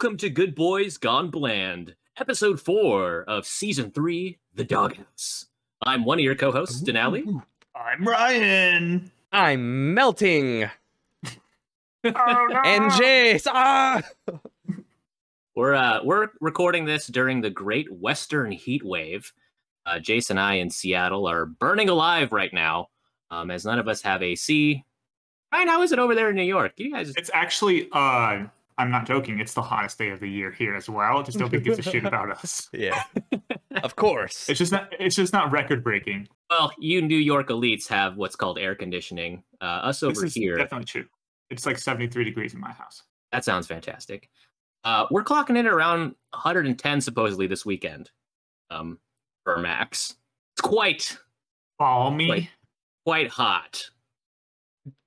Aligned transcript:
Welcome 0.00 0.16
to 0.20 0.30
Good 0.30 0.54
Boys 0.54 0.96
Gone 0.96 1.28
Bland, 1.28 1.94
episode 2.16 2.58
four 2.58 3.22
of 3.24 3.44
season 3.44 3.90
three, 3.90 4.38
The 4.54 4.64
Doghouse. 4.64 5.44
I'm 5.84 6.06
one 6.06 6.18
of 6.18 6.24
your 6.24 6.34
co-hosts, 6.34 6.82
Denali. 6.82 7.42
I'm 7.74 8.08
Ryan. 8.08 9.12
I'm 9.30 9.92
melting. 9.92 10.70
Oh, 11.26 11.28
no. 12.02 12.60
And 12.64 12.90
Jace. 12.92 13.46
Ah! 13.46 14.00
We're 15.54 15.74
uh, 15.74 16.00
we're 16.02 16.28
recording 16.40 16.86
this 16.86 17.06
during 17.06 17.42
the 17.42 17.50
Great 17.50 17.92
Western 17.92 18.52
Heat 18.52 18.82
Wave. 18.82 19.34
Uh, 19.84 19.98
Jason 19.98 20.38
and 20.38 20.46
I 20.46 20.54
in 20.54 20.70
Seattle 20.70 21.28
are 21.28 21.44
burning 21.44 21.90
alive 21.90 22.32
right 22.32 22.54
now, 22.54 22.88
um, 23.30 23.50
as 23.50 23.66
none 23.66 23.78
of 23.78 23.86
us 23.86 24.00
have 24.00 24.22
AC. 24.22 24.82
Ryan, 25.52 25.68
how 25.68 25.82
is 25.82 25.92
it 25.92 25.98
over 25.98 26.14
there 26.14 26.30
in 26.30 26.36
New 26.36 26.42
York? 26.42 26.72
You 26.78 26.90
guys, 26.90 27.12
It's 27.18 27.30
actually, 27.34 27.90
uh, 27.92 28.46
I'm 28.80 28.90
not 28.90 29.06
joking. 29.06 29.40
It's 29.40 29.52
the 29.52 29.60
hottest 29.62 29.98
day 29.98 30.08
of 30.08 30.20
the 30.20 30.28
year 30.28 30.50
here 30.50 30.74
as 30.74 30.88
well. 30.88 31.22
Just 31.22 31.38
nobody 31.38 31.62
gives 31.62 31.78
a 31.78 31.82
shit 31.82 32.04
about 32.04 32.30
us. 32.30 32.68
Yeah. 32.80 33.02
of 33.82 33.94
course. 33.96 34.48
It's 34.48 34.58
just 34.58 34.72
not. 34.72 34.92
It's 34.98 35.14
just 35.14 35.34
not 35.34 35.52
record 35.52 35.84
breaking. 35.84 36.28
well, 36.48 36.72
you 36.78 37.02
New 37.02 37.18
York 37.18 37.48
elites 37.48 37.86
have 37.88 38.16
what's 38.16 38.36
called 38.36 38.58
air 38.58 38.74
conditioning. 38.74 39.42
Uh, 39.60 39.64
us 39.64 40.02
over 40.02 40.14
This 40.14 40.22
is 40.30 40.34
here, 40.34 40.56
definitely 40.56 40.86
true. 40.86 41.04
It's 41.50 41.66
like 41.66 41.78
73 41.78 42.24
degrees 42.24 42.54
in 42.54 42.60
my 42.60 42.72
house. 42.72 43.02
That 43.32 43.44
sounds 43.44 43.66
fantastic. 43.66 44.30
Uh, 44.82 45.06
we're 45.10 45.24
clocking 45.24 45.58
in 45.58 45.66
around 45.66 46.14
110 46.30 47.00
supposedly 47.02 47.46
this 47.46 47.66
weekend 47.66 48.10
um, 48.70 48.98
for 49.44 49.58
max. 49.58 50.14
It's 50.54 50.62
quite 50.62 51.18
Balmy. 51.78 52.30
Wait. 52.30 52.48
quite 53.04 53.28
hot. 53.28 53.90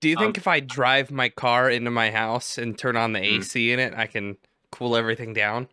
Do 0.01 0.09
you 0.09 0.15
think 0.17 0.37
um, 0.37 0.41
if 0.41 0.47
I 0.47 0.59
drive 0.59 1.11
my 1.11 1.29
car 1.29 1.69
into 1.69 1.89
my 1.91 2.11
house 2.11 2.57
and 2.57 2.77
turn 2.77 2.95
on 2.95 3.13
the 3.13 3.19
Mhm. 3.19 3.39
AC 3.39 3.71
in 3.71 3.79
it, 3.79 3.93
I 3.95 4.05
can 4.07 4.37
cool 4.71 4.95
everything 4.95 5.33
down? 5.33 5.67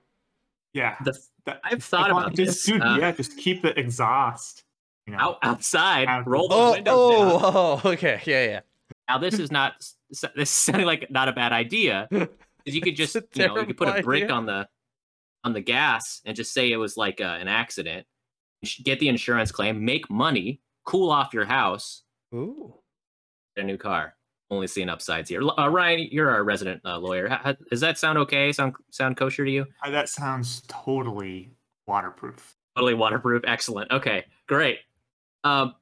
Yeah. 0.73 0.97
The, 1.05 1.19
That- 1.47 1.61
I've 1.65 1.83
thought 1.84 2.11
about 2.11 2.34
just, 2.34 2.67
this. 2.67 2.67
Dude, 2.67 2.83
uh, 2.83 2.97
yeah, 3.01 3.12
just 3.12 3.37
keep 3.39 3.62
the 3.62 3.78
exhaust. 3.78 4.65
You 5.06 5.15
know, 5.15 5.19
out, 5.21 5.39
outside, 5.43 6.06
Out- 6.09 6.27
roll 6.27 6.48
the 6.48 6.55
Oh, 6.55 6.73
windows 6.73 6.84
down. 6.84 7.41
oh, 7.43 7.81
oh, 7.84 7.89
okay. 7.93 8.21
Yeah, 8.27 8.45
yeah. 8.45 8.61
Now 9.09 9.19
this 9.19 9.39
is 9.39 9.51
not 9.51 9.75
this 10.11 10.25
is 10.37 10.51
sounding 10.51 10.87
like 10.87 11.11
not 11.11 11.28
a 11.28 11.33
bad 11.33 11.53
idea. 11.53 12.06
'cause 12.12 12.28
you 12.75 12.81
could 12.81 12.95
just 12.97 13.15
you 13.34 13.47
know 13.47 13.59
you 13.59 13.67
could 13.67 13.77
put 13.77 13.89
a 13.89 13.93
terrible 13.93 14.06
brick 14.06 14.25
idea. 14.25 14.34
on 14.37 14.47
the 14.47 14.69
on 15.45 15.53
the 15.55 15.61
gas 15.61 16.21
and 16.27 16.37
just 16.37 16.53
say 16.53 16.71
it 16.71 16.77
was 16.77 16.97
like 16.97 17.21
uh, 17.21 17.25
an 17.41 17.48
accident. 17.48 18.06
Get 18.84 19.01
the 19.01 19.09
insurance 19.09 19.51
claim, 19.51 19.84
make 19.84 20.11
money, 20.11 20.61
cool 20.84 21.11
off 21.11 21.33
your 21.33 21.47
house, 21.47 22.03
Ooh. 22.34 22.75
Get 23.56 23.65
a 23.65 23.67
new 23.67 23.77
car. 23.77 24.15
Only 24.51 24.67
seeing 24.67 24.89
upsides 24.89 25.29
here. 25.31 25.43
Uh, 25.59 25.69
Ryan, 25.69 26.09
you're 26.11 26.29
our 26.31 26.43
resident 26.43 26.81
uh, 26.84 26.98
lawyer. 26.98 27.29
How, 27.29 27.37
how- 27.43 27.56
does 27.70 27.81
that 27.81 27.98
sound 27.98 28.19
okay? 28.19 28.53
Sound 28.53 28.75
sound 28.91 29.17
kosher 29.17 29.45
to 29.45 29.51
you? 29.51 29.67
Uh, 29.84 29.91
that 29.91 30.09
sounds 30.09 30.62
totally 30.67 31.51
waterproof. 31.87 32.56
Totally 32.77 32.95
waterproof. 32.95 33.43
Excellent. 33.47 33.91
Okay, 33.93 34.25
great. 34.48 34.78
Um, 35.45 35.75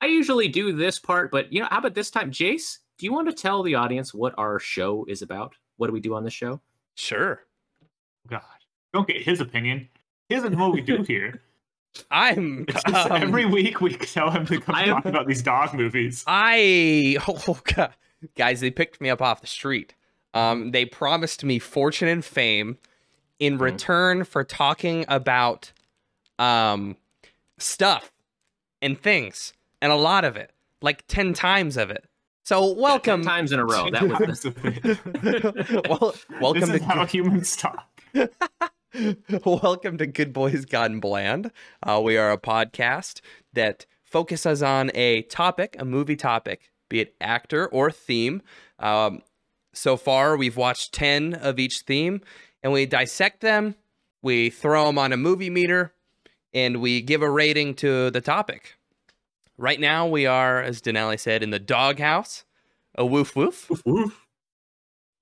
I 0.00 0.06
usually 0.06 0.48
do 0.48 0.72
this 0.72 0.98
part, 0.98 1.30
but 1.30 1.52
you 1.52 1.60
know, 1.60 1.68
how 1.70 1.78
about 1.78 1.94
this 1.94 2.10
time, 2.10 2.32
Jace? 2.32 2.78
Do 2.98 3.06
you 3.06 3.12
want 3.12 3.28
to 3.28 3.34
tell 3.34 3.62
the 3.62 3.76
audience 3.76 4.12
what 4.12 4.34
our 4.36 4.58
show 4.58 5.04
is 5.08 5.22
about? 5.22 5.54
What 5.76 5.86
do 5.86 5.92
we 5.92 6.00
do 6.00 6.14
on 6.14 6.24
the 6.24 6.30
show? 6.30 6.60
Sure. 6.96 7.44
God, 8.28 8.42
don't 8.92 9.06
get 9.06 9.22
his 9.22 9.40
opinion. 9.40 9.88
He 10.28 10.34
doesn't 10.34 10.52
know 10.52 10.58
what 10.68 10.74
we 10.74 10.80
do 10.80 11.02
here. 11.06 11.40
I'm 12.10 12.66
um, 12.94 13.12
every 13.12 13.44
week 13.44 13.80
we 13.80 13.94
tell 13.94 14.30
him 14.30 14.46
to 14.46 14.60
come 14.60 14.74
talk 14.74 15.04
about 15.04 15.26
these 15.26 15.42
dog 15.42 15.74
movies. 15.74 16.24
I 16.26 17.16
oh 17.28 17.58
god, 17.64 17.94
guys, 18.36 18.60
they 18.60 18.70
picked 18.70 19.00
me 19.00 19.10
up 19.10 19.20
off 19.22 19.40
the 19.40 19.46
street. 19.46 19.94
Um, 20.34 20.70
they 20.70 20.84
promised 20.86 21.44
me 21.44 21.58
fortune 21.58 22.08
and 22.08 22.24
fame 22.24 22.78
in 23.38 23.58
Mhm. 23.58 23.60
return 23.60 24.24
for 24.24 24.44
talking 24.44 25.04
about 25.08 25.72
um 26.38 26.96
stuff 27.58 28.12
and 28.80 28.98
things 29.00 29.52
and 29.80 29.92
a 29.92 29.96
lot 29.96 30.24
of 30.24 30.36
it, 30.36 30.52
like 30.80 31.06
ten 31.08 31.34
times 31.34 31.76
of 31.76 31.90
it. 31.90 32.04
So 32.44 32.68
Yeah, 32.74 32.80
welcome, 32.80 33.22
times 33.22 33.52
in 33.52 33.60
a 33.60 33.64
row. 33.64 33.88
That 33.90 34.02
was 34.26 34.40
the, 34.42 35.84
well, 35.88 36.14
welcome 36.40 36.60
this 36.60 36.70
is 36.70 36.80
to 36.80 36.84
how 36.86 37.04
humans 37.06 37.54
talk. 37.56 37.86
Welcome 39.46 39.96
to 39.98 40.06
Good 40.06 40.34
Boys 40.34 40.66
Gone 40.66 41.00
Bland. 41.00 41.50
Uh, 41.82 42.00
we 42.04 42.18
are 42.18 42.30
a 42.30 42.36
podcast 42.36 43.22
that 43.54 43.86
focuses 44.04 44.62
on 44.62 44.90
a 44.94 45.22
topic, 45.22 45.76
a 45.78 45.84
movie 45.84 46.16
topic, 46.16 46.70
be 46.90 47.00
it 47.00 47.14
actor 47.18 47.66
or 47.68 47.90
theme. 47.90 48.42
Um, 48.78 49.22
so 49.72 49.96
far, 49.96 50.36
we've 50.36 50.58
watched 50.58 50.92
10 50.92 51.34
of 51.34 51.58
each 51.58 51.80
theme 51.80 52.20
and 52.62 52.72
we 52.72 52.84
dissect 52.84 53.40
them, 53.40 53.76
we 54.20 54.50
throw 54.50 54.86
them 54.86 54.98
on 54.98 55.12
a 55.12 55.16
movie 55.16 55.50
meter, 55.50 55.94
and 56.52 56.82
we 56.82 57.00
give 57.00 57.22
a 57.22 57.30
rating 57.30 57.74
to 57.76 58.10
the 58.10 58.20
topic. 58.20 58.74
Right 59.56 59.80
now, 59.80 60.06
we 60.06 60.26
are, 60.26 60.62
as 60.62 60.82
Denali 60.82 61.18
said, 61.18 61.42
in 61.42 61.50
the 61.50 61.58
doghouse. 61.58 62.44
A 62.94 63.06
woof 63.06 63.34
woof. 63.34 63.70
woof 63.70 63.82
woof. 63.86 64.26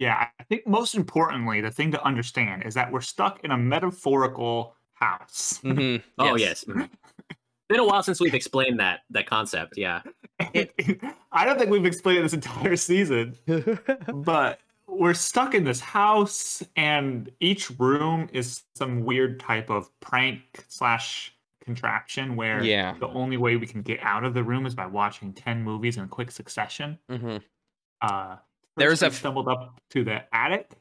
Yeah, 0.01 0.27
I 0.41 0.43
think 0.45 0.67
most 0.67 0.95
importantly, 0.97 1.61
the 1.61 1.71
thing 1.71 1.93
to 1.93 2.03
understand 2.05 2.65
is 2.65 2.75
that 2.75 2.91
we're 2.91 3.03
stuck 3.03 3.45
in 3.45 3.51
a 3.53 3.57
metaphorical 3.57 4.75
house. 4.95 5.61
hmm 5.63 5.97
oh 6.19 6.37
yes. 6.37 6.65
Mhm. 6.65 6.89
Been 7.69 7.79
a 7.81 7.85
while 7.85 8.03
since 8.03 8.19
we've 8.21 8.35
explained 8.35 8.81
that 8.81 9.01
that 9.11 9.27
concept. 9.27 9.75
Yeah. 9.77 10.01
I 10.41 11.45
don't 11.45 11.59
think 11.59 11.71
we've 11.71 11.85
explained 11.87 12.19
it 12.19 12.23
this 12.23 12.33
entire 12.33 12.75
season, 12.77 13.37
but 14.13 14.59
we're 14.89 15.15
stuck 15.15 15.55
in 15.55 15.63
this 15.63 15.79
house, 15.81 16.65
and 16.75 17.31
each 17.39 17.71
room 17.79 18.29
is 18.33 18.63
some 18.75 19.05
weird 19.05 19.39
type 19.39 19.71
of 19.71 19.89
prank 20.01 20.65
slash 20.67 21.33
contraption 21.65 22.35
where 22.35 22.65
Yeah. 22.65 22.97
the 22.99 23.07
only 23.09 23.37
way 23.37 23.57
we 23.57 23.67
can 23.67 23.83
get 23.83 24.01
out 24.03 24.25
of 24.25 24.35
the 24.35 24.43
room 24.43 24.67
is 24.67 24.75
by 24.75 24.87
watching 24.87 25.33
10 25.33 25.63
movies 25.63 25.97
in 25.99 26.09
quick 26.09 26.31
succession. 26.33 26.99
hmm 27.09 27.37
Uh, 28.01 28.37
There's 28.81 29.01
first 29.01 29.15
a 29.17 29.19
stumbled 29.19 29.47
up 29.49 29.81
to 29.91 30.03
the 30.05 30.23
attic. 30.35 30.73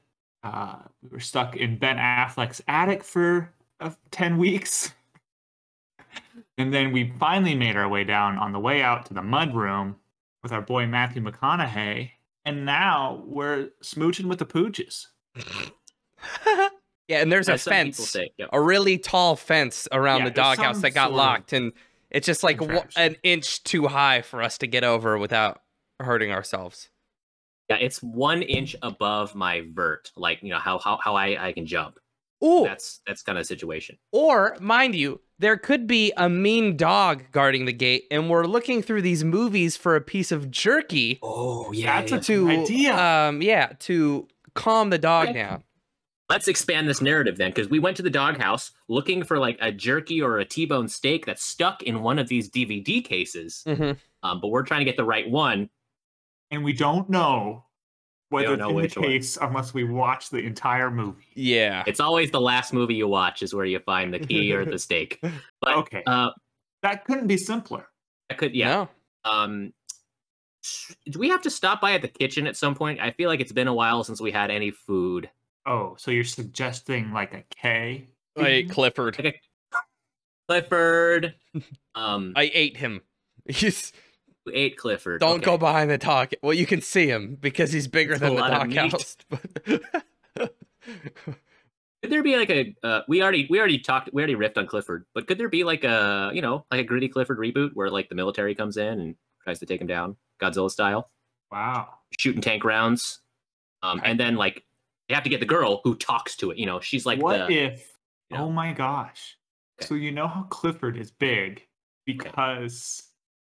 Uh, 0.44 0.78
we 1.04 1.10
were 1.10 1.20
stuck 1.20 1.56
in 1.58 1.78
Ben 1.78 1.98
Affleck's 1.98 2.62
attic 2.68 3.04
for 3.04 3.54
uh, 3.80 3.92
ten 4.12 4.38
weeks, 4.38 4.94
and 6.58 6.74
then 6.74 6.92
we 6.92 7.14
finally 7.20 7.56
made 7.56 7.76
our 7.76 7.88
way 7.90 8.04
down 8.04 8.38
on 8.38 8.52
the 8.54 8.60
way 8.60 8.82
out 8.82 9.06
to 9.08 9.14
the 9.14 9.22
mud 9.22 9.54
room 9.54 9.98
with 10.42 10.52
our 10.52 10.62
boy 10.62 10.88
Matthew 10.88 11.22
McConaughey, 11.22 12.12
and 12.46 12.66
now 12.66 13.22
we're 13.28 13.70
smooching 13.84 14.26
with 14.26 14.40
the 14.40 14.46
pooches. 14.46 15.08
yeah, 17.08 17.22
and 17.22 17.32
there's 17.32 17.50
As 17.50 17.62
a 17.62 17.64
some 17.64 17.74
people 17.74 17.86
fence. 18.06 18.10
say. 18.10 18.32
Yep. 18.38 18.50
a 18.54 18.62
really 18.62 18.98
tall 18.98 19.36
fence 19.36 19.88
around 19.92 20.20
Yeah, 20.20 20.26
the 20.26 20.32
there's 20.32 20.58
doghouse 20.58 20.82
that 20.82 20.92
got 20.92 21.12
locked, 21.12 21.54
and 21.54 21.74
it's 22.12 22.26
just 22.26 22.44
like 22.44 22.62
wa- 22.62 22.68
contraption. 22.68 23.02
an 23.02 23.16
inch 23.24 23.64
too 23.64 23.88
high 23.88 24.22
for 24.22 24.42
us 24.42 24.58
to 24.60 24.68
get 24.68 24.84
over 24.84 25.18
without 25.18 25.62
hurting 26.00 26.32
ourselves. 26.32 26.90
Yeah, 27.70 27.78
it's 27.78 28.02
one 28.02 28.42
inch 28.42 28.76
above 28.82 29.36
my 29.36 29.64
vert, 29.72 30.12
like 30.16 30.42
you 30.42 30.50
know 30.50 30.60
how 30.60 30.80
how 30.80 30.98
how 31.04 31.16
I 31.16 31.48
I 31.48 31.52
can 31.54 31.66
jump. 31.66 32.00
Ooh, 32.44 32.64
That's 32.64 33.02
that's 33.06 33.22
kind 33.22 33.38
of 33.38 33.46
situation. 33.46 33.98
or 34.12 34.58
mind 34.60 34.96
you, 34.96 35.20
there 35.40 35.58
could 35.58 35.86
be 35.88 36.12
a 36.18 36.30
mean 36.30 36.78
dog 36.78 37.26
guarding 37.32 37.66
the 37.66 37.74
gate, 37.74 38.06
and 38.10 38.30
we're 38.30 38.46
looking 38.46 38.82
through 38.82 39.02
these 39.04 39.24
movies 39.24 39.78
for 39.78 39.96
a 39.96 40.02
piece 40.02 40.32
of 40.32 40.50
jerky 40.50 41.20
Oh 41.22 41.72
yeah, 41.72 42.02
That's 42.02 42.12
a 42.14 42.20
to, 42.20 42.50
idea. 42.50 42.98
um, 42.98 43.42
yeah, 43.42 43.74
to 43.80 44.28
calm 44.56 44.90
the 44.90 44.98
dog 44.98 45.30
Okay. 45.30 45.34
down. 45.34 45.64
Let's 46.30 46.48
expand 46.48 46.88
this 46.88 47.02
narrative 47.02 47.38
then, 47.38 47.50
because 47.52 47.70
we 47.70 47.80
went 47.80 47.98
to 47.98 48.04
the 48.04 48.10
doghouse 48.10 48.72
looking 48.88 49.24
for 49.24 49.38
like 49.40 49.58
a 49.62 49.72
jerky 49.72 50.22
or 50.22 50.38
a 50.40 50.46
T-bone 50.46 50.88
steak 50.88 51.26
that's 51.26 51.44
stuck 51.44 51.82
in 51.84 52.02
one 52.02 52.20
of 52.20 52.28
these 52.30 52.50
DVD 52.50 53.04
cases. 53.04 53.64
hmm 53.68 53.92
Um, 54.24 54.40
but 54.42 54.48
we're 54.50 54.64
trying 54.64 54.80
to 54.82 54.86
get 54.86 54.96
the 54.98 55.04
right 55.06 55.30
one. 55.30 55.70
And 56.52 56.64
we 56.64 56.74
don't 56.74 57.10
know 57.10 57.66
whether 58.30 58.56
don't 58.56 58.60
it's 58.60 58.62
in 58.62 58.68
the 58.68 58.74
which 58.74 58.98
one. 58.98 59.06
case 59.08 59.38
unless 59.42 59.74
we 59.74 59.84
watch 59.84 60.30
the 60.30 60.38
entire 60.38 60.92
movie. 60.92 61.24
Yeah, 61.34 61.84
It's 61.88 62.00
always 62.00 62.30
the 62.32 62.42
last 62.42 62.74
movie 62.74 62.94
you 62.96 63.08
watch 63.08 63.42
is 63.42 63.54
where 63.56 63.66
you 63.66 63.80
find 63.80 64.14
the 64.14 64.20
key 64.20 64.54
or 64.54 64.66
the 64.66 64.78
stake. 64.88 65.20
But 65.62 65.78
Okay. 65.78 66.04
uh, 66.06 66.30
That 66.84 67.06
couldn't 67.06 67.28
be 67.28 67.38
simpler. 67.38 67.88
I 68.30 68.36
could 68.36 68.54
yeah. 68.54 68.68
No. 69.26 69.32
Um, 69.32 69.74
do 71.10 71.18
we 71.20 71.30
have 71.30 71.42
to 71.44 71.50
stop 71.50 71.82
by 71.82 71.94
at 71.94 72.02
the 72.04 72.08
kitchen 72.08 72.46
at 72.46 72.56
some 72.56 72.76
point? 72.76 73.00
I 73.00 73.12
feel 73.12 73.30
like 73.30 73.40
it's 73.40 73.52
been 73.52 73.68
a 73.68 73.74
while 73.74 74.04
since 74.04 74.22
we 74.22 74.30
had 74.32 74.52
any 74.52 74.70
food. 74.72 75.30
Oh, 75.66 75.96
so 75.98 76.12
you're 76.12 76.24
suggesting 76.24 77.12
like 77.12 77.34
a 77.34 77.44
K? 77.50 78.08
I 78.38 78.48
ate 78.48 78.70
Clifford. 78.70 79.18
Like 79.24 79.42
a 79.74 79.78
Clifford. 80.48 81.36
Um, 81.96 82.34
I 82.36 82.50
ate 82.54 82.78
him. 82.78 83.02
He's 83.50 83.92
we 83.94 84.00
ate 84.54 84.78
Clifford. 84.78 85.22
Don't 85.22 85.38
Okay. 85.38 85.46
go 85.46 85.58
behind 85.58 85.90
the 85.90 85.98
dog. 85.98 86.32
Well, 86.42 86.54
you 86.54 86.66
can 86.66 86.82
see 86.82 87.08
him 87.08 87.38
because 87.40 87.72
he's 87.72 87.88
bigger 87.88 88.14
It's 88.14 88.22
than 88.22 88.36
the 88.36 88.42
lot 88.42 88.52
of 88.54 88.70
doghouse. 88.70 89.18
But 89.30 89.42
Could 92.02 92.12
there 92.14 92.24
be 92.24 92.38
like 92.38 92.50
a? 92.50 92.74
Uh, 92.82 93.02
we 93.10 93.22
already 93.22 93.46
we 93.50 93.60
already 93.60 93.78
talked. 93.80 94.10
We 94.14 94.22
already 94.22 94.36
riffed 94.36 94.58
on 94.58 94.68
Clifford, 94.68 95.06
but 95.14 95.28
could 95.28 95.38
there 95.38 95.50
be 95.50 95.66
like 95.66 95.84
a 95.84 96.32
you 96.34 96.42
know 96.42 96.66
like 96.72 96.80
a 96.80 96.84
gritty 96.86 97.10
Clifford 97.10 97.38
reboot 97.38 97.72
where 97.74 97.90
like 97.90 98.08
the 98.08 98.16
military 98.16 98.56
comes 98.56 98.78
in 98.78 99.00
and 99.02 99.16
tries 99.44 99.60
to 99.60 99.66
take 99.66 99.82
him 99.82 99.88
down, 99.88 100.16
Godzilla 100.42 100.72
style, 100.72 101.12
Wow. 101.52 101.90
shooting 102.18 102.42
tank 102.42 102.64
rounds, 102.64 103.20
um, 103.84 104.00
I- 104.02 104.10
and 104.12 104.20
then 104.20 104.36
like 104.38 104.64
they 105.10 105.14
have 105.16 105.24
to 105.26 105.30
get 105.30 105.42
the 105.42 105.46
girl 105.46 105.82
who 105.84 105.94
talks 105.96 106.38
to 106.38 106.52
it. 106.52 106.58
You 106.58 106.68
know, 106.68 106.80
she's 106.80 107.06
like 107.06 107.22
what 107.22 107.50
the 107.50 107.54
if? 107.66 107.92
you 108.30 108.38
know. 108.38 108.46
Oh 108.46 108.50
my 108.50 108.72
gosh! 108.72 109.36
Okay. 109.82 109.88
So 109.88 109.96
you 109.96 110.12
know 110.14 110.28
how 110.30 110.44
Clifford 110.44 110.96
is 110.96 111.12
big 111.12 111.68
because 112.06 113.04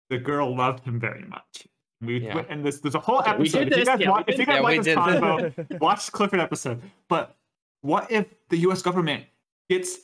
the 0.10 0.18
girl 0.18 0.56
loved 0.56 0.84
him 0.84 1.00
very 1.00 1.24
much. 1.24 1.68
We 2.02 2.20
Yeah. 2.20 2.44
and 2.50 2.64
this 2.66 2.80
there's 2.80 2.96
a 2.96 3.00
whole 3.00 3.20
Okay, 3.20 3.32
we 3.38 3.42
episode. 3.50 3.60
did 3.66 3.68
if 3.74 3.78
you 3.78 3.84
this, 3.86 3.88
guys, 3.90 4.00
yeah, 4.00 4.10
watch, 4.10 4.26
if 4.28 4.38
you 4.40 4.46
guys 4.46 4.56
yeah, 4.56 4.62
like 4.62 4.78
this 4.78 4.86
did. 4.86 4.98
convo, 4.98 5.80
watch 5.82 6.06
the 6.06 6.12
Clifford 6.14 6.40
episode. 6.40 6.82
But 7.10 7.36
what 7.82 8.10
if 8.12 8.28
the 8.50 8.58
U.S. 8.60 8.82
government 8.82 9.26
gets 9.70 9.98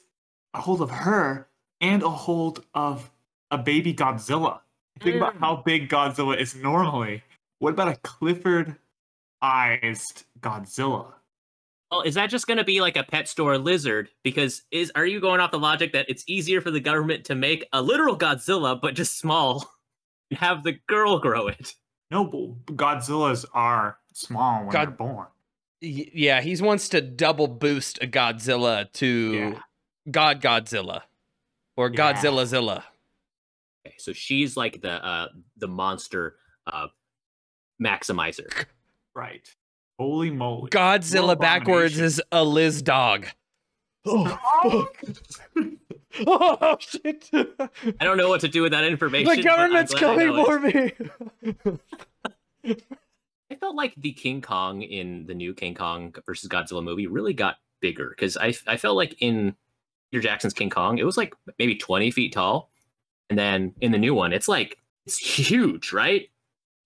a 0.53 0.61
hold 0.61 0.81
of 0.81 0.89
her 0.91 1.47
and 1.81 2.03
a 2.03 2.09
hold 2.09 2.65
of 2.73 3.09
a 3.51 3.57
baby 3.57 3.93
Godzilla? 3.93 4.59
Think 4.99 5.15
about 5.17 5.35
Mm. 5.35 5.39
how 5.39 5.55
big 5.57 5.89
Godzilla 5.89 6.37
is 6.37 6.55
normally. 6.55 7.23
What 7.59 7.71
about 7.73 7.87
a 7.89 7.95
Clifford-ized 9.41 10.25
Godzilla? 10.39 11.13
Well, 11.91 12.01
is 12.01 12.15
that 12.15 12.29
just 12.29 12.47
going 12.47 12.57
to 12.57 12.63
be 12.63 12.81
like 12.81 12.97
a 12.97 13.03
pet 13.03 13.27
store 13.27 13.57
lizard? 13.57 14.09
Because 14.23 14.63
is 14.71 14.91
are 14.95 15.05
you 15.05 15.19
going 15.21 15.39
off 15.39 15.51
the 15.51 15.59
logic 15.59 15.93
that 15.93 16.05
it's 16.09 16.23
easier 16.27 16.59
for 16.61 16.71
the 16.71 16.79
government 16.79 17.23
to 17.25 17.35
make 17.35 17.67
a 17.73 17.81
literal 17.81 18.17
Godzilla 18.17 18.79
but 18.81 18.95
just 18.95 19.17
small, 19.19 19.69
and 20.31 20.39
have 20.39 20.63
the 20.63 20.73
girl 20.87 21.19
grow 21.19 21.47
it? 21.47 21.73
No, 22.11 22.25
but 22.25 22.75
Godzillas 22.75 23.45
are 23.53 23.97
small 24.13 24.61
when 24.65 24.69
they're 24.71 24.87
born. 24.87 25.27
Y- 25.81 26.09
yeah, 26.13 26.41
he 26.41 26.55
wants 26.61 26.89
to 26.89 27.01
double 27.01 27.47
boost 27.47 28.01
a 28.01 28.07
Godzilla 28.07 28.91
to 28.93 29.07
Yeah. 29.33 29.59
God 30.09 30.41
Godzilla 30.41 31.01
or 31.75 31.89
Yeah. 31.91 32.13
Godzilla 32.13 32.45
Zilla. 32.45 32.85
Okay, 33.85 33.95
so 33.97 34.13
she's 34.13 34.55
like 34.55 34.81
the 34.81 35.03
uh 35.05 35.27
the 35.57 35.67
monster 35.67 36.35
uh 36.65 36.87
maximizer. 37.81 38.65
Right. 39.13 39.47
Holy 39.99 40.29
moly. 40.29 40.69
Godzilla 40.69 41.39
backwards 41.39 41.99
is 41.99 42.21
a 42.31 42.43
Liz 42.43 42.81
dog. 42.81 43.27
Oh, 44.07 44.37
fuck. 44.63 45.01
oh 46.27 46.77
shit. 46.79 47.29
I 47.33 48.03
don't 48.03 48.17
know 48.17 48.29
what 48.29 48.41
to 48.41 48.47
do 48.47 48.61
with 48.61 48.71
that 48.71 48.83
information. 48.83 49.35
the 49.35 49.43
government's 49.43 49.93
coming 49.93 50.33
for 50.45 50.59
me. 50.59 50.91
I 53.51 53.55
felt 53.55 53.75
like 53.75 53.93
the 53.97 54.11
King 54.11 54.41
Kong 54.41 54.81
in 54.81 55.25
the 55.27 55.33
new 55.33 55.53
King 55.53 55.75
Kong 55.75 56.13
versus 56.25 56.49
Godzilla 56.49 56.83
movie 56.83 57.07
really 57.07 57.33
got 57.33 57.55
bigger 57.81 58.09
because 58.09 58.37
I 58.37 58.53
I 58.67 58.77
felt 58.77 58.95
like 58.95 59.15
in 59.19 59.55
Peter 60.11 60.21
Jackson's 60.21 60.53
King 60.53 60.69
Kong 60.69 60.97
it 60.97 61.05
was 61.05 61.17
like 61.17 61.35
maybe 61.59 61.75
twenty 61.75 62.11
feet 62.11 62.33
tall, 62.33 62.71
and 63.29 63.37
then 63.37 63.73
in 63.81 63.91
the 63.91 63.97
new 63.97 64.13
one 64.13 64.33
it's 64.33 64.47
like 64.47 64.77
it's 65.05 65.17
huge, 65.17 65.91
right? 65.93 66.29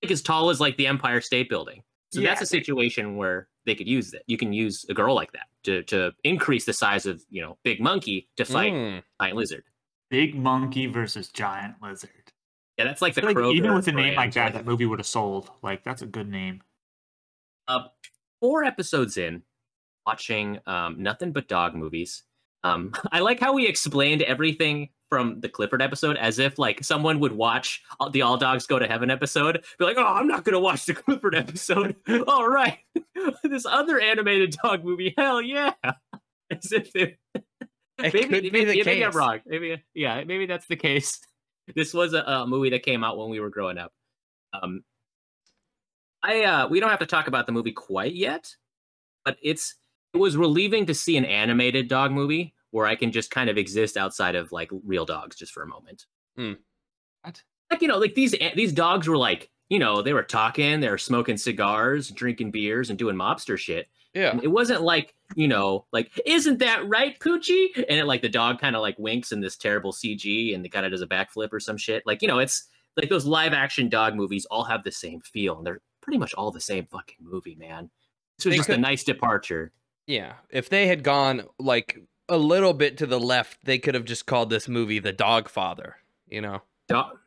Like 0.04 0.12
as 0.12 0.22
tall 0.22 0.50
as 0.50 0.60
like 0.60 0.78
the 0.78 0.88
Empire 0.88 1.22
State 1.22 1.50
Building. 1.50 1.84
So 2.12 2.20
Yeah, 2.20 2.30
that's 2.30 2.42
a 2.42 2.46
situation 2.46 3.18
where 3.18 3.48
they 3.66 3.76
could 3.76 3.88
use 3.88 4.12
that. 4.12 4.24
You 4.28 4.38
can 4.38 4.52
use 4.52 4.86
a 4.90 4.94
girl 4.94 5.14
like 5.14 5.32
that 5.34 5.48
to 5.64 5.84
to 5.84 6.12
increase 6.24 6.66
the 6.66 6.74
size 6.74 7.06
of 7.06 7.24
you 7.30 7.42
know 7.42 7.58
big 7.64 7.80
monkey 7.82 8.30
to 8.38 8.46
fight 8.46 8.74
Mm. 8.74 9.04
giant 9.22 9.36
lizard. 9.38 9.64
Big 10.10 10.36
monkey 10.36 10.88
versus 10.88 11.30
giant 11.30 11.76
lizard. 11.82 12.10
Yeah, 12.78 12.86
that's 12.86 13.02
like 13.02 13.14
the 13.14 13.22
Like, 13.22 13.38
even 13.38 13.72
Kroger 13.72 13.76
with 13.76 13.88
a 13.90 13.92
name 13.92 14.16
like 14.16 14.34
that, 14.34 14.54
that 14.54 14.66
movie 14.66 14.86
would 14.86 15.00
have 15.00 15.06
sold. 15.08 15.52
Like 15.62 15.84
that's 15.84 16.02
a 16.02 16.06
good 16.08 16.30
name. 16.30 16.62
uh, 17.68 17.88
four 18.40 18.64
episodes 18.64 19.18
in, 19.18 19.44
watching 20.08 20.60
um, 20.66 20.96
nothing 21.04 21.32
but 21.32 21.48
dog 21.48 21.76
movies. 21.76 22.24
Um, 22.64 22.94
I 23.12 23.20
like 23.20 23.40
how 23.40 23.54
we 23.54 23.68
explained 23.68 24.22
everything 24.24 24.90
from 25.10 25.40
the 25.42 25.50
Clifford 25.50 25.82
episode 25.82 26.16
as 26.18 26.40
if 26.40 26.58
like 26.60 26.84
someone 26.84 27.20
would 27.20 27.32
watch 27.32 27.82
the 28.12 28.22
All 28.22 28.38
Dogs 28.38 28.66
Go 28.68 28.80
to 28.80 28.88
Heaven 28.88 29.10
episode, 29.10 29.64
be 29.78 29.86
like, 29.86 29.98
"Oh, 29.98 30.06
I'm 30.06 30.28
not 30.28 30.44
gonna 30.46 30.60
watch 30.60 30.86
the 30.86 30.94
Clifford 30.96 31.36
episode." 31.36 31.96
all 32.28 32.48
right, 32.48 32.78
this 33.44 33.66
other 33.66 34.00
animated 34.00 34.56
dog 34.64 34.84
movie, 34.86 35.14
hell 35.18 35.42
yeah! 35.42 35.74
As 36.52 36.72
if 36.72 36.96
it, 36.96 37.18
It 37.36 38.14
maybe, 38.14 38.20
could 38.24 38.44
be 38.44 38.52
maybe, 38.52 38.66
the 38.66 38.84
maybe 38.84 39.04
I'm 39.04 39.12
case. 39.12 39.16
wrong. 39.16 39.40
Maybe 39.46 39.84
yeah, 39.94 40.24
maybe 40.24 40.46
that's 40.46 40.68
the 40.68 40.76
case. 40.76 41.20
This 41.76 41.94
was 41.94 42.14
a, 42.14 42.22
a 42.24 42.48
movie 42.48 42.70
that 42.72 42.84
came 42.84 43.04
out 43.04 43.18
when 43.18 43.30
we 43.30 43.40
were 43.40 43.50
growing 43.50 43.78
up. 43.78 43.92
Um, 44.54 44.84
I 46.24 46.44
uh, 46.44 46.68
we 46.68 46.80
don't 46.80 46.90
have 46.90 47.00
to 47.00 47.06
talk 47.06 47.28
about 47.28 47.46
the 47.46 47.52
movie 47.52 47.72
quite 47.72 48.14
yet, 48.14 48.56
but 49.26 49.38
it's 49.44 49.76
it 50.14 50.18
was 50.18 50.36
relieving 50.38 50.86
to 50.88 50.96
see 50.96 51.18
an 51.18 51.26
animated 51.26 51.88
dog 51.88 52.12
movie 52.12 52.54
where 52.72 52.86
I 52.88 52.96
can 52.96 53.12
just 53.12 53.32
kind 53.32 53.50
of 53.50 53.58
exist 53.58 53.98
outside 53.98 54.36
of 54.36 54.52
like 54.52 54.70
real 54.86 55.06
dogs 55.06 55.36
just 55.36 55.52
for 55.52 55.64
a 55.64 55.68
moment. 55.68 56.06
Hmm. 56.36 56.54
What? 57.24 57.44
Like 57.72 57.82
you 57.82 57.88
know, 57.88 57.98
like 57.98 58.16
these 58.16 58.36
these 58.56 58.74
dogs 58.74 59.08
were 59.08 59.18
like 59.18 59.50
you 59.70 59.80
know 59.80 60.02
they 60.02 60.14
were 60.14 60.24
talking, 60.24 60.80
they 60.80 60.90
were 60.90 60.98
smoking 60.98 61.38
cigars, 61.38 62.10
drinking 62.10 62.52
beers, 62.52 62.90
and 62.90 62.98
doing 62.98 63.16
mobster 63.16 63.58
shit. 63.58 63.88
Yeah. 64.14 64.32
And 64.32 64.44
it 64.44 64.48
wasn't 64.48 64.82
like, 64.82 65.14
you 65.36 65.48
know, 65.48 65.86
like, 65.92 66.12
isn't 66.26 66.60
that 66.60 66.88
right, 66.88 67.18
Poochie? 67.20 67.68
And 67.76 68.00
it, 68.00 68.06
like 68.06 68.22
the 68.22 68.30
dog 68.30 68.60
kind 68.60 68.76
of 68.76 68.82
like 68.82 68.98
winks 68.98 69.32
in 69.32 69.40
this 69.40 69.56
terrible 69.56 69.94
CG 69.94 70.54
and 70.56 70.66
it 70.66 70.70
kind 70.70 70.86
of 70.86 70.92
does 70.92 71.02
a 71.02 71.08
backflip 71.08 71.54
or 71.54 71.60
some 71.60 71.78
shit. 71.78 72.04
Like, 72.06 72.22
you 72.22 72.28
know, 72.28 72.40
it's 72.40 72.68
like 72.98 73.10
those 73.10 73.26
live 73.26 73.54
action 73.54 73.88
dog 73.88 74.16
movies 74.16 74.48
all 74.50 74.64
have 74.64 74.84
the 74.84 74.92
same 74.92 75.22
feel 75.22 75.58
and 75.58 75.66
they're 75.66 75.82
pretty 76.02 76.18
much 76.18 76.34
all 76.34 76.52
the 76.52 76.60
same 76.60 76.88
fucking 76.88 77.18
movie, 77.22 77.56
man. 77.56 77.90
This 78.38 78.46
was 78.46 78.54
They 78.54 78.58
just 78.58 78.70
a 78.70 78.78
nice 78.78 79.04
departure. 79.04 79.72
Yeah. 80.08 80.34
If 80.50 80.70
they 80.70 80.88
had 80.88 81.04
gone 81.04 81.44
like 81.60 82.00
a 82.30 82.38
little 82.38 82.74
bit 82.74 82.98
to 82.98 83.06
the 83.06 83.20
left, 83.20 83.66
they 83.66 83.80
could 83.80 83.96
have 83.96 84.06
just 84.06 84.26
called 84.26 84.50
this 84.50 84.68
movie 84.68 85.00
The 85.00 85.12
Dog 85.14 85.50
Father, 85.50 85.98
you 86.28 86.42
know? 86.42 86.62
Dog- 86.88 87.18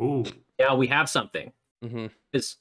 Ooh. 0.00 0.24
now 0.58 0.76
we 0.76 0.86
have 0.88 1.08
something. 1.08 1.52
mm-hmm 1.84 2.06
Because 2.32 2.56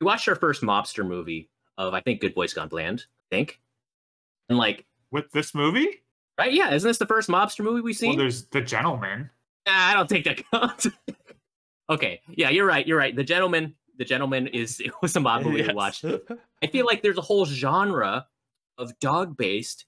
we 0.00 0.04
watched 0.06 0.26
our 0.28 0.34
first 0.36 0.62
mobster 0.62 1.06
movie 1.06 1.48
of, 1.78 1.94
I 1.94 2.00
think, 2.00 2.20
Good 2.20 2.34
Boys 2.34 2.54
Gone 2.54 2.68
Bland, 2.68 3.04
I 3.30 3.36
think. 3.36 3.60
And 4.48 4.58
like, 4.58 4.84
With 5.10 5.30
this 5.32 5.54
movie? 5.54 6.02
right? 6.38 6.52
Yeah, 6.52 6.72
isn't 6.74 6.88
this 6.88 6.98
the 6.98 7.06
first 7.06 7.28
mobster 7.28 7.60
movie 7.64 7.80
we've 7.82 7.94
Well, 8.02 8.10
seen? 8.12 8.18
there's 8.18 8.46
the 8.46 8.60
gentleman. 8.62 9.30
Nah, 9.66 9.72
I 9.74 9.94
don't 9.94 10.08
think 10.08 10.24
that 10.24 10.42
counts. 10.50 10.88
okay, 11.90 12.20
yeah, 12.30 12.50
you're 12.50 12.66
right. 12.66 12.86
You're 12.86 12.98
right. 12.98 13.14
The 13.14 13.22
gentleman, 13.24 13.74
the 13.98 14.04
gentleman 14.04 14.46
is 14.48 14.80
it 14.84 14.92
was 15.02 15.14
a 15.16 15.20
mob 15.20 15.42
movie 15.44 15.62
to 15.62 15.72
watch. 15.74 16.04
I 16.04 16.66
feel 16.66 16.86
like 16.86 17.02
there's 17.02 17.18
a 17.18 17.22
whole 17.22 17.44
genre 17.44 18.26
of 18.78 18.98
dog-based, 18.98 19.84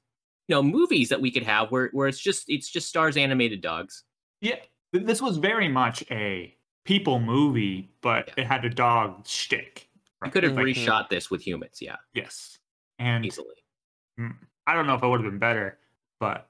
you 0.48 0.54
know, 0.54 0.62
movies 0.62 1.08
that 1.08 1.20
we 1.20 1.30
could 1.30 1.42
have 1.44 1.70
where 1.70 1.88
where 1.92 2.08
it's 2.08 2.18
just 2.18 2.44
it's 2.48 2.68
just 2.68 2.88
stars 2.88 3.16
animated 3.16 3.60
dogs. 3.60 4.04
Yeah. 4.40 4.56
This 4.92 5.20
was 5.22 5.38
very 5.38 5.68
much 5.68 6.04
a 6.10 6.54
people 6.84 7.18
movie, 7.18 7.90
but 8.02 8.30
Yeah. 8.36 8.44
it 8.44 8.46
had 8.46 8.64
a 8.64 8.70
dog 8.70 9.26
shtick. 9.26 9.88
You 10.24 10.30
could 10.30 10.42
have 10.44 10.54
Like, 10.54 10.66
mm-hmm. 10.66 10.88
reshot 10.90 11.08
this 11.08 11.30
with 11.30 11.42
humans, 11.46 11.78
yeah, 11.80 11.96
Yes. 12.14 12.58
And 12.98 13.24
easily. 13.26 13.56
Hmm, 14.18 14.28
I 14.66 14.74
don't 14.74 14.86
know 14.86 14.94
if 14.94 15.02
it 15.02 15.06
would 15.08 15.20
have 15.22 15.30
been 15.30 15.38
better, 15.40 15.78
but 16.20 16.48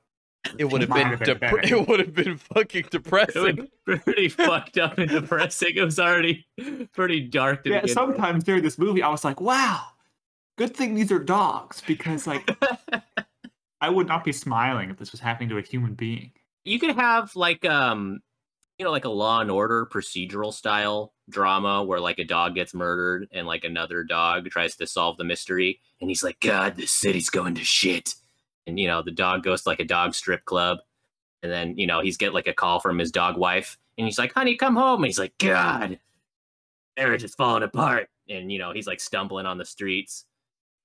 It 0.59 0.67
would 0.67 0.83
have 0.83 0.91
been, 0.91 1.17
been 1.19 1.39
dep- 1.39 1.65
it 1.65 1.89
would 1.89 2.01
have 2.01 2.13
been 2.15 2.37
fucking 2.37 2.87
depressing. 2.91 3.69
pretty 3.87 4.29
fucked 4.29 4.77
up 4.77 4.99
and 4.99 5.11
depressing. 5.11 5.77
It 5.77 5.83
was 5.85 5.99
already 5.99 6.47
pretty 6.93 7.21
dark 7.21 7.65
to 7.65 7.71
yeah, 7.71 7.81
begin 7.81 7.83
with. 7.85 7.93
sometimes 8.17 8.45
during 8.45 8.63
this 8.63 8.79
movie, 8.79 9.03
I 9.03 9.09
was 9.09 9.25
like, 9.25 9.41
wow, 9.41 9.81
good 10.59 10.77
thing 10.77 10.95
these 10.95 11.11
are 11.11 11.19
dogs 11.19 11.83
because, 11.87 12.27
like, 12.27 12.47
I 13.85 13.91
would 13.91 14.09
not 14.09 14.25
be 14.25 14.33
smiling 14.33 14.89
if 14.89 14.97
this 14.97 15.13
was 15.13 15.21
happening 15.21 15.51
to 15.51 15.59
a 15.59 15.63
human 15.63 15.93
being. 15.93 16.33
you 16.65 16.79
could 16.79 16.97
have 16.97 17.37
like 17.37 17.67
um 17.67 18.21
you 18.79 18.85
know 18.85 18.91
like 18.91 19.05
a 19.05 19.11
law 19.11 19.41
and 19.41 19.51
order 19.51 19.87
procedural 19.87 20.55
style 20.55 21.13
drama 21.29 21.85
where 21.85 22.01
like 22.01 22.19
a 22.19 22.25
dog 22.25 22.55
gets 22.55 22.73
murdered 22.73 23.29
and 23.31 23.47
like 23.47 23.63
another 23.63 24.03
dog 24.03 24.49
tries 24.49 24.75
to 24.77 24.87
solve 24.87 25.19
the 25.19 25.25
mystery 25.25 25.81
and 26.01 26.09
he's 26.09 26.23
like 26.23 26.41
god 26.41 26.77
this 26.77 26.93
city's 26.93 27.29
going 27.29 27.55
to 27.55 27.63
shit 27.63 28.15
and 28.67 28.81
you 28.81 28.87
know 28.87 29.03
the 29.03 29.11
dog 29.11 29.43
goes 29.43 29.63
to 29.63 29.69
like 29.69 29.81
a 29.81 29.85
dog 29.85 30.15
strip 30.15 30.45
club 30.47 30.79
and 31.43 31.53
then 31.53 31.77
you 31.77 31.87
know 31.87 32.01
he's 32.01 32.17
get 32.17 32.33
like 32.33 32.47
a 32.47 32.55
call 32.55 32.81
from 32.81 32.99
his 32.99 33.13
dog 33.13 33.37
wife 33.37 33.77
and 33.99 34.07
he's 34.07 34.19
like 34.19 34.33
honey 34.33 34.57
come 34.57 34.77
home 34.77 35.03
and 35.03 35.07
he's 35.07 35.19
like 35.19 35.37
god 35.39 35.99
marriage 36.97 37.23
is 37.23 37.35
falling 37.35 37.63
apart 37.63 38.09
and 38.31 38.51
you 38.51 38.59
know 38.59 38.73
he's 38.73 38.87
like 38.87 39.01
stumbling 39.01 39.45
on 39.45 39.59
the 39.59 39.65
streets 39.67 40.25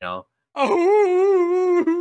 you 0.02 0.08
know 0.08 0.26
oh. 0.56 1.96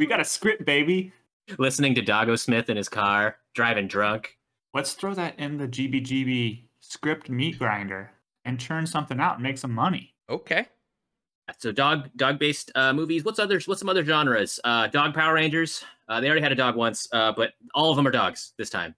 We 0.00 0.06
got 0.06 0.18
a 0.18 0.24
script, 0.24 0.64
baby. 0.64 1.12
listening 1.58 1.94
to 1.94 2.00
doggo 2.00 2.34
smith 2.34 2.70
in 2.70 2.76
his 2.76 2.88
car 2.88 3.36
driving 3.54 3.86
drunk 3.86 4.38
Let's 4.72 4.94
throw 4.94 5.12
that 5.14 5.38
in 5.38 5.58
the 5.58 5.66
GBGB 5.68 6.62
script 6.80 7.28
meat 7.28 7.58
grinder 7.58 8.12
and 8.44 8.58
churn 8.58 8.86
something 8.86 9.20
out 9.20 9.34
and 9.34 9.42
make 9.42 9.58
some 9.58 9.72
money. 9.72 10.14
Okay. 10.30 10.68
So 11.58 11.72
dog 11.72 12.08
dog 12.16 12.38
based 12.38 12.70
uh, 12.76 12.92
movies. 12.92 13.24
What's 13.24 13.40
others? 13.40 13.66
What's 13.66 13.80
some 13.80 13.88
other 13.88 14.04
genres? 14.04 14.60
Uh, 14.62 14.86
dog 14.86 15.12
Power 15.12 15.34
Rangers. 15.34 15.84
Uh, 16.08 16.20
they 16.20 16.28
already 16.28 16.40
had 16.40 16.52
a 16.52 16.54
dog 16.56 16.76
once, 16.76 17.08
uh, 17.12 17.32
but 17.32 17.52
all 17.74 17.90
of 17.90 17.96
them 17.96 18.06
are 18.06 18.12
dogs 18.12 18.52
this 18.56 18.70
time. 18.70 18.94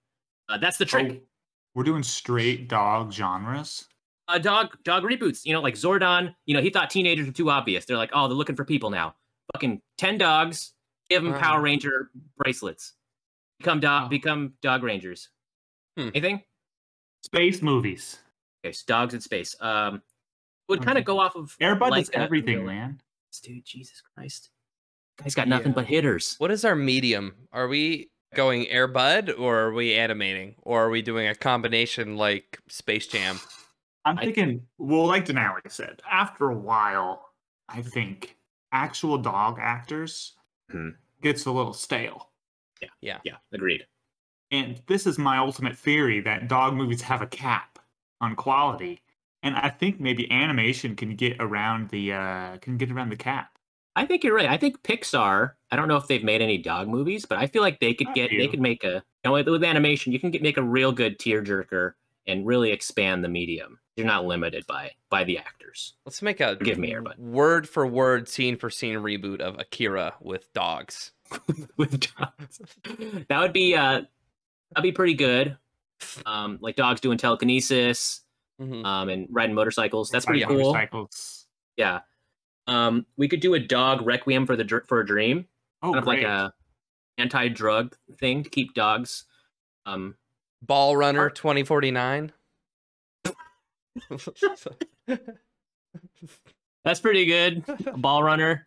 Uh, 0.50 0.58
that's 0.58 0.76
the 0.76 0.84
trick. 0.84 1.10
Oh, 1.10 1.26
we're 1.74 1.84
doing 1.84 2.02
straight 2.02 2.68
dog 2.68 3.12
genres. 3.12 3.86
Uh, 4.28 4.38
dog 4.38 4.76
dog 4.84 5.02
reboots. 5.04 5.46
You 5.46 5.54
know, 5.54 5.62
like 5.62 5.74
Zordon. 5.74 6.34
You 6.44 6.54
know, 6.54 6.60
he 6.60 6.68
thought 6.68 6.90
teenagers 6.90 7.26
were 7.26 7.32
too 7.32 7.48
obvious. 7.48 7.86
They're 7.86 7.96
like, 7.96 8.10
oh, 8.12 8.28
they're 8.28 8.36
looking 8.36 8.56
for 8.56 8.66
people 8.66 8.90
now. 8.90 9.14
Fucking 9.54 9.80
ten 9.96 10.18
dogs. 10.18 10.71
Give 11.12 11.22
them 11.22 11.32
Wow. 11.32 11.38
Power 11.40 11.60
Ranger 11.60 12.10
bracelets. 12.38 12.94
Become 13.58 13.80
dog. 13.80 14.04
Oh. 14.06 14.08
Become 14.08 14.54
dog 14.62 14.82
rangers. 14.82 15.28
Hmm. 15.96 16.08
Anything? 16.14 16.42
Space 17.22 17.60
movies. 17.60 18.18
Okay, 18.64 18.72
so 18.72 18.82
dogs 18.86 19.12
in 19.14 19.20
space. 19.20 19.54
Um, 19.60 20.00
would 20.68 20.82
kind 20.82 20.96
of 20.96 21.04
go 21.04 21.18
off 21.20 21.36
of 21.36 21.54
Airbud 21.60 21.90
like 21.90 22.06
does 22.06 22.10
a- 22.14 22.18
everything, 22.18 22.64
man. 22.64 23.00
dude. 23.42 23.64
Jesus 23.64 24.00
Christ, 24.14 24.48
guy's 25.22 25.34
got 25.34 25.48
nothing 25.48 25.68
Yeah. 25.68 25.74
but 25.74 25.86
hitters. 25.86 26.36
What 26.38 26.50
is 26.50 26.64
our 26.64 26.74
medium? 26.74 27.34
Are 27.52 27.68
we 27.68 28.10
going 28.34 28.64
Airbud 28.66 29.38
or 29.38 29.58
are 29.58 29.72
we 29.74 29.94
animating 29.94 30.54
or 30.62 30.84
are 30.86 30.90
we 30.90 31.02
doing 31.02 31.26
a 31.28 31.34
combination 31.34 32.16
like 32.16 32.58
Space 32.68 33.06
Jam? 33.06 33.38
I'm 34.06 34.18
I- 34.18 34.24
thinking, 34.24 34.66
well, 34.78 35.06
like 35.06 35.26
Denali 35.26 35.70
said, 35.70 36.00
after 36.10 36.48
a 36.50 36.56
while, 36.56 37.28
I 37.68 37.82
think 37.82 38.36
actual 38.72 39.18
dog 39.18 39.58
actors 39.60 40.34
Mhm. 40.72 40.96
gets 41.22 41.46
a 41.46 41.52
little 41.52 41.72
stale. 41.72 42.30
Yeah, 42.80 42.88
Yeah. 43.00 43.20
Yeah. 43.24 43.36
agreed. 43.52 43.86
And 44.50 44.82
this 44.86 45.06
is 45.06 45.18
my 45.18 45.38
ultimate 45.38 45.76
theory 45.78 46.20
that 46.20 46.48
dog 46.48 46.74
movies 46.74 47.02
have 47.02 47.22
a 47.22 47.26
cap 47.26 47.78
on 48.20 48.36
quality. 48.36 49.02
And 49.42 49.56
I 49.56 49.70
think 49.70 49.98
maybe 50.00 50.30
animation 50.30 50.94
can 50.94 51.16
get 51.16 51.36
around 51.40 51.88
the 51.90 52.12
uh 52.12 52.58
can 52.58 52.76
get 52.76 52.90
around 52.90 53.10
the 53.10 53.16
cap. 53.16 53.58
I 53.96 54.06
think 54.06 54.24
you're 54.24 54.34
right. 54.34 54.48
I 54.48 54.56
think 54.56 54.82
Pixar. 54.82 55.52
I 55.70 55.76
don't 55.76 55.88
know 55.88 55.96
if 55.96 56.06
they've 56.06 56.24
made 56.24 56.40
any 56.40 56.58
dog 56.58 56.88
movies, 56.88 57.26
but 57.26 57.38
I 57.38 57.46
feel 57.46 57.62
like 57.62 57.80
they 57.80 57.94
could 57.94 58.08
A 58.08 58.12
get. 58.14 58.30
They 58.30 58.48
could 58.48 58.60
make 58.60 58.84
a. 58.84 58.94
You 59.24 59.28
know, 59.28 59.32
with, 59.32 59.48
with 59.48 59.64
animation, 59.64 60.12
you 60.12 60.18
can 60.20 60.30
get 60.30 60.42
make 60.42 60.56
a 60.56 60.62
real 60.62 60.92
good 60.92 61.18
tearjerker 61.18 61.92
and 62.26 62.46
really 62.46 62.70
expand 62.72 63.22
the 63.24 63.28
medium. 63.28 63.78
You're 63.96 64.06
not 64.06 64.24
limited 64.24 64.66
by 64.66 64.92
by 65.10 65.24
the 65.24 65.38
actors. 65.38 65.94
Let's 66.06 66.22
make 66.22 66.40
a 66.40 66.56
give 66.56 66.78
me, 66.78 66.92
Airbud. 66.92 67.18
word 67.18 67.68
for 67.68 67.86
word, 67.86 68.28
scene 68.28 68.56
for 68.56 68.70
scene 68.70 68.96
reboot 68.96 69.40
of 69.40 69.58
Akira 69.58 70.14
with 70.20 70.50
dogs. 70.54 71.12
with 71.76 72.00
dogs. 72.16 72.60
That 73.28 73.40
would 73.40 73.52
be 73.52 73.74
uh 73.74 74.02
that'd 74.70 74.82
be 74.82 74.92
pretty 74.92 75.14
good. 75.14 75.56
Um 76.24 76.58
like 76.62 76.76
dogs 76.76 77.00
doing 77.02 77.18
telekinesis, 77.18 78.22
Mhm. 78.60 78.84
um 78.84 79.08
and 79.10 79.28
riding 79.30 79.54
motorcycles. 79.54 80.08
That's 80.10 80.24
pretty 80.24 80.40
Like 80.40 80.48
cool. 80.48 80.72
Motorcycles. 80.72 81.46
Yeah. 81.76 82.00
Um 82.66 83.04
we 83.18 83.28
could 83.28 83.40
do 83.40 83.52
a 83.54 83.60
dog 83.60 84.06
requiem 84.06 84.46
for 84.46 84.56
the 84.56 84.64
dr- 84.64 84.86
for 84.88 85.00
a 85.00 85.06
dream. 85.06 85.46
Oh, 85.82 85.88
kind 85.92 85.98
of 85.98 86.06
like 86.06 86.22
a 86.22 86.54
anti-drug 87.18 87.94
thing 88.18 88.42
to 88.44 88.48
keep 88.50 88.72
dogs 88.74 89.24
um 89.84 90.16
Ball 90.62 90.96
Runner 90.96 91.28
2049. 91.28 92.32
That's 96.84 97.00
pretty 97.00 97.26
good. 97.26 97.64
A 97.86 97.96
ball 97.96 98.22
runner. 98.22 98.66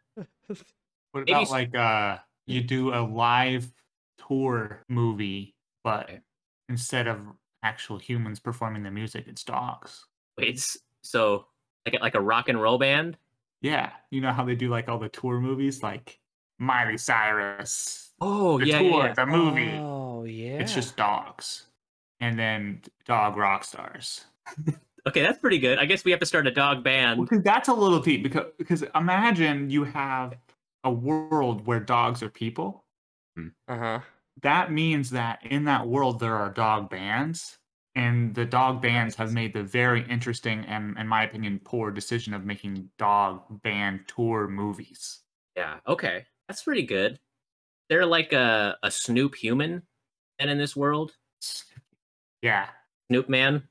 What 1.11 1.21
about 1.29 1.43
s- 1.43 1.51
like 1.51 1.75
uh 1.75 2.17
you 2.47 2.61
do 2.61 2.93
a 2.93 3.01
live 3.01 3.71
tour 4.27 4.83
movie, 4.89 5.55
but 5.83 6.09
instead 6.69 7.07
of 7.07 7.19
actual 7.63 7.97
humans 7.97 8.39
performing 8.39 8.83
the 8.83 8.91
music, 8.91 9.25
it's 9.27 9.43
dogs. 9.43 10.05
Wait, 10.37 10.55
s- 10.57 10.77
so 11.01 11.47
like 11.85 11.95
a, 11.95 11.99
like 12.03 12.15
a 12.15 12.21
rock 12.21 12.49
and 12.49 12.61
roll 12.61 12.77
band? 12.77 13.17
Yeah, 13.61 13.91
you 14.11 14.21
know 14.21 14.31
how 14.31 14.45
they 14.45 14.55
do 14.55 14.69
like 14.69 14.89
all 14.89 14.99
the 14.99 15.09
tour 15.09 15.39
movies, 15.39 15.81
like 15.81 16.19
Miley 16.59 16.97
Cyrus, 16.97 18.13
Oh 18.21 18.59
the 18.59 18.67
yeah, 18.67 18.79
tour, 18.79 18.89
yeah, 18.89 19.05
yeah. 19.07 19.13
the 19.13 19.25
movie. 19.25 19.71
Oh 19.71 20.23
yeah. 20.25 20.59
It's 20.59 20.73
just 20.75 20.95
dogs, 20.97 21.65
and 22.19 22.37
then 22.37 22.81
dog 23.05 23.37
rock 23.37 23.63
stars. 23.63 24.25
Okay, 25.07 25.21
that's 25.21 25.39
pretty 25.39 25.59
good. 25.59 25.77
I 25.77 25.85
guess 25.85 26.03
we 26.03 26.11
have 26.11 26.19
to 26.19 26.25
start 26.25 26.47
a 26.47 26.51
dog 26.51 26.83
band. 26.83 27.21
Because 27.21 27.43
that's 27.43 27.69
a 27.69 27.73
little 27.73 27.99
deep. 27.99 28.23
Because 28.23 28.45
because 28.57 28.83
imagine 28.95 29.69
you 29.69 29.83
have 29.83 30.33
a 30.83 30.91
world 30.91 31.65
where 31.67 31.79
dogs 31.79 32.23
are 32.23 32.29
people. 32.29 32.85
uh 33.37 33.77
huh. 33.77 33.99
That 34.41 34.71
means 34.71 35.11
that 35.11 35.39
in 35.45 35.65
that 35.65 35.87
world 35.87 36.19
there 36.19 36.35
are 36.35 36.49
dog 36.49 36.89
bands, 36.89 37.57
and 37.95 38.35
the 38.35 38.45
dog 38.45 38.81
bands 38.81 39.15
have 39.15 39.31
made 39.31 39.53
the 39.53 39.63
very 39.63 40.05
interesting 40.09 40.65
and, 40.65 40.97
in 40.97 41.07
my 41.07 41.23
opinion, 41.23 41.61
poor 41.63 41.91
decision 41.91 42.33
of 42.33 42.43
making 42.43 42.89
dog 42.97 43.43
band 43.63 44.01
tour 44.07 44.47
movies. 44.47 45.21
Yeah. 45.55 45.75
Okay. 45.87 46.25
That's 46.47 46.63
pretty 46.63 46.83
good. 46.83 47.19
They're 47.89 48.05
like 48.05 48.33
a, 48.33 48.77
a 48.83 48.91
Snoop 48.91 49.35
human 49.35 49.83
and 50.39 50.49
in 50.49 50.57
this 50.57 50.75
world. 50.75 51.13
Yeah, 52.41 52.67
Snoop 53.09 53.29
man. 53.29 53.63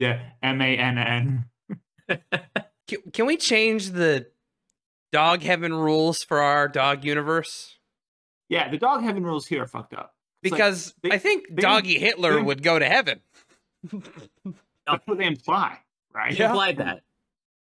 Yeah. 0.00 0.20
M 0.42 0.60
A 0.60 0.76
N 0.76 0.98
N. 0.98 1.44
Can, 2.88 2.98
can 3.12 3.26
we 3.26 3.36
change 3.36 3.90
the 3.90 4.26
dog 5.12 5.42
heaven 5.42 5.72
rules 5.72 6.24
for 6.24 6.42
our 6.42 6.66
dog 6.66 7.04
universe? 7.04 7.78
Yeah, 8.48 8.68
the 8.68 8.78
dog 8.78 9.02
heaven 9.04 9.22
rules 9.22 9.46
here 9.46 9.62
are 9.62 9.66
fucked 9.68 9.94
up. 9.94 10.12
It's 10.42 10.50
like, 10.50 10.58
Because 10.58 10.94
they- 11.04 11.12
I 11.12 11.18
think 11.18 11.46
they- 11.52 11.62
Doggy 11.62 12.00
Hitler 12.00 12.34
they- 12.36 12.42
would 12.42 12.64
go 12.64 12.80
to 12.80 12.84
heaven. 12.84 13.20
that's 14.86 15.06
what 15.06 15.18
they 15.18 15.26
imply, 15.26 15.78
right? 16.12 16.32
He 16.34 16.42
implied 16.42 16.78
that. 16.78 17.02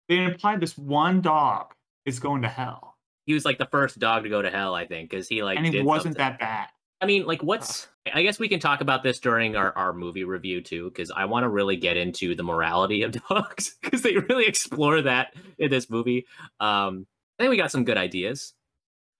They 0.08 0.16
imply 0.24 0.56
this 0.56 0.78
one 0.78 1.20
dog 1.20 1.74
is 2.06 2.18
going 2.18 2.40
to 2.42 2.48
hell, 2.48 2.96
He 3.26 3.34
was 3.34 3.44
like 3.44 3.58
the 3.58 3.66
first 3.66 3.98
dog 3.98 4.22
to 4.22 4.30
go 4.30 4.40
to 4.40 4.50
hell, 4.50 4.74
I 4.74 4.86
think, 4.86 5.10
because 5.10 5.28
he 5.28 5.42
like 5.42 5.58
and 5.58 5.66
he 5.66 5.82
wasn't 5.82 6.16
something. 6.16 6.18
that 6.18 6.38
bad. 6.40 6.68
I 7.02 7.06
mean, 7.06 7.26
like, 7.26 7.42
what's? 7.42 7.88
I 8.14 8.22
guess 8.22 8.38
we 8.38 8.48
can 8.48 8.60
talk 8.60 8.80
about 8.80 9.02
this 9.02 9.18
during 9.18 9.56
our, 9.56 9.76
our 9.76 9.92
movie 9.92 10.22
review 10.22 10.60
too, 10.60 10.88
because 10.90 11.10
I 11.10 11.24
want 11.24 11.42
to 11.42 11.48
really 11.48 11.76
get 11.76 11.96
into 11.96 12.36
the 12.36 12.44
morality 12.44 13.02
of 13.02 13.12
dogs, 13.28 13.76
because 13.82 14.02
they 14.02 14.16
really 14.16 14.46
explore 14.46 15.02
that 15.02 15.34
in 15.58 15.68
this 15.68 15.90
movie. 15.90 16.26
Um, 16.60 17.06
I 17.38 17.42
think 17.42 17.50
we 17.50 17.56
got 17.56 17.72
some 17.72 17.84
good 17.84 17.98
ideas, 17.98 18.54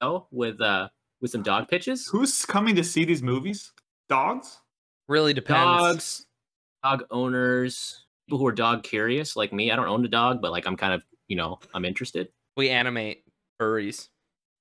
oh, 0.01 0.29
with 0.31 0.61
uh, 0.61 0.91
with 1.21 1.33
some 1.33 1.43
dog 1.43 1.69
pitches. 1.69 2.07
Who's 2.07 2.45
coming 2.45 2.77
to 2.77 2.85
see 2.85 3.05
these 3.05 3.23
movies? 3.23 3.73
Dogs? 4.09 4.61
Really 5.09 5.35
depends. 5.35 5.65
dogs, 5.65 6.27
dog 6.85 7.05
owners, 7.11 8.05
people 8.27 8.39
who 8.39 8.47
are 8.47 8.53
dog 8.53 8.85
curious, 8.85 9.35
like 9.35 9.53
me. 9.53 9.73
I 9.73 9.77
don't 9.77 9.89
own 9.89 10.05
a 10.05 10.09
dog, 10.09 10.41
but 10.41 10.53
like 10.53 10.67
I'm 10.67 10.77
kind 10.77 10.95
of, 10.95 11.05
you 11.27 11.37
know, 11.37 11.59
I'm 11.75 11.85
interested. 11.85 12.29
We 12.57 12.71
animate 12.71 13.25
furries. 13.61 14.09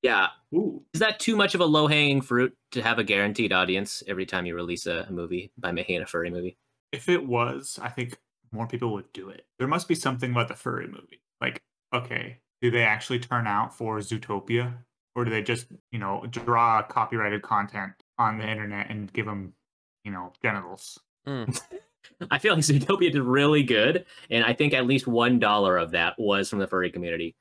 Yeah. 0.02 0.28
Ooh. 0.54 0.84
Is 0.94 1.00
that 1.00 1.20
too 1.20 1.36
much 1.36 1.56
of 1.56 1.62
a 1.62 1.66
low 1.66 1.88
hanging 1.88 2.22
fruit 2.22 2.56
to 2.72 2.82
have 2.82 3.00
a 3.00 3.04
guaranteed 3.04 3.54
audience 3.54 4.04
every 4.08 4.26
time 4.26 4.46
you 4.46 4.56
release 4.56 4.86
a, 4.86 5.06
a 5.08 5.12
movie 5.12 5.52
by 5.58 5.72
making 5.72 6.02
a 6.02 6.06
furry 6.06 6.30
movie? 6.30 6.58
If 6.92 7.08
it 7.08 7.26
was, 7.26 7.80
I 7.82 7.90
think 7.90 8.18
more 8.52 8.68
people 8.68 8.92
would 8.94 9.12
do 9.14 9.30
it. 9.30 9.46
There 9.60 9.68
must 9.68 9.88
be 9.88 9.96
something 9.96 10.32
about 10.32 10.48
the 10.48 10.56
furry 10.56 10.88
movie. 10.88 11.22
Like, 11.40 11.62
okay, 11.94 12.40
do 12.62 12.72
they 12.72 12.84
actually 12.84 13.20
turn 13.20 13.48
out 13.48 13.76
for 13.76 14.00
Zootopia? 14.00 14.74
Or 15.14 15.26
do 15.26 15.32
they 15.32 15.42
just, 15.42 15.68
you 15.92 16.00
know, 16.00 16.26
draw 16.30 16.82
copyrighted 16.84 17.42
content 17.42 17.94
on 18.18 18.38
the 18.38 18.50
internet 18.50 18.90
and 18.90 19.12
give 19.12 19.26
them, 19.26 19.54
you 20.06 20.12
know, 20.12 20.32
genitals? 20.42 20.98
Mm. 21.28 21.60
I 22.32 22.40
feel 22.40 22.56
like 22.56 22.64
Zootopia 22.64 23.12
did 23.12 23.22
really 23.22 23.64
good, 23.64 24.06
and 24.30 24.44
I 24.44 24.54
think 24.54 24.74
at 24.74 24.86
least 24.88 25.08
one 25.08 25.38
dollar 25.38 25.78
of 25.78 25.92
that 25.92 26.16
was 26.18 26.50
from 26.50 26.60
the 26.60 26.68
furry 26.68 26.92
community. 26.92 27.36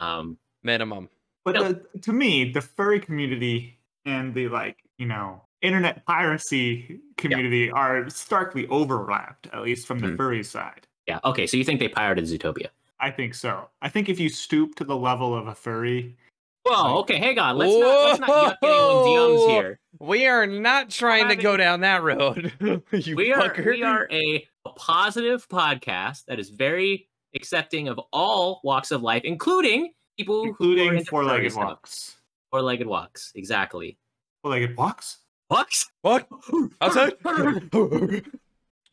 Um, 0.00 0.36
Minimum. 0.62 1.08
But 1.44 1.54
No. 1.54 1.72
the, 1.72 1.98
to 2.02 2.12
me, 2.12 2.50
the 2.52 2.60
furry 2.60 3.00
community 3.00 3.78
and 4.04 4.32
the 4.34 4.48
like, 4.48 4.76
you 4.98 5.06
know, 5.06 5.42
internet 5.60 6.04
piracy 6.06 7.00
community 7.16 7.70
are 7.70 8.08
starkly 8.10 8.66
overlapped, 8.68 9.46
at 9.52 9.62
least 9.62 9.86
from 9.86 9.98
the 10.00 10.08
Hmm. 10.08 10.16
furry 10.16 10.42
side. 10.44 10.86
yeah. 11.06 11.18
Okay. 11.24 11.46
So 11.46 11.56
you 11.56 11.64
think 11.64 11.80
they 11.80 11.88
pirated 11.88 12.24
Zootopia? 12.24 12.68
I 13.00 13.10
think 13.10 13.34
so. 13.34 13.68
I 13.80 13.88
think 13.88 14.08
if 14.08 14.20
you 14.20 14.28
stoop 14.28 14.76
to 14.76 14.84
the 14.84 14.96
level 14.96 15.34
of 15.34 15.46
a 15.48 15.54
furry, 15.54 16.16
Whoa. 16.64 16.98
Okay. 17.00 17.16
Hang 17.18 17.40
on. 17.40 17.58
Let's 17.58 17.72
not 17.72 18.04
let's 18.06 18.20
not 18.20 18.28
yuck 18.28 18.56
anyone's 18.62 19.06
yums 19.08 19.50
here. 19.50 19.80
We 19.98 20.26
are 20.28 20.46
not 20.46 20.90
trying 20.90 21.28
to 21.28 21.34
go 21.34 21.56
down 21.56 21.80
that 21.80 22.04
road. 22.04 22.52
you 22.92 23.16
we 23.16 23.32
are 23.32 23.52
we 23.66 23.82
are 23.82 24.06
a, 24.12 24.46
a 24.64 24.70
positive 24.76 25.48
podcast 25.48 26.26
that 26.26 26.38
is 26.38 26.50
very 26.50 27.08
accepting 27.34 27.88
of 27.88 27.98
all 28.12 28.60
walks 28.62 28.92
of 28.92 29.02
life, 29.02 29.22
including 29.24 29.92
people 30.16 30.44
including 30.44 31.04
four-legged 31.04 31.54
walks. 31.54 32.16
Four-legged 32.50 32.86
walks. 32.86 33.32
Exactly. 33.34 33.98
Four-legged 34.42 34.76
walks? 34.76 35.18
Walks. 35.50 35.90
What? 36.02 36.28
Outside? 36.80 37.14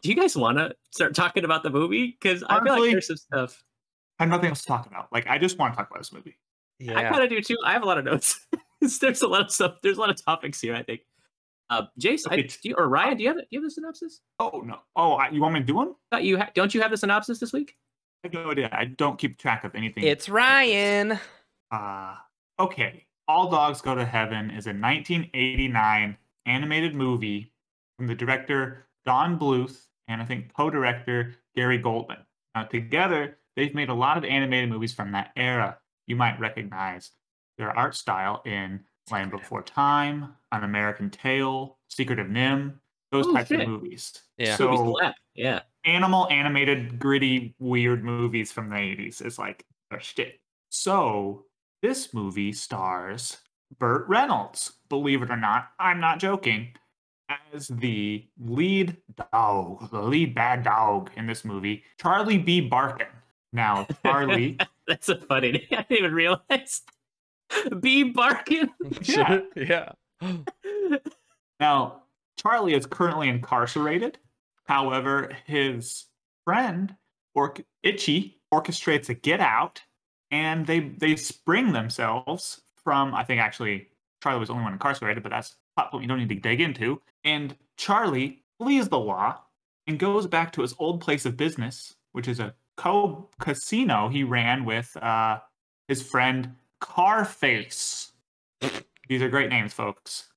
Do 0.02 0.10
you 0.10 0.16
guys 0.16 0.36
want 0.38 0.58
to 0.58 0.74
start 0.92 1.14
talking 1.14 1.44
about 1.44 1.64
the 1.64 1.70
movie? 1.70 2.18
Because 2.20 2.44
I 2.44 2.64
feel 2.64 2.80
like 2.80 2.92
there's 2.92 3.08
some 3.08 3.18
stuff. 3.18 3.64
I 4.20 4.24
have 4.24 4.30
nothing 4.30 4.50
else 4.50 4.62
to 4.62 4.68
talk 4.68 4.86
about. 4.86 5.12
Like, 5.12 5.28
I 5.28 5.38
just 5.38 5.58
want 5.58 5.74
to 5.74 5.78
talk 5.78 5.90
about 5.90 6.00
this 6.00 6.14
movie. 6.14 6.38
Yeah. 6.80 6.98
I 6.98 7.02
yeah. 7.02 7.10
kind 7.10 7.24
of 7.24 7.30
do 7.30 7.42
too. 7.42 7.58
I 7.66 7.74
have 7.74 7.84
a 7.84 7.86
lot 7.86 7.98
of 7.98 8.06
notes. 8.06 8.46
there's 9.02 9.22
a 9.22 9.28
lot 9.28 9.42
of 9.42 9.52
stuff. 9.52 9.76
There's 9.84 9.98
a 9.98 10.00
lot 10.00 10.10
of 10.10 10.24
topics 10.24 10.62
here. 10.62 10.76
I 10.76 10.84
think. 10.84 11.02
Uh, 11.70 11.84
Jace, 12.00 12.26
I, 12.30 12.34
Okay. 12.36 12.48
do 12.48 12.70
you, 12.70 12.76
or 12.78 12.88
Ryan, 12.88 13.18
do 13.18 13.24
you 13.24 13.30
have 13.30 13.38
it? 13.38 13.42
Do 13.42 13.48
you 13.52 13.60
have 13.60 13.68
the 13.68 13.72
synopsis? 13.72 14.22
Oh, 14.40 14.64
no. 14.66 14.80
Oh, 14.96 15.14
I, 15.14 15.30
you 15.30 15.42
want 15.42 15.54
me 15.54 15.60
to 15.60 15.66
do 15.66 15.76
one? 15.76 15.94
Thought 16.12 16.24
you 16.24 16.38
ha- 16.40 16.50
don't 16.56 16.74
you 16.74 16.82
have 16.82 16.90
the 16.90 16.98
synopsis 16.98 17.38
this 17.40 17.54
week? 17.54 17.76
I 18.24 18.28
have 18.28 18.34
no 18.34 18.52
idea. 18.52 18.70
I 18.72 18.86
don't 18.86 19.18
keep 19.18 19.38
track 19.38 19.64
of 19.64 19.76
anything. 19.76 20.04
It's 20.04 20.28
Ryan. 20.28 21.20
Uh, 21.72 22.16
okay. 22.60 23.06
All 23.28 23.50
Dogs 23.50 23.80
Go 23.82 23.96
to 23.96 24.04
Heaven 24.06 24.50
is 24.52 24.66
a 24.68 24.72
1989 24.74 26.18
animated 26.46 26.96
movie 26.96 27.54
from 27.98 28.08
the 28.08 28.16
director 28.16 28.88
Don 29.06 29.40
Bluth 29.40 29.86
and 30.08 30.22
I 30.22 30.26
think 30.26 30.54
co-director 30.54 31.36
Gary 31.56 31.78
Goldman. 31.78 32.18
Now, 32.56 32.64
together, 32.64 33.38
they've 33.56 33.76
made 33.76 33.90
a 33.90 33.94
lot 33.94 34.18
of 34.18 34.26
animated 34.26 34.70
movies 34.70 34.94
from 34.94 35.12
that 35.12 35.32
era. 35.38 35.78
You 36.08 36.16
might 36.16 36.40
recognize 36.40 37.12
their 37.58 37.70
art 37.78 37.96
style 37.96 38.42
in 38.46 38.82
Land 39.12 39.32
Before 39.32 39.62
Time, 39.62 40.34
An 40.52 40.64
American 40.64 41.10
Tail, 41.10 41.78
Secret 41.88 42.20
of 42.20 42.28
NIMH, 42.28 42.74
those 43.12 43.28
Oh, 43.28 43.34
types 43.34 43.50
shit. 43.50 43.62
of 43.62 43.68
movies. 43.68 44.24
Yeah. 44.38 44.56
So, 44.56 44.98
Yeah. 45.36 45.62
Animal 45.86 46.28
animated 46.30 47.00
gritty 47.00 47.56
weird 47.60 48.04
movies 48.04 48.52
from 48.52 48.70
the 48.70 48.76
80s 48.76 49.26
is 49.26 49.40
like 49.40 49.66
their 49.90 50.00
shit 50.00 50.40
so 50.70 51.46
this 51.82 52.14
movie 52.14 52.52
stars 52.52 53.38
Burt 53.78 54.08
Reynolds. 54.08 54.74
Believe 54.90 55.22
it 55.22 55.30
or 55.30 55.38
not, 55.38 55.70
I'm 55.80 56.00
not 56.00 56.20
joking. 56.20 56.70
As 57.54 57.68
the 57.68 58.26
lead 58.40 58.98
dog, 59.32 59.92
the 59.92 60.02
lead 60.02 60.34
bad 60.34 60.64
dog 60.64 61.12
in 61.16 61.28
this 61.28 61.46
movie, 61.46 61.84
Charlie 62.00 62.40
B. 62.40 62.60
Barkin. 62.60 63.08
Now, 63.54 63.86
Charlie, 64.04 64.58
That's 64.88 65.10
a 65.10 65.18
funny 65.18 65.52
name. 65.52 65.68
I 65.72 65.84
didn't 65.84 66.00
even 66.00 66.14
realize. 66.14 66.82
B 67.80 68.04
Barkin. 68.04 68.72
Yeah. 69.04 69.42
yeah. 69.56 69.92
now 71.60 72.04
Charlie 72.38 72.74
is 72.74 72.88
currently 72.88 73.30
incarcerated. 73.30 74.18
However, 74.70 75.36
his 75.48 76.06
friend 76.46 76.96
or 77.34 77.56
Itchy 77.82 78.40
orchestrates 78.54 79.10
a 79.10 79.16
get 79.16 79.40
out, 79.40 79.82
and 80.30 80.68
they 80.68 80.80
they 80.80 81.16
spring 81.16 81.74
themselves 81.74 82.62
from. 82.84 83.16
I 83.16 83.24
think 83.24 83.42
actually 83.42 83.88
Charlie 84.22 84.40
was 84.40 84.50
the 84.50 84.54
only 84.54 84.66
one 84.66 84.74
incarcerated, 84.74 85.24
but 85.24 85.32
that's 85.32 85.50
a 85.50 85.82
plot 85.82 85.92
point 85.92 86.04
you 86.04 86.08
don't 86.08 86.20
need 86.20 86.30
to 86.30 86.36
dig 86.36 86.62
into. 86.62 87.02
And 87.24 87.56
Charlie 87.78 88.44
flees 88.60 88.90
the 88.90 89.00
law 89.00 89.42
and 89.88 89.98
goes 89.98 90.28
back 90.28 90.52
to 90.54 90.62
his 90.62 90.76
old 90.78 91.02
place 91.02 91.26
of 91.26 91.36
business, 91.36 91.96
which 92.12 92.28
is 92.28 92.40
a 92.40 92.54
co 92.78 93.28
casino 93.40 94.08
he 94.08 94.24
ran 94.24 94.66
with 94.66 94.96
uh, 94.98 95.40
his 95.88 96.04
friend 96.04 96.54
Carface. 96.80 98.12
These 99.08 99.24
are 99.24 99.30
great 99.30 99.50
names, 99.50 99.74
folks. 99.74 100.30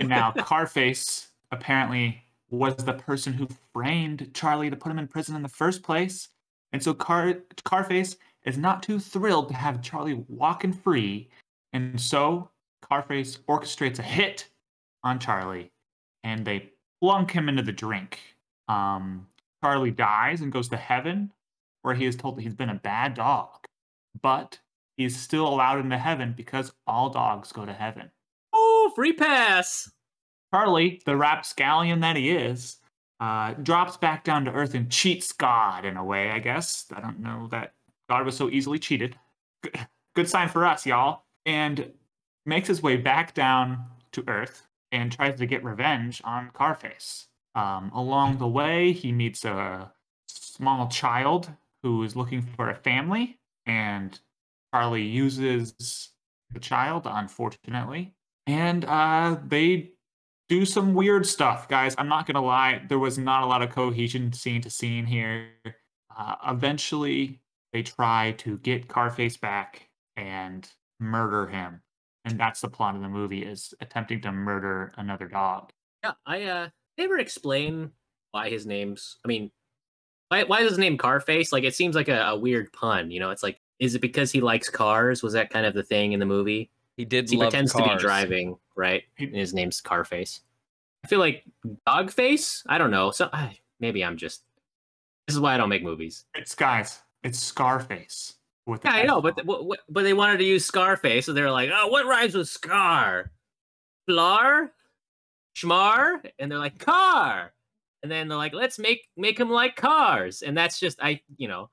And 0.00 0.08
now 0.08 0.32
Carface 0.38 1.28
apparently 1.52 2.24
was 2.50 2.76
the 2.76 2.92
person 2.92 3.32
who 3.32 3.48
framed 3.72 4.30
Charlie 4.34 4.70
to 4.70 4.76
put 4.76 4.90
him 4.90 4.98
in 4.98 5.08
prison 5.08 5.36
in 5.36 5.42
the 5.42 5.48
first 5.48 5.82
place. 5.82 6.28
And 6.72 6.82
so 6.82 6.94
Car 6.94 7.34
Carface 7.64 8.16
is 8.44 8.58
not 8.58 8.82
too 8.82 8.98
thrilled 8.98 9.48
to 9.48 9.54
have 9.54 9.82
Charlie 9.82 10.24
walking 10.28 10.72
free. 10.72 11.28
And 11.72 12.00
so 12.00 12.50
Carface 12.90 13.38
orchestrates 13.48 13.98
a 13.98 14.02
hit 14.02 14.48
on 15.04 15.18
Charlie 15.18 15.70
and 16.24 16.44
they 16.44 16.70
plunk 17.00 17.30
him 17.30 17.48
into 17.48 17.62
the 17.62 17.72
drink. 17.72 18.18
Um, 18.68 19.26
Charlie 19.62 19.90
dies 19.90 20.40
and 20.40 20.52
goes 20.52 20.68
to 20.68 20.76
heaven, 20.76 21.32
where 21.82 21.94
he 21.94 22.06
is 22.06 22.16
told 22.16 22.36
that 22.36 22.42
he's 22.42 22.54
been 22.54 22.70
a 22.70 22.74
bad 22.74 23.14
dog. 23.14 23.66
But 24.22 24.58
he's 24.96 25.16
still 25.16 25.46
allowed 25.46 25.80
into 25.80 25.98
heaven 25.98 26.34
because 26.36 26.72
all 26.86 27.10
dogs 27.10 27.52
go 27.52 27.64
to 27.64 27.72
heaven. 27.72 28.10
Oh, 28.52 28.92
free 28.94 29.12
pass. 29.12 29.90
Charlie, 30.52 31.00
the 31.04 31.16
rapscallion 31.16 32.00
that 32.00 32.16
he 32.16 32.30
is, 32.30 32.78
uh, 33.20 33.52
drops 33.62 33.96
back 33.96 34.24
down 34.24 34.44
to 34.46 34.52
earth 34.52 34.74
and 34.74 34.90
cheats 34.90 35.32
God 35.32 35.84
in 35.84 35.96
a 35.96 36.04
way, 36.04 36.30
I 36.30 36.38
guess. 36.38 36.86
I 36.94 37.00
don't 37.00 37.20
know 37.20 37.48
that 37.50 37.74
God 38.08 38.24
was 38.24 38.36
so 38.36 38.50
easily 38.50 38.78
cheated. 38.78 39.16
Good, 40.14 40.28
sign 40.28 40.48
for 40.48 40.66
us, 40.66 40.86
y'all. 40.86 41.24
And 41.46 41.92
makes 42.46 42.68
his 42.68 42.82
way 42.82 42.96
back 42.96 43.34
down 43.34 43.84
to 44.12 44.24
earth 44.26 44.66
and 44.90 45.12
tries 45.12 45.38
to 45.38 45.46
get 45.46 45.62
revenge 45.62 46.20
on 46.24 46.50
Carface. 46.52 47.26
Um, 47.54 47.90
along 47.94 48.38
the 48.38 48.48
way, 48.48 48.92
he 48.92 49.12
meets 49.12 49.44
a 49.44 49.92
small 50.28 50.88
child 50.88 51.50
who 51.82 52.02
is 52.02 52.16
looking 52.16 52.42
for 52.42 52.70
a 52.70 52.74
family, 52.74 53.38
and 53.66 54.18
Charlie 54.74 55.02
uses 55.02 56.10
the 56.52 56.60
child, 56.60 57.06
unfortunately, 57.06 58.14
and 58.46 58.84
uh, 58.84 59.36
they 59.46 59.92
do 60.50 60.66
some 60.66 60.94
weird 60.94 61.24
stuff, 61.24 61.68
guys. 61.68 61.94
I'm 61.96 62.08
not 62.08 62.26
gonna 62.26 62.44
lie, 62.44 62.82
there 62.88 62.98
was 62.98 63.16
not 63.16 63.44
a 63.44 63.46
lot 63.46 63.62
of 63.62 63.70
cohesion 63.70 64.32
scene 64.32 64.60
to 64.62 64.68
scene 64.68 65.06
here. 65.06 65.46
Uh, 66.14 66.34
eventually, 66.48 67.40
they 67.72 67.84
try 67.84 68.32
to 68.38 68.58
get 68.58 68.88
Carface 68.88 69.40
back 69.40 69.88
and 70.16 70.68
murder 70.98 71.46
him, 71.46 71.80
and 72.24 72.38
that's 72.38 72.60
the 72.60 72.68
plot 72.68 72.96
of 72.96 73.00
the 73.00 73.08
movie: 73.08 73.42
is 73.44 73.72
attempting 73.80 74.20
to 74.22 74.32
murder 74.32 74.92
another 74.96 75.28
dog. 75.28 75.70
Yeah, 76.02 76.12
I 76.26 76.42
uh 76.42 76.68
never 76.98 77.18
explain 77.18 77.92
why 78.32 78.50
his 78.50 78.66
name's. 78.66 79.18
I 79.24 79.28
mean, 79.28 79.52
why 80.28 80.42
why 80.42 80.62
is 80.62 80.70
his 80.70 80.78
name 80.78 80.98
Carface? 80.98 81.52
Like, 81.52 81.62
it 81.64 81.76
seems 81.76 81.94
like 81.94 82.08
a, 82.08 82.22
a 82.22 82.36
weird 82.36 82.72
pun. 82.72 83.12
You 83.12 83.20
know, 83.20 83.30
it's 83.30 83.44
like, 83.44 83.60
is 83.78 83.94
it 83.94 84.02
because 84.02 84.32
he 84.32 84.40
likes 84.40 84.68
cars? 84.68 85.22
Was 85.22 85.34
that 85.34 85.50
kind 85.50 85.64
of 85.64 85.74
the 85.74 85.84
thing 85.84 86.10
in 86.10 86.18
the 86.18 86.26
movie? 86.26 86.72
He 87.00 87.06
did 87.06 87.30
He 87.30 87.38
love 87.38 87.48
pretends 87.52 87.72
to 87.72 87.82
be 87.82 87.96
driving, 87.96 88.58
right? 88.76 89.04
And 89.18 89.34
his 89.34 89.54
name's 89.54 89.80
Carface. 89.80 90.40
I 91.02 91.08
feel 91.08 91.18
like 91.18 91.44
Dogface. 91.88 92.62
I 92.68 92.76
don't 92.76 92.90
know. 92.90 93.10
So 93.10 93.30
I, 93.32 93.58
maybe 93.80 94.04
I'm 94.04 94.18
just. 94.18 94.42
This 95.26 95.34
is 95.34 95.40
why 95.40 95.54
I 95.54 95.56
don't 95.56 95.70
make 95.70 95.82
movies. 95.82 96.26
It's 96.34 96.54
guys, 96.54 97.00
it's 97.22 97.38
Scarface. 97.38 98.34
With 98.66 98.82
the 98.82 98.88
Yeah, 98.88 98.94
I 98.96 99.00
S 99.00 99.06
know, 99.06 99.22
but 99.22 99.32
on 99.32 99.38
it. 99.40 99.46
what, 99.46 99.64
what, 99.64 99.78
but 99.88 100.02
they 100.02 100.12
wanted 100.12 100.36
to 100.38 100.44
use 100.44 100.66
Scarface, 100.66 101.24
so 101.24 101.32
they 101.32 101.40
were 101.40 101.50
like, 101.50 101.70
"Oh, 101.72 101.86
what 101.88 102.04
rhymes 102.04 102.34
with 102.34 102.48
Scar? 102.50 103.32
Flar, 104.06 104.72
Schmar," 105.56 106.30
and 106.38 106.52
they're 106.52 106.58
like, 106.58 106.78
"Car," 106.78 107.54
and 108.02 108.12
then 108.12 108.28
they're 108.28 108.36
like, 108.36 108.52
"Let's 108.52 108.78
make 108.78 109.08
make 109.16 109.40
him 109.40 109.48
like 109.48 109.74
cars," 109.74 110.42
and 110.42 110.54
that's 110.54 110.78
just 110.78 110.98
I, 111.02 111.22
you 111.38 111.48
know, 111.48 111.70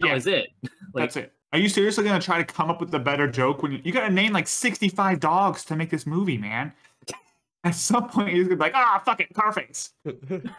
that 0.00 0.06
Yeah. 0.06 0.14
was 0.14 0.26
it. 0.26 0.48
like, 0.94 1.02
That's 1.12 1.16
it. 1.16 1.32
Are 1.54 1.58
you 1.58 1.68
seriously 1.68 2.02
gonna 2.02 2.20
try 2.20 2.38
to 2.38 2.44
come 2.44 2.68
up 2.68 2.80
with 2.80 2.92
a 2.94 2.98
better 2.98 3.28
joke 3.28 3.62
when 3.62 3.70
you, 3.70 3.80
you 3.84 3.92
gotta 3.92 4.12
name 4.12 4.32
like 4.32 4.48
65 4.48 5.20
dogs 5.20 5.64
to 5.66 5.76
make 5.76 5.88
this 5.88 6.04
movie, 6.04 6.36
man? 6.36 6.72
At 7.64 7.76
some 7.76 8.08
point, 8.08 8.34
you're 8.34 8.42
gonna 8.44 8.56
be 8.56 8.60
like, 8.60 8.74
ah, 8.74 9.00
fuck 9.04 9.20
it, 9.20 9.32
Carface. 9.32 9.90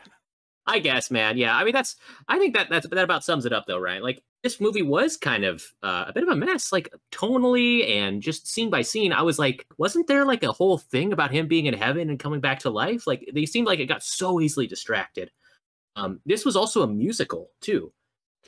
I 0.67 0.79
guess, 0.79 1.11
man. 1.11 1.37
Yeah, 1.37 1.53
I 1.55 1.65
mean, 1.65 1.73
that's 1.73 1.97
I 2.29 2.39
think 2.39 2.55
that 2.55 2.69
that's 2.69 2.87
that 2.87 3.03
about 3.03 3.25
sums 3.25 3.45
it 3.45 3.51
up, 3.51 3.65
though, 3.67 3.77
right? 3.77 4.01
Like 4.01 4.23
this 4.41 4.61
movie 4.61 4.83
was 4.83 5.17
kind 5.17 5.43
of 5.43 5.65
uh, 5.83 6.05
a 6.07 6.13
bit 6.13 6.23
of 6.23 6.29
a 6.29 6.35
mess, 6.35 6.71
like 6.71 6.87
tonally 7.11 7.89
and 7.89 8.21
just 8.21 8.47
scene 8.47 8.69
by 8.69 8.81
scene. 8.81 9.11
I 9.11 9.21
was 9.21 9.37
like, 9.37 9.65
wasn't 9.77 10.07
there 10.07 10.23
like 10.25 10.43
a 10.43 10.53
whole 10.53 10.77
thing 10.77 11.11
about 11.11 11.31
him 11.31 11.49
being 11.49 11.65
in 11.65 11.73
heaven 11.73 12.09
and 12.09 12.17
coming 12.17 12.39
back 12.39 12.59
to 12.59 12.69
life? 12.69 13.05
Like 13.05 13.29
they 13.33 13.45
seemed 13.45 13.67
like 13.67 13.79
it 13.79 13.87
got 13.87 14.01
so 14.01 14.39
easily 14.39 14.65
distracted. 14.65 15.29
Um, 15.97 16.21
this 16.25 16.45
was 16.45 16.55
also 16.55 16.83
a 16.83 16.87
musical 16.87 17.49
too. 17.59 17.91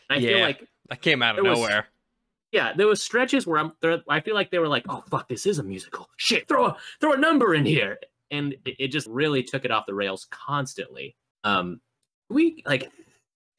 And 0.10 0.18
I 0.18 0.22
feel 0.26 0.38
Yeah. 0.38 0.46
like 0.46 0.66
That 0.90 1.02
came 1.02 1.22
out 1.22 1.38
of 1.38 1.44
There 1.44 1.52
was- 1.52 1.60
nowhere. 1.60 1.88
Yeah, 2.52 2.74
there 2.76 2.88
was 2.88 3.04
stretches 3.04 3.46
where 3.46 3.60
I'm 3.60 3.74
there, 3.82 4.02
I 4.10 4.22
feel 4.22 4.36
like 4.36 4.52
they 4.52 4.60
were 4.60 4.68
like, 4.68 4.86
"Oh 4.90 5.04
fuck, 5.10 5.28
this 5.28 5.46
is 5.46 5.60
a 5.60 5.64
musical. 5.64 6.10
Shit, 6.18 6.48
throw 6.48 6.68
a 6.68 6.78
throw 7.02 7.14
a 7.14 7.18
number 7.18 7.54
in 7.54 7.66
here." 7.66 7.98
And 8.32 8.54
it, 8.66 8.76
it 8.80 8.88
just 8.90 9.08
really 9.08 9.44
took 9.44 9.66
it 9.66 9.72
off 9.72 9.86
the 9.86 9.94
rails 9.94 10.28
constantly. 10.30 11.16
Um 11.44 11.82
we 12.30 12.64
like 12.66 12.92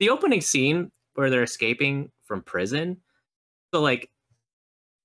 the 0.01 0.11
opening 0.11 0.40
scene 0.40 0.90
where 1.14 1.31
they're 1.31 1.42
escaping 1.42 2.11
from 2.24 2.42
prison. 2.42 2.98
So 3.74 3.81
like 3.81 4.11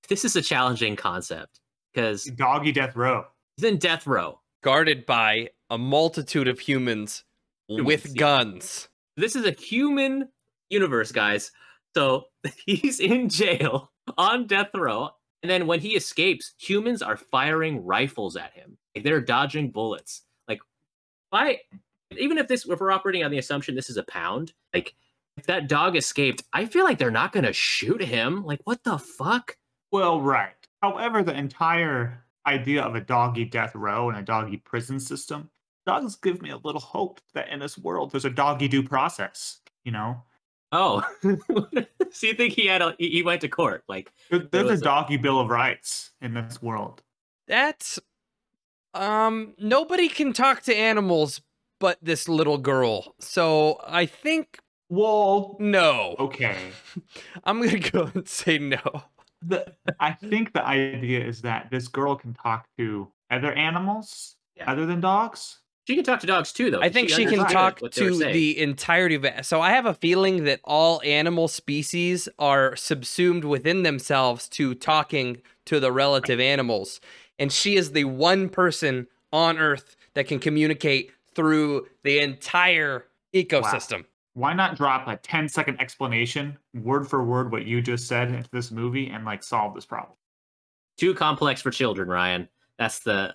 this 0.08 0.24
is 0.24 0.36
a 0.36 0.42
challenging 0.42 0.96
concept 0.96 1.60
because 1.92 2.24
Doggy 2.24 2.72
Death 2.72 2.94
Row. 2.96 3.24
he's 3.56 3.64
in 3.70 3.78
death 3.78 4.06
row. 4.06 4.40
Guarded 4.62 5.06
by 5.06 5.50
a 5.70 5.78
multitude 5.78 6.48
of 6.48 6.58
humans 6.58 7.24
Humans, 7.68 7.86
with 7.86 8.06
yeah. 8.08 8.14
guns. 8.14 8.88
This 9.16 9.36
is 9.36 9.46
a 9.46 9.50
human 9.52 10.28
universe, 10.70 11.12
guys. 11.12 11.52
So 11.94 12.26
he's 12.66 13.00
in 13.00 13.28
jail 13.28 13.90
on 14.18 14.46
death 14.46 14.70
row. 14.74 15.10
And 15.42 15.50
then 15.50 15.66
when 15.66 15.80
he 15.80 15.90
escapes, 15.90 16.54
humans 16.58 17.02
are 17.02 17.16
firing 17.16 17.84
rifles 17.84 18.36
at 18.36 18.52
him. 18.52 18.78
They're 19.02 19.20
dodging 19.20 19.70
bullets. 19.70 20.22
Like, 20.48 20.60
why? 21.30 21.60
Even 22.16 22.38
if 22.38 22.48
this, 22.48 22.66
if 22.66 22.80
we're 22.80 22.90
operating 22.90 23.24
on 23.24 23.30
the 23.30 23.38
assumption 23.38 23.74
this 23.74 23.90
is 23.90 23.96
a 23.96 24.04
pound, 24.04 24.54
like, 24.72 24.94
if 25.36 25.46
that 25.46 25.68
dog 25.68 25.96
escaped, 25.96 26.44
I 26.52 26.64
feel 26.64 26.84
like 26.84 26.98
they're 26.98 27.10
not 27.10 27.32
going 27.32 27.44
to 27.44 27.52
shoot 27.52 28.00
him. 28.00 28.44
Like, 28.44 28.60
what 28.64 28.84
the 28.84 28.98
fuck? 28.98 29.56
Well, 29.90 30.20
right. 30.20 30.54
However, 30.80 31.22
the 31.22 31.36
entire 31.36 32.24
idea 32.46 32.82
of 32.82 32.94
a 32.94 33.00
doggy 33.00 33.44
death 33.44 33.74
row 33.74 34.08
and 34.08 34.18
a 34.18 34.22
doggy 34.22 34.58
prison 34.58 35.00
system 35.00 35.50
does 35.86 36.16
give 36.16 36.40
me 36.40 36.50
a 36.50 36.56
little 36.58 36.80
hope 36.80 37.20
that 37.34 37.48
in 37.48 37.58
this 37.58 37.76
world 37.76 38.12
there's 38.12 38.24
a 38.24 38.30
doggy 38.30 38.68
due 38.68 38.82
process. 38.82 39.60
You 39.84 39.92
know, 39.92 40.22
Oh, 40.76 41.02
so 41.22 42.26
you 42.26 42.34
think 42.34 42.52
he 42.54 42.66
had 42.66 42.82
a, 42.82 42.94
he 42.98 43.08
he 43.10 43.22
went 43.22 43.40
to 43.42 43.48
court? 43.48 43.84
Like, 43.88 44.10
there's 44.30 44.48
a 44.52 44.64
was 44.64 44.80
a- 44.80 44.84
doggy 44.84 45.16
bill 45.16 45.38
of 45.38 45.48
rights 45.48 46.10
in 46.20 46.34
this 46.34 46.60
world. 46.60 47.00
That's 47.46 47.98
um 48.94 49.54
nobody 49.58 50.08
can 50.08 50.32
talk 50.32 50.62
to 50.62 50.74
animals 50.74 51.40
but 51.80 51.98
this 52.02 52.28
little 52.28 52.58
girl. 52.58 53.14
So 53.20 53.80
I 53.86 54.06
think 54.06 54.58
Well, 54.88 55.56
no. 55.60 56.14
okay. 56.18 56.56
I'm 57.44 57.60
gonna 57.62 57.78
go 57.78 58.10
and 58.14 58.28
say 58.28 58.58
no. 58.58 58.80
the 59.42 59.74
I 60.00 60.12
think 60.12 60.52
the 60.54 60.64
idea 60.64 61.24
is 61.24 61.42
that 61.42 61.68
this 61.70 61.88
girl 61.88 62.16
can 62.16 62.34
talk 62.34 62.66
to 62.78 63.08
other 63.30 63.52
animals 63.52 64.36
Yeah. 64.56 64.70
other 64.70 64.86
than 64.86 65.00
dogs. 65.00 65.58
She 65.86 65.94
can 65.94 66.04
talk 66.04 66.20
to 66.20 66.26
dogs 66.26 66.52
too, 66.52 66.70
though. 66.70 66.80
I 66.80 66.88
think 66.88 67.10
she 67.10 67.26
can 67.26 67.46
talk 67.46 67.80
what 67.80 67.92
they 67.92 68.04
were 68.04 68.10
to 68.10 68.32
the 68.32 68.58
entirety 68.60 69.14
of 69.14 69.24
it. 69.24 69.44
So 69.44 69.60
I 69.60 69.70
have 69.70 69.86
a 69.86 69.94
feeling 69.94 70.44
that 70.44 70.60
all 70.64 71.00
animal 71.04 71.48
species 71.48 72.28
are 72.38 72.76
subsumed 72.76 73.44
within 73.44 73.82
themselves 73.82 74.48
to 74.50 74.74
talking 74.74 75.42
to 75.66 75.80
the 75.80 75.92
relative 75.92 76.40
animals. 76.40 77.00
And 77.38 77.52
she 77.52 77.76
is 77.76 77.92
the 77.92 78.04
one 78.04 78.48
person 78.48 79.06
on 79.32 79.58
Earth 79.58 79.96
that 80.14 80.26
can 80.26 80.38
communicate 80.38 81.10
through 81.34 81.86
the 82.02 82.20
entire 82.20 83.06
ecosystem. 83.34 84.04
Why 84.34 84.52
not 84.52 84.76
drop 84.76 85.06
a 85.06 85.16
10 85.16 85.48
second 85.48 85.80
explanation, 85.80 86.56
word 86.74 87.08
for 87.08 87.24
word, 87.24 87.52
what 87.52 87.66
you 87.66 87.80
just 87.80 88.06
said 88.08 88.28
into 88.28 88.48
this 88.50 88.70
movie 88.70 89.08
and 89.08 89.24
like 89.24 89.42
solve 89.42 89.74
this 89.74 89.86
problem? 89.86 90.16
too 90.96 91.14
complex 91.14 91.60
for 91.60 91.70
children, 91.70 92.08
Ryan. 92.08 92.48
That's 92.78 93.00
the 93.00 93.34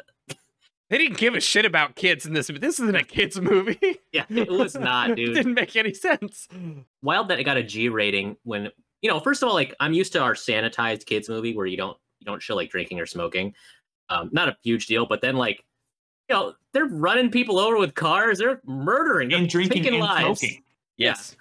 They 0.89 0.97
didn't 0.97 1.17
give 1.17 1.35
a 1.35 1.39
shit 1.41 1.65
about 1.65 1.95
kids 1.95 2.25
in 2.25 2.33
this. 2.33 2.49
Movie. 2.49 2.59
This 2.59 2.79
isn't 2.79 2.95
a 2.95 3.03
kids 3.03 3.39
movie. 3.39 3.79
yeah. 4.11 4.25
It 4.29 4.49
was 4.49 4.75
not, 4.75 5.11
it 5.11 5.15
dude. 5.17 5.35
didn't 5.35 5.53
make 5.53 5.75
any 5.75 5.93
sense. 5.93 6.47
Wild 7.03 7.27
that 7.27 7.39
it 7.39 7.43
got 7.43 7.57
a 7.57 7.63
G 7.63 7.89
rating 7.89 8.37
when 8.43 8.69
you 9.01 9.09
know. 9.09 9.19
First 9.19 9.43
of 9.43 9.49
all, 9.49 9.55
like 9.55 9.75
I'm 9.79 9.93
used 9.93 10.13
to 10.13 10.19
our 10.21 10.33
sanitized 10.33 11.05
kids 11.05 11.29
movie 11.29 11.55
where 11.55 11.65
you 11.67 11.77
don't 11.77 11.97
you 12.19 12.25
don't 12.25 12.41
show 12.41 12.55
like 12.55 12.69
drinking 12.71 12.99
or 12.99 13.05
smoking. 13.05 13.53
Um, 14.09 14.29
not 14.31 14.49
a 14.49 14.57
huge 14.63 14.87
deal, 14.87 15.05
but 15.05 15.21
then 15.21 15.35
like 15.35 15.63
you 16.27 16.35
know 16.35 16.53
they're 16.73 16.85
running 16.87 17.29
people 17.29 17.59
over 17.59 17.77
with 17.77 17.93
cars. 17.93 18.39
They're 18.39 18.59
murdering 18.65 19.31
And 19.31 19.43
they're 19.43 19.47
drinking 19.47 19.83
taking 19.83 19.99
and 19.99 20.03
lives. 20.03 20.39
smoking. 20.39 20.63
Yes. 20.97 21.35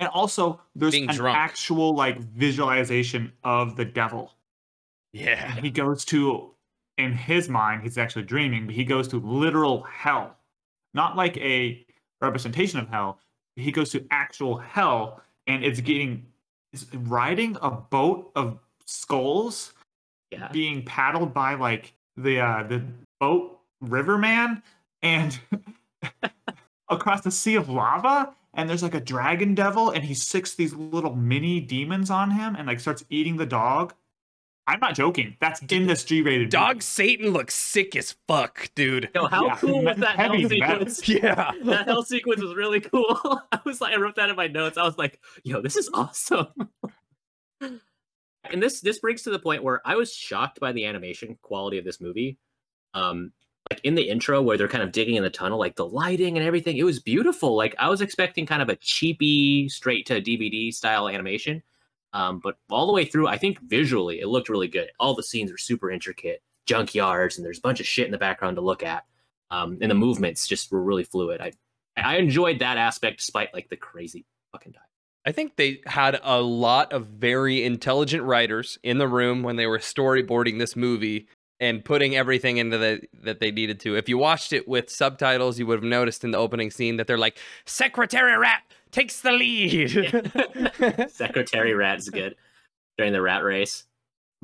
And 0.00 0.08
also, 0.08 0.60
there's 0.74 0.92
Being 0.92 1.08
an 1.08 1.14
drunk. 1.16 1.36
actual 1.36 1.94
like 1.94 2.18
visualization 2.18 3.32
of 3.44 3.76
the 3.76 3.84
devil. 3.84 4.32
Yeah. 5.12 5.54
He 5.60 5.70
goes 5.70 6.04
to, 6.06 6.53
in 6.98 7.12
his 7.12 7.48
mind, 7.48 7.82
he's 7.82 7.98
actually 7.98 8.22
dreaming, 8.22 8.66
but 8.66 8.74
he 8.74 8.84
goes 8.84 9.08
to 9.08 9.18
literal 9.18 9.82
hell, 9.82 10.36
not 10.92 11.16
like 11.16 11.36
a 11.38 11.84
representation 12.20 12.78
of 12.78 12.88
hell. 12.88 13.18
He 13.56 13.72
goes 13.72 13.90
to 13.90 14.04
actual 14.10 14.58
hell, 14.58 15.22
and 15.46 15.64
it's 15.64 15.80
getting 15.80 16.26
is 16.72 16.86
riding 16.92 17.56
a 17.62 17.70
boat 17.70 18.32
of 18.34 18.58
skulls? 18.84 19.72
Yeah, 20.30 20.48
being 20.50 20.84
paddled 20.84 21.32
by 21.32 21.54
like 21.54 21.94
the 22.16 22.40
uh 22.40 22.64
the 22.64 22.82
boat 23.20 23.60
riverman 23.80 24.62
and 25.02 25.38
across 26.88 27.20
the 27.20 27.30
sea 27.30 27.54
of 27.54 27.68
lava 27.68 28.34
and 28.54 28.68
there's 28.68 28.82
like 28.82 28.94
a 28.94 29.00
dragon 29.00 29.54
devil 29.54 29.90
and 29.90 30.04
he 30.04 30.14
sicks 30.14 30.54
these 30.54 30.74
little 30.74 31.14
mini 31.14 31.60
demons 31.60 32.10
on 32.10 32.30
him 32.30 32.56
and 32.56 32.66
like 32.66 32.80
starts 32.80 33.04
eating 33.10 33.36
the 33.36 33.46
dog 33.46 33.94
i'm 34.66 34.80
not 34.80 34.94
joking 34.94 35.36
that's 35.40 35.60
in 35.70 35.86
this 35.86 36.04
g-rated 36.04 36.48
Dog 36.50 36.82
Satan 36.82 37.30
looks 37.30 37.54
sick 37.54 37.94
as 37.96 38.14
fuck, 38.26 38.70
dude. 38.74 39.10
Yo, 39.14 39.26
how 39.26 39.46
Yeah, 39.46 39.56
cool 39.56 39.82
was 39.84 39.96
that 39.98 40.16
hell 40.16 40.32
heavy 40.32 40.58
metal. 40.58 40.86
sequence? 40.86 41.08
Yeah. 41.22 41.52
that 41.64 41.86
hell 41.86 42.02
sequence 42.02 42.40
was 42.42 42.54
really 42.54 42.80
cool. 42.80 43.18
I 43.52 43.60
was 43.64 43.80
like, 43.80 43.92
I 43.92 43.96
wrote 43.96 44.16
that 44.16 44.30
in 44.30 44.36
my 44.36 44.46
notes. 44.48 44.78
I 44.78 44.84
was 44.84 44.96
like, 44.98 45.20
yo, 45.42 45.60
this 45.60 45.76
is 45.76 45.90
awesome. 45.92 46.46
and 47.60 48.62
this 48.62 48.80
this 48.80 48.98
brings 48.98 49.22
to 49.22 49.30
the 49.30 49.38
point 49.38 49.62
where 49.62 49.80
I 49.84 49.96
was 49.96 50.12
shocked 50.12 50.60
by 50.60 50.72
the 50.72 50.84
animation 50.86 51.38
quality 51.42 51.78
of 51.78 51.84
this 51.84 52.00
movie. 52.00 52.38
Um, 52.94 53.32
like 53.70 53.80
in 53.84 53.94
the 53.94 54.08
intro 54.08 54.42
where 54.42 54.56
they're 54.58 54.68
kind 54.68 54.84
of 54.84 54.92
digging 54.92 55.14
in 55.16 55.22
the 55.22 55.30
tunnel, 55.30 55.58
like 55.58 55.74
the 55.76 55.86
lighting 55.86 56.36
and 56.36 56.46
everything, 56.46 56.76
it 56.76 56.84
was 56.84 57.00
beautiful. 57.00 57.56
Like 57.56 57.74
I 57.78 57.88
was 57.88 58.00
expecting 58.02 58.44
kind 58.46 58.60
of 58.62 58.68
a 58.68 58.76
cheapy, 58.76 59.68
straight 59.68 60.06
to 60.06 60.20
DVD 60.20 60.72
style 60.72 61.08
animation. 61.08 61.62
Um, 62.14 62.38
but 62.38 62.56
all 62.70 62.86
the 62.86 62.92
way 62.92 63.04
through, 63.04 63.26
I 63.26 63.36
think 63.36 63.60
visually 63.60 64.20
it 64.20 64.28
looked 64.28 64.48
really 64.48 64.68
good. 64.68 64.90
All 64.98 65.14
the 65.14 65.22
scenes 65.22 65.50
are 65.50 65.58
super 65.58 65.90
intricate, 65.90 66.42
junkyards, 66.66 67.36
and 67.36 67.44
there's 67.44 67.58
a 67.58 67.62
bunch 67.62 67.80
of 67.80 67.86
shit 67.86 68.06
in 68.06 68.12
the 68.12 68.18
background 68.18 68.56
to 68.56 68.62
look 68.62 68.82
at. 68.82 69.04
Um, 69.50 69.78
and 69.82 69.90
the 69.90 69.96
movements 69.96 70.46
just 70.46 70.72
were 70.72 70.82
really 70.82 71.04
fluid. 71.04 71.40
I 71.40 71.52
I 71.96 72.16
enjoyed 72.16 72.60
that 72.60 72.78
aspect 72.78 73.18
despite 73.18 73.52
like 73.52 73.68
the 73.68 73.76
crazy 73.76 74.24
fucking. 74.52 74.74
I 75.26 75.32
think 75.32 75.56
they 75.56 75.80
had 75.86 76.20
a 76.22 76.40
lot 76.40 76.92
of 76.92 77.06
very 77.06 77.64
intelligent 77.64 78.24
writers 78.24 78.78
in 78.82 78.98
the 78.98 79.08
room 79.08 79.42
when 79.42 79.56
they 79.56 79.66
were 79.66 79.78
storyboarding 79.78 80.58
this 80.58 80.76
movie 80.76 81.28
and 81.60 81.84
putting 81.84 82.14
everything 82.14 82.58
into 82.58 82.76
the 82.76 83.00
that 83.22 83.40
they 83.40 83.50
needed 83.50 83.80
to. 83.80 83.96
If 83.96 84.08
you 84.08 84.18
watched 84.18 84.52
it 84.52 84.68
with 84.68 84.90
subtitles, 84.90 85.58
you 85.58 85.66
would 85.66 85.78
have 85.78 85.84
noticed 85.84 86.24
in 86.24 86.30
the 86.30 86.38
opening 86.38 86.70
scene 86.70 86.96
that 86.98 87.06
they're 87.06 87.18
like, 87.18 87.38
"Secretary 87.64 88.36
Rat 88.36 88.62
takes 88.94 89.20
the 89.20 89.32
lead." 89.32 89.90
Secretary 91.10 91.74
Rat 91.74 91.98
is 91.98 92.08
good 92.08 92.36
during 92.96 93.12
the 93.12 93.22
rat 93.22 93.42
race. 93.44 93.84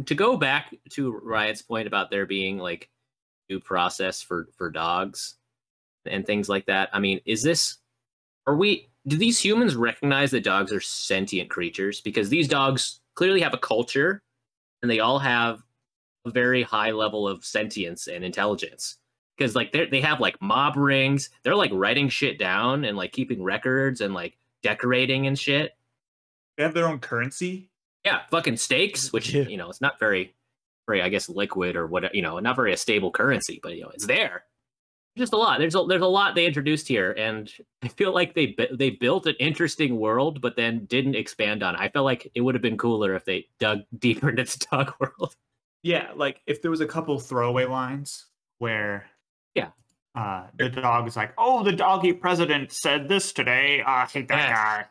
To 0.06 0.14
go 0.14 0.36
back 0.36 0.74
to 0.90 1.12
Riot's 1.12 1.62
point 1.62 1.86
about 1.86 2.10
there 2.10 2.26
being 2.26 2.58
like 2.58 2.90
due 3.48 3.60
process 3.60 4.22
for 4.22 4.48
for 4.56 4.70
dogs 4.70 5.36
and 6.06 6.24
things 6.24 6.48
like 6.48 6.66
that. 6.66 6.88
I 6.92 7.00
mean, 7.00 7.20
is 7.26 7.42
this 7.42 7.78
are 8.46 8.56
we 8.56 8.88
do 9.06 9.16
these 9.16 9.38
humans 9.38 9.76
recognize 9.76 10.30
that 10.30 10.44
dogs 10.44 10.72
are 10.72 10.80
sentient 10.80 11.50
creatures 11.50 12.00
because 12.00 12.28
these 12.28 12.48
dogs 12.48 13.00
clearly 13.14 13.40
have 13.40 13.54
a 13.54 13.58
culture 13.58 14.22
and 14.82 14.90
they 14.90 15.00
all 15.00 15.18
have 15.18 15.62
a 16.24 16.30
very 16.30 16.62
high 16.62 16.90
level 16.90 17.26
of 17.26 17.44
sentience 17.44 18.06
and 18.06 18.24
intelligence 18.24 18.96
because 19.36 19.54
like 19.54 19.72
they 19.72 19.86
they 19.86 20.00
have 20.00 20.20
like 20.20 20.40
mob 20.40 20.76
rings 20.76 21.30
they're 21.42 21.54
like 21.54 21.70
writing 21.72 22.08
shit 22.08 22.38
down 22.38 22.84
and 22.84 22.96
like 22.96 23.12
keeping 23.12 23.42
records 23.42 24.00
and 24.00 24.14
like 24.14 24.36
decorating 24.62 25.27
and 25.27 25.38
shit 25.38 25.73
they 26.57 26.62
have 26.62 26.75
their 26.75 26.87
own 26.87 26.99
currency 26.99 27.68
yeah, 28.05 28.20
fucking 28.31 28.57
stakes, 28.57 29.12
which 29.12 29.35
Yeah. 29.35 29.42
you 29.42 29.59
know, 29.59 29.68
it's 29.68 29.83
not 29.83 29.99
very, 30.01 30.35
very, 30.87 31.03
I 31.03 31.11
guess, 31.11 31.29
liquid 31.29 31.77
or 31.77 31.87
what, 31.87 32.14
you 32.14 32.23
know, 32.23 32.38
not 32.38 32.57
very 32.57 32.73
a 32.73 32.77
stable 32.79 33.11
currency, 33.11 33.61
but 33.62 33.77
you 33.77 33.83
know, 33.83 33.90
it's 33.92 34.07
there. 34.07 34.44
Just 35.18 35.35
a 35.35 35.37
lot. 35.37 35.59
There's 35.59 35.75
a 35.75 35.85
there's 35.87 36.01
a 36.01 36.07
lot 36.07 36.35
they 36.35 36.46
introduced 36.46 36.88
here, 36.88 37.12
and 37.12 37.53
I 37.83 37.88
feel 37.88 38.14
like 38.14 38.33
they 38.35 38.57
they 38.73 38.88
built 38.88 39.27
an 39.27 39.35
interesting 39.38 39.99
world, 39.99 40.40
but 40.40 40.57
then 40.57 40.87
didn't 40.87 41.14
expand 41.14 41.62
on. 41.62 41.75
it. 41.75 41.79
I 41.79 41.90
felt 41.90 42.07
like 42.07 42.31
it 42.35 42.40
would 42.40 42.55
have 42.55 42.62
been 42.62 42.79
cooler 42.79 43.14
if 43.14 43.27
they 43.27 43.49
dug 43.59 43.81
deeper 43.99 44.31
into 44.31 44.44
the 44.44 44.66
dog 44.70 44.94
world. 44.99 45.37
yeah 45.83 46.12
like 46.16 46.40
if 46.46 46.62
there 46.62 46.70
was 46.70 46.81
a 46.81 46.87
couple 46.87 47.18
throwaway 47.20 47.66
lines 47.66 48.29
where 48.61 49.05
Yeah. 49.05 49.10
Uh 50.14 50.46
the 50.59 50.68
dog 50.68 51.07
is 51.07 51.16
like 51.16 51.33
oh 51.38 51.62
the 51.62 51.73
doggy 51.73 52.12
president 52.12 52.73
said 52.73 53.09
this 53.09 53.33
today 53.33 53.81
uh, 53.83 53.90
i 53.90 54.07
hate 54.07 54.27
that 54.29 54.88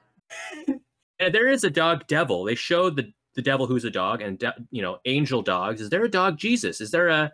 guy 0.67 0.75
there 1.19 1.47
is 1.47 1.63
a 1.63 1.69
dog 1.69 2.07
devil. 2.07 2.43
They 2.43 2.55
showed 2.55 2.95
the 2.95 3.11
the 3.35 3.41
devil 3.41 3.67
who's 3.67 3.85
a 3.85 3.91
dog, 3.91 4.21
and 4.21 4.39
de- 4.39 4.55
you 4.71 4.81
know, 4.81 4.99
angel 5.05 5.41
dogs. 5.41 5.81
Is 5.81 5.89
there 5.89 6.03
a 6.03 6.09
dog 6.09 6.37
Jesus? 6.37 6.81
Is 6.81 6.91
there 6.91 7.09
a 7.09 7.31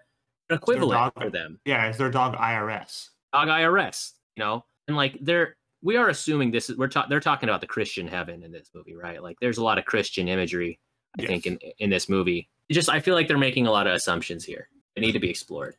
an 0.49 0.55
equivalent 0.55 1.13
dog- 1.15 1.23
for 1.23 1.29
them? 1.29 1.59
yeah 1.65 1.89
is 1.89 1.97
their 1.97 2.11
dog 2.11 2.35
irs 2.35 3.09
dog 3.33 3.47
IRS, 3.47 4.11
you 4.35 4.43
know, 4.43 4.63
and 4.87 4.95
like 4.95 5.17
they're 5.21 5.55
we 5.81 5.97
are 5.97 6.09
assuming 6.09 6.51
this 6.51 6.69
is 6.69 6.77
we're 6.77 6.87
talking 6.87 7.09
they're 7.09 7.19
talking 7.19 7.49
about 7.49 7.61
the 7.61 7.67
Christian 7.67 8.07
heaven 8.07 8.43
in 8.43 8.51
this 8.51 8.69
movie, 8.73 8.95
right? 8.95 9.21
Like 9.21 9.37
there's 9.39 9.57
a 9.57 9.63
lot 9.63 9.77
of 9.77 9.85
Christian 9.85 10.27
imagery, 10.27 10.79
I 11.19 11.25
think, 11.25 11.45
in 11.45 11.59
in 11.79 11.89
this 11.89 12.09
movie. 12.09 12.49
It 12.69 12.73
just 12.73 12.89
I 12.89 12.99
feel 12.99 13.13
like 13.13 13.27
they're 13.27 13.37
making 13.37 13.67
a 13.67 13.71
lot 13.71 13.87
of 13.87 13.93
assumptions 13.93 14.43
here. 14.43 14.69
They 14.95 15.01
need 15.01 15.11
to 15.11 15.19
be 15.19 15.29
explored. 15.29 15.75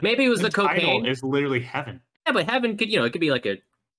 Maybe 0.00 0.24
it 0.24 0.28
was 0.28 0.40
the, 0.40 0.50
title 0.50 0.74
cocaine. 0.74 1.06
is 1.06 1.22
literally 1.22 1.60
heaven 1.60 2.00
yeah, 2.28 2.32
but 2.32 2.48
heaven 2.48 2.76
could 2.76 2.90
you 2.90 2.98
know 2.98 3.04
it 3.04 3.10
could 3.10 3.22
be 3.22 3.30
like 3.30 3.46
a, 3.46 3.56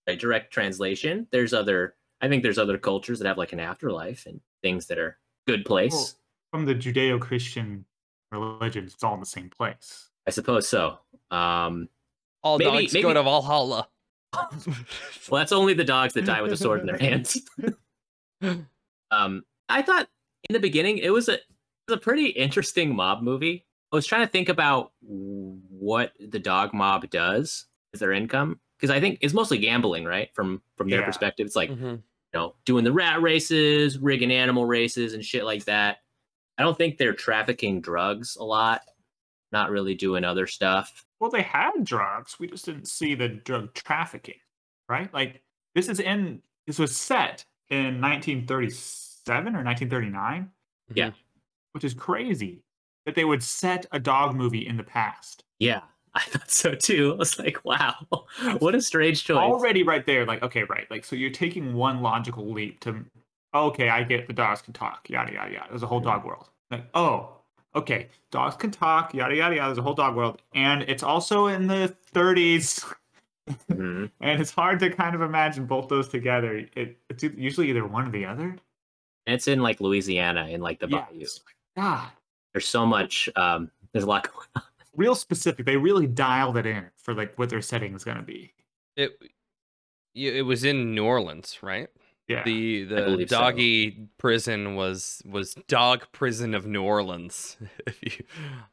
a 0.07 0.15
direct 0.15 0.53
translation. 0.53 1.27
There's 1.31 1.51
other 1.51 1.95
I 2.21 2.27
think 2.27 2.43
there's 2.43 2.59
other 2.59 2.77
cultures 2.77 3.19
that 3.19 3.27
have 3.27 3.37
like 3.39 3.53
an 3.53 3.59
afterlife 3.59 4.27
and 4.27 4.39
things 4.61 4.85
that 4.87 4.99
are 4.99 5.17
good 5.47 5.65
place. 5.65 5.93
Well, 5.93 6.09
from 6.51 6.65
the 6.65 6.75
judeo-christian 6.75 7.85
religions 8.31 8.93
it's 8.93 9.03
all 9.03 9.15
in 9.15 9.19
the 9.19 9.25
same 9.25 9.49
place 9.49 10.09
I 10.27 10.31
suppose 10.31 10.67
so. 10.67 10.99
Um, 11.31 11.89
All 12.43 12.59
Maybe- 12.59 12.87
dogs 12.87 12.93
go 12.93 13.13
to 13.13 13.23
Valhalla. 13.23 13.87
Well, 15.29 15.39
that's 15.39 15.51
only 15.51 15.73
the 15.75 15.83
dogs 15.83 16.13
that 16.13 16.25
die 16.25 16.41
with 16.41 16.51
a 16.51 16.57
sword 16.57 16.81
in 16.81 16.87
their 16.87 16.97
hands. 16.97 17.37
um, 19.11 19.43
I 19.69 19.81
thought 19.83 20.07
in 20.49 20.53
the 20.53 20.59
beginning 20.59 20.99
it 20.99 21.11
was 21.11 21.29
a 21.29 21.33
it 21.33 21.41
was 21.87 21.97
a 21.97 21.99
pretty 21.99 22.27
interesting 22.27 22.95
mob 22.95 23.21
movie. 23.21 23.65
I 23.91 23.95
was 23.95 24.05
trying 24.05 24.25
to 24.25 24.31
think 24.31 24.49
about 24.49 24.91
what 25.01 26.13
the 26.19 26.39
dog 26.39 26.73
mob 26.73 27.09
does 27.09 27.65
as 27.93 27.99
their 27.99 28.11
income 28.11 28.59
because 28.77 28.89
I 28.95 28.99
think 28.99 29.17
it's 29.21 29.33
mostly 29.33 29.57
gambling, 29.57 30.05
right? 30.05 30.29
From 30.33 30.61
from 30.75 30.89
their 30.89 30.99
Yeah. 31.01 31.05
perspective, 31.05 31.45
it's 31.47 31.55
like 31.55 31.69
Mhm. 31.71 31.97
you 31.97 32.03
know 32.33 32.55
doing 32.65 32.83
the 32.83 32.93
rat 32.93 33.21
races, 33.21 33.97
rigging 33.97 34.31
animal 34.31 34.65
races, 34.65 35.13
and 35.13 35.25
shit 35.25 35.43
like 35.43 35.65
that. 35.65 35.99
I 36.57 36.63
don't 36.63 36.77
think 36.77 36.97
they're 36.97 37.13
trafficking 37.13 37.81
drugs 37.81 38.35
a 38.35 38.43
lot. 38.43 38.81
Not 39.51 39.71
really 39.71 39.95
doing 39.95 40.23
other 40.23 40.45
stuff. 40.47 41.05
well 41.21 41.29
they 41.31 41.41
had 41.41 41.83
drugs 41.83 42.39
we 42.39 42.47
just 42.47 42.63
didn't 42.65 42.87
see 42.87 43.13
the 43.13 43.27
drug 43.27 43.73
trafficking 43.73 44.39
right 44.87 45.13
like 45.13 45.43
this 45.75 45.89
is 45.89 45.99
in 45.99 46.41
this 46.65 46.79
was 46.79 46.95
set 46.95 47.43
in 47.69 47.99
1937 47.99 49.55
or 49.55 49.61
1939 49.63 50.49
Yeah. 50.93 51.11
which 51.73 51.83
is 51.83 51.93
crazy 51.93 52.63
that 53.05 53.15
they 53.15 53.25
would 53.25 53.41
set 53.43 53.85
a 53.91 53.99
dog 53.99 54.35
movie 54.35 54.65
in 54.67 54.77
the 54.77 54.83
past. 54.83 55.43
Yeah, 55.59 55.81
I 56.13 56.21
thought 56.21 56.51
so 56.51 56.75
too. 56.75 57.13
I 57.13 57.17
was 57.17 57.37
like, 57.39 57.63
wow, 57.65 57.95
what 58.59 58.75
a 58.75 58.81
strange 58.81 59.23
choice. 59.25 59.37
already 59.37 59.83
right 59.83 60.05
there 60.05 60.25
like 60.25 60.41
okay 60.43 60.63
right 60.63 60.89
like 60.89 61.05
so 61.05 61.15
you're 61.15 61.29
taking 61.29 61.73
one 61.73 62.01
logical 62.01 62.51
leap 62.51 62.79
to 62.81 63.05
okay 63.55 63.89
i 63.89 64.03
get 64.03 64.27
the 64.27 64.33
dogs 64.33 64.61
can 64.61 64.73
talk 64.73 65.09
yada 65.09 65.33
yada 65.33 65.51
yada. 65.53 65.65
There's 65.69 65.83
a 65.83 65.87
whole 65.87 65.99
dog 65.99 66.23
world. 66.25 66.49
Like 66.71 66.85
oh 66.93 67.29
okay 67.75 68.09
dogs 68.31 68.55
can 68.55 68.71
talk 68.71 69.13
yada 69.13 69.35
yada 69.35 69.55
yada. 69.55 69.67
There's 69.69 69.77
a 69.77 69.81
whole 69.81 69.93
dog 69.95 70.15
world. 70.15 70.41
And 70.53 70.83
it's 70.83 71.03
also 71.03 71.47
in 71.47 71.67
the 71.67 71.95
30s 72.13 72.85
Mhm. 73.71 74.11
and 74.21 74.39
it's 74.41 74.51
hard 74.51 74.79
to 74.81 74.91
kind 74.91 75.15
of 75.15 75.21
imagine 75.21 75.65
both 75.65 75.89
those 75.89 76.07
together. 76.07 76.63
It, 76.75 76.97
it's 77.09 77.23
usually 77.23 77.69
either 77.71 77.83
one 77.85 78.07
or 78.07 78.11
the 78.11 78.23
other. 78.25 78.49
And 79.25 79.33
it's 79.35 79.47
in 79.47 79.61
like 79.61 79.81
Louisiana 79.81 80.47
in 80.49 80.61
like 80.61 80.79
the 80.79 80.87
Yeah, 80.87 81.05
bayou. 81.11 81.25
god 81.75 82.09
There's 82.59 82.67
so 82.67 82.85
much. 82.85 83.29
Um, 83.37 83.71
there's 83.93 84.03
a 84.03 84.07
lot 84.07 84.29
going 84.29 84.47
on. 84.57 84.63
real 84.93 85.15
specific 85.15 85.65
they 85.65 85.77
really 85.77 86.05
dialed 86.05 86.57
it 86.57 86.65
in 86.65 86.83
for 86.97 87.13
like 87.13 87.33
what 87.39 87.49
their 87.49 87.61
setting 87.61 87.95
is 87.95 88.03
going 88.03 88.17
to 88.17 88.23
be 88.23 88.53
It 88.97 89.17
it 90.13 90.45
was 90.45 90.65
in 90.65 90.93
New 90.93 91.05
Orleans, 91.05 91.59
right? 91.61 91.87
Yeah. 92.27 92.43
The 92.43 92.83
the 92.83 92.95
believe 92.95 93.29
so. 93.29 93.39
doggy 93.39 94.09
prison 94.17 94.75
was 94.75 95.21
was 95.25 95.53
dog 95.69 96.05
prison 96.11 96.53
of 96.53 96.65
New 96.65 96.83
Orleans. 96.83 97.55
if 97.87 98.03
you 98.03 98.25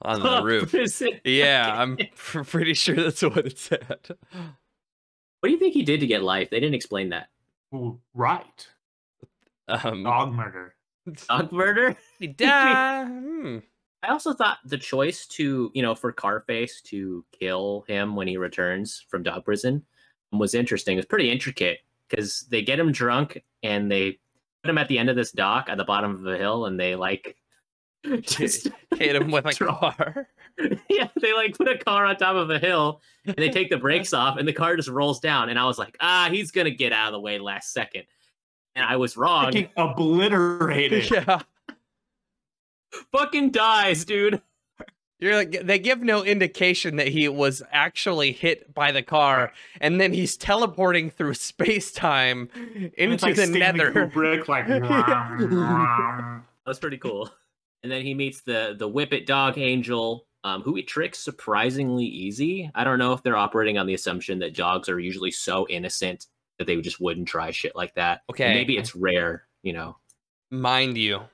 on 0.03 0.20
the 0.20 0.42
roof. 0.42 0.70
Prison. 0.70 1.20
Yeah, 1.25 1.72
I'm 1.72 1.96
pr- 2.16 2.42
pretty 2.42 2.75
sure 2.75 2.96
that's 2.96 3.22
what 3.22 3.46
it 3.46 3.57
said. 3.57 3.87
What 4.01 5.44
do 5.44 5.51
you 5.51 5.61
think 5.61 5.75
he 5.75 5.85
did 5.85 6.01
to 6.01 6.09
get 6.09 6.25
life? 6.25 6.51
They 6.51 6.59
didn't 6.59 6.75
explain 6.75 7.11
that. 7.11 7.29
Ooh, 7.72 8.01
right. 8.14 8.66
Um, 9.68 10.03
Dog 10.03 10.33
murder. 10.33 10.75
Dog 11.29 11.53
murder. 11.53 11.96
da- 12.35 13.05
hmm. 13.07 13.59
I 14.06 14.12
also 14.12 14.32
thought 14.32 14.58
the 14.64 14.78
choice 14.78 15.26
to, 15.28 15.70
you 15.74 15.82
know, 15.82 15.94
for 15.94 16.12
Carface 16.12 16.80
to 16.84 17.24
kill 17.38 17.84
him 17.88 18.14
when 18.14 18.28
he 18.28 18.36
returns 18.36 19.04
from 19.08 19.24
dog 19.24 19.44
prison 19.44 19.84
was 20.32 20.54
interesting. 20.54 20.96
It's 20.96 21.06
pretty 21.06 21.30
intricate 21.30 21.80
because 22.08 22.42
they 22.50 22.62
get 22.62 22.78
him 22.78 22.92
drunk 22.92 23.42
and 23.62 23.90
they 23.90 24.18
put 24.62 24.70
him 24.70 24.78
at 24.78 24.88
the 24.88 24.98
end 24.98 25.10
of 25.10 25.16
this 25.16 25.32
dock 25.32 25.68
at 25.68 25.76
the 25.76 25.84
bottom 25.84 26.14
of 26.14 26.26
a 26.26 26.38
hill 26.38 26.66
and 26.66 26.78
they 26.78 26.94
like 26.94 27.36
just 28.20 28.68
hit 28.96 29.16
him 29.16 29.30
with 29.32 29.46
a 29.46 29.54
car. 29.64 30.28
yeah, 30.88 31.08
they 31.20 31.32
like 31.34 31.56
put 31.56 31.68
a 31.68 31.78
car 31.78 32.06
on 32.06 32.16
top 32.16 32.36
of 32.36 32.50
a 32.50 32.60
hill 32.60 33.00
and 33.24 33.34
they 33.36 33.48
take 33.48 33.70
the 33.70 33.76
brakes 33.76 34.12
off 34.12 34.38
and 34.38 34.46
the 34.46 34.52
car 34.52 34.76
just 34.76 34.88
rolls 34.88 35.18
down. 35.18 35.48
And 35.48 35.58
I 35.58 35.64
was 35.66 35.78
like, 35.78 35.96
ah, 36.00 36.28
he's 36.30 36.52
gonna 36.52 36.70
get 36.70 36.92
out 36.92 37.08
of 37.08 37.12
the 37.12 37.20
way 37.20 37.40
last 37.40 37.72
second. 37.72 38.04
And 38.76 38.84
I 38.84 38.96
was 38.96 39.16
wrong. 39.16 39.46
Fucking 39.46 39.70
obliterated. 39.76 41.10
yeah. 41.10 41.40
Fucking 43.12 43.50
dies, 43.50 44.04
dude. 44.04 44.40
You're 45.18 45.35
like 45.35 45.62
they 45.64 45.78
give 45.78 46.02
no 46.02 46.22
indication 46.22 46.96
that 46.96 47.09
he 47.09 47.26
was 47.28 47.62
actually 47.72 48.32
hit 48.32 48.74
by 48.74 48.92
the 48.92 49.02
car, 49.02 49.52
and 49.80 49.98
then 49.98 50.12
he's 50.12 50.37
teleporting 50.37 51.09
through 51.09 51.35
space 51.35 51.90
time 51.90 52.50
And 52.54 52.92
into 52.96 53.14
it's 53.14 53.22
like 53.22 53.37
the 53.37 53.46
Stanley 53.46 53.61
nether. 53.61 53.92
Kubrick, 53.92 54.46
like. 54.46 54.66
"Mwah, 54.66 56.42
That 56.64 56.70
was 56.70 56.78
pretty 56.78 56.98
cool. 56.98 57.30
And 57.82 57.90
then 57.90 58.02
he 58.02 58.12
meets 58.14 58.42
the 58.42 58.74
the 58.78 58.88
Whippet 58.88 59.26
Dog 59.26 59.56
Angel, 59.56 60.26
um, 60.44 60.61
who 60.62 60.74
he 60.74 60.82
tricks 60.82 61.18
surprisingly 61.18 62.04
easy. 62.04 62.70
I 62.74 62.85
don't 62.85 62.98
know 62.98 63.14
if 63.14 63.22
they're 63.22 63.37
operating 63.38 63.78
on 63.78 63.87
the 63.87 63.94
assumption 63.94 64.40
that 64.40 64.54
dogs 64.54 64.88
are 64.90 65.00
usually 65.00 65.30
so 65.30 65.66
innocent 65.68 66.26
that 66.59 66.66
they 66.66 66.78
just 66.82 67.00
wouldn't 67.00 67.28
try 67.28 67.52
shit 67.52 67.74
like 67.74 67.94
that. 67.94 68.22
Okay. 68.30 68.52
maybe 68.52 68.76
it's 68.76 68.94
rare, 68.94 69.44
you 69.62 69.72
know. 69.72 69.96
Mind 70.50 70.96
you, 70.98 71.16
Okay, 71.16 71.26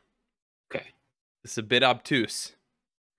it's 1.45 1.59
a 1.59 1.63
bit 1.63 1.83
obtuse. 1.83 2.53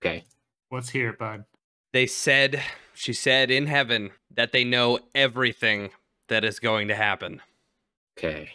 okay. 0.02 0.24
What's 0.68 0.90
here, 0.90 1.12
bud? 1.12 1.44
They 1.92 2.06
said, 2.06 2.60
she 2.94 3.12
said 3.12 3.50
in 3.50 3.66
heaven 3.66 4.10
that 4.34 4.52
they 4.52 4.64
know 4.64 4.98
everything 5.14 5.90
that 6.28 6.44
is 6.44 6.58
going 6.58 6.88
to 6.88 6.94
happen. 6.94 7.40
Okay. 8.18 8.50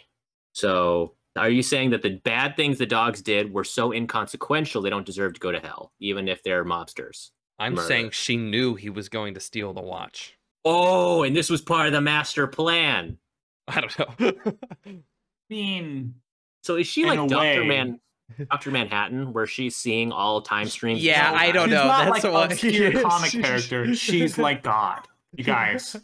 So 0.52 1.14
are 1.36 1.48
you 1.48 1.62
saying 1.62 1.90
that 1.90 2.02
the 2.02 2.16
bad 2.16 2.56
things 2.56 2.78
the 2.78 2.86
dogs 2.86 3.22
did 3.22 3.52
were 3.52 3.64
so 3.64 3.92
inconsequential 3.92 4.82
they 4.82 4.90
don't 4.90 5.06
deserve 5.06 5.32
to 5.34 5.40
go 5.40 5.52
to 5.52 5.60
hell, 5.60 5.92
even 6.00 6.28
if 6.28 6.42
they're 6.42 6.64
mobsters? 6.64 7.30
I'm 7.58 7.74
Murder. 7.74 7.86
saying 7.88 8.10
she 8.10 8.36
knew 8.36 8.74
he 8.74 8.90
was 8.90 9.08
going 9.08 9.34
to 9.34 9.40
steal 9.40 9.72
the 9.72 9.80
watch. 9.80 10.36
Oh, 10.64 11.22
and 11.22 11.34
this 11.34 11.48
was 11.48 11.62
part 11.62 11.86
of 11.86 11.92
the 11.92 12.00
master 12.00 12.46
plan. 12.46 13.16
I 13.68 13.80
don't 13.80 13.98
know. 13.98 14.32
I 14.86 14.98
mean, 15.48 16.14
So 16.62 16.76
is 16.76 16.86
she 16.86 17.02
In 17.02 17.08
like 17.08 17.28
Doctor 17.28 17.60
way. 17.62 17.66
Man, 17.66 18.00
Doctor 18.50 18.70
Manhattan, 18.70 19.32
where 19.32 19.46
she's 19.46 19.76
seeing 19.76 20.12
all 20.12 20.40
time 20.42 20.68
streams? 20.68 21.02
Yeah, 21.02 21.32
I 21.34 21.50
don't 21.52 21.68
she's 21.68 21.74
know. 21.74 21.86
not 21.86 22.12
That's 22.12 22.24
like 22.24 22.50
obscure 22.52 23.02
comic 23.02 23.30
character. 23.32 23.94
She's 23.94 24.38
like 24.38 24.62
God. 24.62 25.06
You 25.36 25.44
guys. 25.44 25.96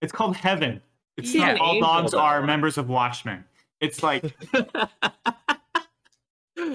It's 0.00 0.12
called 0.12 0.36
Heaven. 0.36 0.80
It's 1.16 1.30
She's 1.30 1.40
not 1.40 1.58
all 1.60 1.78
dogs 1.80 2.14
are 2.14 2.42
members 2.42 2.78
of 2.78 2.88
Watchmen. 2.88 3.44
It's 3.80 4.02
like 4.02 4.22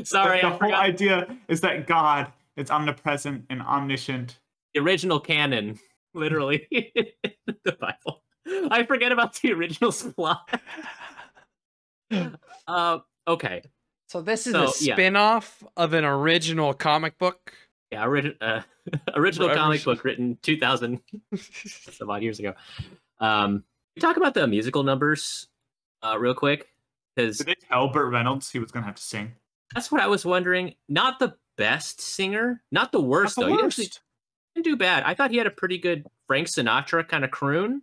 Sorry, 0.04 0.42
the 0.42 0.48
I 0.48 0.50
whole 0.50 0.74
idea 0.76 1.38
is 1.48 1.62
that 1.62 1.88
God 1.88 2.32
is 2.56 2.70
omnipresent 2.70 3.46
and 3.50 3.62
omniscient. 3.62 4.40
the 4.74 4.80
original 4.82 5.20
canon, 5.20 5.80
literally 6.14 6.68
the 6.72 7.78
Bible. 7.80 8.24
I 8.72 8.84
forget 8.86 9.12
about 9.12 9.36
the 9.42 9.54
original 9.54 9.92
plot. 9.92 10.62
uh, 12.68 13.00
okay, 13.28 13.62
so 14.08 14.22
this 14.22 14.48
is 14.48 14.54
So, 14.54 14.64
a 14.64 14.74
yeah. 14.82 14.96
spin-off 14.96 15.64
of 15.76 15.94
an 15.94 16.04
original 16.06 16.74
comic 16.74 17.18
book. 17.18 17.54
yeah, 17.92 18.06
ori- 18.06 18.36
uh, 18.42 18.62
original 19.16 19.48
Whatever 19.48 19.64
comic 19.66 19.84
book 19.84 20.04
written 20.04 20.38
two 20.42 20.58
thousand 20.58 21.02
some 21.36 22.10
odd 22.10 22.24
years 22.24 22.40
ago. 22.40 22.54
Um, 23.20 23.64
talk 24.00 24.18
about 24.18 24.34
the 24.34 24.48
musical 24.48 24.84
numbers, 24.84 25.48
uh, 26.04 26.18
real 26.20 26.34
quick, 26.34 26.68
because 27.16 27.38
Did 27.40 27.48
they 27.48 27.56
tell 27.70 27.90
Burt 27.90 28.12
Reynolds 28.12 28.50
he 28.52 28.60
was 28.60 28.72
gonna 28.72 28.86
have 28.86 28.96
to 28.96 29.02
sing? 29.04 29.32
that's 29.76 29.92
what 29.92 30.02
I 30.02 30.08
was 30.08 30.26
wondering. 30.26 30.76
Not 30.88 31.20
the 31.20 31.36
best 31.58 32.00
singer, 32.00 32.62
not 32.72 32.92
the 32.92 33.02
worst 33.02 33.38
Not 33.38 33.44
though. 33.48 33.52
the 33.56 33.58
He 33.62 33.66
actually 33.66 33.84
worst. 33.86 34.02
didn't 34.56 34.66
do 34.66 34.76
bad. 34.78 35.04
I 35.04 35.14
thought 35.14 35.32
he 35.32 35.38
had 35.38 35.48
a 35.48 35.52
pretty 35.52 35.78
good 35.78 36.06
Frank 36.28 36.48
Sinatra 36.48 37.06
kind 37.08 37.26
of 37.26 37.32
croon. 37.32 37.82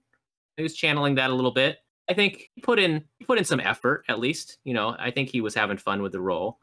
He 0.57 0.63
was 0.63 0.75
channeling 0.75 1.17
that 1.17 1.31
a 1.31 1.35
little 1.35 1.51
bit. 1.51 1.79
I 2.09 2.15
think 2.15 2.51
he 2.55 2.61
put 2.61 2.79
in 2.79 3.05
he 3.19 3.25
put 3.25 3.39
in 3.39 3.45
some 3.45 3.61
effort 3.61 4.05
at 4.09 4.19
least. 4.19 4.59
You 4.65 4.75
know, 4.75 4.95
I 4.99 5.11
think 5.11 5.31
he 5.31 5.41
was 5.41 5.55
having 5.55 5.77
fun 5.79 6.03
with 6.03 6.13
the 6.13 6.21
role. 6.21 6.59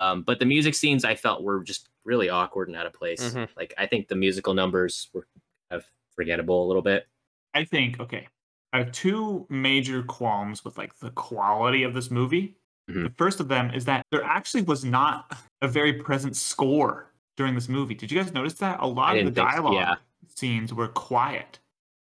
Um, 0.00 0.22
but 0.22 0.38
the 0.38 0.46
music 0.46 0.74
scenes 0.74 1.04
I 1.04 1.14
felt 1.14 1.42
were 1.42 1.62
just 1.62 1.88
really 2.04 2.28
awkward 2.28 2.68
and 2.68 2.76
out 2.76 2.86
of 2.86 2.92
place. 2.92 3.22
Mhm. 3.22 3.48
Like 3.56 3.72
I 3.78 3.86
think 3.86 4.08
the 4.08 4.16
musical 4.16 4.54
numbers 4.54 5.08
were 5.12 5.26
kind 5.70 5.80
of 5.80 5.86
forgettable 6.14 6.64
a 6.64 6.66
little 6.66 6.82
bit. 6.82 7.06
I 7.54 7.64
think 7.64 8.00
okay. 8.00 8.28
I 8.72 8.78
have 8.78 8.92
two 8.92 9.46
major 9.48 10.02
qualms 10.02 10.64
with 10.64 10.76
like 10.76 10.98
the 10.98 11.10
quality 11.10 11.84
of 11.84 11.94
this 11.94 12.10
movie. 12.10 12.56
Mhm. 12.90 13.04
The 13.04 13.14
first 13.16 13.40
of 13.40 13.48
them 13.48 13.70
is 13.72 13.84
that 13.86 14.04
there 14.10 14.24
actually 14.24 14.62
was 14.62 14.84
not 14.84 15.32
a 15.62 15.68
very 15.68 15.94
present 15.94 16.36
score 16.36 17.10
during 17.36 17.54
this 17.54 17.68
movie. 17.68 17.94
Did 17.94 18.12
you 18.12 18.20
guys 18.20 18.32
notice 18.32 18.54
that? 18.54 18.80
A 18.80 18.86
lot 18.86 19.16
of 19.16 19.24
the 19.24 19.30
didn't 19.30 19.36
so, 19.36 19.50
dialogue 19.50 19.74
yeah. 19.74 19.94
scenes 20.28 20.74
were 20.74 20.88
quiet. 20.88 21.60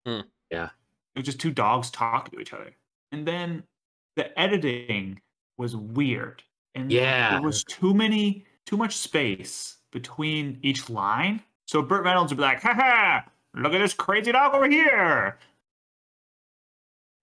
Hmm. 0.05 0.21
Yeah. 0.51 0.69
It 1.15 1.19
was 1.19 1.25
just 1.25 1.39
two 1.39 1.51
dogs 1.51 1.89
talking 1.89 2.33
to 2.35 2.41
each 2.41 2.53
other. 2.53 2.71
And 3.11 3.25
then 3.27 3.63
the 4.15 4.37
editing 4.39 5.21
was 5.57 5.75
weird. 5.75 6.43
And 6.75 6.91
Yeah. 6.91 7.31
there 7.31 7.41
was 7.41 7.63
too 7.63 7.93
many 7.93 8.45
too 8.65 8.77
much 8.77 8.95
space 8.97 9.77
between 9.91 10.59
each 10.61 10.89
line. 10.89 11.41
So 11.67 11.81
Burt 11.81 12.03
Reynolds 12.03 12.31
would 12.31 12.37
be 12.37 12.41
like, 12.43 12.61
ha 12.61 12.73
ha, 12.73 13.25
look 13.53 13.73
at 13.73 13.79
this 13.79 13.93
crazy 13.93 14.31
dog 14.31 14.53
over 14.53 14.67
here. 14.67 15.37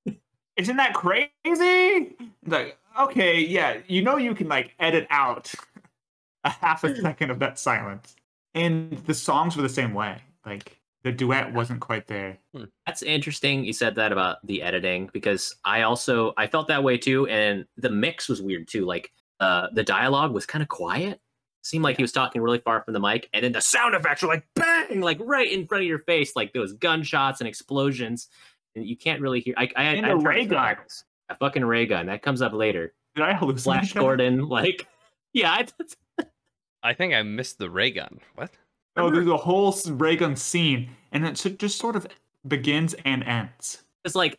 Isn't 0.56 0.76
that 0.76 0.94
crazy? 0.94 2.16
Like, 2.46 2.78
okay, 2.98 3.40
yeah, 3.40 3.78
you 3.88 4.02
know 4.02 4.16
you 4.16 4.34
can 4.34 4.48
like 4.48 4.74
edit 4.78 5.06
out 5.10 5.52
a 6.44 6.50
half 6.50 6.84
a 6.84 6.94
second 7.00 7.30
of 7.30 7.38
that 7.40 7.58
silence. 7.58 8.16
And 8.54 8.92
the 9.06 9.14
songs 9.14 9.56
were 9.56 9.62
the 9.62 9.68
same 9.68 9.94
way. 9.94 10.22
Like 10.44 10.78
the 11.04 11.12
duet 11.12 11.52
wasn't 11.52 11.80
quite 11.80 12.06
there. 12.06 12.38
That's 12.86 13.02
interesting. 13.02 13.64
You 13.64 13.72
said 13.72 13.96
that 13.96 14.12
about 14.12 14.44
the 14.46 14.62
editing 14.62 15.10
because 15.12 15.54
I 15.64 15.82
also 15.82 16.32
I 16.36 16.46
felt 16.46 16.68
that 16.68 16.84
way 16.84 16.96
too, 16.96 17.26
and 17.26 17.66
the 17.76 17.90
mix 17.90 18.28
was 18.28 18.40
weird 18.40 18.68
too. 18.68 18.84
Like 18.84 19.12
uh, 19.40 19.68
the 19.72 19.82
dialogue 19.82 20.32
was 20.32 20.46
kind 20.46 20.62
of 20.62 20.68
quiet. 20.68 21.20
Seemed 21.64 21.84
like 21.84 21.96
he 21.96 22.02
was 22.02 22.12
talking 22.12 22.42
really 22.42 22.58
far 22.58 22.82
from 22.82 22.94
the 22.94 23.00
mic, 23.00 23.28
and 23.32 23.44
then 23.44 23.52
the 23.52 23.60
sound 23.60 23.94
effects 23.94 24.22
were 24.22 24.28
like 24.28 24.44
bang, 24.54 25.00
like 25.00 25.18
right 25.20 25.50
in 25.50 25.66
front 25.66 25.82
of 25.82 25.88
your 25.88 26.00
face, 26.00 26.34
like 26.34 26.52
there 26.52 26.62
was 26.62 26.72
gunshots 26.72 27.40
and 27.40 27.48
explosions, 27.48 28.28
and 28.74 28.84
you 28.84 28.96
can't 28.96 29.20
really 29.20 29.40
hear. 29.40 29.54
I, 29.56 29.70
I, 29.76 29.82
And 29.84 30.06
I 30.06 30.10
a 30.10 30.16
had 30.16 30.26
ray 30.26 30.46
gun. 30.46 30.76
A 31.28 31.36
fucking 31.36 31.64
ray 31.64 31.86
gun 31.86 32.06
that 32.06 32.22
comes 32.22 32.42
up 32.42 32.52
later. 32.52 32.94
Did 33.14 33.24
I 33.24 33.34
hallucinate? 33.34 33.62
Flash? 33.62 33.92
Gordon, 33.92 34.48
like 34.48 34.86
yeah, 35.32 35.52
I, 35.52 36.24
I 36.82 36.94
think 36.94 37.14
I 37.14 37.22
missed 37.22 37.58
the 37.58 37.70
ray 37.70 37.90
gun. 37.90 38.20
What? 38.34 38.50
Oh, 38.96 39.10
there's 39.10 39.26
a 39.26 39.36
whole 39.36 39.68
s- 39.68 39.88
ray 39.88 40.16
gun 40.16 40.36
scene, 40.36 40.90
and 41.12 41.26
it 41.26 41.34
just 41.58 41.78
sort 41.78 41.96
of 41.96 42.06
begins 42.46 42.94
and 43.04 43.22
ends. 43.24 43.82
it's 44.04 44.14
like 44.14 44.38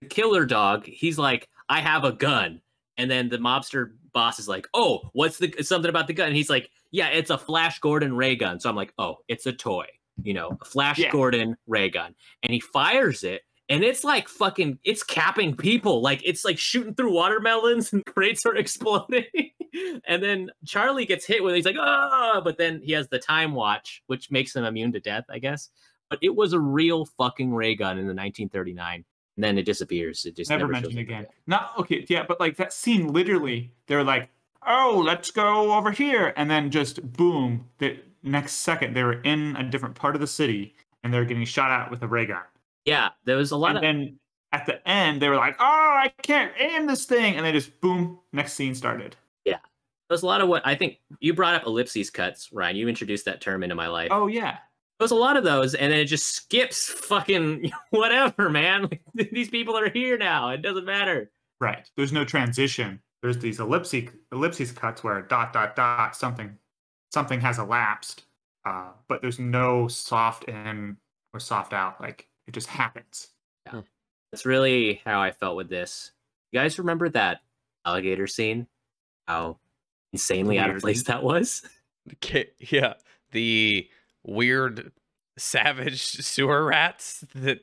the 0.00 0.08
killer 0.08 0.44
dog 0.44 0.84
he's 0.86 1.18
like 1.18 1.48
i 1.68 1.80
have 1.80 2.02
a 2.04 2.12
gun. 2.12 2.60
And 2.98 3.08
then 3.10 3.28
the 3.28 3.38
mobster 3.38 3.92
boss 4.12 4.38
is 4.38 4.48
like 4.48 4.66
oh 4.74 5.10
what's 5.12 5.38
the 5.38 5.54
something 5.62 5.88
about 5.88 6.06
the 6.08 6.12
gun? 6.14 6.28
And 6.28 6.36
he's 6.36 6.50
like 6.50 6.68
yeah 6.90 7.08
it's 7.08 7.30
a 7.30 7.38
flash 7.38 7.78
gordon 7.78 8.16
ray 8.16 8.34
gun. 8.36 8.58
So 8.60 8.68
i'm 8.68 8.76
like 8.76 8.92
oh 8.98 9.18
it's 9.28 9.46
a 9.46 9.52
toy 9.52 9.86
you 10.22 10.34
know 10.34 10.58
a 10.60 10.64
flash 10.64 10.98
Yeah. 10.98 11.10
gordon 11.12 11.56
ray 11.66 11.90
gun. 11.90 12.14
And 12.42 12.52
he 12.52 12.58
fires 12.60 13.22
it 13.24 13.42
and 13.68 13.82
it's 13.84 14.02
like 14.04 14.28
fucking 14.28 14.78
it's 14.84 15.02
capping 15.04 15.56
people 15.56 16.02
like 16.02 16.20
it's 16.24 16.44
like 16.44 16.58
shooting 16.58 16.94
through 16.94 17.12
watermelons 17.12 17.92
and 17.92 18.04
crates 18.04 18.44
are 18.46 18.56
exploding 18.56 19.24
and 20.06 20.22
then 20.22 20.50
charlie 20.64 21.06
gets 21.06 21.24
hit 21.26 21.42
with 21.42 21.52
it. 21.52 21.56
he's 21.56 21.64
like 21.66 21.76
ah 21.78 22.40
but 22.42 22.56
then 22.58 22.80
he 22.82 22.92
has 22.92 23.08
the 23.08 23.18
time 23.18 23.52
watch 23.54 24.02
which 24.06 24.30
makes 24.30 24.54
him 24.54 24.64
immune 24.64 24.92
to 24.92 25.00
death 25.00 25.24
i 25.30 25.38
guess 25.38 25.70
but 26.10 26.18
it 26.22 26.34
was 26.34 26.52
a 26.52 26.60
real 26.60 27.04
fucking 27.04 27.52
ray 27.52 27.74
gun 27.74 27.92
in 27.98 28.04
the 28.06 28.14
1939 28.14 29.04
and 29.36 29.42
then 29.44 29.58
it 29.58 29.64
disappears 29.64 30.24
it 30.26 30.36
just 30.36 30.48
Never, 30.50 30.62
never, 30.62 30.72
mentioned 30.72 30.98
again. 31.00 31.26
Not 31.48 31.72
okay, 31.78 32.04
yeah, 32.08 32.22
but 32.26 32.38
like 32.38 32.56
that 32.58 32.72
scene, 32.72 33.12
literally, 33.12 33.72
they're 33.88 34.04
like, 34.04 34.28
"Oh, 34.64 35.02
let's 35.04 35.32
go 35.32 35.74
over 35.74 35.90
here," 35.90 36.32
and 36.36 36.48
then 36.48 36.70
just 36.70 37.02
boom, 37.16 37.66
the 37.78 37.98
next 38.22 38.52
second 38.58 38.94
they 38.94 39.02
were 39.02 39.20
in 39.22 39.56
a 39.56 39.64
different 39.68 39.96
part 39.96 40.14
of 40.14 40.20
the 40.20 40.26
city 40.28 40.76
and 41.02 41.12
they're 41.12 41.24
getting 41.24 41.44
shot 41.44 41.72
at 41.72 41.90
with 41.90 42.00
a 42.02 42.06
ray 42.06 42.26
gun. 42.26 42.42
yeah 42.84 43.08
there 43.24 43.36
was 43.36 43.50
a 43.50 43.56
lot 43.56 43.70
And 43.70 43.78
of 43.78 43.82
then 43.82 44.18
at 44.52 44.66
the 44.66 44.88
end 44.88 45.20
they 45.20 45.28
were 45.28 45.36
like, 45.36 45.56
"Oh, 45.58 45.64
I 46.04 46.12
can't 46.22 46.52
aim 46.58 46.86
this 46.86 47.04
thing," 47.04 47.34
and 47.34 47.44
they 47.44 47.50
just 47.50 47.80
boom, 47.80 48.20
next 48.32 48.52
scene 48.52 48.74
started. 48.76 49.16
There's 50.14 50.22
a 50.22 50.26
lot 50.26 50.40
of 50.40 50.48
what 50.48 50.64
I 50.64 50.76
think 50.76 51.00
you 51.18 51.34
brought 51.34 51.54
up 51.56 51.66
ellipses 51.66 52.08
cuts, 52.08 52.50
Ryan. 52.52 52.76
You 52.76 52.86
introduced 52.88 53.24
that 53.24 53.40
term 53.40 53.64
into 53.64 53.74
my 53.74 53.88
life. 53.88 54.10
Oh 54.12 54.28
yeah, 54.28 54.58
There's 55.00 55.10
a 55.10 55.16
lot 55.16 55.36
of 55.36 55.42
those, 55.42 55.74
and 55.74 55.90
then 55.90 55.98
it 55.98 56.04
just 56.04 56.26
skips 56.26 56.86
fucking 56.88 57.72
whatever, 57.90 58.48
man. 58.48 58.88
These 59.32 59.48
people 59.50 59.76
are 59.76 59.90
here 59.90 60.16
now. 60.16 60.50
It 60.50 60.62
doesn't 60.62 60.84
matter. 60.84 61.32
right. 61.60 61.90
There's 61.96 62.12
no 62.12 62.24
transition. 62.24 63.00
There's 63.22 63.38
these 63.38 63.58
ellipses 63.58 64.10
ellipses 64.30 64.70
cuts 64.70 65.02
where 65.02 65.20
dot 65.22 65.52
dot 65.52 65.74
dot 65.74 66.14
something 66.14 66.56
something 67.12 67.40
has 67.40 67.58
elapsed, 67.58 68.22
uh, 68.64 68.90
but 69.08 69.20
there's 69.20 69.40
no 69.40 69.88
soft 69.88 70.44
in 70.44 70.96
or 71.32 71.40
soft 71.40 71.72
out. 71.72 72.00
Like 72.00 72.28
it 72.46 72.54
just 72.54 72.68
happens. 72.68 73.30
Yeah. 73.66 73.80
That's 74.30 74.46
really 74.46 75.02
how 75.04 75.20
I 75.20 75.32
felt 75.32 75.56
with 75.56 75.68
this. 75.68 76.12
You 76.52 76.60
guys 76.60 76.78
remember 76.78 77.08
that 77.08 77.40
alligator 77.84 78.28
scene? 78.28 78.68
How 79.26 79.58
insanely 80.14 80.58
out 80.58 80.70
of 80.70 80.80
place 80.80 81.02
that 81.04 81.22
was? 81.22 81.62
Yeah, 82.58 82.94
the 83.32 83.88
weird 84.22 84.92
savage 85.36 86.00
sewer 86.02 86.64
rats 86.64 87.24
that 87.34 87.58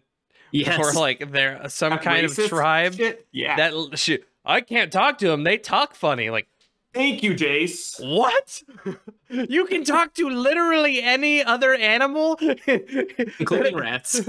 Yes. 0.52 0.78
or 0.80 0.92
like 1.00 1.32
they're 1.32 1.70
some 1.70 1.92
That 1.92 2.02
kind 2.02 2.26
of 2.26 2.36
tribe 2.36 2.96
shit? 2.96 3.26
Yeah. 3.32 3.56
that 3.56 3.98
shit. 3.98 4.26
I 4.44 4.60
can't 4.60 4.92
talk 4.92 5.18
to 5.20 5.28
them. 5.28 5.44
They 5.46 5.58
talk 5.58 5.96
funny. 5.96 6.30
Like 6.30 6.48
Thank 6.94 7.24
you, 7.24 7.34
Jace. 7.36 7.96
what? 8.06 8.62
you 9.50 9.66
can 9.66 9.86
talk 9.86 10.14
to 10.16 10.30
literally 10.30 11.02
any 11.02 11.42
other 11.42 11.74
animal, 11.74 12.38
including 13.40 13.78
rats, 13.78 14.20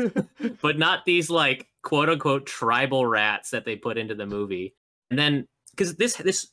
but 0.60 0.78
not 0.78 1.04
these 1.04 1.28
like 1.28 1.66
quote 1.82 2.08
unquote 2.08 2.46
tribal 2.46 3.04
rats 3.04 3.50
that 3.50 3.64
they 3.64 3.74
put 3.74 3.98
into 3.98 4.14
the 4.14 4.26
movie. 4.26 4.74
And 5.10 5.18
then 5.18 5.48
because 5.72 5.96
this 5.96 6.14
this 6.14 6.46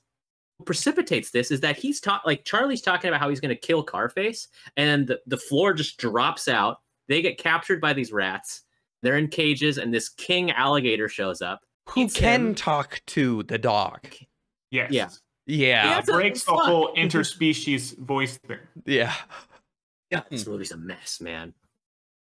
precipitates 0.66 1.32
this 1.32 1.52
is 1.52 1.62
that 1.62 1.78
he's 1.78 2.00
taught 2.00 2.26
like 2.26 2.46
Charlie's 2.46 2.82
talking 2.82 3.08
about 3.08 3.20
how 3.20 3.30
he's 3.30 3.40
going 3.40 3.56
to 3.56 3.60
kill 3.60 3.86
Carface, 3.86 4.48
and 4.78 5.08
the, 5.08 5.20
the 5.28 5.38
floor 5.38 5.74
just 5.74 5.98
drops 5.98 6.48
out. 6.48 6.82
They 7.08 7.22
get 7.22 7.38
captured 7.38 7.82
by 7.82 7.94
these 7.94 8.12
rats. 8.12 8.64
They're 9.02 9.18
in 9.18 9.30
cages, 9.30 9.78
and 9.78 9.94
this 9.94 10.10
king 10.10 10.52
alligator 10.52 11.08
shows 11.08 11.42
up. 11.42 11.62
Who 11.90 12.08
can 12.08 12.48
him. 12.48 12.56
talk 12.56 13.02
to 13.08 13.44
the 13.44 13.58
dog? 13.58 14.08
Yes. 14.72 14.92
Yeah. 14.92 15.10
Yeah, 15.46 15.86
Yeah. 15.86 16.00
It 16.00 16.06
breaks 16.06 16.44
the 16.44 16.54
whole 16.54 16.94
interspecies 16.98 17.98
voice 17.98 18.38
thing. 18.38 18.60
yeah. 18.86 19.14
Yeah, 20.12 20.22
this 20.30 20.44
hmm. 20.44 20.52
movie's 20.52 20.72
a 20.72 20.78
mess, 20.78 21.22
man. 21.22 21.54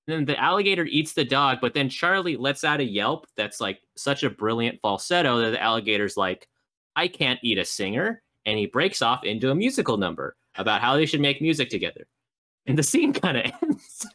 And 0.07 0.19
then 0.19 0.25
the 0.25 0.39
alligator 0.41 0.85
eats 0.85 1.13
the 1.13 1.25
dog, 1.25 1.59
but 1.61 1.73
then 1.73 1.89
Charlie 1.89 2.37
lets 2.37 2.63
out 2.63 2.79
a 2.79 2.83
yelp 2.83 3.27
that's 3.35 3.59
like 3.59 3.81
such 3.95 4.23
a 4.23 4.29
brilliant 4.29 4.79
falsetto 4.81 5.39
that 5.39 5.51
the 5.51 5.61
alligator's 5.61 6.15
like, 6.15 6.47
I 6.97 7.07
can't 7.07 7.39
eat 7.43 7.59
a 7.59 7.63
singer. 7.63 8.21
And 8.45 8.57
he 8.57 8.65
breaks 8.65 9.01
off 9.01 9.23
into 9.23 9.51
a 9.51 9.55
musical 9.55 9.97
number 9.97 10.35
about 10.55 10.81
how 10.81 10.95
they 10.95 11.05
should 11.05 11.21
make 11.21 11.41
music 11.41 11.69
together. 11.69 12.07
And 12.65 12.77
the 12.77 12.83
scene 12.83 13.13
kind 13.21 13.37
of 13.37 13.51
ends. 13.61 14.05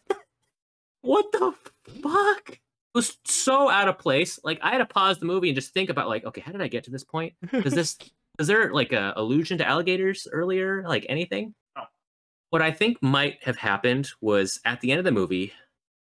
what 1.02 1.30
the 1.32 1.54
fuck? 2.02 2.50
It 2.50 2.58
was 2.98 3.16
so 3.24 3.70
out 3.70 3.88
of 3.88 3.98
place. 3.98 4.38
Like 4.42 4.58
I 4.62 4.70
had 4.70 4.78
to 4.78 4.86
pause 4.86 5.18
the 5.18 5.26
movie 5.26 5.48
and 5.48 5.56
just 5.56 5.72
think 5.72 5.88
about 5.88 6.08
like, 6.08 6.24
okay, 6.24 6.40
how 6.40 6.52
did 6.52 6.60
I 6.60 6.68
get 6.68 6.84
to 6.84 6.90
this 6.90 7.04
point? 7.04 7.34
Does 7.50 7.72
this 7.72 7.96
is 8.38 8.46
there 8.46 8.72
like 8.72 8.92
a 8.92 9.12
allusion 9.16 9.58
to 9.58 9.66
alligators 9.66 10.26
earlier? 10.32 10.82
Like 10.86 11.06
anything? 11.08 11.54
No. 11.76 11.84
What 12.50 12.62
I 12.62 12.70
think 12.70 13.02
might 13.02 13.42
have 13.44 13.56
happened 13.56 14.10
was 14.20 14.60
at 14.64 14.80
the 14.80 14.90
end 14.90 14.98
of 14.98 15.04
the 15.04 15.12
movie, 15.12 15.52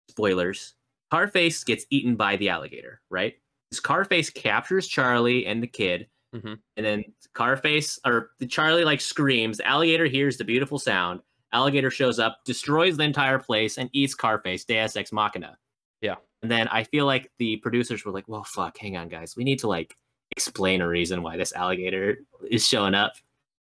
spoilers, 0.09 0.75
Carface 1.11 1.65
gets 1.65 1.85
eaten 1.89 2.15
by 2.15 2.37
the 2.37 2.49
alligator, 2.49 3.01
right? 3.09 3.35
This 3.69 3.81
Carface 3.81 4.33
captures 4.33 4.87
Charlie 4.87 5.45
and 5.45 5.61
the 5.61 5.67
kid, 5.67 6.07
Mhm. 6.33 6.59
and 6.77 6.85
then 6.85 7.03
Carface 7.33 7.99
or 8.05 8.31
the 8.39 8.47
Charlie 8.47 8.85
like 8.85 9.01
screams. 9.01 9.59
Alligator 9.59 10.05
hears 10.05 10.37
the 10.37 10.43
beautiful 10.45 10.79
sound. 10.79 11.21
Alligator 11.53 11.91
shows 11.91 12.19
up, 12.19 12.39
destroys 12.45 12.95
the 12.95 13.03
entire 13.03 13.37
place, 13.39 13.77
and 13.77 13.89
eats 13.91 14.15
Carface. 14.15 14.65
Deus 14.65 14.95
ex 14.95 15.11
machina. 15.11 15.57
Yeah. 16.01 16.15
And 16.41 16.49
then 16.49 16.67
I 16.69 16.85
feel 16.85 17.05
like 17.05 17.29
the 17.37 17.57
producers 17.57 18.05
were 18.05 18.11
like, 18.13 18.27
"Well, 18.27 18.43
fuck, 18.45 18.77
hang 18.77 18.95
on, 18.97 19.09
guys. 19.09 19.35
We 19.35 19.43
need 19.43 19.59
to 19.59 19.67
like 19.67 19.95
explain 20.31 20.79
a 20.81 20.87
reason 20.87 21.21
why 21.21 21.35
this 21.37 21.51
alligator 21.53 22.19
is 22.49 22.65
showing 22.67 22.95
up." 22.95 23.13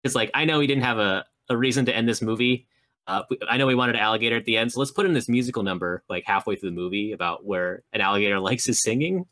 It's 0.05 0.15
like 0.17 0.31
I 0.35 0.45
know 0.45 0.59
we 0.59 0.67
didn't 0.67 0.83
have 0.85 0.99
a 0.99 1.25
a 1.49 1.57
reason 1.57 1.87
to 1.87 1.95
end 1.97 2.09
this 2.09 2.21
movie. 2.21 2.67
Uh, 3.07 3.23
I 3.49 3.57
know 3.57 3.67
we 3.67 3.75
wanted 3.75 3.95
an 3.95 4.03
alligator 4.03 4.37
at 4.37 4.45
the 4.45 4.59
end, 4.59 4.71
so 4.73 4.81
let's 4.81 4.91
put 4.91 5.07
in 5.07 5.15
this 5.15 5.29
musical 5.31 5.63
number 5.63 6.03
like 6.11 6.25
halfway 6.27 6.57
through 6.57 6.71
the 6.71 6.77
movie 6.77 7.13
about 7.13 7.47
where 7.47 7.85
an 7.95 8.01
alligator 8.03 8.39
likes 8.51 8.67
his 8.67 8.83
singing 8.83 9.25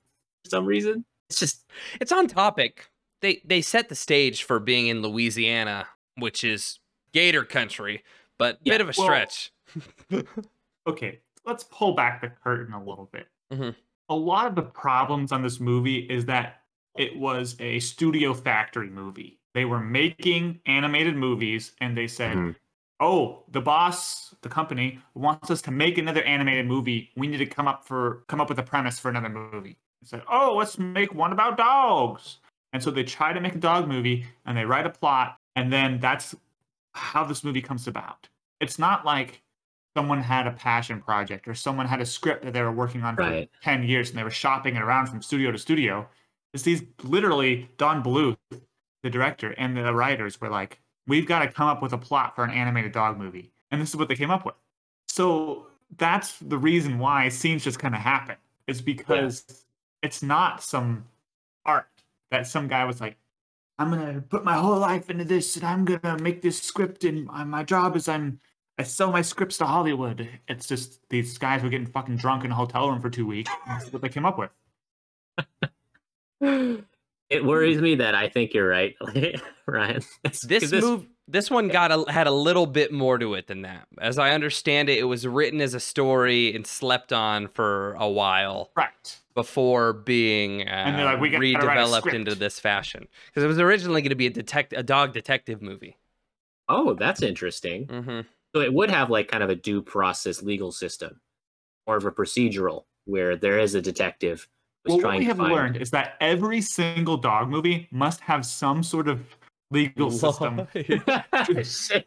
for 0.44 0.50
some 0.50 0.64
reason. 0.64 1.04
It's 1.28 1.40
just 1.40 1.64
It's 2.00 2.12
on 2.12 2.28
topic. 2.28 2.88
They 3.26 3.42
they 3.44 3.60
set 3.60 3.88
the 3.88 3.96
stage 3.96 4.44
for 4.44 4.60
being 4.60 4.86
in 4.86 5.02
Louisiana, 5.02 5.88
which 6.16 6.44
is 6.44 6.78
gator 7.12 7.42
country, 7.44 8.04
but 8.38 8.60
Yeah, 8.62 8.74
bit 8.74 8.80
of 8.82 8.86
a 8.86 8.92
well- 8.96 9.06
stretch. 9.06 9.52
Okay, 10.86 11.18
let's 11.44 11.64
pull 11.64 11.94
back 11.96 12.20
the 12.20 12.28
curtain 12.28 12.72
a 12.72 12.78
little 12.78 13.08
bit. 13.12 13.26
Mhm. 13.52 13.74
A 14.08 14.14
lot 14.14 14.46
of 14.46 14.54
the 14.54 14.62
problems 14.62 15.32
on 15.32 15.42
this 15.42 15.58
movie 15.58 15.98
is 16.08 16.24
that 16.26 16.62
it 16.96 17.16
was 17.18 17.56
a 17.58 17.80
studio 17.80 18.32
factory 18.32 18.88
movie. 18.88 19.40
They 19.54 19.64
were 19.64 19.80
making 19.80 20.60
animated 20.66 21.16
movies 21.16 21.72
and 21.80 21.96
they 21.96 22.06
said, 22.06 22.36
Mhm. 22.36 22.54
"Oh, 23.00 23.42
the 23.48 23.60
boss, 23.60 24.36
the 24.42 24.48
company 24.48 25.00
wants 25.14 25.50
us 25.50 25.60
to 25.62 25.72
make 25.72 25.98
another 25.98 26.22
animated 26.22 26.68
movie. 26.68 27.10
We 27.16 27.26
need 27.26 27.38
to 27.38 27.46
come 27.46 27.66
up 27.66 27.84
for 27.84 28.22
come 28.28 28.40
up 28.40 28.48
with 28.48 28.60
a 28.60 28.62
premise 28.62 29.00
for 29.00 29.08
another 29.08 29.28
movie." 29.28 29.76
They 30.02 30.06
said, 30.06 30.22
"Oh, 30.28 30.54
let's 30.54 30.78
make 30.78 31.12
one 31.12 31.32
about 31.32 31.56
dogs." 31.56 32.38
And 32.76 32.82
so 32.82 32.90
they 32.90 33.04
try 33.04 33.32
to 33.32 33.40
make 33.40 33.54
a 33.54 33.58
dog 33.58 33.88
movie 33.88 34.26
and 34.44 34.54
they 34.54 34.66
write 34.66 34.84
a 34.84 34.90
plot 34.90 35.38
and 35.54 35.72
then 35.72 35.98
that's 35.98 36.34
how 36.92 37.24
this 37.24 37.42
movie 37.42 37.62
comes 37.62 37.88
about. 37.88 38.28
It's 38.60 38.78
not 38.78 39.02
like 39.02 39.40
someone 39.96 40.20
had 40.20 40.46
a 40.46 40.50
passion 40.50 41.00
project 41.00 41.48
or 41.48 41.54
someone 41.54 41.86
had 41.86 42.02
a 42.02 42.04
script 42.04 42.44
that 42.44 42.52
they 42.52 42.60
were 42.60 42.70
working 42.70 43.02
on 43.02 43.16
for 43.16 43.22
Right. 43.22 43.50
10 43.62 43.84
years 43.84 44.10
and 44.10 44.18
they 44.18 44.24
were 44.24 44.28
shopping 44.28 44.76
it 44.76 44.82
around 44.82 45.06
from 45.06 45.22
studio 45.22 45.50
to 45.50 45.56
studio. 45.56 46.06
It's 46.52 46.64
these 46.64 46.82
literally 47.02 47.70
Don 47.78 48.02
Bluth, 48.02 48.36
the 49.02 49.08
director, 49.08 49.52
and 49.56 49.74
the 49.74 49.94
writers 49.94 50.38
were 50.38 50.50
like, 50.50 50.78
we've 51.06 51.26
got 51.26 51.38
to 51.38 51.48
come 51.50 51.68
up 51.68 51.80
with 51.80 51.94
a 51.94 51.98
plot 51.98 52.36
for 52.36 52.44
an 52.44 52.50
animated 52.50 52.92
dog 52.92 53.16
movie. 53.16 53.52
And 53.70 53.80
this 53.80 53.88
is 53.88 53.96
what 53.96 54.08
they 54.08 54.16
came 54.16 54.30
up 54.30 54.44
with. 54.44 54.56
So 55.08 55.68
that's 55.96 56.38
the 56.40 56.58
reason 56.58 56.98
why 56.98 57.30
scenes 57.30 57.64
just 57.64 57.78
kind 57.78 57.94
of 57.94 58.02
happen, 58.02 58.36
is 58.66 58.82
because 58.82 59.64
it's 60.02 60.22
not 60.22 60.62
some 60.62 61.06
art 61.64 61.88
that 62.30 62.46
some 62.46 62.68
guy 62.68 62.84
was 62.84 63.00
like, 63.00 63.16
I'm 63.78 63.90
gonna 63.90 64.22
put 64.22 64.44
my 64.44 64.54
whole 64.54 64.78
life 64.78 65.10
into 65.10 65.24
this, 65.24 65.56
and 65.56 65.64
I'm 65.64 65.84
gonna 65.84 66.18
make 66.22 66.40
this 66.42 66.60
script. 66.60 67.04
And 67.04 67.26
my 67.26 67.62
job 67.62 67.94
is 67.96 68.08
I'm 68.08 68.40
I 68.78 68.82
sell 68.84 69.10
my 69.12 69.22
scripts 69.22 69.58
to 69.58 69.66
Hollywood. 69.66 70.28
It's 70.48 70.66
just 70.66 71.00
these 71.10 71.36
guys 71.38 71.62
were 71.62 71.68
getting 71.68 71.86
fucking 71.86 72.16
drunk 72.16 72.44
in 72.44 72.50
a 72.50 72.54
hotel 72.54 72.88
room 72.90 73.00
for 73.00 73.10
two 73.10 73.26
weeks. 73.26 73.50
That's 73.66 73.92
what 73.92 74.02
they 74.02 74.08
came 74.08 74.24
up 74.26 74.38
with. 74.38 74.50
it 77.30 77.44
worries 77.44 77.80
me 77.80 77.96
that 77.96 78.14
I 78.14 78.28
think 78.28 78.54
you're 78.54 78.68
right, 78.68 78.94
Ryan. 79.66 79.96
It's- 80.24 80.40
'cause 80.46 80.70
This, 80.70 80.82
move 80.82 81.06
this 81.28 81.50
one 81.50 81.68
got 81.68 81.90
a, 81.92 82.10
had 82.10 82.26
a 82.26 82.30
little 82.32 82.66
bit 82.66 82.92
more 82.92 83.18
to 83.18 83.34
it 83.34 83.46
than 83.46 83.62
that. 83.62 83.86
As 83.98 84.18
I 84.18 84.30
understand 84.30 84.88
it, 84.88 84.98
it 84.98 85.04
was 85.04 85.26
written 85.26 85.60
as 85.60 85.74
a 85.74 85.80
story 85.80 86.54
and 86.54 86.66
slept 86.66 87.12
on 87.12 87.48
for 87.48 87.94
a 87.94 88.08
while 88.08 88.70
Right. 88.76 89.18
before 89.34 89.92
being 89.92 90.68
uh, 90.68 90.92
they're 90.96 91.04
like, 91.04 91.20
"We 91.20 91.30
gotta 91.30 91.66
write 91.66 91.78
a 91.78 91.80
redeveloped 91.80 92.14
into 92.14 92.34
this 92.34 92.60
fashion. 92.60 93.08
Because 93.26 93.42
it 93.44 93.48
was 93.48 93.58
originally 93.58 94.02
going 94.02 94.10
to 94.10 94.14
be 94.16 94.26
a 94.26 94.30
detect 94.30 94.72
a 94.72 94.82
dog 94.82 95.12
detective 95.12 95.60
movie. 95.62 95.96
Oh, 96.68 96.94
that's 96.94 97.22
interesting. 97.22 97.86
hmm 97.86 98.20
So 98.54 98.60
it 98.60 98.72
would 98.72 98.90
have 98.90 99.10
like 99.10 99.28
kind 99.28 99.42
of 99.42 99.50
a 99.50 99.54
due 99.56 99.82
process 99.82 100.42
legal 100.42 100.72
system, 100.72 101.20
more 101.86 101.96
of 101.96 102.04
a 102.04 102.10
procedural 102.12 102.84
where 103.04 103.36
there 103.36 103.58
is 103.58 103.74
a 103.74 103.82
detective 103.82 104.48
who's 104.84 104.92
Well, 104.94 104.96
what 104.98 105.02
trying 105.02 105.18
we 105.20 105.24
to 105.24 105.28
have 105.30 105.38
find. 105.38 105.52
learned 105.52 105.76
is 105.76 105.90
that 105.92 106.14
every 106.20 106.60
single 106.60 107.16
dog 107.16 107.48
movie 107.48 107.88
must 107.90 108.20
have 108.20 108.44
some 108.46 108.82
sort 108.82 109.06
of 109.08 109.20
legal 109.70 110.10
system 110.10 110.66
Shit. 111.64 112.06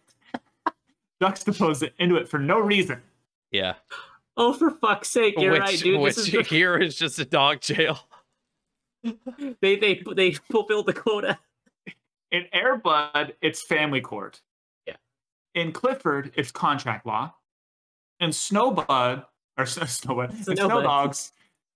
juxtaposed 1.22 1.84
it 1.84 1.94
into 2.00 2.16
it 2.16 2.28
for 2.30 2.40
no 2.40 2.60
reason. 2.60 3.02
yeah. 3.52 3.74
Oh, 4.38 4.54
for 4.54 4.72
fuck's 4.72 5.10
sake, 5.10 5.36
you're 5.38 5.52
which 5.52 5.60
right, 5.62 5.80
dude. 5.80 6.00
which 6.00 6.16
This 6.16 6.28
is 6.28 6.32
the- 6.34 6.44
here 6.44 6.78
is 6.78 6.96
just 6.96 7.20
a 7.20 7.26
dog 7.26 7.60
jail. 7.60 8.00
they 9.04 9.76
they 9.76 10.02
they 10.16 10.32
fulfilled 10.32 10.86
the 10.86 10.94
quota. 10.94 11.38
In 12.32 12.46
Airbud, 12.54 13.34
it's 13.42 13.62
family 13.62 14.00
court. 14.00 14.40
Yeah. 14.88 14.96
In 15.56 15.74
Clifford, 15.74 16.32
it's 16.36 16.52
contract 16.52 17.06
law. 17.06 17.34
In 18.22 18.30
Snowbud, 18.30 19.26
or 19.58 19.62
S- 19.64 19.78
Snowbud, 19.78 20.30
in 20.32 20.44
Snow 20.44 20.54
Snowbud. 20.70 20.84
Dogs, 20.84 21.34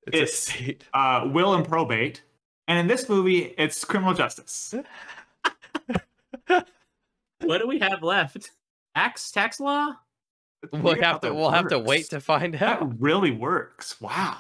It's, 0.08 0.16
It's- 0.16 0.32
a 0.32 0.36
state. 0.64 0.84
uh, 0.94 1.28
will 1.34 1.54
and 1.54 1.68
probate. 1.68 2.24
And 2.70 2.80
in 2.80 2.88
this 2.88 3.10
movie, 3.10 3.54
it's 3.58 3.84
criminal 3.84 4.14
justice. 4.14 4.74
What 7.42 7.58
do 7.60 7.68
we 7.68 7.80
have 7.80 8.02
left? 8.04 8.52
Tax 8.96 9.32
tax 9.32 9.60
law? 9.60 9.94
We'll 10.72 10.96
have 11.02 11.20
to 11.22 11.34
we'll 11.34 11.50
have 11.52 11.68
to 11.70 11.80
wait 11.80 12.10
to 12.12 12.22
find 12.22 12.56
out. 12.56 12.80
That 12.80 12.96
really 13.00 13.32
works. 13.32 14.00
Wow. 14.00 14.38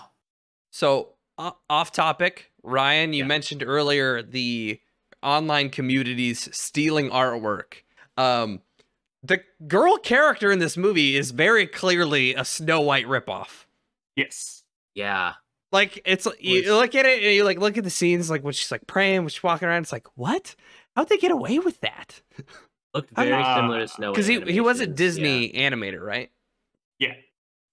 So 0.71 1.09
o- 1.37 1.57
off 1.69 1.91
topic, 1.91 2.51
Ryan, 2.63 3.11
you 3.13 3.23
Yeah. 3.23 3.27
mentioned 3.27 3.61
earlier 3.63 4.21
the 4.21 4.79
online 5.21 5.69
communities 5.69 6.47
stealing 6.55 7.09
artwork. 7.09 7.83
Um, 8.15 8.61
the 9.21 9.41
girl 9.67 9.97
character 9.97 10.51
in 10.51 10.59
this 10.59 10.77
movie 10.77 11.17
is 11.17 11.31
very 11.31 11.67
clearly 11.67 12.33
a 12.35 12.45
Snow 12.45 12.79
White 12.81 13.05
ripoff. 13.07 13.65
Yes. 14.15 14.63
Yeah. 14.95 15.33
Like 15.73 16.01
it's 16.05 16.27
you 16.39 16.73
look 16.73 16.95
at 16.95 17.05
it 17.05 17.23
and 17.23 17.33
you 17.33 17.43
like 17.43 17.57
look 17.59 17.77
at 17.77 17.83
the 17.83 17.89
scenes 17.89 18.29
like 18.29 18.43
when 18.43 18.53
she's 18.53 18.71
like 18.71 18.85
praying, 18.87 19.21
when 19.21 19.29
she's 19.29 19.43
walking 19.43 19.67
around. 19.67 19.81
It's 19.81 19.91
like 19.91 20.07
what? 20.15 20.55
How'd 20.95 21.09
they 21.09 21.17
get 21.17 21.31
away 21.31 21.59
with 21.59 21.79
that? 21.81 22.21
Looked 22.93 23.15
very 23.15 23.31
mean- 23.31 23.55
similar 23.55 23.79
to 23.79 23.87
Snow 23.87 24.07
White. 24.09 24.13
Because 24.15 24.27
he 24.27 24.39
he 24.51 24.59
was 24.61 24.79
a 24.79 24.83
animations, 24.83 24.97
Disney 24.97 25.51
animator, 25.53 26.01
right? 26.01 26.29
Yeah. 26.99 27.13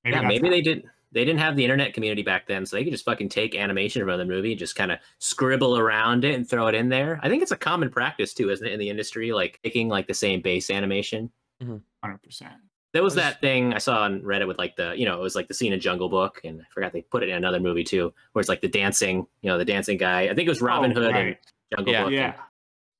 Yeah, 0.04 0.22
maybe 0.22 0.46
how- 0.48 0.52
they 0.52 0.62
didn't. 0.62 0.86
They 1.12 1.24
didn't 1.24 1.40
have 1.40 1.56
the 1.56 1.64
internet 1.64 1.92
community 1.92 2.22
back 2.22 2.46
then, 2.46 2.64
so 2.64 2.76
they 2.76 2.84
could 2.84 2.92
just 2.92 3.04
fucking 3.04 3.30
take 3.30 3.56
animation 3.56 4.04
from 4.04 4.16
the 4.16 4.24
movie 4.24 4.52
and 4.52 4.58
just 4.60 4.76
kind 4.76 4.92
of 4.92 5.00
scribble 5.18 5.76
around 5.76 6.24
it 6.24 6.36
and 6.36 6.48
throw 6.48 6.68
it 6.68 6.74
in 6.76 6.88
there. 6.88 7.18
I 7.20 7.28
think 7.28 7.42
it's 7.42 7.50
a 7.50 7.56
common 7.56 7.90
practice 7.90 8.32
too, 8.32 8.48
isn't 8.48 8.64
it, 8.64 8.72
in 8.72 8.78
the 8.78 8.88
industry? 8.90 9.32
Like 9.32 9.58
taking 9.64 9.88
like 9.88 10.06
the 10.06 10.14
same 10.14 10.40
base 10.40 10.70
animation. 10.70 11.32
Mm-hmm. 11.60 11.78
100%. 12.08 12.52
There 12.92 13.02
was 13.02 13.16
was- 13.16 13.24
that 13.24 13.40
thing 13.40 13.74
I 13.74 13.78
saw 13.78 14.02
on 14.02 14.22
Reddit 14.22 14.46
with 14.46 14.58
like 14.58 14.76
the, 14.76 14.94
you 14.96 15.04
know, 15.04 15.18
it 15.18 15.20
was 15.20 15.34
like 15.34 15.48
the 15.48 15.54
scene 15.54 15.72
in 15.72 15.80
Jungle 15.80 16.08
Book, 16.08 16.40
and 16.44 16.60
I 16.62 16.64
forgot 16.72 16.92
they 16.92 17.02
put 17.02 17.24
it 17.24 17.28
in 17.28 17.34
another 17.34 17.58
movie 17.58 17.82
too, 17.82 18.14
where 18.32 18.40
it's 18.40 18.48
like 18.48 18.60
the 18.60 18.68
dancing, 18.68 19.26
you 19.42 19.50
know, 19.50 19.58
the 19.58 19.64
dancing 19.64 19.98
guy. 19.98 20.22
I 20.22 20.34
think 20.34 20.46
it 20.46 20.48
was 20.48 20.60
Robin 20.62 20.92
Oh, 20.92 21.00
Hood 21.00 21.12
right. 21.12 21.26
and 21.26 21.36
Jungle 21.76 21.92
Yeah. 21.92 22.02
Book. 22.04 22.12
Yeah. 22.12 22.34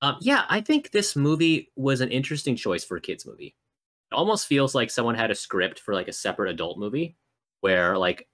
Um, 0.03 0.17
yeah, 0.21 0.45
I 0.49 0.61
think 0.61 0.91
this 0.91 1.15
movie 1.15 1.71
was 1.77 2.01
an 2.01 2.11
interesting 2.11 2.57
choice 2.57 2.85
for 2.85 2.97
a 2.97 3.01
kids 3.01 3.27
movie. 3.27 3.55
It 4.11 4.15
almost 4.15 4.47
feels 4.47 4.75
like 4.75 4.91
someone 4.91 5.15
had 5.15 5.31
a 5.31 5.35
script 5.35 5.79
for 5.79 5.95
like 5.95 6.09
a 6.09 6.13
separate 6.13 6.51
adult 6.51 6.79
movie, 6.79 7.17
where 7.61 7.99
like 7.99 8.27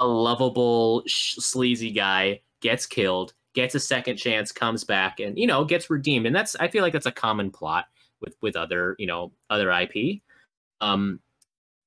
a 0.00 0.06
lovable 0.06 1.02
sh- 1.06 1.36
sleazy 1.36 1.92
guy 1.92 2.40
gets 2.60 2.86
killed, 2.86 3.32
gets 3.54 3.74
a 3.74 3.80
second 3.80 4.16
chance, 4.16 4.52
comes 4.52 4.84
back, 4.84 5.20
and 5.20 5.38
you 5.38 5.46
know 5.46 5.64
gets 5.64 5.88
redeemed. 5.88 6.26
And 6.26 6.34
that's 6.34 6.56
I 6.56 6.68
feel 6.68 6.82
like 6.82 6.92
that's 6.92 7.06
a 7.06 7.12
common 7.12 7.50
plot 7.50 7.86
with 8.20 8.36
with 8.42 8.56
other 8.56 8.96
you 8.98 9.06
know 9.06 9.32
other 9.50 9.70
IP. 9.70 10.20
Um, 10.80 11.20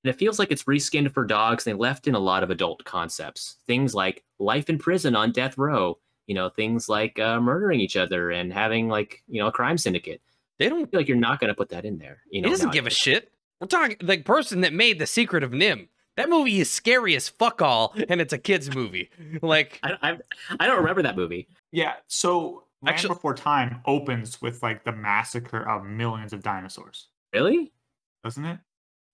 and 0.03 0.13
it 0.13 0.17
feels 0.19 0.39
like 0.39 0.51
it's 0.51 0.63
reskinned 0.63 1.13
for 1.13 1.25
dogs. 1.25 1.63
They 1.63 1.73
left 1.73 2.07
in 2.07 2.15
a 2.15 2.19
lot 2.19 2.43
of 2.43 2.49
adult 2.49 2.84
concepts, 2.86 3.57
things 3.67 3.93
like 3.93 4.23
life 4.39 4.69
in 4.69 4.78
prison 4.78 5.15
on 5.15 5.32
death 5.32 5.57
row. 5.57 5.99
You 6.28 6.36
know, 6.36 6.49
things 6.49 6.88
like 6.89 7.17
uh, 7.19 7.39
murdering 7.39 7.80
each 7.80 7.95
other 7.97 8.32
and 8.32 8.51
having 8.53 8.88
like 8.89 9.23
you 9.28 9.41
know 9.41 9.47
a 9.47 9.51
crime 9.51 9.78
syndicate. 9.78 10.21
They 10.59 10.69
don't. 10.69 10.89
Feel 10.89 10.99
like 10.99 11.07
you're 11.07 11.17
not 11.17 11.39
going 11.39 11.49
to 11.49 11.55
put 11.55 11.69
that 11.69 11.86
in 11.86 11.97
there. 11.97 12.19
You 12.30 12.41
know, 12.41 12.49
he 12.49 12.53
doesn't 12.53 12.73
give 12.73 12.86
a 12.88 12.91
shit. 12.91 13.32
We're 13.59 13.67
talking 13.67 13.97
the 14.01 14.17
person 14.21 14.61
that 14.61 14.73
made 14.73 14.99
the 14.99 15.07
Secret 15.07 15.43
of 15.43 15.51
NIMH. 15.51 15.88
That 16.15 16.30
movie 16.30 16.59
is 16.59 16.69
scary 16.71 17.15
as 17.15 17.30
fuck 17.30 17.61
all, 17.61 17.95
and 18.09 18.19
it's 18.19 18.34
a 18.34 18.38
kids 18.38 18.73
movie. 18.73 19.09
Like 19.41 19.80
I, 19.84 19.93
I, 20.01 20.17
I 20.59 20.67
don't 20.67 20.78
remember 20.78 21.03
that 21.03 21.15
movie. 21.15 21.47
Yeah. 21.71 21.93
So 22.07 22.63
Land 22.82 22.95
Actually- 22.95 23.15
Before 23.15 23.34
Time 23.34 23.82
opens 23.86 24.41
with 24.41 24.61
like 24.63 24.84
the 24.84 24.91
massacre 24.91 25.67
of 25.67 25.86
millions 25.86 26.34
of 26.34 26.41
dinosaurs, 26.43 27.07
Really? 27.34 27.71
doesn't 28.23 28.45
it? 28.45 28.59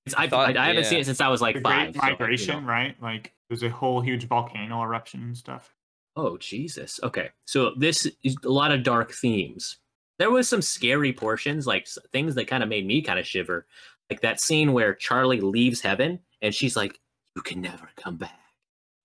It's, 0.05 0.15
I, 0.15 0.27
thought- 0.27 0.55
I, 0.57 0.63
I 0.63 0.67
haven't 0.67 0.83
yeah. 0.83 0.89
seen 0.89 0.99
it 0.99 1.05
since 1.05 1.21
I 1.21 1.27
was 1.27 1.41
like 1.41 1.55
the 1.55 1.61
five. 1.61 1.93
Great 1.93 1.95
so, 1.95 2.01
you 2.05 2.09
know. 2.09 2.09
Migration, 2.11 2.65
right? 2.65 3.01
Like 3.01 3.33
there's 3.49 3.63
a 3.63 3.69
whole 3.69 4.01
huge 4.01 4.27
volcano 4.27 4.81
eruption 4.81 5.21
and 5.23 5.37
stuff. 5.37 5.72
Oh 6.15 6.37
Jesus. 6.37 6.99
Okay. 7.03 7.29
So 7.45 7.71
this 7.77 8.07
is 8.23 8.35
a 8.45 8.49
lot 8.49 8.71
of 8.71 8.83
dark 8.83 9.11
themes. 9.11 9.77
There 10.19 10.29
was 10.31 10.47
some 10.47 10.61
scary 10.61 11.11
portions, 11.11 11.65
like 11.65 11.87
things 12.11 12.35
that 12.35 12.47
kind 12.47 12.61
of 12.63 12.69
made 12.69 12.85
me 12.85 13.01
kind 13.01 13.17
of 13.19 13.25
shiver, 13.25 13.65
like 14.09 14.21
that 14.21 14.39
scene 14.39 14.73
where 14.73 14.93
Charlie 14.93 15.41
leaves 15.41 15.81
heaven 15.81 16.19
and 16.41 16.53
she's 16.53 16.75
like, 16.75 16.99
"You 17.35 17.41
can 17.41 17.61
never 17.61 17.89
come 17.95 18.17
back," 18.17 18.39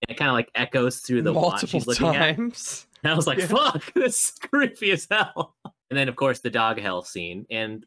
and 0.02 0.14
it 0.14 0.18
kind 0.18 0.28
of 0.28 0.34
like 0.34 0.50
echoes 0.54 0.98
through 0.98 1.22
the 1.22 1.32
watch 1.32 1.44
multiple 1.62 1.80
she's 1.80 1.86
looking 1.86 2.08
at. 2.14 2.36
times. 2.36 2.84
And 3.04 3.12
I 3.12 3.14
was 3.14 3.28
like, 3.28 3.38
Yeah. 3.38 3.46
fuck, 3.46 3.92
this 3.94 4.24
is 4.24 4.32
creepy 4.50 4.90
as 4.90 5.06
hell. 5.08 5.54
And 5.64 5.96
then, 5.96 6.08
of 6.08 6.16
course, 6.16 6.40
the 6.40 6.50
dog 6.50 6.80
hell 6.80 7.02
scene. 7.02 7.46
And 7.48 7.86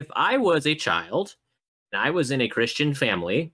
if 0.00 0.08
I 0.16 0.38
was 0.38 0.66
a 0.66 0.74
child 0.74 1.36
and 1.92 2.00
I 2.00 2.08
was 2.08 2.30
in 2.30 2.40
a 2.40 2.48
Christian 2.48 2.94
family, 2.94 3.52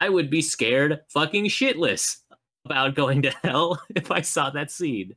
I 0.00 0.08
would 0.08 0.30
be 0.30 0.40
scared 0.40 1.00
fucking 1.08 1.46
shitless 1.46 2.18
about 2.64 2.94
going 2.94 3.22
to 3.22 3.30
hell 3.42 3.80
if 3.94 4.10
I 4.10 4.20
saw 4.20 4.50
that 4.50 4.70
scene. 4.70 5.14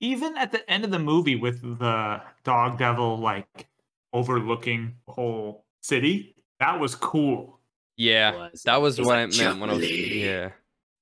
Even 0.00 0.36
at 0.36 0.52
the 0.52 0.68
end 0.70 0.84
of 0.84 0.90
the 0.90 0.98
movie 0.98 1.36
with 1.36 1.62
the 1.78 2.20
dog 2.44 2.78
devil 2.78 3.18
like 3.18 3.66
overlooking 4.12 4.94
the 5.06 5.12
whole 5.12 5.64
city, 5.80 6.34
that 6.60 6.78
was 6.78 6.94
cool. 6.94 7.60
Yeah, 7.96 8.36
was. 8.36 8.62
that 8.64 8.80
was 8.80 8.98
He's 8.98 9.06
what 9.06 9.16
like, 9.16 9.28
it 9.30 9.38
meant 9.38 9.60
when 9.60 9.70
I 9.70 9.74
was. 9.74 9.90
Yeah. 9.90 10.50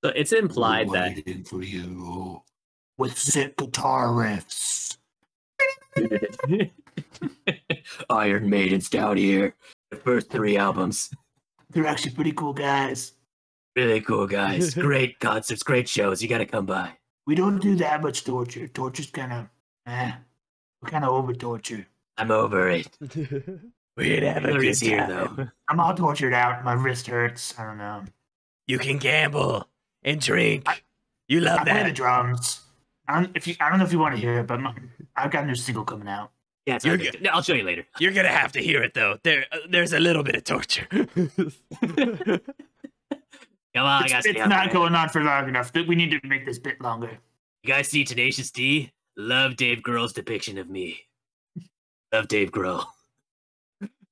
So 0.04 0.10
it's 0.10 0.32
implied 0.32 0.90
that 0.90 1.16
Waiting 1.16 1.44
for 1.44 1.62
you 1.62 2.42
with 2.98 3.18
sick 3.18 3.56
guitar 3.56 4.08
riffs. 4.08 4.98
Iron 8.10 8.50
Maiden's 8.50 8.88
down 8.88 9.16
here. 9.16 9.54
The 9.90 9.96
first 9.96 10.30
three 10.30 10.56
albums. 10.56 11.10
They're 11.70 11.86
actually 11.86 12.12
pretty 12.12 12.32
cool 12.32 12.52
guys. 12.52 13.12
Really 13.76 14.00
cool, 14.00 14.26
guys. 14.26 14.74
Great 14.74 15.18
concerts, 15.20 15.62
great 15.62 15.88
shows. 15.88 16.22
You 16.22 16.28
got 16.28 16.38
to 16.38 16.46
come 16.46 16.66
by. 16.66 16.92
We 17.26 17.34
don't 17.34 17.60
do 17.60 17.74
that 17.76 18.02
much 18.02 18.24
torture. 18.24 18.68
Torture's 18.68 19.10
kind 19.10 19.32
of, 19.32 19.48
eh, 19.86 20.12
we're 20.80 20.90
kind 20.90 21.04
of 21.04 21.12
over 21.12 21.32
torture. 21.34 21.86
I'm 22.16 22.30
over 22.30 22.68
it. 22.68 22.86
We'd 23.96 24.22
have 24.22 24.42
Hillary's 24.42 24.80
here, 24.80 25.06
though. 25.06 25.48
I'm 25.68 25.80
all 25.80 25.94
tortured 25.94 26.34
out. 26.34 26.64
My 26.64 26.74
wrist 26.74 27.06
hurts. 27.06 27.54
I 27.58 27.64
don't 27.64 27.78
know. 27.78 28.04
You 28.66 28.78
can 28.78 28.98
gamble 28.98 29.68
and 30.02 30.20
drink. 30.20 30.66
You 31.28 31.40
love 31.40 31.60
I 31.60 31.64
play 31.64 31.82
the 31.84 31.92
drums. 31.92 32.60
I 33.08 33.20
don't 33.20 33.36
if 33.36 33.46
you. 33.46 33.54
I 33.60 33.70
don't 33.70 33.78
know 33.78 33.84
if 33.84 33.92
you 33.92 33.98
want 33.98 34.14
to 34.14 34.20
hear 34.20 34.40
it, 34.40 34.46
but 34.46 34.60
my, 34.60 34.74
I've 35.16 35.30
got 35.30 35.44
a 35.44 35.46
new 35.46 35.54
single 35.54 35.84
coming 35.84 36.08
out. 36.08 36.32
Yeah, 36.66 36.76
it's 36.76 36.84
You're 36.84 36.96
not 36.96 37.12
big. 37.12 37.26
I'll 37.28 37.42
show 37.42 37.52
you 37.54 37.64
later. 37.64 37.86
You're 37.98 38.12
gonna 38.12 38.28
have 38.28 38.52
to 38.52 38.60
hear 38.60 38.82
it 38.82 38.94
though. 38.94 39.18
There, 39.22 39.44
uh, 39.52 39.58
there's 39.68 39.92
a 39.92 40.00
little 40.00 40.22
bit 40.22 40.34
of 40.34 40.44
torture. 40.44 40.86
Come 43.74 43.86
on, 43.86 44.04
I 44.04 44.08
gotta 44.08 44.30
it's 44.30 44.48
not 44.48 44.72
going 44.72 44.94
on 44.94 45.08
for 45.08 45.22
long 45.22 45.48
enough. 45.48 45.72
That 45.72 45.86
we 45.88 45.96
need 45.96 46.10
to 46.10 46.20
make 46.26 46.46
this 46.46 46.58
bit 46.58 46.80
longer. 46.80 47.18
You 47.62 47.68
guys 47.68 47.88
see 47.88 48.04
Tenacious 48.04 48.50
D? 48.50 48.92
Love 49.16 49.56
Dave 49.56 49.78
Grohl's 49.78 50.12
depiction 50.12 50.58
of 50.58 50.70
me. 50.70 51.00
Love 52.12 52.28
Dave 52.28 52.52
Grohl. 52.52 52.84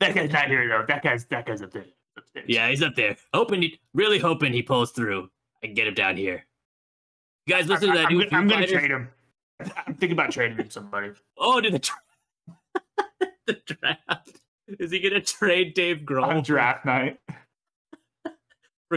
That 0.01 0.15
guy's 0.15 0.33
not 0.33 0.49
here 0.49 0.69
though. 0.69 0.85
That 0.89 1.03
guy's 1.05 1.27
that 1.27 1.47
guy's 1.47 1.63
up 1.63 1.71
there. 1.73 1.85
Upstairs. 2.17 2.47
Yeah, 2.49 2.69
he's 2.69 2.83
up 2.83 2.97
there. 2.97 3.17
Hoping, 3.33 3.63
he, 3.63 3.81
really 3.95 4.19
hoping 4.19 4.53
he 4.53 4.63
pulls 4.63 4.91
through. 4.91 5.31
I 5.63 5.67
can 5.67 5.75
get 5.75 5.87
him 5.87 5.95
down 5.95 6.17
here. 6.17 6.45
You 7.47 7.55
guys 7.55 7.69
listen 7.69 7.89
to 7.89 7.95
that 7.95 8.07
I'm, 8.07 8.19
new 8.19 8.27
I'm 8.33 8.49
gonna 8.49 8.67
trade 8.67 8.91
him. 8.91 9.09
I'm 9.87 9.95
thinking 9.95 10.13
about 10.13 10.33
trading 10.33 10.57
him 10.57 10.71
somebody. 10.71 11.11
Oh, 11.39 11.61
to 11.61 11.71
the, 11.71 11.79
tra- 11.79 11.97
the 13.47 13.61
draft. 13.65 14.41
Is 14.79 14.91
he 14.91 15.01
gonna 15.01 15.21
trade 15.21 15.75
Dave 15.75 15.99
Grohl? 15.99 16.25
On 16.25 16.43
draft 16.43 16.85
night. 16.85 17.19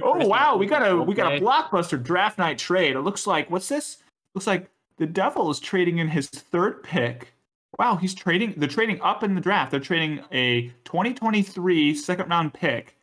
Oh 0.04 0.28
wow, 0.28 0.58
we 0.58 0.66
got 0.66 0.88
a 0.88 0.96
we 0.96 1.16
got 1.16 1.34
a 1.34 1.40
blockbuster 1.40 2.02
draft 2.02 2.38
night 2.38 2.58
trade. 2.58 2.96
It 2.96 3.02
looks 3.02 3.28
like 3.28 3.50
what's 3.50 3.70
this? 3.70 3.98
Looks 4.34 4.48
like 4.48 4.70
the 4.98 5.06
Devil 5.06 5.50
is 5.50 5.60
trading 5.60 6.00
in 6.00 6.08
his 6.08 6.28
third 6.30 6.84
pick. 6.84 7.34
Wow, 7.80 7.96
he's 7.96 8.14
trading. 8.14 8.54
They're 8.58 8.70
trading 8.70 9.02
up 9.02 9.24
in 9.24 9.36
the 9.36 9.42
draft. 9.42 9.72
They're 9.72 9.80
trading 9.80 10.22
a 10.32 10.68
2023 10.86 11.94
second 11.96 12.30
round 12.30 12.54
pick, 12.54 12.98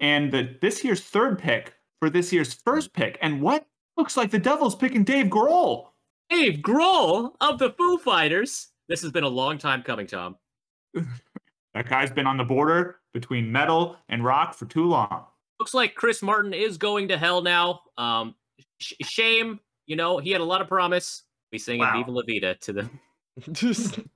and 0.00 0.30
the 0.30 0.56
this 0.60 0.84
year's 0.84 1.00
third 1.00 1.38
pick 1.38 1.74
for 2.00 2.10
this 2.10 2.32
year's 2.32 2.52
first 2.52 2.92
pick. 2.92 3.18
And 3.22 3.40
what 3.40 3.66
looks 3.96 4.16
like 4.16 4.30
the 4.30 4.38
Devil's 4.38 4.74
picking 4.74 5.04
Dave 5.04 5.26
Grohl. 5.26 5.88
Dave 6.30 6.58
Grohl 6.60 7.32
of 7.40 7.58
the 7.58 7.70
Foo 7.70 7.98
Fighters. 7.98 8.68
This 8.88 9.02
has 9.02 9.10
been 9.10 9.24
a 9.24 9.28
long 9.28 9.58
time 9.58 9.82
coming, 9.82 10.06
Tom. 10.06 10.36
That 11.74 11.88
guy's 11.88 12.10
been 12.10 12.26
on 12.26 12.36
the 12.36 12.44
border 12.44 12.96
between 13.12 13.52
metal 13.52 13.96
and 14.08 14.24
rock 14.24 14.54
for 14.54 14.66
too 14.66 14.86
long. 14.86 15.26
Looks 15.58 15.74
like 15.74 15.94
Chris 15.94 16.22
Martin 16.22 16.52
is 16.54 16.78
going 16.78 17.08
to 17.08 17.18
hell 17.18 17.42
now. 17.42 17.80
Um, 17.96 18.34
sh- 18.78 18.94
shame, 19.02 19.60
you 19.86 19.96
know, 19.96 20.18
he 20.18 20.30
had 20.30 20.40
a 20.40 20.44
lot 20.44 20.60
of 20.60 20.68
promise. 20.68 21.24
We 21.52 21.58
singing 21.58 21.80
Wow. 21.80 21.96
"Viva 21.98 22.10
La 22.10 22.22
Vida" 22.26 22.54
to 22.56 22.72
them. 22.72 23.00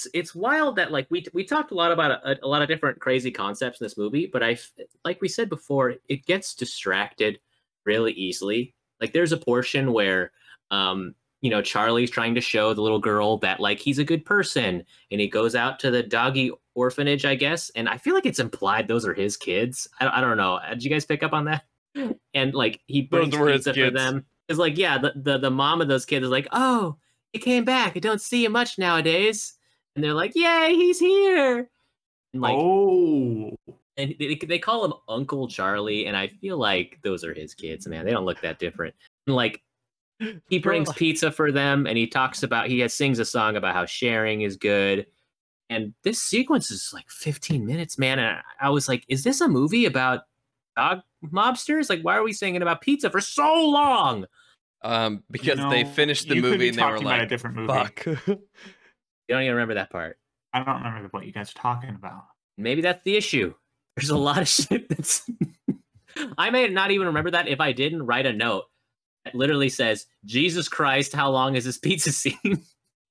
It's, 0.00 0.08
it's 0.14 0.34
wild 0.34 0.76
that 0.76 0.90
like 0.92 1.06
we 1.10 1.26
we 1.34 1.44
talked 1.44 1.72
a 1.72 1.74
lot 1.74 1.92
about 1.92 2.24
a, 2.24 2.38
a 2.42 2.48
lot 2.48 2.62
of 2.62 2.68
different 2.68 3.00
crazy 3.00 3.30
concepts 3.30 3.80
in 3.80 3.84
this 3.84 3.98
movie, 3.98 4.30
but 4.32 4.42
I 4.42 4.52
f- 4.52 4.72
like 5.04 5.20
we 5.20 5.28
said 5.28 5.50
before, 5.50 5.96
it 6.08 6.24
gets 6.24 6.54
distracted 6.54 7.38
really 7.84 8.12
easily. 8.12 8.74
Like 8.98 9.12
there's 9.12 9.32
a 9.32 9.36
portion 9.36 9.92
where 9.92 10.32
um 10.70 11.14
you 11.40 11.50
know 11.50 11.62
Charlie's 11.62 12.10
trying 12.10 12.34
to 12.34 12.40
show 12.40 12.74
the 12.74 12.82
little 12.82 12.98
girl 12.98 13.38
that 13.38 13.60
like 13.60 13.78
he's 13.78 13.98
a 13.98 14.04
good 14.04 14.24
person 14.24 14.84
and 15.10 15.20
he 15.20 15.28
goes 15.28 15.54
out 15.54 15.78
to 15.80 15.90
the 15.90 16.02
doggy 16.02 16.50
orphanage, 16.74 17.24
I 17.24 17.34
guess, 17.34 17.70
and 17.74 17.88
I 17.88 17.96
feel 17.98 18.14
like 18.14 18.26
it's 18.26 18.38
implied 18.38 18.88
those 18.88 19.04
are 19.06 19.14
his 19.14 19.36
kids. 19.36 19.88
I, 19.98 20.04
don't- 20.04 20.14
I 20.14 20.20
don't 20.20 20.36
know. 20.36 20.60
Did 20.70 20.84
you 20.84 20.90
guys 20.90 21.04
pick 21.04 21.22
up 21.22 21.32
on 21.32 21.44
that? 21.46 21.64
And 22.34 22.54
like 22.54 22.80
he 22.86 23.02
brings 23.02 23.36
were 23.36 23.48
his 23.48 23.64
pizza 23.64 23.74
for 23.74 23.90
them. 23.90 24.24
It's 24.48 24.58
like 24.58 24.78
yeah, 24.78 24.98
the, 24.98 25.12
the 25.16 25.38
the 25.38 25.50
mom 25.50 25.80
of 25.80 25.88
those 25.88 26.06
kids 26.06 26.24
is 26.24 26.30
like, 26.30 26.46
oh, 26.52 26.96
he 27.32 27.38
came 27.40 27.64
back. 27.64 27.96
I 27.96 28.00
don't 28.00 28.20
see 28.20 28.44
him 28.44 28.52
much 28.52 28.78
nowadays. 28.78 29.54
And 29.96 30.04
they're 30.04 30.14
like, 30.14 30.32
yay, 30.36 30.74
he's 30.76 31.00
here. 31.00 31.68
And 32.32 32.42
like, 32.42 32.56
oh, 32.56 33.56
and 33.96 34.14
they, 34.20 34.36
they 34.36 34.58
call 34.60 34.84
him 34.84 34.92
Uncle 35.08 35.48
Charlie, 35.48 36.06
and 36.06 36.16
I 36.16 36.28
feel 36.28 36.58
like 36.58 36.98
those 37.02 37.24
are 37.24 37.34
his 37.34 37.54
kids, 37.54 37.88
man. 37.88 38.04
They 38.04 38.12
don't 38.12 38.24
look 38.24 38.40
that 38.42 38.60
different. 38.60 38.94
And 39.26 39.34
like, 39.34 39.60
he 40.48 40.58
brings 40.58 40.92
pizza 40.92 41.30
for 41.30 41.50
them 41.50 41.86
and 41.86 41.96
he 41.96 42.06
talks 42.06 42.42
about 42.42 42.68
he 42.68 42.80
has, 42.80 42.94
sings 42.94 43.18
a 43.18 43.24
song 43.24 43.56
about 43.56 43.74
how 43.74 43.86
sharing 43.86 44.42
is 44.42 44.56
good. 44.56 45.06
And 45.68 45.94
this 46.02 46.20
sequence 46.20 46.70
is 46.70 46.90
like 46.92 47.08
15 47.08 47.64
minutes 47.64 47.98
man 47.98 48.18
and 48.18 48.38
I, 48.60 48.66
I 48.66 48.70
was 48.70 48.88
like 48.88 49.04
is 49.08 49.24
this 49.24 49.40
a 49.40 49.48
movie 49.48 49.86
about 49.86 50.22
dog 50.76 51.00
mobsters? 51.24 51.88
Like 51.88 52.02
why 52.02 52.16
are 52.16 52.22
we 52.22 52.32
singing 52.32 52.62
about 52.62 52.80
pizza 52.80 53.10
for 53.10 53.20
so 53.20 53.68
long? 53.68 54.26
Um, 54.82 55.22
because 55.30 55.58
You 55.58 55.68
they 55.70 55.84
finished 55.84 56.28
the 56.28 56.40
movie 56.40 56.68
and 56.68 56.78
they 56.78 56.82
were 56.82 56.90
talking 56.90 57.06
about 57.06 57.18
a 57.18 57.22
like, 57.22 57.28
different 57.28 57.56
movie. 57.56 57.72
"Fuck." 57.72 58.06
you 58.26 58.38
don't 59.28 59.42
even 59.42 59.52
remember 59.52 59.74
that 59.74 59.90
part. 59.90 60.18
I 60.52 60.64
don't 60.64 60.82
remember 60.82 61.08
what 61.10 61.26
you 61.26 61.32
guys 61.32 61.50
are 61.50 61.58
talking 61.58 61.90
about. 61.90 62.24
maybe 62.56 62.80
that's 62.82 63.04
the 63.04 63.16
issue. 63.16 63.54
There's 63.96 64.10
a 64.10 64.16
lot 64.16 64.38
of 64.40 64.48
shit 64.56 64.88
that's 64.88 65.28
i 66.38 66.50
may 66.50 66.66
not 66.68 66.90
even 66.90 67.06
remember 67.06 67.30
that 67.30 67.46
if 67.48 67.60
i 67.60 67.72
didn't 67.72 68.02
write 68.04 68.26
a 68.26 68.32
note 68.32 68.64
that 69.24 69.34
literally 69.34 69.68
says 69.68 70.06
jesus 70.24 70.68
christ 70.68 71.12
how 71.12 71.30
long 71.30 71.54
is 71.56 71.64
this 71.64 71.78
pizza 71.78 72.10
scene 72.20 72.62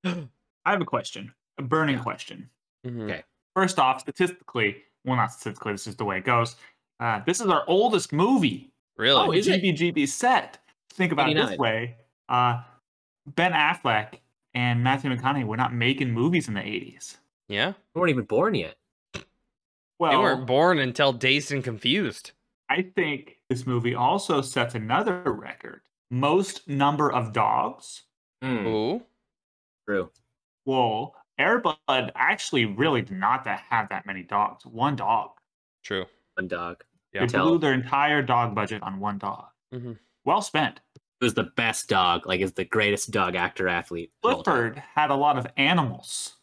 I 0.05 0.71
have 0.71 0.81
a 0.81 0.85
question, 0.85 1.33
a 1.57 1.61
burning 1.63 1.97
Yeah. 1.97 2.03
question. 2.03 2.49
Mhm. 2.85 3.03
Okay. 3.03 3.23
First 3.55 3.79
off, 3.79 4.01
statistically, 4.01 4.83
well, 5.03 5.15
not 5.17 5.31
statistically, 5.31 5.71
this 5.73 5.87
is 5.87 5.95
the 5.95 6.05
way 6.05 6.17
it 6.19 6.23
goes. 6.25 6.55
Uh, 6.99 7.21
this 7.25 7.41
is 7.41 7.47
our 7.47 7.63
oldest 7.67 8.13
movie. 8.13 8.71
Really? 8.97 9.19
Oh, 9.19 9.31
is 9.31 9.47
it? 9.47 9.61
GBGB 9.63 10.07
set. 10.07 10.59
Think 10.91 11.11
about 11.11 11.29
it 11.29 11.35
this 11.35 11.57
way: 11.57 11.95
uh, 12.29 12.61
Ben 13.35 13.51
Affleck 13.53 14.19
and 14.53 14.83
Matthew 14.83 15.09
McConaughey 15.09 15.45
were 15.45 15.57
not 15.57 15.73
making 15.73 16.11
movies 16.11 16.47
in 16.47 16.53
the 16.53 16.61
'80s. 16.61 17.17
yeah. 17.47 17.73
we 17.95 17.99
weren't 18.01 18.11
even 18.11 18.25
born 18.25 18.53
yet 18.55 18.75
Well, 19.97 20.11
they 20.11 20.17
weren't 20.17 20.45
born 20.45 20.79
until 20.79 21.11
Dazed 21.13 21.51
and 21.51 21.63
Confused. 21.63 22.31
I 22.69 22.83
think 22.83 23.37
this 23.49 23.65
movie 23.65 23.95
also 23.95 24.41
sets 24.41 24.75
another 24.75 25.23
record: 25.25 25.81
most 26.09 26.67
number 26.67 27.11
of 27.11 27.33
dogs. 27.33 28.03
Hmm, 28.41 28.65
Ooh. 28.67 29.01
true 29.87 30.11
Well, 30.65 31.15
Airbud 31.39 31.77
actually 32.15 32.65
really 32.65 33.01
did 33.01 33.17
not 33.17 33.45
have 33.47 33.89
that 33.89 34.05
many 34.05 34.23
dogs. 34.23 34.65
One 34.65 34.95
dog. 34.95 35.31
True. 35.83 36.05
one 36.35 36.47
dog 36.47 36.83
Yeah. 37.13 37.25
They 37.25 37.37
blew 37.39 37.57
their 37.57 37.73
entire 37.73 38.21
dog 38.21 38.53
budget 38.55 38.81
on 38.83 38.99
one 38.99 39.17
dog. 39.17 39.47
Mhm. 39.73 39.97
Well 40.25 40.41
spent. 40.41 40.79
It 40.95 41.25
was 41.25 41.33
the 41.33 41.43
best 41.55 41.89
dog, 41.89 42.25
like 42.27 42.39
is 42.41 42.53
the 42.53 42.65
greatest 42.65 43.11
dog 43.11 43.35
actor 43.35 43.67
athlete. 43.67 44.11
of 44.23 44.33
all. 44.35 44.43
Clifford 44.43 44.77
had 44.95 45.09
a 45.09 45.15
lot 45.15 45.37
of 45.37 45.47
animals 45.57 46.37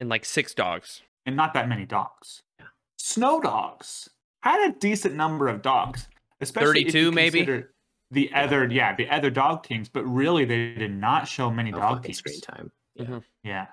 And 0.00 0.08
like 0.08 0.24
six 0.24 0.54
dogs. 0.54 1.02
and 1.26 1.36
not 1.36 1.52
that 1.54 1.68
many 1.68 1.84
dogs. 1.86 2.42
Yeah. 2.58 2.66
Snow 2.98 3.40
dogs 3.40 4.08
had 4.42 4.70
a 4.70 4.72
decent 4.78 5.14
number 5.14 5.48
of 5.48 5.60
dogs, 5.62 6.08
especially 6.40 6.80
if 6.80 6.92
32 6.92 6.98
you 6.98 7.12
maybe? 7.12 7.64
Consider 8.12 8.30
The 8.30 8.34
other, 8.34 8.66
yeah, 8.72 8.94
the 8.94 9.08
other 9.08 9.30
dog 9.30 9.62
teams, 9.64 9.88
but 9.88 10.04
really 10.04 10.44
they 10.44 10.74
did 10.74 10.92
not 10.94 11.28
show 11.28 11.50
many 11.50 11.70
No 11.70 11.78
dog 11.78 12.02
teams. 12.04 12.18
screen 12.18 12.40
time. 12.40 12.72
Yeah. 12.94 13.04
Mhm. 13.06 13.24
Yeah, 13.44 13.66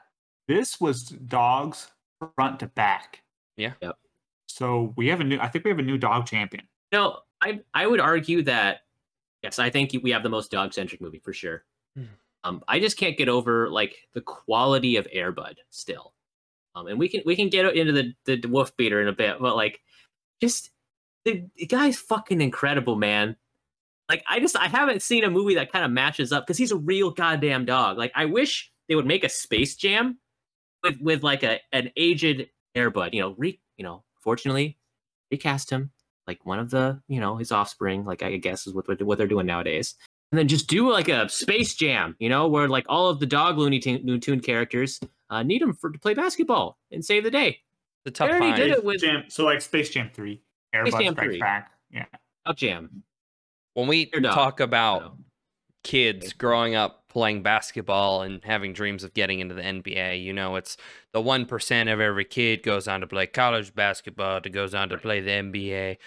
this 0.47 0.79
was 0.79 1.03
dogs 1.03 1.91
front 2.35 2.59
to 2.61 2.67
back. 2.67 3.23
Yeah. 3.57 3.73
Yep. 3.81 3.97
So 4.47 4.93
we 4.95 5.07
have 5.07 5.19
a 5.21 5.23
new. 5.23 5.39
I 5.39 5.47
think 5.49 5.65
we 5.65 5.69
have 5.71 5.79
a 5.79 5.83
new 5.83 5.97
dog 5.97 6.25
champion. 6.27 6.67
No, 6.91 7.19
I 7.41 7.61
I 7.73 7.85
would 7.87 7.99
argue 7.99 8.41
that 8.43 8.81
yes, 9.43 9.59
I 9.59 9.69
think 9.69 9.91
we 10.03 10.11
have 10.11 10.23
the 10.23 10.29
most 10.29 10.51
dog 10.51 10.73
centric 10.73 11.01
movie 11.01 11.19
for 11.19 11.33
sure. 11.33 11.65
Mhm. 11.97 12.07
Um, 12.43 12.63
I 12.67 12.79
just 12.79 12.97
can't 12.97 13.17
get 13.17 13.27
over 13.29 13.69
like 13.69 14.07
the 14.13 14.21
quality 14.21 14.95
of 14.95 15.05
Airbud 15.07 15.55
still. 15.69 16.13
Um, 16.75 16.87
and 16.87 16.97
we 16.99 17.09
can 17.09 17.23
we 17.25 17.35
can 17.35 17.49
get 17.49 17.65
into 17.75 17.91
the 17.91 18.13
the 18.37 18.47
wolf 18.47 18.75
beater 18.77 19.01
in 19.01 19.07
a 19.07 19.13
bit, 19.13 19.37
but 19.41 19.55
like 19.55 19.81
just 20.41 20.69
the, 21.25 21.45
the 21.55 21.65
guy's 21.65 21.97
fucking 21.99 22.39
incredible, 22.39 22.95
man. 22.95 23.35
Like 24.09 24.23
I 24.27 24.39
just 24.39 24.55
I 24.55 24.67
haven't 24.67 25.01
seen 25.01 25.23
a 25.23 25.29
movie 25.29 25.55
that 25.55 25.71
kind 25.71 25.83
of 25.83 25.91
matches 25.91 26.31
up 26.31 26.45
because 26.45 26.57
he's 26.57 26.71
a 26.71 26.77
real 26.77 27.11
goddamn 27.11 27.65
dog. 27.65 27.97
Like 27.97 28.11
I 28.15 28.25
wish 28.25 28.71
they 28.87 28.95
would 28.95 29.05
make 29.05 29.23
a 29.23 29.29
Space 29.29 29.75
Jam 29.75 30.17
with 30.83 30.99
with 31.01 31.23
like 31.23 31.43
a 31.43 31.59
an 31.73 31.91
aged 31.97 32.47
Airbud. 32.75 33.13
You 33.13 33.21
know, 33.21 33.35
re 33.37 33.59
you 33.77 33.83
know, 33.83 34.03
fortunately 34.21 34.77
recast 35.29 35.69
him 35.69 35.91
like 36.27 36.45
one 36.45 36.59
of 36.59 36.69
the 36.69 37.01
you 37.07 37.19
know 37.19 37.37
his 37.37 37.51
offspring. 37.51 38.05
Like 38.05 38.21
I 38.23 38.37
guess 38.37 38.67
is 38.67 38.73
what 38.73 38.85
what 39.01 39.17
they're 39.17 39.27
doing 39.27 39.45
nowadays. 39.45 39.95
And 40.31 40.37
then 40.37 40.49
just 40.49 40.67
do 40.67 40.91
like 40.91 41.07
a 41.07 41.29
Space 41.29 41.73
Jam, 41.73 42.15
you 42.19 42.27
know, 42.27 42.49
where 42.49 42.67
like 42.67 42.85
all 42.89 43.09
of 43.09 43.21
the 43.21 43.25
dog 43.25 43.57
Looney 43.57 43.79
Tune, 43.79 44.01
Looney 44.03 44.19
Tune 44.19 44.41
characters 44.41 44.99
uh, 45.29 45.41
need 45.41 45.61
him 45.61 45.73
for 45.73 45.89
to 45.89 45.97
play 45.97 46.13
basketball 46.13 46.77
and 46.91 47.03
save 47.03 47.23
the 47.23 47.31
day. 47.31 47.59
The 48.03 48.11
tough 48.11 48.29
already 48.29 48.47
find. 48.47 48.57
did 48.57 48.71
it 48.71 48.83
with 48.83 49.01
Jam, 49.01 49.23
so 49.29 49.45
like 49.45 49.61
Space 49.61 49.89
Jam 49.89 50.11
Three, 50.13 50.41
Airbud 50.75 50.99
Jam 50.99 51.13
Strikes 51.13 51.29
3. 51.29 51.39
Back. 51.39 51.71
Yeah, 51.91 52.05
Dog 52.45 52.57
Jam. 52.57 52.96
When 53.77 53.87
we 53.87 54.07
talk 54.07 54.59
about 54.59 55.17
kids 55.83 56.33
growing 56.33 56.73
up 56.73 57.07
playing 57.09 57.41
basketball 57.41 58.21
and 58.21 58.43
having 58.43 58.73
dreams 58.73 59.03
of 59.03 59.13
getting 59.13 59.39
into 59.39 59.55
the 59.55 59.61
NBA. 59.61 60.23
You 60.23 60.33
know, 60.33 60.55
it's 60.55 60.77
the 61.13 61.21
1% 61.21 61.93
of 61.93 61.99
every 61.99 62.25
kid 62.25 62.61
goes 62.61 62.87
on 62.87 63.01
to 63.01 63.07
play 63.07 63.25
college 63.27 63.73
basketball, 63.73 64.41
that 64.41 64.49
goes 64.49 64.75
on 64.75 64.89
to 64.89 64.97
play 64.97 65.21
the 65.21 65.31
NBA. 65.31 65.97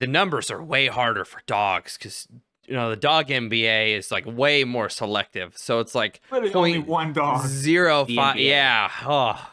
The 0.00 0.06
numbers 0.06 0.50
are 0.50 0.62
way 0.62 0.88
harder 0.88 1.24
for 1.24 1.42
dogs 1.46 1.96
because, 1.98 2.26
you 2.66 2.74
know, 2.74 2.90
the 2.90 2.96
dog 2.96 3.28
NBA 3.28 3.96
is 3.96 4.10
like 4.10 4.26
way 4.26 4.64
more 4.64 4.88
selective. 4.88 5.56
So 5.56 5.80
it's 5.80 5.94
like 5.94 6.20
literally 6.30 6.54
only 6.54 6.78
one 6.78 7.12
dog. 7.12 7.46
zero 7.46 8.04
five. 8.06 8.36
Yeah. 8.36 8.90
Oh. 9.02 9.48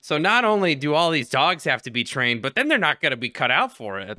So 0.00 0.16
not 0.18 0.44
only 0.44 0.74
do 0.74 0.94
all 0.94 1.10
these 1.10 1.28
dogs 1.28 1.64
have 1.64 1.82
to 1.82 1.90
be 1.90 2.04
trained, 2.04 2.40
but 2.40 2.54
then 2.54 2.68
they're 2.68 2.78
not 2.78 3.00
going 3.00 3.10
to 3.10 3.16
be 3.16 3.30
cut 3.30 3.50
out 3.50 3.76
for 3.76 3.98
it. 4.00 4.18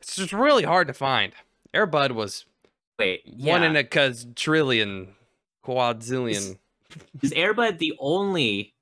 It's 0.00 0.16
just 0.16 0.34
really 0.34 0.64
hard 0.64 0.88
to 0.88 0.94
find. 0.94 1.32
Airbud 1.74 2.12
was 2.12 2.46
Wait, 2.98 3.22
one 3.36 3.64
in 3.64 3.76
a 3.76 3.82
quadrillion, 3.84 5.08
quadzillion. 5.64 6.58
Is 7.22 7.32
Airbud 7.32 7.78
the 7.78 7.94
only 7.98 8.74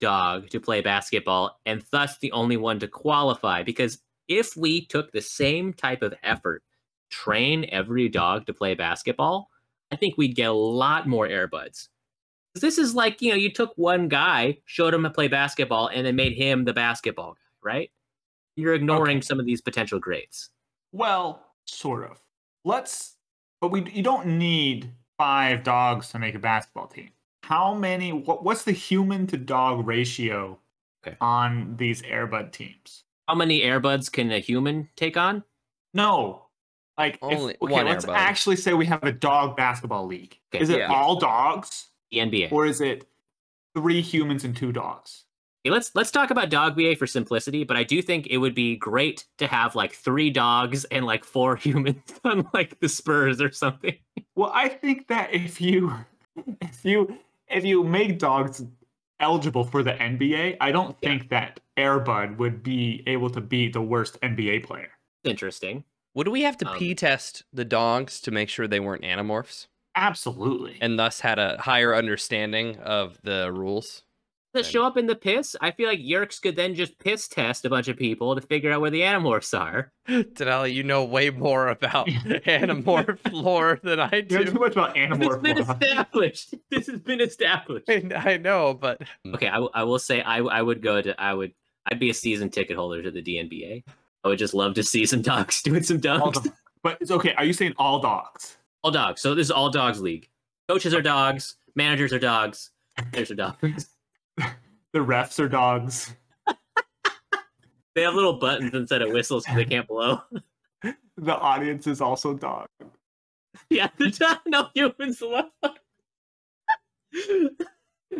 dog 0.00 0.48
to 0.48 0.60
play 0.60 0.80
basketball 0.80 1.60
and 1.66 1.84
thus 1.92 2.18
the 2.18 2.32
only 2.32 2.56
one 2.56 2.78
to 2.78 2.88
qualify? 2.88 3.62
Because 3.62 3.98
if 4.28 4.56
we 4.56 4.86
took 4.86 5.12
the 5.12 5.20
same 5.20 5.74
type 5.74 6.02
of 6.02 6.14
effort, 6.22 6.62
train 7.10 7.66
every 7.70 8.08
dog 8.08 8.46
to 8.46 8.54
play 8.54 8.74
basketball, 8.74 9.50
I 9.90 9.96
think 9.96 10.16
we'd 10.16 10.36
get 10.36 10.48
a 10.48 10.54
lot 10.54 11.06
more 11.06 11.28
Airbuds. 11.28 11.88
This 12.54 12.78
is 12.78 12.94
like, 12.94 13.20
you 13.20 13.30
know, 13.30 13.36
you 13.36 13.52
took 13.52 13.72
one 13.76 14.08
guy, 14.08 14.58
showed 14.64 14.94
him 14.94 15.02
to 15.02 15.10
play 15.10 15.28
basketball, 15.28 15.88
and 15.88 16.06
then 16.06 16.16
made 16.16 16.32
him 16.32 16.64
the 16.64 16.72
basketball 16.72 17.34
guy, 17.34 17.70
right? 17.70 17.90
You're 18.56 18.74
ignoring 18.74 19.18
Okay. 19.18 19.26
some 19.26 19.38
of 19.38 19.46
these 19.46 19.60
potential 19.60 19.98
greats. 19.98 20.48
Well, 20.92 21.44
sort 21.66 22.10
of. 22.10 22.20
Let's, 22.64 23.16
but 23.60 23.70
we 23.70 23.90
you 23.90 24.02
don't 24.02 24.26
need 24.38 24.90
five 25.18 25.62
dogs 25.62 26.10
to 26.10 26.18
make 26.18 26.34
a 26.34 26.38
basketball 26.38 26.86
team. 26.86 27.10
How 27.42 27.74
many? 27.74 28.12
What, 28.12 28.44
what's 28.44 28.64
the 28.64 28.72
human 28.72 29.26
to 29.28 29.36
dog 29.36 29.86
ratio 29.86 30.58
Okay. 31.06 31.16
on 31.20 31.76
these 31.76 32.02
Airbud 32.02 32.52
teams? 32.52 33.04
How 33.28 33.34
many 33.34 33.62
Airbuds 33.62 34.12
can 34.12 34.30
a 34.30 34.38
human 34.38 34.88
take 34.96 35.16
on? 35.16 35.42
No, 35.94 36.46
like 36.98 37.14
if- 37.14 37.22
Only 37.22 37.56
okay. 37.62 37.82
let's 37.84 38.04
Airbud. 38.04 38.14
actually 38.14 38.56
say 38.56 38.74
we 38.74 38.86
have 38.86 39.02
a 39.04 39.12
dog 39.12 39.56
basketball 39.56 40.06
league. 40.06 40.38
Okay, 40.54 40.62
Is 40.62 40.68
it 40.68 40.78
yeah. 40.80 40.92
all 40.92 41.16
dogs, 41.18 41.88
The 42.10 42.18
NBA. 42.18 42.52
or 42.52 42.66
is 42.66 42.80
it 42.82 43.06
three 43.74 44.00
humans 44.02 44.44
and 44.44 44.54
two 44.56 44.72
dogs? 44.72 45.24
Okay, 45.64 45.72
let's 45.72 45.94
let's 45.94 46.10
talk 46.10 46.30
about 46.30 46.48
dog 46.48 46.74
BA 46.74 46.96
for 46.96 47.06
simplicity, 47.06 47.64
but 47.64 47.76
I 47.76 47.84
do 47.84 48.00
think 48.00 48.26
it 48.28 48.38
would 48.38 48.54
be 48.54 48.76
great 48.76 49.26
to 49.38 49.46
have 49.46 49.74
like 49.74 49.92
three 49.92 50.30
dogs 50.30 50.84
and 50.86 51.04
like 51.04 51.24
four 51.24 51.56
humans 51.56 52.02
on 52.24 52.48
like 52.54 52.80
the 52.80 52.88
Spurs 52.88 53.40
or 53.40 53.52
something. 53.52 53.96
Well, 54.34 54.50
I 54.54 54.68
think 54.68 55.08
that 55.08 55.34
if 55.34 55.60
you 55.60 55.92
if 56.62 56.84
you 56.84 57.18
if 57.48 57.64
you 57.64 57.84
make 57.84 58.18
dogs 58.18 58.64
eligible 59.20 59.64
for 59.64 59.82
the 59.82 59.92
NBA, 59.92 60.56
I 60.60 60.72
don't 60.72 60.98
think 61.00 61.28
that 61.28 61.60
Airbud 61.76 62.38
would 62.38 62.62
be 62.62 63.02
able 63.06 63.28
to 63.30 63.40
be 63.42 63.68
the 63.68 63.82
worst 63.82 64.18
NBA 64.22 64.64
player. 64.64 64.90
Interesting. 65.24 65.84
Would 66.14 66.28
we 66.28 66.42
have 66.42 66.56
to 66.58 66.68
Um, 66.68 66.78
pee 66.78 66.94
test 66.94 67.44
the 67.52 67.64
dogs 67.64 68.20
to 68.22 68.30
make 68.30 68.48
sure 68.48 68.66
they 68.66 68.80
weren't 68.80 69.02
animorphs 69.02 69.66
Absolutely. 69.94 70.78
and 70.80 70.98
thus 70.98 71.20
had 71.20 71.38
a 71.38 71.58
higher 71.60 71.94
understanding 71.94 72.78
of 72.78 73.20
the 73.22 73.52
rules? 73.52 74.04
Does 74.52 74.66
it 74.66 74.70
show 74.70 74.84
up 74.84 74.96
in 74.96 75.06
the 75.06 75.14
piss? 75.14 75.54
I 75.60 75.70
feel 75.70 75.88
like 75.88 76.00
Yeerks 76.00 76.40
could 76.42 76.56
then 76.56 76.74
just 76.74 76.98
piss 76.98 77.28
test 77.28 77.64
a 77.64 77.70
bunch 77.70 77.86
of 77.86 77.96
people 77.96 78.34
to 78.34 78.40
figure 78.40 78.72
out 78.72 78.80
where 78.80 78.90
the 78.90 79.02
animorphs 79.02 79.56
are. 79.58 79.92
Denali, 80.08 80.74
you 80.74 80.82
know 80.82 81.04
way 81.04 81.30
more 81.30 81.68
about 81.68 82.06
animorph 82.46 83.18
lore 83.32 83.78
than 83.82 84.00
I 84.00 84.20
do. 84.22 84.38
you 84.40 84.44
know 84.46 84.50
too 84.52 84.58
much 84.58 84.72
about 84.72 84.96
It's 84.96 85.36
been 85.42 85.58
established. 85.58 86.54
This 86.70 86.86
has 86.88 87.00
been 87.00 87.20
established. 87.20 87.88
I, 87.88 88.02
I 88.16 88.36
know, 88.38 88.74
but 88.74 89.00
Okay, 89.34 89.48
I, 89.48 89.58
I 89.74 89.84
will 89.84 89.98
say 90.00 90.20
I, 90.22 90.38
I 90.38 90.62
would 90.62 90.82
go 90.82 91.00
to 91.00 91.20
I 91.20 91.32
would 91.34 91.52
I'd 91.90 92.00
be 92.00 92.10
a 92.10 92.14
season 92.14 92.50
ticket 92.50 92.76
holder 92.76 93.02
to 93.02 93.10
the 93.10 93.22
DNBA. 93.22 93.84
I 94.24 94.28
would 94.28 94.38
just 94.38 94.52
love 94.52 94.74
to 94.74 94.82
see 94.82 95.06
some 95.06 95.22
dogs 95.22 95.62
doing 95.62 95.82
some 95.82 95.96
All 95.98 96.30
dogs. 96.32 96.40
do- 96.40 96.52
But 96.82 96.98
it's 97.00 97.10
okay. 97.10 97.34
Are 97.34 97.44
you 97.44 97.52
saying 97.52 97.74
all 97.78 98.00
dogs? 98.00 98.56
All 98.82 98.90
dogs. 98.90 99.20
So 99.20 99.34
this 99.34 99.46
is 99.46 99.50
all 99.50 99.70
dogs 99.70 100.00
league. 100.00 100.28
Coaches 100.68 100.92
are 100.92 101.02
dogs. 101.02 101.54
Managers 101.76 102.12
are 102.12 102.18
dogs. 102.18 102.70
There's 103.12 103.30
are 103.30 103.34
dogs. 103.36 103.88
The 104.92 104.98
refs 104.98 105.38
are 105.38 105.48
dogs. 105.48 106.16
They 107.94 108.02
have 108.02 108.14
little 108.14 108.34
buttons 108.34 108.74
instead 108.74 109.02
of 109.02 109.10
whistles 109.10 109.44
because 109.44 109.56
they 109.56 109.64
can't 109.64 109.86
blow. 109.86 110.20
The 111.16 111.36
audience 111.36 111.86
is 111.86 112.00
also 112.00 112.32
dog. 112.32 112.66
Yeah, 113.68 113.88
the 113.98 114.10
dog, 114.18 114.38
no 114.46 114.68
humans 114.74 115.20
allowed. 115.20 115.50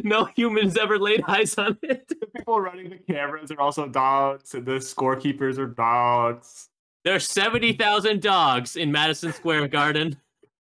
no 0.04 0.26
humans 0.36 0.76
ever 0.76 0.98
laid 0.98 1.22
eyes 1.26 1.56
on 1.56 1.78
it. 1.82 2.06
The 2.08 2.26
people 2.36 2.60
running 2.60 2.90
the 2.90 2.98
cameras 2.98 3.50
are 3.50 3.58
also 3.58 3.88
dogs, 3.88 4.52
and 4.52 4.66
the 4.66 4.72
scorekeepers 4.72 5.56
are 5.56 5.66
dogs. 5.66 6.68
There's 7.02 7.26
70,000 7.26 8.20
dogs 8.20 8.76
in 8.76 8.92
Madison 8.92 9.32
Square 9.32 9.68
Garden. 9.68 10.18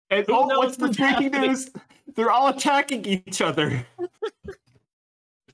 And 0.10 0.26
Who 0.26 0.34
oh, 0.34 0.48
what's 0.58 0.78
the 0.78 0.88
breaking 0.88 1.40
news? 1.40 1.70
They're 2.16 2.32
all 2.32 2.48
attacking 2.48 3.06
each 3.06 3.42
other. 3.42 3.86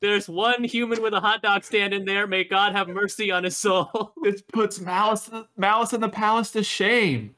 There's 0.01 0.27
one 0.27 0.63
human 0.63 1.01
with 1.01 1.13
a 1.13 1.19
hot 1.19 1.41
dog 1.43 1.63
stand 1.63 1.93
in 1.93 2.05
there. 2.05 2.25
May 2.25 2.43
God 2.43 2.73
have 2.73 2.87
mercy 2.87 3.29
on 3.31 3.43
his 3.43 3.55
soul. 3.57 4.13
This 4.23 4.41
puts 4.41 4.79
Malice, 4.79 5.29
Malice 5.57 5.93
in 5.93 6.01
the 6.01 6.09
Palace 6.09 6.51
to 6.51 6.63
shame. 6.63 7.35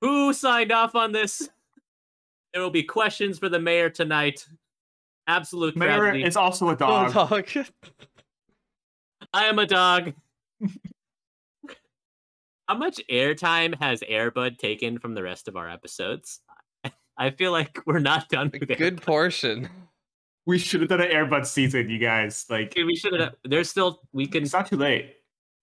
Who 0.00 0.32
signed 0.32 0.70
off 0.72 0.94
on 0.94 1.12
this? 1.12 1.48
There 2.52 2.62
will 2.62 2.70
be 2.70 2.82
questions 2.84 3.38
for 3.38 3.48
the 3.48 3.58
mayor 3.58 3.90
tonight. 3.90 4.46
Absolute 5.26 5.74
Mayor 5.76 5.98
tragedy. 5.98 6.24
is 6.24 6.36
also 6.36 6.68
a 6.68 6.72
Oh, 6.72 6.76
dog. 6.76 7.12
dog. 7.12 7.48
I 9.32 9.46
am 9.46 9.58
a 9.58 9.66
dog. 9.66 10.12
How 12.68 12.76
much 12.76 13.00
airtime 13.10 13.74
has 13.80 14.00
Airbud 14.00 14.58
taken 14.58 14.98
from 14.98 15.14
the 15.14 15.22
rest 15.22 15.48
of 15.48 15.56
our 15.56 15.68
episodes? 15.68 16.40
I 17.16 17.30
feel 17.30 17.52
like 17.52 17.80
we're 17.86 17.98
not 18.00 18.28
done 18.28 18.50
A 18.54 18.58
with 18.58 18.70
it. 18.70 18.78
good 18.78 19.00
portion. 19.02 19.68
We 20.46 20.58
should 20.58 20.80
have 20.80 20.90
done 20.90 21.00
an 21.00 21.08
Airbud 21.08 21.46
season, 21.46 21.88
you 21.88 21.98
guys. 21.98 22.44
Like, 22.50 22.74
We 22.76 22.96
should 22.96 23.18
have. 23.18 23.34
There's 23.44 23.70
still. 23.70 24.00
We 24.12 24.26
can. 24.26 24.42
it's 24.42 24.52
not 24.52 24.66
too 24.66 24.76
late. 24.76 25.14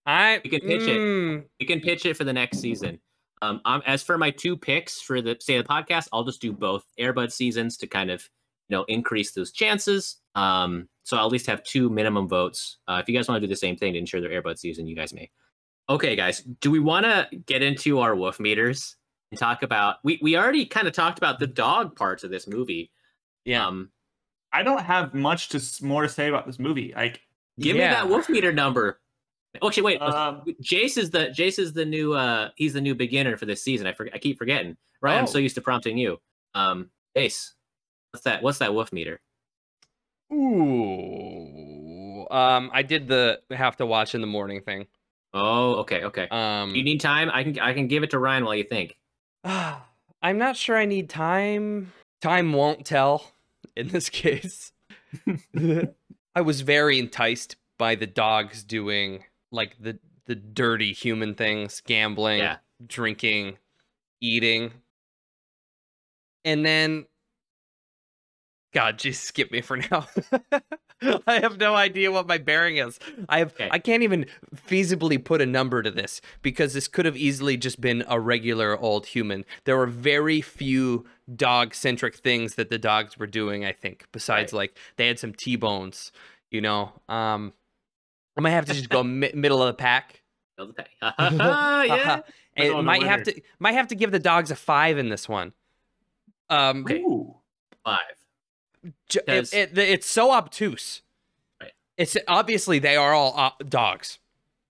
I 0.06 0.40
We 0.42 0.50
can 0.50 0.60
pitch 0.60 0.82
it. 0.82 0.98
Mm, 0.98 1.44
We 1.60 1.66
can 1.66 1.80
pitch 1.80 2.04
it 2.06 2.16
for 2.16 2.24
the 2.24 2.32
next 2.32 2.58
season. 2.58 2.98
Um, 3.42 3.60
um, 3.64 3.82
as 3.86 4.02
for 4.02 4.16
my 4.18 4.30
two 4.30 4.56
picks 4.56 5.00
for 5.00 5.20
the 5.20 5.36
say 5.40 5.58
the 5.58 5.64
podcast, 5.64 6.08
I'll 6.12 6.24
just 6.24 6.40
do 6.40 6.52
both 6.52 6.84
Airbud 6.98 7.32
seasons 7.32 7.76
to 7.78 7.86
kind 7.86 8.10
of 8.10 8.28
you 8.68 8.76
know 8.76 8.84
increase 8.84 9.32
those 9.32 9.52
chances. 9.52 10.18
Um, 10.34 10.88
so 11.04 11.16
I'll 11.16 11.26
at 11.26 11.32
least 11.32 11.46
have 11.46 11.62
two 11.64 11.90
minimum 11.90 12.28
votes. 12.28 12.78
Uh, 12.88 13.00
if 13.02 13.08
you 13.08 13.16
guys 13.16 13.28
want 13.28 13.40
to 13.40 13.46
do 13.46 13.50
the 13.50 13.56
same 13.56 13.76
thing 13.76 13.92
to 13.92 13.98
ensure 13.98 14.20
their 14.20 14.30
Airbud 14.30 14.58
season, 14.58 14.86
you 14.86 14.96
guys 14.96 15.12
may. 15.12 15.30
Okay, 15.88 16.14
guys, 16.14 16.40
do 16.60 16.70
we 16.70 16.78
want 16.78 17.04
to 17.04 17.28
get 17.46 17.62
into 17.62 17.98
our 17.98 18.14
wolf 18.14 18.38
meters 18.38 18.96
and 19.30 19.38
talk 19.38 19.62
about? 19.64 19.96
We 20.04 20.18
we 20.22 20.36
already 20.36 20.64
kind 20.64 20.86
of 20.86 20.92
talked 20.92 21.18
about 21.18 21.38
the 21.40 21.48
dog 21.48 21.96
parts 21.96 22.24
of 22.24 22.30
this 22.30 22.46
movie. 22.46 22.90
Yeah. 23.44 23.66
Um, 23.66 23.90
I 24.52 24.62
don't 24.62 24.82
have 24.82 25.14
much 25.14 25.48
to 25.50 25.84
more 25.84 26.02
to 26.02 26.08
say 26.08 26.28
about 26.28 26.46
this 26.46 26.58
movie. 26.58 26.92
Like, 26.94 27.20
give 27.58 27.76
Yeah. 27.76 27.88
me 27.88 27.94
that 27.94 28.08
wolf 28.08 28.28
meter 28.28 28.52
number. 28.52 29.00
Actually, 29.62 29.82
wait. 29.82 30.00
um, 30.00 30.42
Jace 30.62 30.96
is 30.96 31.10
the 31.10 31.26
Jace 31.28 31.58
is 31.58 31.72
the 31.72 31.84
new 31.84 32.12
uh 32.14 32.48
he's 32.56 32.72
the 32.72 32.80
new 32.80 32.94
beginner 32.94 33.36
for 33.36 33.44
this 33.46 33.62
season. 33.62 33.86
I 33.86 33.92
forget 33.92 34.14
I 34.14 34.18
keep 34.18 34.38
forgetting. 34.38 34.76
Right, 35.00 35.16
I'm 35.18 35.26
so 35.26 35.38
Oh. 35.38 35.40
used 35.42 35.54
to 35.56 35.60
prompting 35.60 35.98
you. 35.98 36.18
Um 36.54 36.90
Jace, 37.16 37.52
what's 38.12 38.24
that 38.24 38.42
what's 38.42 38.58
that 38.58 38.72
wolf 38.74 38.92
meter? 38.92 39.20
Ooh. 40.32 42.26
Um, 42.30 42.70
I 42.72 42.82
did 42.82 43.08
the 43.08 43.40
have 43.50 43.76
to 43.76 43.86
watch 43.86 44.14
in 44.14 44.20
the 44.22 44.26
morning 44.26 44.60
thing. 44.62 44.86
Oh, 45.34 45.74
okay, 45.76 46.04
okay. 46.04 46.28
Um, 46.30 46.74
you 46.74 46.82
need 46.82 47.00
time? 47.00 47.30
I 47.32 47.42
can 47.44 47.58
I 47.58 47.72
can 47.74 47.88
give 47.88 48.02
it 48.02 48.10
to 48.10 48.18
Ryan 48.18 48.44
while 48.44 48.54
you 48.54 48.64
think. 48.64 48.96
I'm 49.44 50.38
not 50.38 50.56
sure 50.56 50.76
I 50.76 50.84
need 50.86 51.08
time. 51.10 51.92
Time 52.20 52.52
won't 52.52 52.86
tell 52.86 53.32
in 53.76 53.88
this 53.88 54.08
case. 54.10 54.72
I 56.34 56.40
was 56.40 56.60
very 56.62 56.98
enticed 56.98 57.56
by 57.78 57.94
the 57.94 58.06
dogs 58.06 58.62
doing 58.64 59.24
like 59.50 59.76
the 59.80 59.98
the 60.26 60.34
dirty 60.36 60.92
human 60.92 61.34
things, 61.34 61.82
gambling, 61.84 62.38
Yeah. 62.38 62.56
drinking, 62.86 63.58
eating. 64.20 64.72
And 66.44 66.64
then 66.64 67.06
God, 68.72 68.98
just 69.00 69.24
skip 69.24 69.50
me 69.50 69.60
for 69.60 69.76
now. 69.76 70.06
I 71.26 71.40
have 71.40 71.58
no 71.58 71.74
idea 71.74 72.10
what 72.12 72.26
my 72.26 72.38
bearing 72.38 72.76
is. 72.76 72.98
I 73.28 73.38
have 73.38 73.52
okay. 73.52 73.68
I 73.70 73.78
can't 73.78 74.02
even 74.02 74.26
feasibly 74.54 75.22
put 75.22 75.40
a 75.40 75.46
number 75.46 75.82
to 75.82 75.90
this 75.90 76.20
because 76.42 76.74
this 76.74 76.88
could 76.88 77.04
have 77.04 77.16
easily 77.16 77.56
just 77.56 77.80
been 77.80 78.04
a 78.08 78.18
regular 78.20 78.78
old 78.78 79.06
human. 79.06 79.44
There 79.64 79.76
were 79.76 79.86
very 79.86 80.40
few 80.40 81.06
dog 81.34 81.74
centric 81.74 82.16
things 82.16 82.54
that 82.56 82.70
the 82.70 82.78
dogs 82.78 83.18
were 83.18 83.26
doing, 83.26 83.64
I 83.64 83.72
think, 83.72 84.06
besides 84.12 84.52
right. 84.52 84.58
like 84.58 84.78
they 84.96 85.06
had 85.06 85.18
some 85.18 85.32
T-bones, 85.32 86.12
you 86.50 86.60
know. 86.60 86.92
Um 87.08 87.52
I 88.36 88.40
might 88.40 88.50
have 88.50 88.66
to 88.66 88.74
just 88.74 88.88
go 88.88 89.02
mi- 89.04 89.32
middle 89.34 89.62
of 89.62 89.68
the 89.68 89.74
pack. 89.74 90.22
Uh-huh. 90.58 91.30
Middle 91.30 91.46
of 91.48 91.82
the 91.82 91.88
pack. 91.88 92.24
yeah. 92.56 92.76
and 92.76 92.86
might 92.86 93.02
have 93.02 93.24
to 93.24 93.40
might 93.58 93.72
have 93.72 93.88
to 93.88 93.96
give 93.96 94.12
the 94.12 94.18
dogs 94.18 94.50
a 94.50 94.54
5 94.54 94.98
in 94.98 95.08
this 95.08 95.28
one. 95.28 95.52
Um 96.50 96.86
Ooh, 96.90 97.36
5 97.84 97.98
it- 99.26 99.54
it, 99.54 99.78
it's 99.78 100.06
so 100.06 100.32
obtuse. 100.32 101.02
Right. 101.60 101.72
It's 101.96 102.16
obviously 102.28 102.78
they 102.78 102.96
are 102.96 103.12
all 103.12 103.34
uh, 103.38 103.50
dogs. 103.68 104.18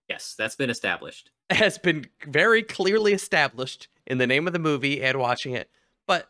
Yes, 0.08 0.34
that's 0.36 0.56
been 0.56 0.70
established. 0.70 1.30
It 1.50 1.56
has 1.56 1.78
been 1.78 2.06
very 2.26 2.62
clearly 2.62 3.12
established 3.12 3.88
in 4.06 4.18
the 4.18 4.26
name 4.26 4.46
of 4.46 4.52
the 4.52 4.58
movie 4.58 5.02
and 5.02 5.18
watching 5.18 5.54
it. 5.54 5.70
But 6.06 6.28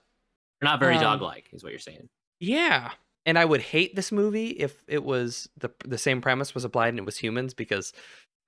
They're 0.60 0.68
not 0.70 0.80
very 0.80 0.96
Um, 0.96 1.02
dog 1.02 1.22
like, 1.22 1.48
is 1.52 1.62
what 1.64 1.72
you're 1.72 1.78
saying. 1.78 2.08
yeah, 2.40 2.92
and 3.26 3.38
I 3.38 3.44
would 3.44 3.60
hate 3.60 3.94
this 3.96 4.12
movie 4.12 4.48
if 4.50 4.82
it 4.88 5.02
was 5.04 5.48
the 5.56 5.70
the 5.84 5.98
same 5.98 6.20
premise 6.20 6.54
was 6.54 6.64
applied 6.64 6.88
and 6.90 6.98
it 6.98 7.04
was 7.06 7.18
humans 7.18 7.54
because 7.54 7.92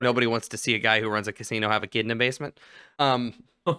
nobody 0.00 0.26
wants 0.26 0.48
to 0.48 0.56
see 0.56 0.74
a 0.74 0.78
guy 0.78 1.00
who 1.00 1.08
runs 1.08 1.28
a 1.28 1.32
casino 1.32 1.68
have 1.68 1.82
a 1.82 1.86
kid 1.86 2.04
in 2.04 2.10
a 2.10 2.16
basement. 2.16 2.58
Um, 2.98 3.34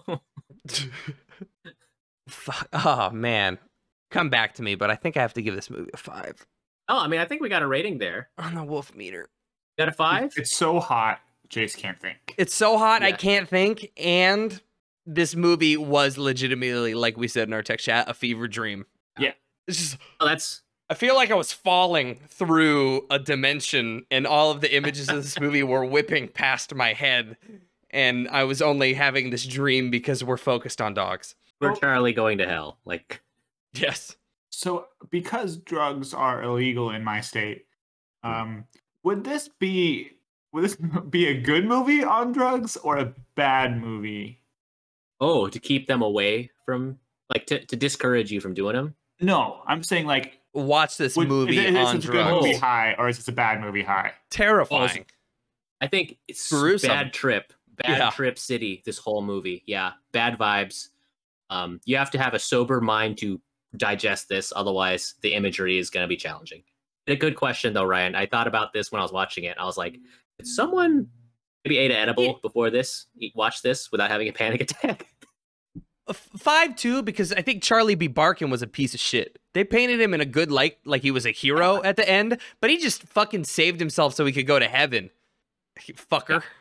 fuck, 2.27 2.67
oh 2.73 3.09
man, 3.11 3.57
come 4.15 4.29
back 4.29 4.55
to 4.55 4.63
me. 4.63 4.75
But 4.75 4.89
I 4.89 4.95
think 4.95 5.17
I 5.17 5.21
have 5.21 5.33
to 5.33 5.41
give 5.41 5.55
this 5.55 5.69
movie 5.69 5.91
a 5.93 5.97
five 5.97 6.45
oh, 6.89 6.99
I 6.99 7.07
mean 7.07 7.19
I 7.19 7.25
think 7.25 7.41
we 7.41 7.49
got 7.49 7.61
a 7.61 7.67
rating 7.67 7.97
there. 7.97 8.29
on 8.37 8.55
the 8.55 8.63
wolf 8.63 8.95
meter. 8.95 9.29
Got 9.77 9.89
a 9.89 9.91
five? 9.91 10.33
It's 10.37 10.55
so 10.55 10.79
hot, 10.79 11.19
Jace 11.49 11.75
can't 11.75 11.99
think. 11.99 12.35
It's 12.37 12.55
so 12.55 12.77
hot 12.77 13.03
I 13.03 13.11
can't 13.11 13.47
think, 13.47 13.91
and 13.97 14.61
this 15.05 15.35
movie 15.35 15.77
was 15.77 16.17
legitimately, 16.17 16.93
like 16.93 17.17
we 17.17 17.27
said 17.27 17.47
in 17.47 17.53
our 17.53 17.61
text 17.61 17.85
chat, 17.85 18.09
a 18.09 18.13
fever 18.13 18.47
dream. 18.47 18.85
Yeah. 19.19 19.33
It's 19.67 19.77
just 19.77 19.97
Oh, 20.19 20.27
that's 20.27 20.61
I 20.89 20.93
feel 20.93 21.15
like 21.15 21.31
I 21.31 21.35
was 21.35 21.51
falling 21.51 22.19
through 22.29 23.05
a 23.09 23.19
dimension, 23.19 24.05
and 24.11 24.27
all 24.27 24.51
of 24.51 24.61
the 24.61 24.73
images 24.75 25.09
of 25.09 25.17
this 25.23 25.39
movie 25.41 25.63
were 25.63 25.83
whipping 25.83 26.27
past 26.27 26.73
my 26.73 26.93
head, 26.93 27.37
and 27.89 28.29
I 28.29 28.43
was 28.43 28.61
only 28.61 28.93
having 28.93 29.29
this 29.29 29.45
dream 29.45 29.89
because 29.89 30.23
we're 30.23 30.37
focused 30.37 30.81
on 30.81 30.93
dogs. 30.93 31.35
we're. 31.59 31.75
Charlie 31.75 32.13
going 32.13 32.37
to 32.37 32.47
hell. 32.47 32.77
Like 32.85 33.21
Yes. 33.79 34.15
So, 34.49 34.87
because 35.09 35.57
drugs 35.57 36.13
are 36.13 36.41
illegal 36.43 36.91
in 36.91 37.03
my 37.03 37.19
state, 37.21 37.65
um, 38.23 38.65
would 39.03 39.23
this 39.23 39.49
be 39.59 40.11
would 40.53 40.63
this 40.63 40.77
be 41.09 41.27
a 41.27 41.39
good 41.41 41.65
movie 41.65 42.03
on 42.03 42.31
drugs 42.31 42.77
or 42.77 42.97
a 42.97 43.13
bad 43.35 43.79
movie? 43.81 44.41
oh, 45.21 45.47
to 45.47 45.59
keep 45.59 45.87
them 45.87 46.01
away 46.01 46.51
from 46.65 46.99
like 47.33 47.45
to, 47.47 47.65
to 47.65 47.75
discourage 47.77 48.31
you 48.31 48.41
from 48.41 48.53
doing 48.53 48.75
them. 48.75 48.95
No, 49.21 49.61
I'm 49.65 49.81
saying 49.83 50.05
like 50.05 50.39
Watch 50.53 50.97
this 50.97 51.15
would, 51.17 51.27
movie 51.29 51.57
is, 51.57 51.65
it- 51.65 51.75
is 51.75 51.87
on 51.87 51.95
this 51.97 52.05
a 52.05 52.11
good 52.11 52.25
movie 52.31 52.55
high 52.55 52.95
or 52.97 53.07
is 53.09 53.17
this 53.17 53.27
a 53.29 53.31
bad 53.31 53.59
movie 53.61 53.81
high? 53.83 54.11
Terrifying. 54.29 55.05
I 55.81 55.87
think 55.87 56.17
it's 56.27 56.49
Gruesome. 56.49 56.89
bad 56.89 57.13
trip, 57.13 57.51
bad 57.75 57.97
Yeah. 57.97 58.09
trip 58.09 58.37
city. 58.37 58.81
This 58.85 58.97
whole 58.97 59.21
movie, 59.21 59.63
yeah, 59.65 59.93
bad 60.11 60.37
vibes. 60.37 60.89
Um, 61.49 61.79
you 61.85 61.97
have 61.97 62.11
to 62.11 62.17
have 62.17 62.33
a 62.33 62.39
sober 62.39 62.79
mind 62.81 63.17
to 63.19 63.39
digest 63.77 64.29
this, 64.29 64.51
otherwise 64.55 65.15
the 65.21 65.33
imagery 65.33 65.77
is 65.77 65.89
going 65.89 66.03
to 66.03 66.07
be 66.07 66.17
challenging. 66.17 66.63
A 67.07 67.15
good 67.15 67.35
question 67.35 67.73
though, 67.73 67.83
Ryan. 67.83 68.15
I 68.15 68.25
thought 68.25 68.47
about 68.47 68.73
this 68.73 68.91
when 68.91 68.99
I 68.99 69.03
was 69.03 69.11
watching 69.11 69.43
it. 69.43 69.57
I 69.59 69.65
was 69.65 69.77
like, 69.77 69.99
did 70.37 70.47
someone 70.47 71.07
maybe 71.63 71.77
ate 71.77 71.91
an 71.91 71.97
edible 71.97 72.39
before 72.41 72.69
this, 72.69 73.05
eat, 73.17 73.33
watch 73.35 73.61
this 73.61 73.91
without 73.91 74.09
having 74.09 74.27
a 74.27 74.33
panic 74.33 74.61
attack? 74.61 75.07
Uh, 76.07 76.13
five 76.13 76.75
two 76.75 77.01
because 77.01 77.31
I 77.33 77.41
think 77.41 77.63
Charlie 77.63 77.95
B. 77.95 78.07
Barkin 78.07 78.49
was 78.49 78.61
a 78.61 78.67
piece 78.67 78.93
of 78.93 78.99
shit. 78.99 79.39
They 79.53 79.63
painted 79.63 79.99
him 79.99 80.13
in 80.13 80.21
a 80.21 80.25
good 80.25 80.51
light, 80.51 80.77
like 80.85 81.01
he 81.01 81.11
was 81.11 81.25
a 81.25 81.31
hero 81.31 81.81
at 81.83 81.95
the 81.95 82.07
end, 82.07 82.37
but 82.61 82.69
he 82.69 82.77
just 82.77 83.03
fucking 83.03 83.45
saved 83.45 83.79
himself 83.79 84.13
so 84.13 84.25
he 84.25 84.31
could 84.31 84.47
go 84.47 84.59
to 84.59 84.67
heaven. 84.67 85.09
Fucker. 85.79 86.43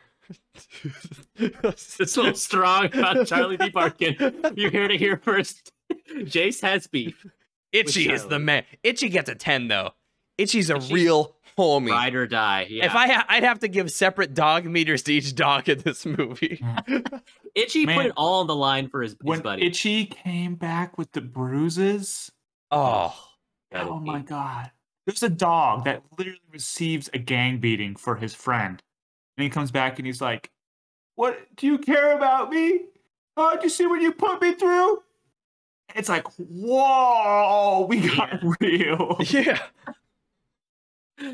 It's 1.37 2.11
so 2.11 2.33
strong 2.33 2.85
about 2.85 3.27
Charlie 3.27 3.57
B. 3.57 3.69
Barkin. 3.69 4.15
You 4.55 4.71
heard 4.71 4.87
to 4.87 4.97
hear 4.97 5.17
first. 5.17 5.71
Jace 6.21 6.61
has 6.61 6.87
beef. 6.87 7.25
Itchy 7.71 8.11
is 8.11 8.25
the 8.27 8.39
man. 8.39 8.63
Itchy 8.83 9.09
gets 9.09 9.29
a 9.29 9.35
ten 9.35 9.67
though. 9.67 9.91
Itchy's 10.37 10.69
a 10.69 10.77
Itchy- 10.77 10.93
real 10.93 11.35
homie. 11.57 11.91
Ride 11.91 12.15
or 12.15 12.27
die. 12.27 12.67
Yeah. 12.69 12.85
If 12.85 12.95
I, 12.95 13.07
ha- 13.07 13.25
I'd 13.29 13.43
have 13.43 13.59
to 13.59 13.67
give 13.69 13.89
separate 13.91 14.33
dog 14.33 14.65
meters 14.65 15.03
to 15.03 15.13
each 15.13 15.33
dog 15.35 15.69
in 15.69 15.79
this 15.79 16.05
movie. 16.05 16.61
Itchy 17.55 17.85
put 17.85 18.05
it 18.07 18.11
all 18.17 18.41
on 18.41 18.47
the 18.47 18.55
line 18.55 18.89
for 18.89 19.01
his, 19.01 19.13
his 19.13 19.19
When 19.21 19.39
buddy. 19.41 19.65
Itchy 19.65 20.05
came 20.05 20.55
back 20.55 20.97
with 20.97 21.11
the 21.13 21.21
bruises, 21.21 22.31
Oh, 22.71 23.15
Gotta 23.71 23.89
oh 23.89 23.99
my 23.99 24.19
god. 24.19 24.71
There's 25.05 25.23
a 25.23 25.29
dog 25.29 25.85
that 25.85 26.03
literally 26.17 26.39
receives 26.51 27.09
a 27.13 27.17
gang 27.19 27.59
beating 27.59 27.95
for 27.95 28.15
his 28.15 28.33
friend. 28.33 28.81
And 29.37 29.43
he 29.43 29.49
comes 29.49 29.71
back 29.71 29.97
and 29.99 30.05
he's 30.05 30.21
like, 30.21 30.49
What 31.15 31.37
do 31.55 31.67
you 31.67 31.77
care 31.77 32.13
about 32.15 32.49
me? 32.49 32.81
Oh, 33.37 33.53
did 33.55 33.63
you 33.63 33.69
see 33.69 33.85
what 33.85 34.01
you 34.01 34.11
put 34.11 34.41
me 34.41 34.53
through? 34.55 34.99
It's 35.93 36.09
like, 36.09 36.27
whoa, 36.37 37.85
we 37.87 38.09
got 38.09 38.39
real. 38.59 39.17
Yeah. 39.19 39.59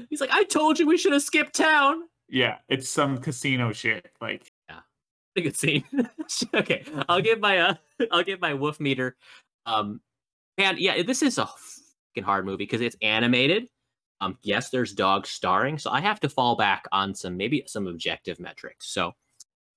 He's 0.09 0.21
like, 0.21 0.31
I 0.31 0.43
told 0.43 0.79
you 0.79 0.85
we 0.85 0.97
should 0.97 1.13
have 1.13 1.23
skipped 1.23 1.55
town. 1.55 2.03
Yeah, 2.29 2.57
it's 2.69 2.89
some 2.89 3.17
casino 3.17 3.73
shit. 3.73 4.11
Like, 4.21 4.51
yeah, 4.69 4.79
Pretty 5.33 5.49
good 5.49 5.57
scene. 5.57 5.83
okay, 6.53 6.83
I'll 7.07 7.21
give 7.21 7.39
my 7.39 7.57
uh, 7.57 7.73
I'll 8.11 8.23
give 8.23 8.41
my 8.41 8.53
woof 8.53 8.79
meter. 8.79 9.15
Um, 9.65 10.01
and 10.57 10.77
yeah, 10.77 11.01
this 11.03 11.21
is 11.21 11.37
a 11.37 11.45
fucking 11.45 12.23
hard 12.23 12.45
movie 12.45 12.57
because 12.57 12.81
it's 12.81 12.97
animated. 13.01 13.67
Um, 14.19 14.37
yes, 14.43 14.69
there's 14.69 14.93
dogs 14.93 15.29
starring, 15.29 15.77
so 15.77 15.89
I 15.89 16.01
have 16.01 16.19
to 16.19 16.29
fall 16.29 16.55
back 16.55 16.85
on 16.91 17.15
some 17.15 17.37
maybe 17.37 17.63
some 17.65 17.87
objective 17.87 18.39
metrics. 18.39 18.87
So, 18.93 19.13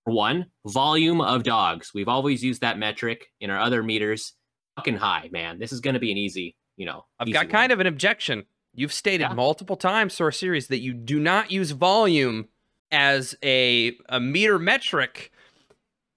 one, 0.04 0.46
volume 0.66 1.20
of 1.20 1.44
dogs. 1.44 1.92
We've 1.94 2.08
always 2.08 2.44
used 2.44 2.60
that 2.60 2.78
metric 2.78 3.28
in 3.40 3.48
our 3.50 3.58
other 3.58 3.82
meters. 3.82 4.34
Fucking 4.76 4.96
high, 4.96 5.28
man. 5.32 5.58
This 5.58 5.72
is 5.72 5.80
going 5.80 5.94
to 5.94 6.00
be 6.00 6.10
an 6.10 6.18
easy, 6.18 6.56
you 6.76 6.86
know. 6.86 7.04
I've 7.18 7.28
easy 7.28 7.32
got 7.34 7.44
one. 7.46 7.52
kind 7.52 7.72
of 7.72 7.80
an 7.80 7.86
objection. 7.86 8.44
You've 8.74 8.92
stated 8.92 9.28
Yeah. 9.28 9.34
multiple 9.34 9.76
times 9.76 10.16
to 10.16 10.24
our 10.24 10.32
series 10.32 10.66
that 10.68 10.80
you 10.80 10.92
do 10.94 11.20
not 11.20 11.50
use 11.52 11.70
volume 11.70 12.48
as 12.90 13.36
a, 13.42 13.96
a 14.08 14.18
meter 14.18 14.58
metric, 14.58 15.30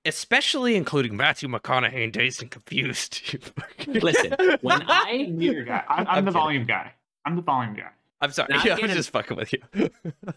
especially 0.06 0.76
including 0.76 1.16
Matthew 1.18 1.50
McConaughey 1.50 2.04
and 2.04 2.14
Dazed 2.14 2.42
and 2.42 2.52
Confused. 2.52 3.38
Listen, 3.88 4.34
when 4.62 4.84
I 4.88 5.28
meter 5.30 5.64
guy. 5.64 5.84
I'm, 5.88 6.00
I'm 6.00 6.08
I'm 6.08 6.26
the 6.26 6.32
kidding. 6.32 6.34
volume 6.34 6.66
guy. 6.66 6.94
I'm 7.26 7.36
the 7.36 7.42
volume 7.42 7.76
guy. 7.76 7.90
I'm 8.22 8.32
sorry. 8.32 8.48
Yeah, 8.52 8.58
I 8.60 8.64
again, 8.76 8.88
was 8.88 8.94
just 8.96 9.12
fucking 9.12 9.38
with 9.38 9.54
you. 9.54 9.90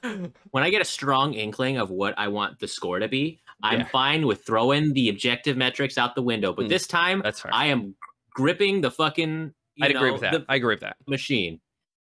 when 0.50 0.62
I 0.64 0.68
get 0.70 0.82
a 0.82 0.84
strong 0.84 1.32
inkling 1.34 1.78
of 1.78 1.90
what 1.90 2.14
I 2.18 2.28
want 2.28 2.58
the 2.58 2.68
score 2.68 2.98
to 2.98 3.08
be, 3.08 3.40
I'm 3.62 3.80
Yeah. 3.80 3.86
fine 3.88 4.26
with 4.26 4.44
throwing 4.44 4.92
the 4.92 5.08
objective 5.08 5.56
metrics 5.56 5.96
out 5.96 6.14
the 6.14 6.22
window. 6.22 6.52
But 6.52 6.66
Mm, 6.66 6.68
this 6.68 6.86
time, 6.86 7.22
That's 7.24 7.40
fair. 7.40 7.50
I 7.54 7.66
am 7.66 7.94
gripping 8.40 8.80
the 8.80 8.90
fucking 8.90 9.52
I'd 9.82 9.90
agree 9.90 10.10
with 10.10 10.22
that. 10.22 10.44
I 10.48 10.56
agree 10.56 10.74
with 10.74 10.80
that. 10.80 10.96
machine 11.06 11.60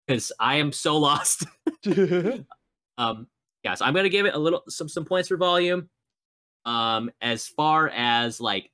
because 0.07 0.33
I 0.41 0.57
am 0.57 0.73
so 0.73 0.97
lost. 0.99 1.47
um, 2.99 3.27
yeah, 3.63 3.75
so 3.75 3.85
I'm 3.85 3.95
gonna 3.95 4.09
give 4.09 4.27
it 4.27 4.35
a 4.35 4.39
little 4.39 4.63
some 4.69 4.89
some 4.89 5.05
points 5.05 5.29
for 5.29 5.37
volume. 5.37 5.89
Um, 6.65 7.11
as 7.21 7.47
far 7.47 7.89
as 7.89 8.41
like 8.41 8.71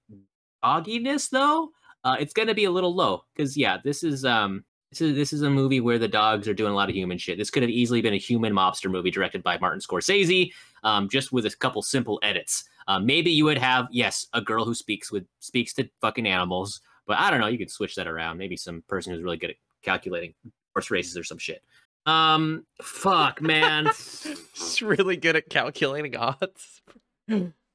dogginess 0.65 1.31
though, 1.31 1.71
uh, 2.05 2.17
it's 2.21 2.33
gonna 2.33 2.55
be 2.55 2.65
a 2.65 2.71
little 2.71 2.95
low 2.95 3.23
because 3.35 3.57
yeah, 3.57 3.79
this 3.83 4.03
is 4.03 4.25
um. 4.25 4.65
This 4.91 5.03
is, 5.03 5.17
this 5.17 5.33
is 5.35 5.43
a 5.43 5.51
movie 5.51 5.83
where 5.83 5.99
the 5.99 6.09
dogs 6.09 6.49
are 6.49 6.55
doing 6.55 6.73
a 6.73 6.75
lot 6.75 6.89
of 6.89 6.95
human 6.95 7.19
shit. 7.19 7.37
This 7.37 7.51
could 7.51 7.63
have 7.63 7.69
easily 7.69 8.01
been 8.01 8.15
a 8.15 8.19
human 8.19 8.55
mobster 8.55 8.91
movie 8.91 9.11
directed 9.11 9.43
by 9.43 9.59
Martin 9.59 9.81
Scorsese, 9.81 10.51
um, 10.83 11.11
just 11.11 11.31
with 11.31 11.45
a 11.45 11.55
couple 11.55 11.83
simple 11.83 12.19
edits. 12.23 12.65
Uh, 12.87 12.99
maybe 12.99 13.31
you 13.31 13.45
would 13.45 13.59
have 13.59 13.87
yes, 13.91 14.29
a 14.33 14.41
girl 14.41 14.65
who 14.65 14.75
speaks 14.75 15.13
with 15.13 15.27
speaks 15.41 15.75
to 15.75 15.91
fucking 16.01 16.27
animals, 16.27 16.81
but 17.09 17.19
I 17.19 17.31
don't 17.31 17.41
know. 17.41 17.49
You 17.49 17.59
could 17.59 17.71
switch 17.71 17.97
that 17.97 18.07
around. 18.07 18.39
Maybe 18.39 18.57
some 18.57 18.85
person 18.89 19.13
who's 19.13 19.23
really 19.23 19.37
good 19.39 19.51
at 19.51 19.57
calculating 19.83 20.35
horse 20.75 20.91
races 20.93 21.17
or 21.17 21.25
some 21.25 21.39
shit. 21.39 21.63
Um, 22.07 22.65
fuck, 22.81 23.43
man. 23.43 23.87
Just 23.87 24.81
really 24.83 25.17
good 25.17 25.35
at 25.35 25.49
calculating 25.51 26.17
odds. 26.17 26.81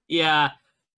yeah, 0.07 0.51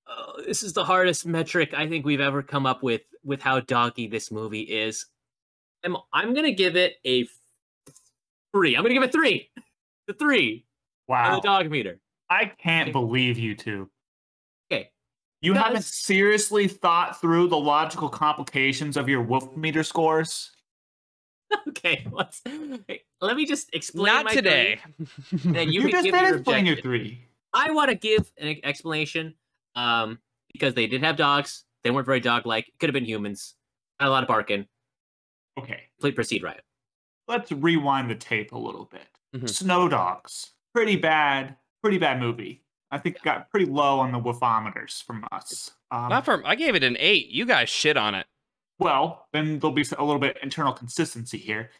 uh, 0.08 0.42
this 0.46 0.62
is 0.62 0.74
the 0.74 0.84
hardest 0.86 1.26
metric 1.26 1.74
I 1.76 1.88
think 1.88 2.06
we've 2.06 2.22
ever 2.22 2.44
come 2.44 2.66
up 2.68 2.84
with 2.84 3.02
with 3.24 3.42
how 3.42 3.60
doggy 3.62 4.08
this 4.08 4.32
movie 4.32 4.62
is. 4.62 5.08
I'm 5.84 5.98
I'm 6.14 6.34
gonna 6.36 6.52
give 6.54 6.76
it 6.76 6.96
a 7.06 7.28
three. 8.54 8.76
I'm 8.76 8.84
gonna 8.84 8.94
give 8.94 9.04
it 9.04 9.12
three. 9.12 9.50
The 10.08 10.14
three 10.14 10.66
Wow. 11.08 11.36
the 11.36 11.42
dog 11.42 11.70
meter. 11.70 12.00
I 12.30 12.46
can't 12.46 12.92
believe 12.92 13.38
you 13.38 13.56
two. 13.56 13.90
Okay. 15.46 15.54
You 15.54 15.54
haven't 15.54 15.74
Because- 15.74 15.88
seriously 15.88 16.68
thought 16.68 17.20
through 17.22 17.48
the 17.50 17.58
logical 17.58 18.10
complications 18.10 18.98
of 18.98 19.08
your 19.10 19.22
wolf 19.22 19.56
meter 19.56 19.84
scores? 19.84 20.52
Okay, 21.68 22.06
let's 22.12 22.41
let 23.22 23.36
me 23.38 23.46
just 23.46 23.74
explain. 23.74 24.06
Not 24.14 24.26
my 24.26 24.34
today. 24.34 24.80
three, 25.30 25.58
and 25.62 25.72
you, 25.74 25.82
You, 25.82 25.89
can 25.89 25.91
just 25.91 26.04
give 26.06 26.14
did 26.14 26.22
your 26.22 26.36
explain 26.38 26.66
your 26.66 26.76
three. 26.78 27.22
I 27.54 27.72
want 27.72 27.89
to 27.89 27.96
give 27.96 28.30
an 28.38 28.48
e- 28.48 28.62
explanation 28.64 29.36
um, 29.76 30.20
because 30.52 30.74
they 30.74 30.88
did 30.88 31.04
have 31.04 31.16
dogs. 31.16 31.64
They 31.84 31.91
weren't 31.91 32.06
very 32.08 32.20
dog-like. 32.20 32.72
Could 32.80 32.89
have 32.89 32.93
been 32.93 33.06
humans. 33.06 33.54
Had 34.00 34.08
a 34.08 34.12
lot 34.12 34.24
of 34.24 34.28
barking. 34.28 34.66
Okay. 35.58 35.84
Please 36.02 36.16
proceed 36.16 36.43
riot. 36.43 36.64
Let's 37.28 37.52
rewind 37.52 38.10
the 38.10 38.16
tape 38.16 38.52
a 38.52 38.58
little 38.58 38.86
bit. 38.91 39.08
Mhm. 39.36 39.50
Snow 39.50 39.88
Dogs. 39.88 40.52
Pretty 40.74 40.96
bad. 40.98 41.56
Pretty 41.82 41.98
bad 42.00 42.20
movie. 42.20 42.64
I 42.92 42.98
think 42.98 43.22
got 43.22 43.50
pretty 43.50 43.66
low 43.66 44.00
on 44.00 44.12
the 44.12 44.20
wolfometers 44.20 45.04
from 45.04 45.26
us. 45.32 45.72
Um, 45.92 46.10
Not 46.10 46.26
from. 46.26 46.44
I 46.46 46.56
gave 46.56 46.76
it 46.76 46.84
an 46.84 46.96
eight. 47.00 47.30
You 47.30 47.46
guys 47.46 47.70
shit 47.70 47.98
on 47.98 48.16
it. 48.16 48.28
Well, 48.80 49.28
then 49.34 49.60
there'll 49.60 49.74
be 49.74 49.86
a 49.98 50.04
little 50.04 50.20
bit 50.20 50.38
internal 50.42 50.74
consistency 50.74 51.38
here. 51.38 51.72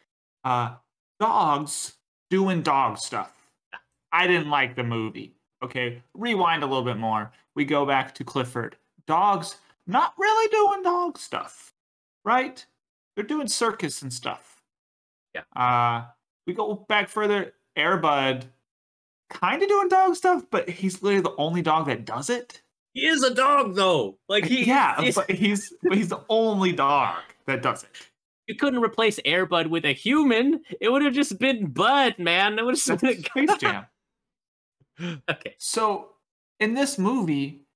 Uh, 0.44 0.74
dogs 1.20 1.96
doing 2.30 2.62
dog 2.62 2.98
stuff. 2.98 3.32
I 4.12 4.26
didn't 4.26 4.50
like 4.50 4.76
the 4.76 4.82
movie. 4.82 5.34
Okay, 5.62 6.02
rewind 6.14 6.62
a 6.62 6.66
little 6.66 6.84
bit 6.84 6.96
more. 6.96 7.32
We 7.54 7.64
go 7.64 7.86
back 7.86 8.14
to 8.16 8.24
Clifford. 8.24 8.76
Dogs 9.06 9.56
not 9.86 10.14
really 10.18 10.48
doing 10.50 10.82
dog 10.82 11.18
stuff, 11.18 11.72
right? 12.24 12.64
They're 13.14 13.24
doing 13.24 13.48
circus 13.48 14.02
and 14.02 14.12
stuff. 14.12 14.62
Yeah. 15.34 15.42
Uh, 15.54 16.06
we 16.46 16.54
go 16.54 16.74
back 16.88 17.08
further. 17.08 17.52
Airbud, 17.76 18.44
kind 19.30 19.62
of 19.62 19.68
doing 19.68 19.88
dog 19.88 20.14
stuff, 20.16 20.44
but 20.50 20.68
he's 20.68 21.02
literally 21.02 21.22
the 21.22 21.34
only 21.36 21.62
dog 21.62 21.86
that 21.86 22.04
does 22.04 22.30
it. 22.30 22.62
He 22.94 23.06
is 23.06 23.22
a 23.22 23.34
dog, 23.34 23.74
though. 23.74 24.18
Like 24.28 24.44
he, 24.44 24.64
yeah, 24.64 25.00
he's- 25.00 25.14
but 25.14 25.30
he's 25.30 25.72
but 25.82 25.96
he's 25.96 26.08
the 26.08 26.24
only 26.28 26.72
dog 26.72 27.16
that 27.46 27.62
does 27.62 27.82
it. 27.84 27.90
you 28.46 28.54
couldn't 28.54 28.80
replace 28.82 29.18
Airbud 29.20 29.68
with 29.68 29.84
a 29.84 29.92
human. 29.92 30.62
It 30.80 30.88
would 30.90 31.02
have 31.02 31.14
just 31.14 31.38
been 31.38 31.66
Bud, 31.66 32.18
man. 32.18 32.58
It 32.58 32.64
would 32.64 32.76
have 32.76 33.00
That's 33.00 33.02
been 33.02 33.46
Space 33.46 33.58
Jam. 33.58 33.86
okay. 35.30 35.54
So 35.58 36.10
in 36.60 36.74
this 36.74 36.98
movie, 36.98 37.66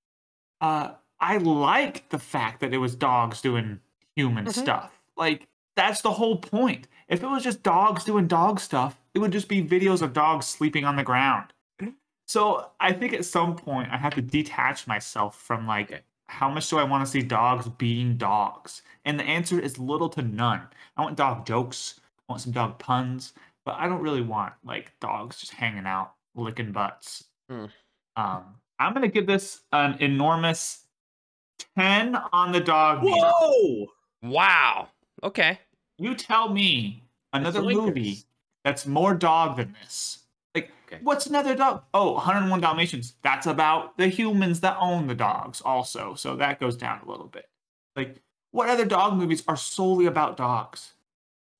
uh, 0.60 0.92
I 1.20 1.36
like 1.36 2.08
the 2.08 2.18
fact 2.18 2.60
that 2.60 2.72
it 2.72 2.78
was 2.78 2.94
dogs 2.94 3.40
doing 3.42 3.80
human 4.16 4.46
Mhm. 4.46 4.52
stuff. 4.52 4.90
Like 5.16 5.46
that's 5.80 6.02
the 6.02 6.12
whole 6.12 6.36
point. 6.36 6.86
If 7.08 7.22
it 7.22 7.26
was 7.26 7.42
just 7.42 7.62
dogs 7.62 8.04
doing 8.04 8.26
dog 8.26 8.60
stuff, 8.60 9.00
it 9.14 9.18
would 9.18 9.32
just 9.32 9.48
be 9.48 9.62
videos 9.64 10.02
of 10.02 10.12
dogs 10.12 10.46
sleeping 10.46 10.84
on 10.84 10.96
the 10.96 11.02
ground. 11.02 11.52
So 12.26 12.70
I 12.78 12.92
think 12.92 13.12
at 13.12 13.24
some 13.24 13.56
point 13.56 13.88
I 13.90 13.96
have 13.96 14.14
to 14.14 14.22
detach 14.22 14.86
myself 14.86 15.36
from 15.40 15.66
like 15.66 15.90
Okay. 15.90 16.02
how 16.28 16.48
much 16.48 16.70
do 16.70 16.78
I 16.78 16.84
want 16.84 17.04
to 17.04 17.10
see 17.10 17.22
dogs 17.22 17.66
being 17.70 18.16
dogs? 18.16 18.82
And 19.04 19.18
the 19.18 19.24
answer 19.24 19.58
is 19.58 19.78
little 19.80 20.08
to 20.10 20.22
none. 20.22 20.62
I 20.96 21.02
want 21.02 21.16
dog 21.16 21.44
jokes, 21.44 21.98
I 22.28 22.32
want 22.32 22.42
some 22.42 22.52
dog 22.52 22.78
puns, 22.78 23.32
but 23.64 23.74
I 23.76 23.88
don't 23.88 24.00
really 24.02 24.22
want 24.22 24.52
like 24.64 24.92
dogs 25.00 25.40
just 25.40 25.54
hanging 25.54 25.86
out, 25.86 26.12
licking 26.36 26.70
butts. 26.70 27.24
Hmm. 27.48 27.64
Um, 28.14 28.44
I'm 28.78 28.92
gonna 28.94 29.08
give 29.08 29.26
this 29.26 29.62
an 29.72 29.96
enormous 29.98 30.84
10 31.76 32.14
on 32.32 32.52
the 32.52 32.60
dog 32.60 33.02
meter. 33.02 33.26
Whoa! 33.26 33.86
Wow. 34.22 34.88
Okay. 35.24 35.58
You 36.00 36.14
tell 36.14 36.48
me 36.48 37.02
another 37.32 37.60
Zoinkers. 37.60 37.74
movie 37.74 38.18
that's 38.64 38.86
more 38.86 39.14
dog 39.14 39.56
than 39.58 39.76
this. 39.80 40.24
Like, 40.54 40.70
Okay. 40.86 40.98
what's 41.02 41.26
another 41.26 41.54
dog? 41.54 41.84
Oh, 41.94 42.12
101 42.14 42.60
Dalmatians. 42.60 43.14
That's 43.22 43.46
about 43.46 43.96
the 43.98 44.08
humans 44.08 44.60
that 44.60 44.76
own 44.80 45.06
the 45.06 45.14
dogs, 45.14 45.60
also. 45.60 46.14
So 46.14 46.36
that 46.36 46.58
goes 46.58 46.76
down 46.76 47.00
a 47.04 47.08
little 47.10 47.26
bit. 47.28 47.48
Like, 47.94 48.22
what 48.50 48.68
other 48.68 48.84
dog 48.84 49.16
movies 49.16 49.44
are 49.46 49.56
solely 49.56 50.06
about 50.06 50.36
dogs? 50.36 50.94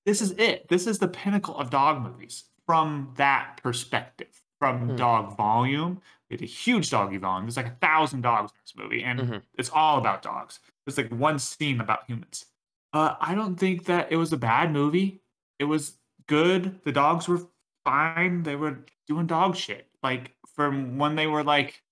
This 0.06 0.20
is 0.20 0.32
it. 0.32 0.68
This 0.68 0.86
is 0.86 0.98
the 0.98 1.08
pinnacle 1.08 1.56
of 1.56 1.70
dog 1.70 2.00
movies 2.02 2.44
from 2.66 3.12
that 3.16 3.60
perspective. 3.62 4.42
From 4.58 4.90
Hmm. 4.90 4.96
dog 4.96 5.36
volume, 5.38 6.02
we 6.28 6.34
had 6.34 6.42
a 6.42 6.46
huge 6.46 6.90
doggy 6.90 7.16
volume. 7.16 7.46
There's 7.46 7.56
like 7.56 7.66
a 7.66 7.76
thousand 7.80 8.20
dogs 8.22 8.52
in 8.52 8.58
this 8.62 8.76
movie, 8.76 9.02
and 9.02 9.20
Mhm. 9.20 9.42
it's 9.54 9.70
all 9.70 9.96
about 9.98 10.20
dogs. 10.22 10.60
There's 10.84 10.98
like 10.98 11.10
one 11.10 11.38
scene 11.38 11.80
about 11.80 12.04
humans. 12.06 12.46
Uh, 12.92 13.14
I 13.20 13.34
don't 13.34 13.56
think 13.56 13.84
that 13.86 14.10
it 14.10 14.16
was 14.16 14.32
a 14.32 14.36
bad 14.36 14.72
movie. 14.72 15.20
It 15.58 15.64
was 15.64 15.94
good. 16.26 16.80
The 16.84 16.92
dogs 16.92 17.28
were 17.28 17.40
fine. 17.84 18.42
They 18.42 18.56
were 18.56 18.78
doing 19.06 19.26
dog 19.26 19.56
shit. 19.56 19.86
Like 20.02 20.32
from 20.54 20.98
when 20.98 21.14
they 21.14 21.26
were 21.26 21.44
like, 21.44 21.82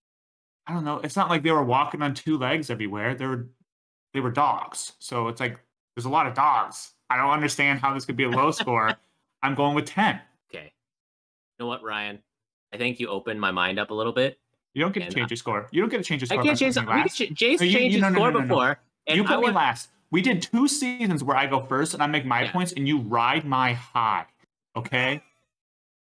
I 0.67 0.73
don't 0.73 0.85
know. 0.85 0.99
It's 1.01 1.17
not 1.17 1.29
like 1.31 1.43
they 1.43 1.51
were 1.53 1.63
walking 1.65 2.03
on 2.03 2.15
two 2.15 2.37
legs 2.39 2.69
everywhere. 2.71 3.15
They 3.15 3.27
were, 3.27 3.49
they 4.13 4.21
were 4.21 4.31
dogs. 4.31 4.93
So 4.99 5.29
it's 5.29 5.41
like 5.41 5.59
there's 5.95 6.05
a 6.07 6.11
lot 6.11 6.27
of 6.27 6.35
dogs. 6.35 6.93
I 7.11 7.17
don't 7.17 7.31
understand 7.31 7.81
how 7.81 7.95
this 7.95 8.05
could 8.05 8.17
be 8.17 8.25
a 8.25 8.29
low 8.31 8.51
score. 8.63 8.93
I'm 9.43 9.55
going 9.55 9.75
with 9.75 9.87
ten. 9.87 10.21
Okay. 10.51 10.65
You 11.59 11.65
know 11.65 11.67
what, 11.69 11.83
Ryan? 11.83 12.19
I 12.73 12.77
think 12.77 12.99
you 13.01 13.09
opened 13.09 13.41
my 13.41 13.51
mind 13.51 13.79
up 13.79 13.91
a 13.91 13.95
little 13.95 14.13
bit. 14.13 14.39
You 14.75 14.83
don't 14.83 14.93
get 14.93 15.09
to 15.09 15.15
change 15.15 15.31
your 15.31 15.37
score. 15.37 15.69
You 15.71 15.81
don't 15.81 15.89
get 15.91 15.99
to 15.99 16.03
change 16.05 16.23
your 16.23 16.27
score. 16.27 16.41
I 16.41 16.45
can't 16.45 16.59
change. 16.59 16.77
We 16.77 16.83
can 16.85 17.09
ch- 17.09 17.41
Jace 17.41 17.61
No, 17.61 17.65
you- 17.67 17.73
changed 17.73 17.77
you- 17.77 17.91
his 17.93 18.01
no, 18.03 18.09
no, 18.11 18.15
score 18.15 18.33
no, 18.33 18.39
no. 18.41 18.47
before. 18.47 18.81
You 19.09 19.25
I 19.25 19.27
put 19.27 19.37
me 19.39 19.43
want- 19.45 19.55
last. 19.57 19.89
We 20.11 20.23
did 20.23 20.41
two 20.43 20.69
seasons 20.69 21.23
where 21.23 21.37
I 21.37 21.47
go 21.47 21.65
first 21.67 21.95
and 21.95 22.03
I 22.03 22.07
make 22.07 22.25
my 22.25 22.43
Yeah. 22.45 22.53
points 22.53 22.73
and 22.73 22.89
you 22.89 22.99
ride 23.01 23.45
my 23.45 23.73
high. 23.75 24.27
Okay? 24.77 25.23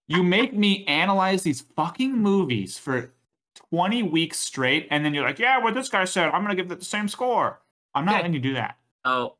you 0.09 0.23
make 0.23 0.53
me 0.53 0.85
analyze 0.85 1.43
these 1.43 1.59
fucking 1.75 2.13
movies 2.13 2.77
for 2.77 3.13
20 3.71 4.03
weeks 4.03 4.37
straight, 4.37 4.87
and 4.89 5.03
then 5.03 5.13
you're 5.13 5.25
like, 5.25 5.37
yeah, 5.37 5.57
what 5.57 5.73
this 5.73 5.89
guy 5.89 6.05
said, 6.05 6.29
I'm 6.29 6.41
gonna 6.43 6.55
give 6.55 6.71
it 6.71 6.79
the 6.79 6.85
same 6.85 7.09
score. 7.09 7.59
I'm 7.93 8.05
not 8.05 8.11
Okay. 8.13 8.19
letting 8.19 8.33
you 8.33 8.39
do 8.39 8.53
that. 8.53 8.77
Oh, 9.03 9.35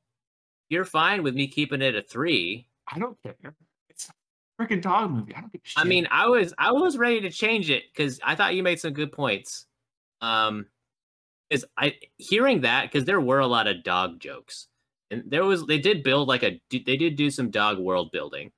you're 0.68 0.84
fine 0.84 1.24
with 1.24 1.36
me 1.36 1.48
keeping 1.48 1.82
it 1.82 1.96
a 1.96 2.02
three. 2.02 2.68
I 2.92 3.00
don't 3.00 3.18
care. 3.24 3.36
It's 3.90 4.10
a 4.10 4.62
freaking 4.62 4.82
dog 4.82 5.10
movie. 5.12 5.34
I 5.36 5.40
don't 5.40 5.54
give 5.54 5.62
a 5.64 5.68
shit. 5.70 5.82
I 5.82 5.86
mean, 5.88 6.06
I 6.12 6.28
was 6.28 6.54
I 6.58 6.74
was 6.74 6.98
ready 6.98 7.22
to 7.22 7.30
change 7.30 7.70
it 7.70 7.84
because 7.94 8.20
I 8.22 8.36
thought 8.36 8.54
you 8.54 8.62
made 8.62 8.82
some 8.82 8.92
good 8.92 9.14
points. 9.14 9.68
Um, 10.20 10.66
is 11.50 11.66
I 11.78 11.96
hearing 12.18 12.62
that 12.62 12.84
because 12.84 13.06
there 13.06 13.22
were 13.22 13.40
a 13.40 13.48
lot 13.48 13.68
of 13.68 13.84
dog 13.84 14.20
jokes, 14.20 14.68
and 15.12 15.24
there 15.28 15.46
was 15.46 15.66
they 15.66 15.80
did 15.80 16.04
build 16.04 16.28
like 16.28 16.44
a 16.44 16.62
they 16.72 16.98
did 16.98 17.16
do 17.16 17.32
some 17.32 17.50
dog 17.50 17.78
world 17.78 18.12
building. 18.12 18.52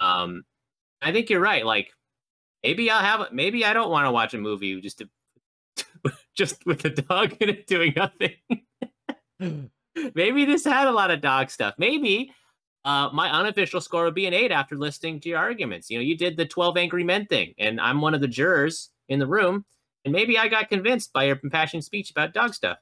Um, 0.00 0.44
I 1.02 1.12
think 1.12 1.30
you're 1.30 1.40
right. 1.40 1.64
Like 1.64 1.90
maybe 2.62 2.90
I'll 2.90 3.00
have 3.00 3.32
maybe 3.32 3.64
I 3.64 3.72
don't 3.72 3.90
want 3.90 4.06
to 4.06 4.12
watch 4.12 4.34
a 4.34 4.38
movie 4.38 4.80
just 4.80 4.98
to 4.98 5.08
just 6.34 6.64
with 6.66 6.84
a 6.84 6.90
dog 6.90 7.34
in 7.40 7.48
it 7.48 7.66
doing 7.66 7.94
nothing. 7.96 8.34
maybe 10.14 10.44
this 10.44 10.64
had 10.64 10.88
a 10.88 10.92
lot 10.92 11.10
of 11.10 11.20
dog 11.20 11.50
stuff. 11.50 11.74
Maybe 11.78 12.32
uh, 12.84 13.10
my 13.12 13.30
unofficial 13.30 13.80
score 13.80 14.04
would 14.04 14.14
be 14.14 14.26
an 14.26 14.34
eight 14.34 14.52
after 14.52 14.76
listening 14.76 15.20
to 15.20 15.28
your 15.28 15.38
arguments. 15.38 15.90
You 15.90 15.98
know, 15.98 16.04
you 16.04 16.16
did 16.16 16.36
the 16.36 16.46
12 16.46 16.76
Angry 16.76 17.04
Men 17.04 17.26
thing, 17.26 17.54
and 17.58 17.80
I'm 17.80 18.00
one 18.00 18.14
of 18.14 18.20
the 18.20 18.28
jurors 18.28 18.90
in 19.08 19.18
the 19.18 19.26
room, 19.26 19.64
and 20.04 20.12
maybe 20.12 20.38
I 20.38 20.48
got 20.48 20.68
convinced 20.68 21.12
by 21.12 21.24
your 21.24 21.38
impassioned 21.42 21.84
speech 21.84 22.10
about 22.10 22.34
dog 22.34 22.54
stuff. 22.54 22.78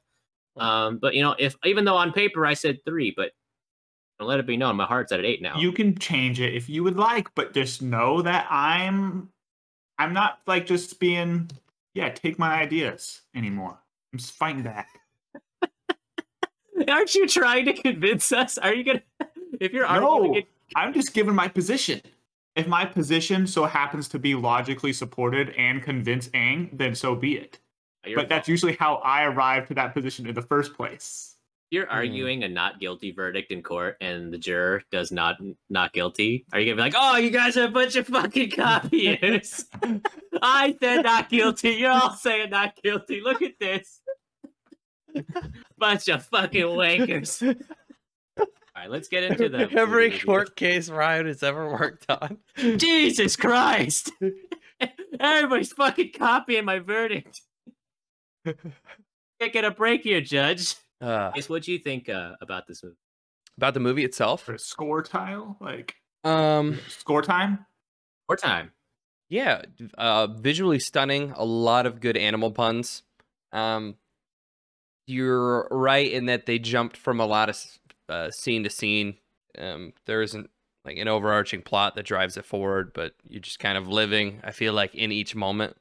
Um, 0.57 0.97
but 0.97 1.15
you 1.15 1.21
know, 1.21 1.35
if 1.39 1.55
even 1.65 1.85
though 1.85 1.95
on 1.95 2.11
paper 2.13 2.45
I 2.45 2.53
said 2.53 2.79
three, 2.85 3.13
but 3.15 3.31
let 4.19 4.39
it 4.39 4.47
be 4.47 4.57
known 4.57 4.75
my 4.75 4.85
heart's 4.85 5.11
at 5.11 5.19
an 5.19 5.25
eight 5.25 5.41
now. 5.41 5.57
you 5.57 5.71
can 5.71 5.97
change 5.97 6.39
it 6.39 6.53
if 6.53 6.69
you 6.69 6.83
would 6.83 6.95
like, 6.95 7.33
but 7.35 7.53
just 7.53 7.81
know 7.81 8.21
that 8.21 8.47
I'm 8.49 9.29
I'm 9.97 10.13
not 10.13 10.39
like 10.47 10.65
just 10.65 10.99
being 10.99 11.49
yeah, 11.93 12.09
take 12.09 12.39
my 12.39 12.55
ideas 12.55 13.21
anymore. 13.35 13.77
I'm 14.11 14.19
just 14.19 14.33
fighting 14.33 14.63
back. 14.63 14.99
Aren't 16.87 17.13
you 17.15 17.27
trying 17.27 17.65
to 17.65 17.73
convince 17.73 18.31
us? 18.31 18.57
Are 18.57 18.73
you 18.73 18.83
gonna? 18.83 19.03
If 19.59 19.73
you're 19.73 19.87
No. 19.87 20.35
I'm 20.75 20.93
just 20.93 21.13
giving 21.13 21.35
my 21.35 21.47
position. 21.47 22.01
If 22.55 22.67
my 22.67 22.85
position 22.85 23.47
so 23.47 23.65
happens 23.65 24.07
to 24.09 24.19
be 24.19 24.35
logically 24.35 24.93
supported 24.93 25.49
and 25.57 25.81
convince 25.81 26.27
Aang, 26.29 26.69
then 26.71 26.93
so 26.95 27.15
be 27.15 27.35
it. 27.37 27.59
you're, 28.05 28.17
but 28.19 28.29
that's 28.29 28.47
usually 28.47 28.73
how 28.75 28.95
I 28.97 29.23
arrived 29.25 29.69
to 29.69 29.73
that 29.75 29.93
position 29.93 30.27
in 30.27 30.35
the 30.35 30.41
first 30.41 30.73
place. 30.75 31.29
you're 31.71 31.87
Hmm. 31.87 31.91
arguing 31.95 32.43
a 32.43 32.47
not 32.49 32.79
guilty 32.79 33.09
verdict 33.11 33.51
in 33.51 33.63
court, 33.63 33.97
and 33.99 34.31
the 34.31 34.37
juror 34.37 34.83
does 34.91 35.11
not 35.11 35.37
not 35.71 35.91
guilty. 35.93 36.45
Are 36.53 36.59
you 36.59 36.67
gonna 36.67 36.75
be 36.75 36.81
like, 36.83 36.93
oh, 36.95 37.17
you 37.17 37.31
guys 37.31 37.57
are 37.57 37.65
a 37.65 37.71
bunch 37.71 37.95
of 37.95 38.05
fucking 38.05 38.51
copyists? 38.55 39.65
I 40.43 40.75
said 40.79 41.01
not 41.03 41.29
guilty. 41.29 41.71
You're 41.71 41.89
all 41.91 42.11
saying 42.11 42.51
not 42.51 42.75
guilty. 42.83 43.21
Look 43.21 43.41
at 43.41 43.57
this. 43.59 44.01
Bunch 45.77 46.07
of 46.09 46.25
fucking 46.25 46.63
wankers. 46.63 47.41
All 48.75 48.81
right, 48.83 48.89
let's 48.89 49.07
get 49.07 49.23
into 49.23 49.49
the 49.49 49.69
Every 49.71 50.17
court 50.19 50.55
case 50.55 50.89
Ryan 50.89 51.27
has 51.27 51.43
ever 51.43 51.69
worked 51.71 52.05
on. 52.09 52.37
Jesus 52.57 53.35
Christ! 53.35 54.11
Everybody's 55.19 55.71
fucking 55.73 56.11
copying 56.17 56.65
my 56.65 56.79
verdict. 56.79 57.41
Can't 58.45 59.53
get 59.53 59.63
a 59.65 59.71
break 59.71 60.03
here, 60.03 60.21
Judge. 60.21 60.75
Uh, 60.99 61.31
Guess 61.31 61.49
what 61.49 61.63
do 61.63 61.71
you 61.71 61.79
think 61.79 62.09
uh, 62.09 62.33
about 62.41 62.67
this 62.67 62.83
movie? 62.83 62.95
about 63.57 63.75
the 63.75 63.79
movie 63.79 64.03
itself. 64.03 64.41
For 64.43 64.57
score 64.57 65.03
tile, 65.03 65.55
like 65.61 65.93
Um, 66.23 66.79
score 66.89 67.21
time. 67.21 67.65
score 68.25 68.37
time. 68.37 68.71
yeah, 69.29 69.61
uh, 69.97 70.25
visually 70.27 70.79
stunning. 70.79 71.31
A 71.35 71.45
lot 71.45 71.85
of 71.85 71.99
good 72.01 72.17
animal 72.17 72.49
puns. 72.51 73.03
Um, 73.51 73.95
you're 75.05 75.67
right 75.69 76.11
in 76.11 76.25
that 76.25 76.47
they 76.47 76.57
jumped 76.57 76.97
from 76.97 77.19
a 77.19 77.25
lot 77.27 77.49
of 77.49 77.53
s- 77.55 77.77
uh, 78.13 78.31
scene 78.31 78.63
to 78.63 78.69
scene. 78.69 79.15
Um, 79.57 79.93
there 80.05 80.21
isn't 80.21 80.49
like 80.85 80.97
an 80.97 81.07
overarching 81.07 81.61
plot 81.61 81.95
that 81.95 82.05
drives 82.05 82.37
it 82.37 82.45
forward, 82.45 82.91
but 82.93 83.13
you're 83.27 83.41
just 83.41 83.59
kind 83.59 83.77
of 83.77 83.87
living. 83.87 84.39
I 84.43 84.51
feel 84.51 84.73
like 84.73 84.93
in 84.93 85.11
each 85.11 85.35
moment 85.35 85.77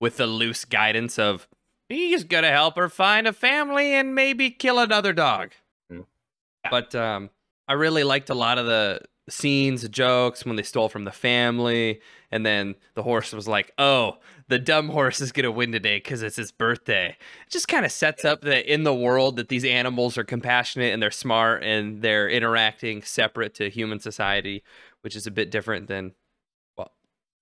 with 0.00 0.18
the 0.18 0.26
loose 0.26 0.64
guidance 0.64 1.18
of 1.18 1.48
he's 1.88 2.24
gonna 2.24 2.50
help 2.50 2.76
her 2.76 2.88
find 2.88 3.26
a 3.26 3.32
family 3.32 3.94
and 3.94 4.14
maybe 4.14 4.50
kill 4.50 4.78
another 4.78 5.12
dog. 5.12 5.52
Mm. 5.90 6.06
But 6.70 6.94
um, 6.94 7.30
I 7.66 7.74
really 7.74 8.04
liked 8.04 8.28
a 8.28 8.34
lot 8.34 8.58
of 8.58 8.66
the 8.66 9.00
scenes, 9.28 9.88
jokes 9.88 10.44
when 10.44 10.56
they 10.56 10.62
stole 10.62 10.88
from 10.88 11.04
the 11.04 11.12
family, 11.12 12.00
and 12.30 12.44
then 12.44 12.74
the 12.94 13.02
horse 13.02 13.32
was 13.32 13.46
like, 13.46 13.72
"Oh, 13.78 14.18
the 14.48 14.58
dumb 14.58 14.88
horse 14.88 15.20
is 15.20 15.32
gonna 15.32 15.50
win 15.50 15.72
today 15.72 15.98
because 15.98 16.22
it's 16.22 16.36
his 16.36 16.52
birthday." 16.52 17.16
It 17.46 17.50
just 17.50 17.68
kind 17.68 17.84
of 17.86 17.92
sets 17.92 18.24
up 18.24 18.42
that 18.42 18.72
in 18.72 18.82
the 18.84 18.94
world 18.94 19.36
that 19.36 19.48
these 19.48 19.64
animals 19.64 20.18
are 20.18 20.24
compassionate 20.24 20.92
and 20.92 21.02
they're 21.02 21.10
smart 21.10 21.62
and 21.62 22.02
they're 22.02 22.28
interacting 22.28 23.02
separate 23.02 23.54
to 23.54 23.70
human 23.70 24.00
society, 24.00 24.62
which 25.02 25.16
is 25.16 25.26
a 25.26 25.30
bit 25.30 25.50
different 25.50 25.86
than 25.88 26.12
well, 26.76 26.92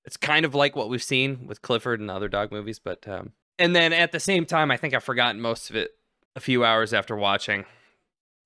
it's 0.04 0.16
kind 0.16 0.44
of 0.44 0.54
like 0.54 0.76
what 0.76 0.88
we've 0.90 1.02
seen 1.02 1.46
with 1.46 1.62
Clifford 1.62 2.00
and 2.00 2.10
other 2.10 2.28
dog 2.28 2.52
movies, 2.52 2.78
but 2.78 3.06
um, 3.08 3.32
and 3.58 3.76
then 3.76 3.92
at 3.92 4.12
the 4.12 4.20
same 4.20 4.46
time, 4.46 4.70
I 4.70 4.76
think 4.76 4.94
I've 4.94 5.04
forgotten 5.04 5.40
most 5.40 5.70
of 5.70 5.76
it 5.76 5.92
a 6.36 6.40
few 6.40 6.64
hours 6.64 6.94
after 6.94 7.16
watching. 7.16 7.64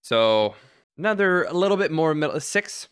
So 0.03 0.55
another 0.99 1.45
a 1.45 1.53
little 1.53 1.77
bit 1.77 1.91
more 1.91 2.15
middle 2.15 2.39
six. 2.41 2.89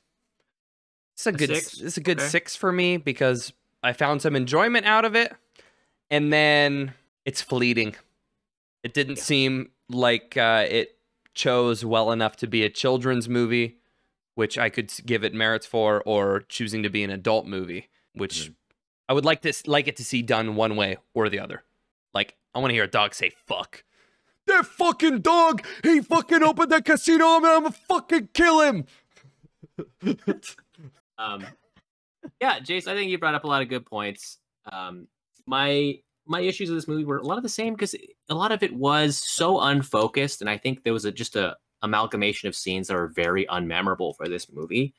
It's 1.14 1.26
a, 1.26 1.30
A 1.30 1.32
good 1.32 1.48
six? 1.56 1.80
it's 1.80 1.96
a 1.96 2.00
good 2.00 2.18
Okay. 2.20 2.28
six 2.28 2.56
for 2.56 2.72
me 2.72 2.96
because 2.96 3.52
I 3.82 3.92
found 3.92 4.22
some 4.22 4.34
enjoyment 4.36 4.86
out 4.86 5.04
of 5.04 5.14
it, 5.14 5.34
and 6.10 6.32
then 6.32 6.94
it's 7.24 7.42
fleeting. 7.42 7.94
It 8.82 8.94
didn't 8.94 9.18
Yeah. 9.18 9.22
seem 9.24 9.70
like 9.88 10.36
uh, 10.36 10.66
it 10.68 10.98
chose 11.34 11.84
well 11.84 12.12
enough 12.12 12.36
to 12.36 12.46
be 12.46 12.62
a 12.64 12.70
children's 12.70 13.28
movie, 13.28 13.78
which 14.34 14.56
I 14.58 14.68
could 14.70 14.92
give 15.06 15.22
it 15.24 15.34
merits 15.34 15.66
for, 15.66 16.02
or 16.04 16.40
choosing 16.48 16.82
to 16.82 16.90
be 16.90 17.02
an 17.02 17.10
adult 17.10 17.46
movie, 17.46 17.88
which 18.14 18.48
Mhm. 18.50 18.54
I 19.08 19.12
would 19.12 19.24
like 19.24 19.42
to 19.42 19.52
like 19.66 19.88
it 19.88 19.96
to 19.96 20.04
see 20.04 20.22
done 20.22 20.56
one 20.56 20.76
way 20.76 20.96
or 21.14 21.28
the 21.28 21.38
other. 21.38 21.62
Like 22.14 22.36
I 22.54 22.58
want 22.58 22.70
to 22.70 22.74
hear 22.74 22.84
a 22.84 22.88
dog 22.88 23.14
say 23.14 23.30
"fuck." 23.30 23.84
That 24.46 24.66
fucking 24.66 25.20
dog! 25.20 25.64
He 25.84 26.00
fucking 26.00 26.42
opened 26.42 26.72
that 26.72 26.84
casino. 26.84 27.26
I'm 27.36 27.42
gonna 27.42 27.70
fucking 27.70 28.30
kill 28.34 28.60
him. 28.60 28.86
Um, 31.22 31.46
yeah, 32.40 32.58
Jace, 32.60 32.88
I 32.88 32.94
think 32.94 33.10
you 33.10 33.18
brought 33.18 33.34
up 33.34 33.44
a 33.44 33.48
lot 33.48 33.62
of 33.62 33.68
good 33.68 33.86
points. 33.86 34.38
Um, 34.70 35.06
my 35.46 35.98
my 36.26 36.40
issues 36.40 36.70
with 36.70 36.78
this 36.78 36.88
movie 36.88 37.04
were 37.04 37.18
a 37.18 37.26
lot 37.26 37.36
of 37.36 37.42
the 37.42 37.48
same 37.48 37.74
because 37.74 37.94
a 38.28 38.34
lot 38.34 38.52
of 38.52 38.62
it 38.62 38.72
was 38.74 39.16
so 39.16 39.60
unfocused, 39.60 40.40
and 40.40 40.48
I 40.48 40.56
think 40.56 40.84
there 40.84 40.92
was 40.92 41.04
a, 41.04 41.12
just 41.12 41.36
a 41.36 41.56
amalgamation 41.82 42.48
of 42.48 42.54
scenes 42.54 42.88
that 42.88 42.94
were 42.94 43.08
very 43.08 43.44
unmemorable 43.46 44.16
for 44.16 44.28
this 44.28 44.50
movie. 44.52 44.94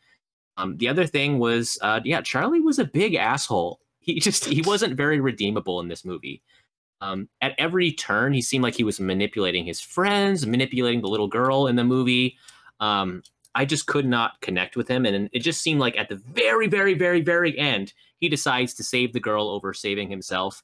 Um, 0.57 0.77
the 0.77 0.89
other 0.89 1.07
thing 1.07 1.39
was, 1.39 1.77
uh, 1.81 2.01
yeah, 2.03 2.21
Charlie 2.21 2.59
was 2.59 2.77
a 2.77 2.85
big 2.85 3.15
asshole. 3.15 3.79
He 3.99 4.19
just 4.19 4.45
he 4.45 4.61
wasn't 4.61 4.97
very 4.97 5.19
redeemable 5.19 5.79
in 5.79 5.87
this 5.87 6.03
movie. 6.03 6.41
Um, 7.01 7.27
at 7.41 7.55
every 7.57 7.91
turn, 7.91 8.33
he 8.33 8.41
seemed 8.41 8.63
like 8.63 8.75
he 8.75 8.83
was 8.83 8.99
manipulating 8.99 9.65
his 9.65 9.81
friends, 9.81 10.45
manipulating 10.45 11.01
the 11.01 11.09
little 11.09 11.27
girl 11.27 11.67
in 11.67 11.75
the 11.75 11.83
movie. 11.83 12.37
Um, 12.79 13.23
I 13.55 13.65
just 13.65 13.85
could 13.87 14.05
not 14.05 14.41
connect 14.41 14.75
with 14.75 14.87
him. 14.87 15.05
And 15.05 15.29
it 15.31 15.39
just 15.39 15.61
seemed 15.61 15.79
like 15.79 15.97
at 15.97 16.09
the 16.09 16.15
very, 16.15 16.67
very, 16.67 16.93
very, 16.93 17.21
very 17.21 17.57
end, 17.57 17.93
he 18.19 18.29
decides 18.29 18.73
to 18.75 18.83
save 18.83 19.13
the 19.13 19.19
girl 19.19 19.47
over 19.47 19.73
saving 19.73 20.09
himself. 20.09 20.63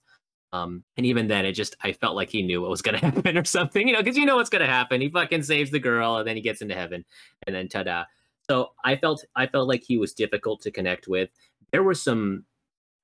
Um, 0.51 0.83
and 0.97 1.05
even 1.05 1.27
then, 1.27 1.45
it 1.45 1.51
just, 1.51 1.75
I 1.83 1.93
felt 1.93 2.15
like 2.15 2.29
he 2.29 2.41
knew 2.41 2.61
what 2.61 2.71
was 2.71 2.81
going 2.81 2.99
to 2.99 3.05
happen 3.05 3.37
or 3.37 3.45
something, 3.45 3.87
you 3.87 3.93
know, 3.93 3.99
because 3.99 4.17
you 4.17 4.25
know 4.25 4.37
what's 4.37 4.49
going 4.49 4.65
to 4.65 4.71
happen. 4.71 5.01
He 5.01 5.09
fucking 5.09 5.43
saves 5.43 5.71
the 5.71 5.79
girl 5.79 6.17
and 6.17 6.27
then 6.27 6.35
he 6.35 6.41
gets 6.41 6.61
into 6.61 6.75
heaven 6.75 7.05
and 7.45 7.55
then 7.55 7.67
ta 7.67 7.83
da. 7.83 8.05
So 8.49 8.71
I 8.83 8.95
felt, 8.95 9.23
I 9.35 9.45
felt 9.45 9.67
like 9.67 9.83
he 9.83 9.99
was 9.99 10.13
difficult 10.13 10.61
to 10.61 10.71
connect 10.71 11.07
with. 11.07 11.29
There 11.71 11.83
was 11.83 12.01
some 12.01 12.45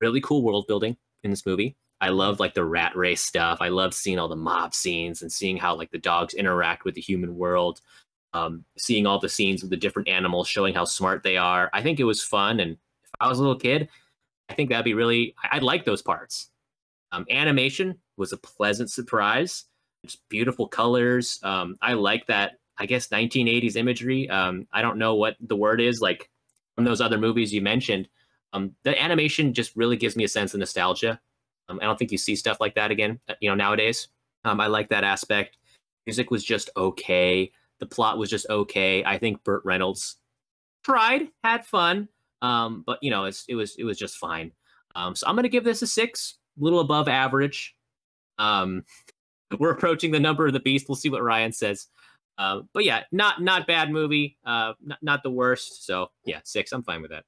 really 0.02 0.22
cool 0.22 0.42
world 0.42 0.66
building 0.68 0.98
in 1.24 1.30
this 1.30 1.46
movie. 1.46 1.78
I 2.02 2.10
loved 2.10 2.40
like 2.40 2.56
the 2.56 2.66
rat 2.66 2.96
race 2.96 3.22
stuff. 3.22 3.60
I 3.62 3.70
loved 3.70 3.94
seeing 3.94 4.20
all 4.20 4.28
the 4.28 4.36
mob 4.36 4.74
scenes 4.74 5.22
and 5.22 5.32
seeing 5.32 5.58
how 5.58 5.76
like 5.76 5.92
the 5.92 5.98
dogs 5.98 6.34
interact 6.34 6.84
with 6.84 6.96
the 6.96 7.02
human 7.02 7.38
world 7.38 7.80
um, 8.36 8.66
seeing 8.78 9.08
all 9.08 9.18
the 9.18 9.30
scenes 9.30 9.62
with 9.62 9.70
the 9.70 9.78
different 9.78 10.10
animals, 10.10 10.50
showing 10.50 10.74
how 10.74 10.84
smart 10.84 11.24
they 11.24 11.38
are. 11.38 11.70
I 11.72 11.82
think 11.82 12.02
it 12.02 12.04
was 12.04 12.22
fun. 12.22 12.60
And 12.60 12.72
if 12.74 13.12
I 13.22 13.30
was 13.30 13.40
a 13.40 13.42
little 13.42 13.58
kid, 13.58 13.88
I 14.50 14.54
think 14.54 14.70
that'd 14.70 14.84
be 14.84 14.94
really, 14.94 15.34
I'd 15.52 15.64
like 15.64 15.86
those 15.86 16.02
parts. 16.02 16.52
Um, 17.14 17.26
animation 17.32 17.98
was 18.18 18.34
a 18.34 18.38
pleasant 18.38 18.92
surprise. 18.92 19.64
Just 20.06 20.28
beautiful 20.28 20.68
colors. 20.68 21.40
Um, 21.44 21.78
I 21.82 21.94
like 21.94 22.28
that, 22.28 22.60
I 22.78 22.86
guess, 22.86 23.08
1980s 23.08 23.78
imagery. 23.78 24.30
Um, 24.30 24.68
I 24.74 24.82
don't 24.82 24.98
know 24.98 25.16
what 25.16 25.38
the 25.40 25.56
word 25.56 25.80
is, 25.80 26.02
like 26.02 26.30
from 26.76 26.84
those 26.84 27.00
other 27.00 27.18
movies 27.18 27.54
you 27.54 27.62
mentioned. 27.62 28.10
Um, 28.52 28.76
the 28.84 29.02
animation 29.02 29.54
just 29.54 29.74
really 29.78 29.96
gives 29.96 30.18
me 30.18 30.26
a 30.26 30.28
sense 30.30 30.54
of 30.54 30.60
nostalgia. 30.60 31.22
Um, 31.70 31.80
I 31.82 31.86
don't 31.86 31.98
think 31.98 32.12
you 32.12 32.18
see 32.18 32.36
stuff 32.36 32.60
like 32.60 32.76
that 32.76 32.92
again, 32.92 33.18
uh, 33.30 33.36
you 33.40 33.48
know, 33.48 33.56
nowadays. 33.56 34.10
Um, 34.44 34.60
I 34.60 34.68
like 34.68 34.90
that 34.90 35.06
aspect. 35.06 35.58
Music 36.06 36.30
was 36.32 36.44
just 36.44 36.70
okay 36.76 37.50
the 37.80 37.86
plot 37.86 38.18
was 38.18 38.30
just 38.30 38.50
okay. 38.50 39.04
I 39.04 39.18
think 39.18 39.44
Burt 39.44 39.64
Reynolds 39.66 40.18
tried, 40.84 41.28
had 41.44 41.66
fun, 41.66 42.08
um, 42.42 42.84
but 42.86 43.00
you 43.02 43.12
know, 43.12 43.26
it's, 43.26 43.46
it 43.48 43.56
was 43.56 43.76
it 43.78 43.84
was 43.84 43.98
just 43.98 44.18
fine. 44.18 44.52
Um, 44.96 45.16
so 45.16 45.28
I'm 45.28 45.36
gonna 45.36 45.50
give 45.50 45.64
this 45.64 45.82
a 45.82 45.88
six, 45.88 46.38
a 46.60 46.64
little 46.64 46.80
above 46.80 47.08
average. 47.08 47.76
Um, 48.38 48.84
we're 49.60 49.72
approaching 49.72 50.12
the 50.12 50.20
number 50.20 50.48
of 50.48 50.54
the 50.54 50.60
beast. 50.60 50.88
We'll 50.90 50.96
see 50.96 51.10
what 51.10 51.24
Ryan 51.24 51.52
says. 51.52 51.88
Uh, 52.38 52.62
but 52.74 52.84
yeah, 52.84 53.04
not 53.12 53.42
not 53.42 53.68
bad 53.68 53.92
movie. 53.92 54.38
Uh, 54.46 54.74
not, 54.84 55.00
not 55.02 55.24
the 55.24 55.32
worst. 55.32 55.86
So 55.86 56.10
yeah, 56.26 56.40
six. 56.44 56.72
I'm 56.72 56.84
fine 56.84 57.02
with 57.02 57.12
that. 57.12 57.24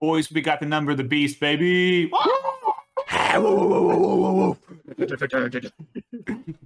Boys, 0.00 0.30
we 0.30 0.40
got 0.40 0.60
the 0.60 0.66
number 0.66 0.92
of 0.92 0.98
the 0.98 1.04
beast, 1.04 1.40
baby. 1.40 2.10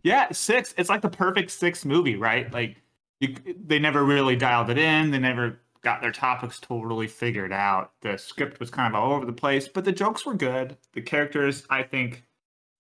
yeah, 0.03 0.31
six. 0.33 0.75
It's 0.77 0.89
like 0.89 1.03
the 1.03 1.09
perfect 1.09 1.51
six 1.51 1.85
movie, 1.85 2.17
right? 2.17 2.53
Like 2.53 2.77
you, 3.21 3.37
they 3.65 3.79
never 3.79 4.05
really 4.05 4.37
dialed 4.37 4.71
it 4.71 4.79
in. 4.79 5.11
They 5.11 5.19
never 5.19 5.61
got 5.83 6.01
their 6.01 6.13
topics 6.13 6.59
totally 6.61 7.07
figured 7.07 7.53
out. 7.53 7.93
The 8.01 8.17
script 8.17 8.59
was 8.61 8.71
kind 8.71 8.95
of 8.95 9.01
all 9.01 9.13
over 9.13 9.27
the 9.27 9.33
place, 9.33 9.69
but 9.69 9.85
the 9.85 9.93
jokes 9.93 10.25
were 10.27 10.35
good. 10.35 10.77
The 10.95 11.03
characters, 11.03 11.67
I 11.71 11.83
think, 11.83 12.25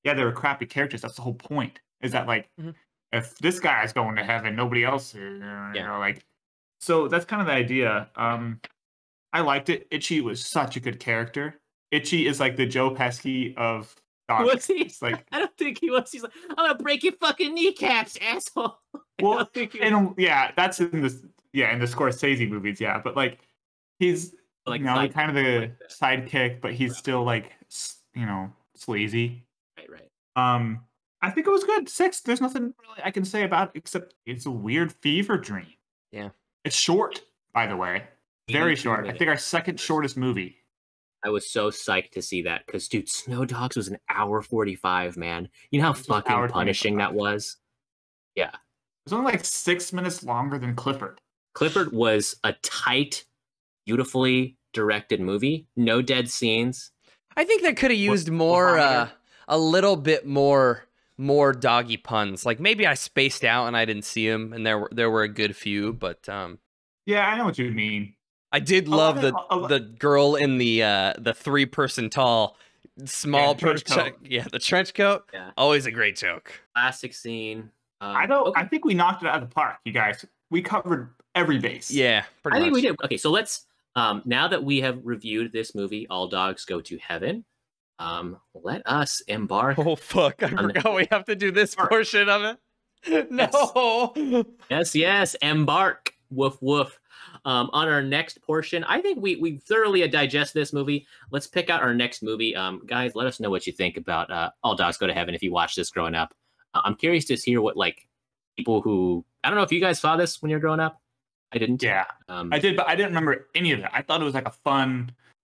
yeah, 0.05 0.14
they 0.14 0.24
were 0.24 0.32
crappy 0.32 0.66
characters. 0.66 1.03
That's 1.03 1.16
the 1.16 1.22
whole 1.22 1.35
point. 1.35 1.80
Is 2.01 2.12
that 2.12 2.26
like 2.26 2.49
Mhm. 2.61 2.74
if 3.12 3.37
this 3.39 3.61
guy's 3.61 3.93
going 3.93 4.16
to 4.16 4.24
heaven, 4.24 4.57
nobody 4.57 4.85
else 4.85 5.14
is, 5.14 5.41
you 5.41 5.47
Yeah. 5.47 5.87
know, 5.87 5.99
like 5.99 6.24
so 6.80 7.09
that's 7.09 7.24
kind 7.24 7.41
of 7.41 7.47
the 7.47 7.53
idea. 7.55 8.11
Um 8.16 8.61
I 9.32 9.41
liked 9.41 9.68
it. 9.68 9.87
Itchy 9.91 10.20
was 10.20 10.45
such 10.45 10.76
a 10.76 10.80
good 10.80 11.01
character. 11.01 11.61
Itchy 11.91 12.26
is 12.26 12.41
like 12.41 12.57
the 12.57 12.66
Joe 12.66 12.91
Pesci 12.95 13.57
of 13.57 13.95
dog. 14.28 14.47
Was 14.47 14.66
he? 14.66 14.82
It's 14.82 15.03
like 15.03 15.26
I 15.32 15.39
don't 15.41 15.57
think 15.59 15.78
he 15.80 15.91
was. 15.91 16.11
He's 16.12 16.22
like, 16.22 16.32
I'm 16.51 16.57
gonna 16.57 16.74
break 16.76 17.03
your 17.05 17.14
fucking 17.14 17.55
kneecaps, 17.55 18.16
asshole. 18.20 18.78
Well, 19.21 19.39
don't 19.39 19.55
think 19.55 19.73
he 19.73 19.81
was, 19.81 19.89
and 19.89 20.15
yeah, 20.19 20.53
that's 20.57 20.81
in 20.81 21.03
this 21.03 21.19
yeah, 21.53 21.73
in 21.73 21.79
the 21.79 21.87
Scorsese 21.87 22.49
movies, 22.49 22.81
yeah. 22.81 23.01
But 23.03 23.17
like 23.17 23.39
he's 23.99 24.35
like 24.67 24.81
you 24.81 24.87
know, 24.87 25.09
kind 25.09 25.31
of 25.31 25.35
the 25.37 25.61
like 25.61 25.79
sidekick, 25.91 26.61
but 26.61 26.73
he's 26.73 26.97
still 26.97 27.25
like 27.25 27.53
you 28.15 28.27
know, 28.27 28.53
sleazy. 28.75 29.45
right, 29.79 29.89
right. 29.91 30.11
Um 30.37 30.81
I 31.23 31.31
think 31.31 31.47
it 31.47 31.51
was 31.51 31.65
good. 31.65 31.89
Six. 31.89 32.21
There's 32.21 32.41
nothing 32.41 32.75
really 32.83 33.01
I 33.03 33.11
can 33.11 33.25
say 33.25 33.45
about 33.45 33.69
it 33.75 33.79
except 33.79 34.15
it's 34.27 34.47
a 34.47 34.51
weird 34.51 34.93
fever 34.93 35.39
dream. 35.39 35.67
Yeah. 36.12 36.31
It's 36.65 36.77
short, 36.77 37.23
by 37.53 37.67
the 37.67 37.77
way. 37.77 38.05
Very 38.51 38.73
82 38.73 38.83
short. 38.83 39.07
I 39.07 39.12
think 39.12 39.29
our 39.31 39.37
second 39.37 39.81
shortest 39.81 40.17
movie. 40.17 40.57
I 41.25 41.31
was 41.31 41.51
so 41.51 41.71
psyched 41.71 42.11
to 42.12 42.23
see 42.23 42.43
that 42.43 42.67
because, 42.67 42.87
dude, 42.87 43.09
Snow 43.09 43.47
Dogs 43.47 43.77
was 43.77 43.89
an 43.89 43.97
hour 44.11 44.43
45, 44.43 45.17
man. 45.17 45.49
You 45.71 45.79
know 45.79 45.87
how 45.87 45.93
It 45.93 45.99
was 45.99 46.09
an 46.09 46.15
fucking 46.23 46.49
punishing 46.49 46.97
that 46.99 47.15
was? 47.15 47.57
It 48.37 48.55
was 49.05 49.12
only 49.12 49.32
like 49.32 49.44
six 49.44 49.92
minutes 49.92 50.22
longer 50.22 50.59
than 50.59 50.74
Clifford. 50.74 51.20
Clifford 51.55 51.92
was 51.92 52.36
a 52.44 52.52
tight, 52.62 53.24
beautifully 53.86 54.57
directed 54.72 55.20
movie. 55.20 55.66
No 55.76 56.02
dead 56.02 56.30
scenes. 56.30 56.90
I 57.36 57.44
think 57.44 57.62
they 57.62 57.74
could 57.74 57.90
have 57.90 58.00
used 58.00 58.28
what 58.28 58.36
more, 58.36 58.78
uh, 58.78 59.09
a 59.48 59.59
little 59.59 59.96
bit 59.96 60.26
more, 60.26 60.84
more 61.18 61.52
doggy 61.52 61.96
puns. 61.96 62.44
Like 62.46 62.59
maybe 62.61 62.86
I 62.86 62.94
spaced 62.94 63.44
out 63.44 63.66
and 63.66 63.76
I 63.76 63.84
didn't 63.84 64.05
see 64.05 64.28
them, 64.28 64.52
and 64.52 64.66
there 64.66 64.78
were 64.78 64.88
there 64.92 65.11
were 65.11 65.22
a 65.22 65.28
good 65.28 65.55
few, 65.57 65.92
but 65.92 66.28
um, 66.28 66.59
Yeah, 67.07 67.26
I 67.28 67.36
know 67.36 67.44
what 67.44 67.59
you 67.59 67.70
mean. 67.70 68.14
I 68.50 68.61
did 68.61 68.86
A 68.86 68.90
love 68.90 69.20
the 69.20 69.28
it- 69.28 69.34
a 69.50 69.57
lo- 69.57 69.68
the 69.68 69.80
girl 69.80 70.36
in 70.36 70.59
the 70.59 70.82
uh 70.82 71.12
the 71.18 71.34
three 71.34 71.66
person 71.66 72.09
tall 72.11 72.57
small 73.05 73.55
the 73.55 73.61
trench 73.61 73.84
per- 73.84 73.94
coat. 74.11 74.18
yeah 74.22 74.44
the 74.52 74.61
trench 74.61 74.94
coat 74.94 75.24
Yeah. 75.32 75.50
always 75.57 75.86
a 75.86 75.90
great 75.90 76.14
joke 76.16 76.52
Classic 76.74 77.12
scene. 77.12 77.70
Um, 78.05 78.16
I 78.16 78.26
don't 78.26 78.46
okay. 78.48 78.61
I 78.61 78.66
think 78.66 78.84
we 78.84 78.94
knocked 78.94 79.22
it 79.22 79.28
out 79.28 79.42
of 79.42 79.48
the 79.48 79.55
park, 79.55 79.76
you 79.84 79.92
guys. 79.92 80.24
We 80.50 80.61
covered 80.62 81.11
every 81.34 81.59
base. 81.59 81.90
yeah 81.90 82.24
pretty 82.42 82.59
I 82.59 82.61
think 82.61 82.72
much. 82.72 82.82
we 82.82 82.88
did. 82.88 82.96
Okay, 83.05 83.16
so 83.16 83.30
let's 83.30 83.66
um 83.96 84.22
now 84.24 84.48
that 84.48 84.62
we 84.62 84.80
have 84.80 84.98
reviewed 85.05 85.52
this 85.52 85.74
movie, 85.74 86.07
All 86.09 86.26
Dogs 86.28 86.64
Go 86.64 86.80
to 86.80 86.98
Heaven, 86.98 87.44
um, 87.98 88.38
let 88.55 88.82
us 88.86 89.20
embark. 89.28 89.78
oh 89.78 89.96
fuck 89.96 90.42
I 90.42 90.48
On 90.48 90.68
the- 90.68 90.74
forgot 90.74 90.94
we 90.94 91.09
have 91.11 91.24
to 91.26 91.34
do 91.36 91.50
this 91.50 91.76
Alright. 91.76 91.90
portion 91.90 92.28
of 92.28 92.42
it 93.07 93.30
no 93.30 94.12
Yes, 94.70 94.94
yes, 94.94 95.34
embark. 95.42 96.12
Woof 96.30 96.57
woof. 96.62 96.98
Um, 97.44 97.68
on 97.72 97.88
our 97.88 98.02
next 98.02 98.40
portion, 98.42 98.82
I 98.84 99.00
think 99.00 99.20
we 99.20 99.36
we 99.36 99.59
thoroughly 99.59 100.07
digest 100.09 100.55
this 100.55 100.72
movie. 100.72 101.07
Let's 101.30 101.46
pick 101.46 101.68
out 101.70 101.82
our 101.82 101.94
next 101.94 102.22
movie. 102.22 102.57
Um, 102.57 102.82
guys, 102.86 103.14
let 103.14 103.26
us 103.26 103.40
know 103.40 103.50
what 103.50 103.66
you 103.66 103.72
think 103.72 103.96
about 103.96 104.30
uh, 104.30 104.50
All 104.62 104.74
Dogs 104.74 104.96
Go 104.96 105.07
to 105.07 105.12
Heaven 105.14 105.34
if 105.34 105.42
you 105.42 105.52
watched 105.52 105.76
this 105.76 105.90
growing 105.90 106.14
up. 106.14 106.32
I'm 106.85 106.95
curious 106.97 107.25
to 107.27 107.37
hear 107.37 107.61
what 107.61 107.77
like 107.77 108.07
people 108.57 108.81
who 108.81 109.25
I 109.43 109.49
don't 109.51 109.57
know 109.57 109.62
if 109.64 109.72
you 109.72 109.81
guys 109.81 110.01
saw 110.01 110.16
this 110.16 110.41
when 110.41 110.51
you 110.51 110.57
were 110.57 110.61
growing 110.61 110.81
up. 110.81 111.01
I 111.53 111.59
didn't. 111.59 111.83
Yeah. 111.83 112.07
Um, 112.29 112.51
I 112.53 112.59
did, 112.59 112.77
but 112.77 112.89
I 112.89 112.97
didn't 112.97 113.11
remember 113.11 113.47
any 113.55 113.72
of 113.72 113.81
it. 113.81 113.91
I 113.93 114.03
thought 114.03 114.20
it 114.20 114.25
was 114.25 114.35
like 114.35 114.47
a 114.49 114.51
fun 114.51 115.12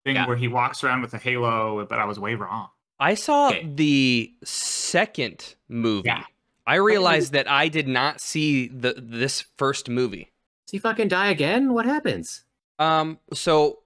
thing 0.05 0.15
Yeah. 0.15 0.27
where 0.27 0.35
he 0.35 0.47
walks 0.47 0.83
around 0.83 1.01
with 1.01 1.13
a 1.13 1.17
halo, 1.17 1.85
but 1.85 1.97
I 1.97 2.05
was 2.05 2.19
way 2.19 2.35
wrong. 2.35 2.67
I 2.99 3.13
saw 3.15 3.49
Okay. 3.49 3.67
the 3.75 4.33
second 4.43 5.55
movie 5.69 6.07
Yeah. 6.07 6.23
I 6.67 6.75
realized 6.75 7.31
that 7.33 7.49
I 7.49 7.67
did 7.69 7.87
not 7.87 8.19
see 8.19 8.67
the 8.67 8.93
this 8.97 9.41
first 9.57 9.89
movie 9.89 10.31
Does 10.65 10.71
he 10.73 10.79
fucking 10.79 11.07
die 11.07 11.29
again? 11.29 11.73
What 11.73 11.85
happens? 11.85 12.43
Um, 12.77 13.19
so 13.33 13.79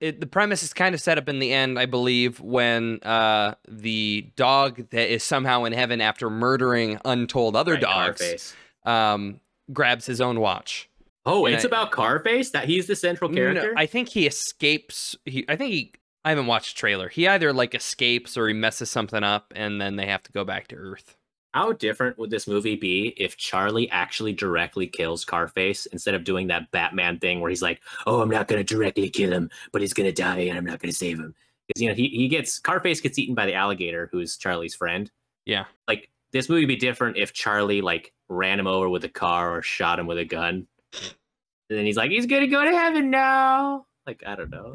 it, 0.00 0.20
the 0.20 0.26
premise 0.26 0.62
is 0.62 0.72
kind 0.72 0.94
of 0.94 1.00
set 1.00 1.18
up 1.18 1.28
in 1.28 1.38
the 1.40 1.52
end, 1.52 1.78
I 1.78 1.86
believe, 1.86 2.40
when 2.40 3.00
uh 3.02 3.54
the 3.68 4.30
dog 4.36 4.88
that 4.90 5.12
is 5.12 5.22
somehow 5.24 5.64
in 5.64 5.72
heaven 5.72 6.00
after 6.00 6.30
murdering 6.30 7.00
untold 7.04 7.56
other 7.56 7.72
Right, 7.72 7.80
dogs 7.82 8.54
um 8.84 9.40
grabs 9.72 10.06
his 10.06 10.20
own 10.20 10.40
watch. 10.40 10.88
Oh, 11.26 11.44
And 11.44 11.54
it's 11.54 11.64
I- 11.64 11.68
about 11.68 11.90
Carface. 11.92 12.52
That 12.52 12.64
he's 12.66 12.86
the 12.86 12.96
central 12.96 13.28
No, 13.30 13.34
character. 13.36 13.74
I 13.76 13.84
think 13.84 14.08
he 14.08 14.26
escapes. 14.26 15.14
He, 15.26 15.44
I 15.48 15.56
think 15.56 15.72
he. 15.74 15.92
I 16.24 16.30
haven't 16.30 16.46
watched 16.46 16.74
the 16.76 16.80
trailer. 16.80 17.08
He 17.10 17.28
either 17.28 17.52
like 17.52 17.74
escapes 17.74 18.38
or 18.38 18.48
he 18.48 18.54
messes 18.54 18.90
something 18.90 19.22
up, 19.22 19.52
and 19.54 19.78
then 19.80 19.96
they 19.96 20.06
have 20.06 20.22
to 20.22 20.32
go 20.32 20.44
back 20.44 20.68
to 20.68 20.76
Earth. 20.76 21.17
How 21.58 21.72
different 21.72 22.16
would 22.18 22.30
this 22.30 22.46
movie 22.46 22.76
be 22.76 23.08
if 23.16 23.36
Charlie 23.36 23.90
actually 23.90 24.32
directly 24.32 24.86
kills 24.86 25.24
Carface 25.24 25.88
instead 25.88 26.14
of 26.14 26.22
doing 26.22 26.46
that 26.46 26.70
Batman 26.70 27.18
thing 27.18 27.40
where 27.40 27.50
he's 27.50 27.62
like, 27.62 27.82
"Oh, 28.06 28.20
I'm 28.20 28.30
not 28.30 28.46
going 28.46 28.64
to 28.64 28.74
directly 28.74 29.10
kill 29.10 29.32
him, 29.32 29.50
but 29.72 29.80
he's 29.80 29.92
going 29.92 30.08
to 30.08 30.12
die, 30.12 30.38
and 30.38 30.56
I'm 30.56 30.64
not 30.64 30.78
going 30.78 30.92
to 30.92 30.96
save 30.96 31.18
him." 31.18 31.34
Because 31.66 31.82
you 31.82 31.88
know 31.88 31.96
he 31.96 32.10
he 32.10 32.28
gets 32.28 32.60
Carface 32.60 33.02
gets 33.02 33.18
eaten 33.18 33.34
by 33.34 33.44
the 33.44 33.54
alligator, 33.54 34.08
who's 34.12 34.36
Charlie's 34.36 34.76
friend. 34.76 35.10
Yeah. 35.46 35.64
Like 35.88 36.10
this 36.30 36.48
movie 36.48 36.62
would 36.62 36.68
be 36.68 36.76
different 36.76 37.16
if 37.16 37.32
Charlie 37.32 37.80
like 37.80 38.12
ran 38.28 38.60
him 38.60 38.68
over 38.68 38.88
with 38.88 39.02
a 39.02 39.08
car 39.08 39.56
or 39.56 39.60
shot 39.60 39.98
him 39.98 40.06
with 40.06 40.18
a 40.18 40.24
gun, 40.24 40.68
and 40.92 41.76
then 41.76 41.84
he's 41.84 41.96
like, 41.96 42.12
"He's 42.12 42.26
going 42.26 42.42
to 42.42 42.46
go 42.46 42.64
to 42.64 42.70
heaven 42.70 43.10
now." 43.10 43.86
Like 44.06 44.22
I 44.24 44.36
don't 44.36 44.50
know. 44.50 44.74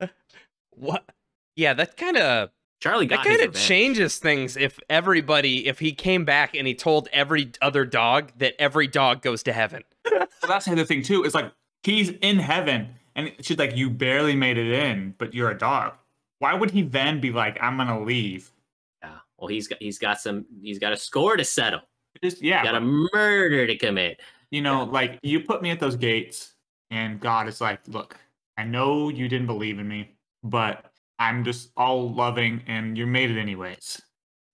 What? 0.76 1.04
Yeah, 1.54 1.74
that 1.74 1.96
kind 1.96 2.16
of 2.16 2.50
Charlie 2.84 3.06
got 3.06 3.24
that 3.24 3.38
kind 3.38 3.40
of 3.40 3.54
changes 3.54 4.18
things. 4.18 4.58
If 4.58 4.78
everybody, 4.90 5.66
if 5.66 5.78
he 5.78 5.92
came 5.92 6.26
back 6.26 6.54
and 6.54 6.66
he 6.66 6.74
told 6.74 7.08
every 7.14 7.50
other 7.62 7.86
dog 7.86 8.32
that 8.36 8.52
every 8.58 8.86
dog 8.86 9.22
goes 9.22 9.42
to 9.44 9.54
heaven. 9.54 9.84
So 10.06 10.46
that's 10.46 10.66
the 10.66 10.72
other 10.72 10.84
thing 10.84 11.02
too. 11.02 11.24
It's 11.24 11.34
like 11.34 11.50
he's 11.82 12.10
in 12.10 12.38
heaven, 12.38 12.90
and 13.16 13.32
she's 13.40 13.56
like, 13.56 13.74
"You 13.74 13.88
barely 13.88 14.36
made 14.36 14.58
it 14.58 14.70
in, 14.70 15.14
but 15.16 15.32
you're 15.32 15.50
a 15.50 15.56
dog." 15.56 15.94
Why 16.40 16.52
would 16.52 16.72
he 16.72 16.82
then 16.82 17.22
be 17.22 17.32
like, 17.32 17.56
"I'm 17.62 17.78
gonna 17.78 18.02
leave"? 18.04 18.52
Yeah. 19.02 19.16
Well, 19.38 19.48
he's 19.48 19.66
got 19.66 19.80
he's 19.80 19.98
got 19.98 20.20
some 20.20 20.44
he's 20.60 20.78
got 20.78 20.92
a 20.92 20.96
score 20.98 21.38
to 21.38 21.44
settle. 21.44 21.80
Just 22.22 22.42
yeah, 22.42 22.62
Got 22.62 22.74
a 22.74 22.80
murder 22.82 23.66
to 23.66 23.78
commit. 23.78 24.20
you 24.50 24.60
know, 24.60 24.84
like 24.84 25.18
you 25.22 25.40
put 25.40 25.62
me 25.62 25.70
at 25.70 25.80
those 25.80 25.96
gates, 25.96 26.52
and 26.90 27.18
God 27.18 27.48
is 27.48 27.62
like, 27.62 27.80
"Look, 27.88 28.18
I 28.58 28.64
know 28.64 29.08
you 29.08 29.26
didn't 29.26 29.46
believe 29.46 29.78
in 29.78 29.88
me, 29.88 30.10
but 30.42 30.92
I'm 31.18 31.44
just 31.44 31.70
all 31.76 32.12
loving, 32.12 32.62
and 32.66 32.96
you 32.98 33.06
made 33.06 33.30
it 33.30 33.38
anyways. 33.40 34.00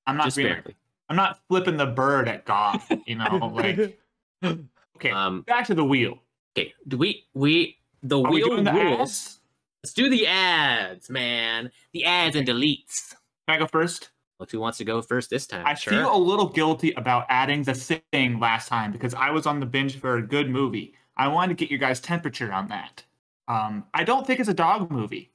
I'm 0.07 0.17
not 0.17 0.25
Just 0.27 0.37
being, 0.37 0.53
barely. 0.53 0.77
I'm 1.09 1.17
not 1.17 1.41
flipping 1.49 1.77
the 1.77 1.87
bird 1.87 2.29
at 2.29 2.45
God, 2.45 2.81
you 3.07 3.17
know, 3.17 3.51
like." 3.55 3.99
Okay, 4.97 5.11
Um, 5.11 5.43
back 5.43 5.67
to 5.67 5.75
the 5.75 5.85
wheel. 5.85 6.19
okay. 6.57 6.75
Do 6.89 6.97
we 6.99 7.25
we 7.35 7.79
the 8.03 8.21
Are 8.21 8.31
we 8.31 8.43
wheel 8.43 8.63
the 8.63 8.73
rules? 8.73 9.01
ads? 9.01 9.41
Let's 9.83 9.95
do 9.95 10.11
the 10.11 10.27
ads, 10.27 11.09
man. 11.09 11.71
The 11.93 12.05
ads 12.05 12.37
and 12.37 12.47
deletes. 12.47 13.15
Can 13.49 13.57
I 13.57 13.59
go 13.59 13.67
first? 13.67 14.11
Look 14.39 14.51
who 14.51 14.61
wants 14.61 14.79
to 14.79 14.85
go 14.85 15.01
first 15.03 15.31
this 15.31 15.47
time. 15.47 15.65
I 15.67 15.75
Sure. 15.75 15.93
feel 15.93 16.15
a 16.15 16.19
little 16.19 16.49
guilty 16.49 16.93
about 16.93 17.27
adding 17.29 17.63
the 17.63 17.75
thing 17.75 18.39
last 18.41 18.69
time 18.69 18.93
because 18.93 19.15
I 19.15 19.31
was 19.31 19.47
on 19.47 19.61
the 19.61 19.67
binge 19.67 19.99
for 19.99 20.17
a 20.17 20.23
good 20.23 20.51
movie. 20.51 20.95
I 21.17 21.29
wanted 21.29 21.57
to 21.57 21.63
get 21.65 21.71
your 21.71 21.79
guys' 21.79 22.01
temperature 22.01 22.53
on 22.53 22.69
that. 22.69 23.05
Um, 23.49 23.85
I 23.95 24.05
don't 24.05 24.27
think 24.27 24.41
it's 24.41 24.49
a 24.49 24.55
dog 24.55 24.91
movie. 24.91 25.31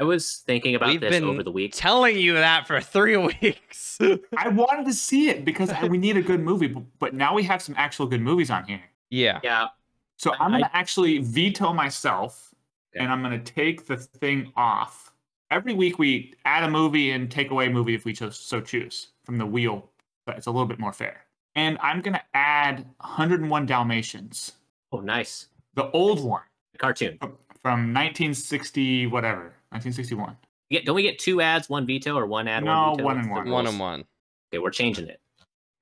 I 0.00 0.04
was 0.04 0.36
thinking 0.46 0.74
about 0.74 0.88
We've 0.88 1.00
this 1.00 1.10
been 1.10 1.24
over 1.24 1.42
the 1.42 1.50
week. 1.52 1.72
telling 1.74 2.16
you 2.16 2.32
that 2.32 2.66
for 2.66 2.80
three 2.94 3.18
weeks. 3.18 3.98
I 4.36 4.48
wanted 4.48 4.86
to 4.86 4.94
see 4.94 5.28
it 5.28 5.44
because 5.44 5.70
we 5.90 5.98
need 5.98 6.16
a 6.16 6.22
good 6.22 6.40
movie, 6.40 6.68
but, 6.68 6.84
but 6.98 7.14
now 7.14 7.34
we 7.34 7.42
have 7.42 7.60
some 7.60 7.74
actual 7.76 8.06
good 8.06 8.22
movies 8.22 8.50
on 8.50 8.64
here. 8.64 8.80
yeah. 9.10 9.40
Yeah. 9.44 9.66
So 10.16 10.32
I- 10.32 10.44
I'm 10.44 10.50
gonna 10.52 10.70
actually 10.72 11.18
veto 11.18 11.72
myself, 11.74 12.54
Okay. 12.94 13.04
and 13.04 13.12
I'm 13.12 13.22
gonna 13.22 13.38
take 13.38 13.86
the 13.86 13.96
thing 13.98 14.52
off. 14.56 15.12
Every 15.50 15.74
week 15.74 15.98
we 15.98 16.32
add 16.44 16.64
a 16.64 16.70
movie 16.70 17.10
and 17.10 17.30
take 17.30 17.50
away 17.50 17.66
a 17.66 17.70
movie 17.70 17.94
if 17.94 18.04
we 18.06 18.12
cho- 18.14 18.30
so 18.30 18.60
choose 18.60 19.08
from 19.24 19.36
the 19.38 19.46
wheel, 19.46 19.90
but 20.26 20.36
it's 20.38 20.46
a 20.46 20.50
little 20.50 20.66
bit 20.66 20.78
more 20.78 20.92
fair. 20.94 21.26
And 21.56 21.76
I'm 21.82 22.00
gonna 22.00 22.22
add 22.34 22.86
101 23.00 23.66
Dalmatians, 23.66 24.52
Oh, 24.92 25.00
nice. 25.00 25.48
the 25.74 25.90
old 25.90 26.24
one. 26.24 26.42
The 26.72 26.78
cartoon. 26.78 27.18
from- 27.18 27.36
from 27.62 27.92
1960 27.92 29.06
whatever 29.06 29.52
1961 29.70 30.36
Yeah, 30.68 30.80
don't 30.84 30.94
we 30.94 31.02
get 31.02 31.18
two 31.18 31.40
ads, 31.40 31.68
one 31.68 31.86
veto, 31.86 32.16
or 32.16 32.26
one 32.26 32.48
ad, 32.48 32.64
No, 32.64 32.90
one 32.90 32.96
veto? 32.96 33.04
one 33.04 33.18
and 33.18 33.30
one. 33.30 33.50
One 33.50 33.64
rules? 33.64 33.74
on 33.74 33.78
one. 33.78 34.04
Okay, 34.52 34.58
we're 34.58 34.70
changing 34.70 35.08
it. 35.08 35.20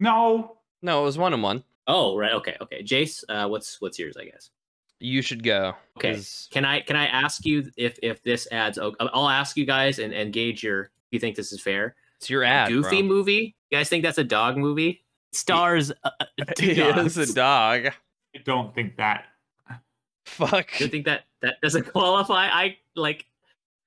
No. 0.01 0.59
No, 0.83 1.01
it 1.03 1.05
was 1.05 1.19
one 1.19 1.33
and 1.35 1.43
one. 1.43 1.65
Oh, 1.87 2.17
right. 2.17 2.33
Okay, 2.35 2.57
okay. 2.61 2.83
Jace, 2.83 3.25
uh, 3.29 3.49
what's 3.49 3.81
what's 3.81 3.99
yours? 3.99 4.17
I 4.21 4.25
guess. 4.27 4.51
You 5.01 5.23
should 5.23 5.43
go. 5.43 5.75
Okay. 5.97 6.13
'cause 6.15 6.49
Can 6.51 6.65
I 6.65 6.81
can 6.81 6.97
I 6.97 7.07
ask 7.07 7.45
you 7.47 7.71
if 7.77 7.99
if 8.03 8.23
this 8.23 8.47
adds? 8.53 8.79
I'll 8.79 9.29
ask 9.29 9.57
you 9.57 9.65
guys 9.65 9.99
and 9.99 10.13
and 10.13 10.33
gauge 10.33 10.63
your. 10.63 10.83
If 10.83 11.13
you 11.13 11.19
think 11.19 11.37
this 11.37 11.53
is 11.53 11.61
fair? 11.63 11.95
It's 12.19 12.29
your 12.29 12.45
ad. 12.45 12.69
Goofy 12.69 13.01
bro. 13.01 13.09
movie. 13.09 13.55
You 13.71 13.79
guys 13.79 13.89
think 13.89 14.03
that's 14.05 14.19
a 14.19 14.25
dog 14.25 14.57
movie? 14.59 15.05
Stars. 15.33 15.91
Uh, 16.05 16.11
uh, 16.21 16.25
two 16.57 16.67
He 16.75 16.81
is 16.83 17.17
a 17.17 17.33
dog. 17.33 17.87
I 18.35 18.39
don't 18.45 18.75
think 18.75 18.97
that. 18.99 19.25
Fuck. 20.27 20.79
You 20.81 20.89
think 20.89 21.07
that 21.07 21.25
that 21.41 21.61
doesn't 21.63 21.85
qualify? 21.93 22.49
I 22.49 22.77
like 22.95 23.25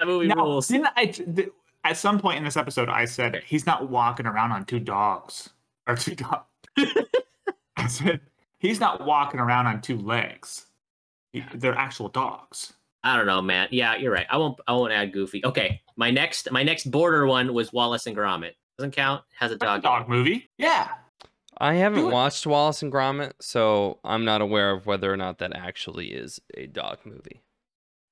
that 0.01 0.07
movie 0.07 0.27
No, 0.27 0.35
rules. 0.35 0.67
didn't 0.67 0.87
I? 0.95 1.05
th- 1.05 1.49
At 1.83 1.97
some 1.97 2.19
point 2.19 2.37
in 2.37 2.43
this 2.43 2.57
episode, 2.57 2.89
I 2.89 3.05
said 3.05 3.41
he's 3.45 3.65
not 3.65 3.89
walking 3.89 4.25
around 4.25 4.51
on 4.51 4.65
two 4.65 4.79
dogs 4.79 5.49
or 5.87 5.95
two 5.95 6.15
dogs. 6.15 6.45
I 7.77 7.87
said 7.87 8.21
he's 8.59 8.79
not 8.79 9.05
walking 9.05 9.39
around 9.39 9.67
on 9.67 9.81
two 9.81 9.97
legs. 9.97 10.65
He- 11.33 11.43
They're 11.55 11.75
actual 11.77 12.09
dogs. 12.09 12.73
I 13.03 13.15
don't 13.17 13.25
know, 13.25 13.41
man. 13.41 13.67
Yeah, 13.71 13.95
you're 13.95 14.11
right. 14.11 14.27
I 14.29 14.37
won't. 14.37 14.59
I 14.67 14.73
won't 14.73 14.93
add 14.93 15.11
Goofy. 15.11 15.43
Okay, 15.43 15.81
my 15.95 16.11
next 16.11 16.51
my 16.51 16.61
next 16.61 16.91
border 16.91 17.25
one 17.25 17.51
was 17.53 17.73
Wallace 17.73 18.05
and 18.05 18.15
Gromit. 18.15 18.51
Doesn't 18.77 18.91
count. 18.91 19.23
Has 19.39 19.51
a 19.51 19.55
That's 19.55 19.63
a 19.79 19.81
dog. 19.81 19.83
dog 19.83 20.09
movie. 20.09 20.49
Yeah. 20.57 20.87
I 21.57 21.75
haven't 21.75 22.09
watched 22.09 22.45
Wallace 22.47 22.81
and 22.81 22.91
Gromit, 22.91 23.33
so 23.39 23.99
I'm 24.03 24.25
not 24.25 24.41
aware 24.41 24.71
of 24.71 24.85
whether 24.87 25.11
or 25.13 25.17
not 25.17 25.37
that 25.39 25.55
actually 25.55 26.07
is 26.07 26.39
a 26.55 26.65
dog 26.67 26.97
movie. 27.05 27.41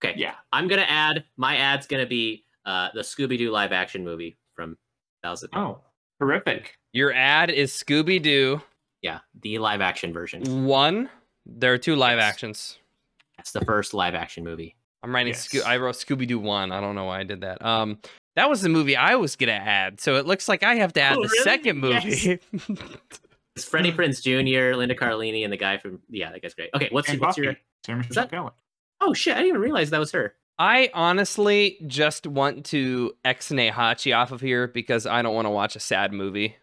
Okay. 0.03 0.13
Yeah. 0.17 0.35
I'm 0.53 0.67
gonna 0.67 0.85
add. 0.87 1.25
My 1.37 1.57
ad's 1.57 1.85
gonna 1.87 2.05
be 2.05 2.45
uh 2.65 2.89
the 2.93 3.01
Scooby 3.01 3.37
Doo 3.37 3.51
live 3.51 3.71
action 3.71 4.03
movie 4.03 4.37
from 4.55 4.77
2000. 5.23 5.49
Oh, 5.53 5.79
terrific. 6.21 6.77
Your 6.93 7.13
ad 7.13 7.49
is 7.51 7.71
Scooby 7.71 8.21
Doo 8.21 8.61
Yeah, 9.01 9.19
the 9.41 9.57
live 9.59 9.81
action 9.81 10.13
version. 10.13 10.65
one. 10.65 11.09
There 11.45 11.73
are 11.73 11.77
two 11.77 11.95
live 11.95 12.17
Yes. 12.17 12.25
actions. 12.33 12.77
That's 13.37 13.51
the 13.51 13.61
first 13.65 13.93
live 13.93 14.15
action 14.15 14.43
movie. 14.43 14.75
I'm 15.03 15.13
writing. 15.15 15.31
Yes. 15.33 15.47
Scoo- 15.47 15.63
I 15.65 15.77
wrote 15.77 15.95
Scooby 15.95 16.27
Doo 16.27 16.39
one. 16.39 16.71
I 16.71 16.79
don't 16.81 16.95
know 16.95 17.05
why 17.05 17.19
I 17.19 17.23
did 17.23 17.41
that. 17.41 17.63
Um, 17.65 17.99
that 18.35 18.49
was 18.49 18.61
the 18.61 18.69
movie 18.69 18.95
I 18.97 19.15
was 19.15 19.35
gonna 19.35 19.51
add. 19.53 19.99
So 20.01 20.15
it 20.15 20.25
looks 20.25 20.47
like 20.49 20.61
I 20.63 20.75
have 20.75 20.93
to 20.93 21.01
add 21.01 21.17
Oh, 21.17 21.23
the 21.23 21.29
really? 21.29 21.43
second 21.43 21.77
movie. 21.79 22.39
It's 23.55 23.65
Freddie 23.67 23.91
Prinze 23.91 24.21
Jr., 24.21 24.77
Linda 24.77 24.95
Cardellini, 24.95 25.43
and 25.43 25.51
the 25.51 25.57
guy 25.57 25.77
from 25.77 25.99
yeah, 26.09 26.31
that 26.31 26.41
guy's 26.41 26.53
great. 26.53 26.69
Okay, 26.73 26.87
what's, 26.91 27.09
And 27.09 27.19
what's 27.19 27.35
Buffy. 27.35 27.41
your? 27.45 27.57
Sarah 27.85 27.99
Is 27.99 28.07
Michelle 28.09 28.27
that- 28.27 28.31
Gellar. 28.31 28.51
Oh 29.01 29.13
shit! 29.13 29.33
I 29.33 29.37
didn't 29.37 29.49
even 29.49 29.61
realize 29.61 29.89
that 29.91 29.99
was 29.99 30.11
her. 30.11 30.35
I 30.57 30.89
honestly 30.93 31.77
just 31.87 32.27
want 32.27 32.65
to 32.67 33.13
X-nay 33.23 33.71
Hachi 33.71 34.15
off 34.15 34.31
of 34.33 34.41
here 34.41 34.67
because 34.67 35.05
I 35.05 35.21
don't 35.21 35.33
want 35.33 35.45
to 35.45 35.51
watch 35.51 35.77
a 35.77 35.79
sad 35.79 36.11
movie. 36.11 36.57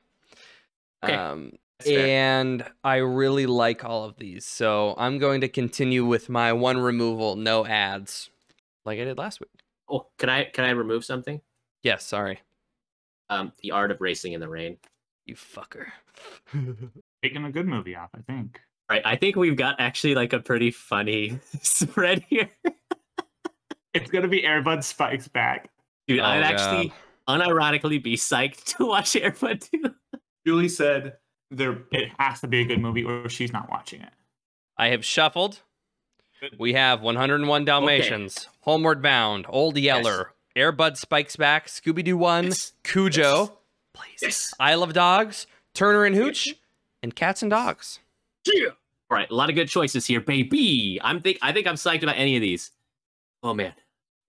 Okay. 1.03 1.15
Um, 1.15 1.53
and 1.87 2.65
I 2.85 2.97
really 2.97 3.47
like 3.47 3.85
all 3.85 4.05
of 4.05 4.17
these, 4.19 4.45
so 4.47 4.95
I'm 4.99 5.19
going 5.19 5.41
to 5.43 5.49
continue 5.49 6.05
with 6.05 6.29
my 6.29 6.53
one 6.53 6.79
removal, 6.79 7.37
no 7.37 7.65
ads, 7.67 8.29
like 8.85 8.99
I 8.99 9.05
did 9.05 9.19
last 9.19 9.41
week. 9.41 9.51
Oh, 9.89 10.07
can 10.19 10.29
I 10.29 10.45
can 10.45 10.65
I 10.65 10.71
remove 10.71 11.05
something? 11.05 11.41
Yes, 11.83 12.05
sorry, 12.05 12.41
Um, 13.31 13.53
the 13.63 13.71
art 13.71 13.91
of 13.91 14.01
racing 14.01 14.33
in 14.33 14.41
the 14.41 14.49
rain. 14.49 14.77
you 15.27 15.37
fucker. 15.37 15.87
Taking 17.23 17.45
a 17.45 17.53
good 17.53 17.67
movie 17.67 17.95
off, 17.97 18.11
I 18.15 18.21
think. 18.23 18.61
Right. 18.89 19.03
I 19.05 19.17
think 19.17 19.37
we've 19.37 19.57
got 19.57 19.77
actually 19.81 20.15
like 20.15 20.33
a 20.33 20.39
pretty 20.39 20.71
funny 20.71 21.41
spread 21.63 22.25
here, 22.29 22.51
It's 23.95 24.11
gonna 24.11 24.29
be 24.29 24.43
Airbud 24.43 24.85
Spikes 24.85 25.27
back. 25.29 25.71
dude. 26.07 26.21
Oh, 26.21 26.25
I'd 26.25 26.43
actually 26.43 26.93
unironically 27.29 28.01
be 28.03 28.17
psyched 28.17 28.65
to 28.77 28.87
watch 28.87 29.13
Airbud 29.15 29.69
2. 29.71 29.95
Julie 30.47 30.69
said 30.69 31.15
there 31.51 31.79
it 31.91 32.11
has 32.19 32.41
to 32.43 32.47
be 32.49 32.61
a 32.61 32.65
good 32.65 32.81
movie 32.81 33.03
or 33.05 33.29
she's 33.29 33.53
not 33.53 33.69
watching 33.71 34.03
it. 34.03 34.13
I 34.77 34.89
have 34.89 35.05
shuffled. 35.05 35.61
We 36.59 36.75
have 36.75 37.01
101 37.01 37.65
Dalmatians, 37.65 38.49
Homeward 38.61 39.01
Bound, 39.03 39.47
Old 39.49 39.79
Yeller, 39.79 40.33
Airbud 40.55 40.97
Spikes 40.99 41.35
Back, 41.35 41.67
Scooby 41.67 42.05
Doo 42.05 42.19
One, 42.19 42.45
Yes. 42.45 42.73
Cujo, 42.85 43.59
please, 43.95 44.19
Yes. 44.21 44.53
I 44.61 44.75
Love 44.75 44.93
Dogs, 44.93 45.47
Turner 45.75 46.05
and 46.05 46.15
Hooch, 46.15 46.55
and 47.03 47.17
Cats 47.17 47.41
and 47.41 47.51
Dogs. 47.51 48.01
Yeah. 48.53 48.69
All 49.11 49.17
right, 49.17 49.31
a 49.31 49.35
lot 49.35 49.49
of 49.49 49.55
good 49.55 49.69
choices 49.69 50.05
here, 50.07 50.21
baby. 50.21 50.99
I'm 51.03 51.21
think 51.21 51.39
I 51.43 51.53
think 51.53 51.67
I'm 51.67 51.77
psyched 51.77 52.03
about 52.03 52.17
any 52.19 52.37
of 52.37 52.43
these. 52.43 52.73
Oh 53.43 53.55
man. 53.55 53.73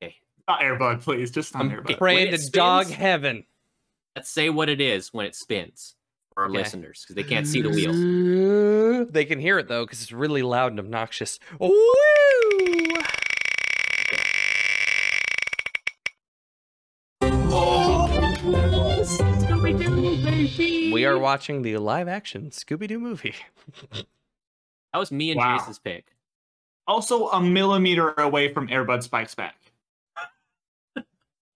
Okay. 0.02 0.16
Not 0.48 0.60
Airbud, 0.62 1.02
please. 1.02 1.32
Just 1.32 1.54
not 1.54 1.64
I'm 1.64 1.72
Airbud. 1.72 1.98
praying 1.98 2.28
When 2.28 2.34
it 2.36 2.42
to 2.42 2.52
dog 2.52 2.88
heaven. 2.88 3.44
Let's 4.16 4.30
say 4.30 4.50
what 4.50 4.70
it 4.70 4.82
is 4.82 5.14
when 5.14 5.26
it 5.26 5.36
spins 5.36 5.96
for 6.34 6.44
our 6.44 6.50
Okay. 6.50 6.58
listeners 6.60 7.02
because 7.04 7.16
they 7.16 7.24
can't 7.24 7.48
see 7.48 7.62
the 7.62 7.70
wheels. 7.70 9.12
They 9.12 9.26
can 9.26 9.40
hear 9.40 9.60
it 9.60 9.68
though 9.68 9.86
because 9.86 10.02
it's 10.02 10.12
really 10.12 10.42
loud 10.44 10.72
and 10.72 10.80
obnoxious. 10.80 11.40
Woo! 11.60 11.72
We 20.98 21.06
are 21.06 21.18
watching 21.20 21.62
the 21.62 21.78
live 21.78 22.08
action 22.08 22.50
Scooby 22.52 22.88
Doo 22.88 23.00
movie. 23.00 23.36
That 24.94 25.00
was 25.00 25.12
me 25.12 25.30
and 25.32 25.38
Wow. 25.38 25.58
Jace's 25.60 25.78
pick. 25.80 26.06
Also 26.88 27.28
a 27.30 27.42
millimeter 27.42 28.14
away 28.18 28.52
from 28.54 28.68
Airbud 28.70 29.04
Spikes 29.04 29.36
back. 29.36 29.56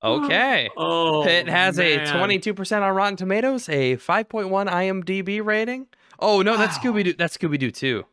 Okay. 0.03 0.69
Oh, 0.75 1.23
It 1.27 1.47
has 1.47 1.79
a 1.79 1.99
22% 1.99 2.81
on 2.81 2.95
Rotten 2.95 3.15
Tomatoes, 3.15 3.69
a 3.69 3.97
5.1 3.97 4.67
IMDb 4.69 5.43
rating. 5.43 5.87
Oh 6.19 6.41
no, 6.41 6.57
that's 6.57 6.77
Wow. 6.83 6.91
Scooby 6.93 7.03
Doo. 7.05 7.13
That's 7.13 7.37
Scooby 7.37 7.59
Doo 7.59 7.71
too. 7.71 8.03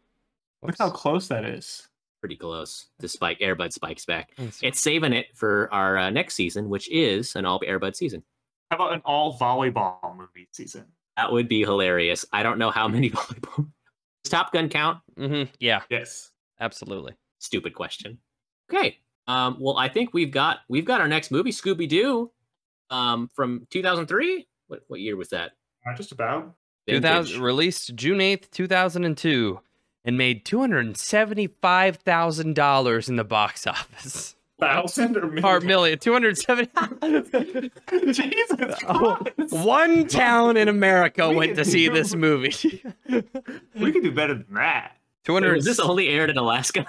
Look 0.62 0.76
how 0.78 0.90
close 0.90 1.28
that 1.28 1.44
is. 1.44 1.88
pretty 2.20 2.36
close. 2.36 2.86
The 2.98 3.08
spike 3.08 3.38
Airbud 3.40 3.72
spikes 3.72 4.04
back. 4.04 4.30
It's- 4.38 4.58
It's 4.62 4.80
saving 4.80 5.12
it 5.12 5.26
for 5.34 5.68
our 5.72 5.96
uh, 5.96 6.10
next 6.10 6.34
season, 6.34 6.68
which 6.68 6.90
is 6.90 7.36
an 7.36 7.44
all 7.46 7.60
Airbud 7.60 7.94
season. 7.96 8.22
How 8.70 8.76
about 8.76 8.92
an 8.92 9.02
all 9.04 9.38
volleyball 9.38 10.16
movie 10.16 10.48
season? 10.52 10.86
That 11.18 11.32
would 11.32 11.48
be 11.48 11.62
hilarious. 11.62 12.24
I 12.32 12.44
don't 12.44 12.58
know 12.58 12.70
how 12.70 12.86
many 12.86 13.10
volleyball. 13.18 13.66
Does 14.22 14.30
Top 14.30 14.52
Gun 14.52 14.68
count? 14.68 14.98
Mm-hmm. 15.18 15.50
Yeah, 15.58 15.80
Yes. 15.90 16.30
absolutely. 16.60 17.14
Stupid 17.40 17.74
question. 17.74 18.18
Okay. 18.72 18.98
Um, 19.26 19.56
well, 19.58 19.76
I 19.76 19.88
think 19.88 20.14
we've 20.14 20.30
got 20.30 20.58
we've 20.68 20.84
got 20.84 21.00
our 21.00 21.08
next 21.08 21.32
movie, 21.32 21.50
Scooby 21.50 21.88
Doo, 21.88 22.30
um, 22.90 23.28
from 23.34 23.66
2003. 23.70 24.46
What 24.68 24.82
what 24.86 25.00
year 25.00 25.16
was 25.16 25.30
that? 25.30 25.54
Not 25.84 25.96
just 25.96 26.12
about. 26.12 26.54
2000, 26.88 27.40
released 27.42 27.96
June 27.96 28.18
8th, 28.18 28.48
2002, 28.52 29.58
and 30.04 30.16
made 30.16 30.44
$275,000 30.46 33.08
in 33.08 33.16
the 33.16 33.24
box 33.24 33.66
office. 33.66 34.36
Thousand 34.60 35.16
or 35.16 35.26
million? 35.28 35.44
Or 35.44 35.60
million, 35.60 35.98
270. 35.98 36.70
Jesus 38.12 38.78
Oh, 38.88 39.16
Christ. 39.36 39.52
One 39.64 40.06
town 40.08 40.56
in 40.56 40.66
America 40.68 41.28
We 41.28 41.36
went 41.36 41.50
can 41.54 41.64
to 41.64 41.64
see 41.64 41.86
do- 41.88 41.94
this 41.94 42.14
movie. 42.14 42.82
We 43.76 43.92
could 43.92 44.02
do 44.02 44.10
better 44.12 44.34
than 44.34 44.46
that. 44.54 44.96
200. 45.24 45.58
Is 45.58 45.64
this 45.64 45.78
only 45.78 46.08
aired 46.08 46.30
in 46.30 46.36
Alaska? 46.38 46.86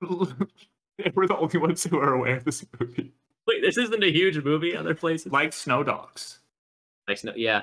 We're 0.00 1.26
the 1.26 1.36
only 1.36 1.58
ones 1.58 1.84
who 1.84 1.98
are 1.98 2.14
aware 2.14 2.36
of 2.36 2.44
this 2.44 2.64
movie. 2.78 3.12
Wait, 3.46 3.62
this 3.62 3.76
isn't 3.76 4.02
a 4.02 4.10
huge 4.10 4.42
movie. 4.42 4.76
Other 4.76 4.94
places, 4.94 5.30
Like 5.32 5.52
Snow 5.52 5.82
Dogs. 5.82 6.40
like 7.08 7.18
Snow- 7.18 7.32
yeah. 7.36 7.62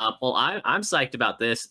Um, 0.00 0.14
well, 0.20 0.34
I, 0.34 0.60
I'm 0.64 0.80
psyched 0.82 1.14
about 1.14 1.38
this. 1.38 1.68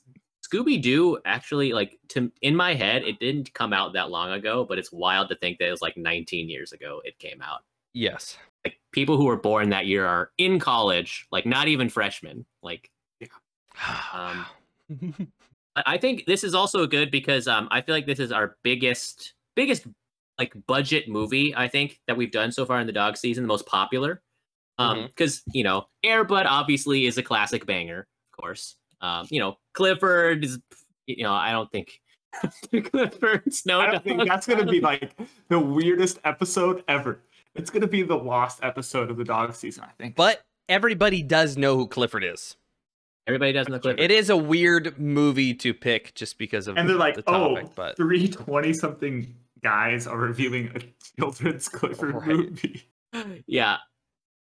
Scooby 0.53 0.81
Doo 0.81 1.17
actually, 1.25 1.73
like, 1.73 1.99
to 2.09 2.31
in 2.41 2.55
my 2.55 2.75
head, 2.75 3.03
it 3.03 3.19
didn't 3.19 3.53
come 3.53 3.73
out 3.73 3.93
that 3.93 4.09
long 4.09 4.31
ago, 4.31 4.65
but 4.67 4.77
it's 4.77 4.91
wild 4.91 5.29
to 5.29 5.35
think 5.35 5.57
that 5.57 5.67
it 5.67 5.71
was 5.71 5.81
like 5.81 5.97
19 5.97 6.49
years 6.49 6.71
ago 6.71 7.01
it 7.03 7.17
came 7.19 7.41
out. 7.41 7.61
Yes. 7.93 8.37
Like, 8.65 8.77
people 8.91 9.17
who 9.17 9.25
were 9.25 9.37
born 9.37 9.69
that 9.69 9.87
year 9.87 10.05
are 10.05 10.31
in 10.37 10.59
college, 10.59 11.27
like, 11.31 11.45
not 11.45 11.67
even 11.67 11.89
freshmen. 11.89 12.45
Like, 12.61 12.89
yeah. 13.19 13.27
Um, 14.13 14.45
I 15.75 15.97
think 15.97 16.25
this 16.27 16.43
is 16.43 16.53
also 16.53 16.85
good 16.85 17.09
because 17.09 17.47
um, 17.47 17.67
I 17.71 17.81
feel 17.81 17.95
like 17.95 18.05
this 18.05 18.19
is 18.19 18.31
our 18.31 18.57
biggest, 18.63 19.33
biggest 19.55 19.87
like 20.37 20.53
budget 20.67 21.09
movie. 21.09 21.55
I 21.55 21.67
think 21.67 21.99
that 22.07 22.15
we've 22.15 22.31
done 22.31 22.51
so 22.51 22.65
far 22.65 22.79
in 22.79 22.87
the 22.87 22.93
dog 22.93 23.17
season, 23.17 23.43
the 23.43 23.47
most 23.47 23.65
popular. 23.65 24.21
Um, 24.77 25.05
because 25.07 25.43
you 25.51 25.63
know, 25.63 25.85
Airbud 26.05 26.45
obviously 26.45 27.05
is 27.05 27.17
a 27.17 27.23
classic 27.23 27.65
banger, 27.65 27.99
of 28.01 28.41
course. 28.41 28.75
Um, 29.01 29.27
you 29.29 29.39
know, 29.39 29.57
Clifford 29.73 30.43
is, 30.45 30.59
you 31.07 31.23
know, 31.23 31.33
I 31.33 31.51
don't 31.51 31.71
think 31.71 32.01
Clifford 32.91 33.53
Snow. 33.53 33.79
I 33.79 33.91
don't 33.91 34.03
think 34.03 34.27
that's 34.27 34.47
gonna 34.47 34.65
be 34.65 34.79
like 34.81 35.15
the 35.49 35.59
weirdest 35.59 36.19
episode 36.23 36.83
ever. 36.87 37.19
It's 37.55 37.69
gonna 37.69 37.87
be 37.87 38.01
the 38.01 38.15
lost 38.17 38.59
episode 38.63 39.11
of 39.11 39.17
the 39.17 39.23
dog 39.23 39.53
season, 39.55 39.83
I 39.83 39.91
think. 40.01 40.15
but 40.15 40.41
everybody 40.69 41.21
does 41.21 41.57
know 41.57 41.75
who 41.75 41.87
Clifford 41.87 42.23
is. 42.23 42.55
Everybody 43.27 43.53
does 43.53 43.69
know 43.69 43.79
Clifford. 43.79 44.01
It 44.01 44.11
is 44.11 44.29
a 44.29 44.35
weird 44.37 44.99
movie 44.99 45.53
to 45.55 45.73
pick 45.73 46.13
just 46.15 46.37
because 46.37 46.67
of 46.67 46.77
and 46.77 46.89
they're 46.89 46.97
like, 46.97 47.15
the 47.15 47.23
oh, 47.27 47.55
topic, 47.55 47.67
but 47.75 47.95
three 47.95 48.27
20 48.27 48.73
something 48.73 49.33
guys 49.61 50.07
are 50.07 50.17
reviewing 50.17 50.71
a 50.75 50.81
children's 51.17 51.69
Clifford 51.69 52.15
Right. 52.15 52.27
movie. 52.27 52.83
yeah. 53.47 53.77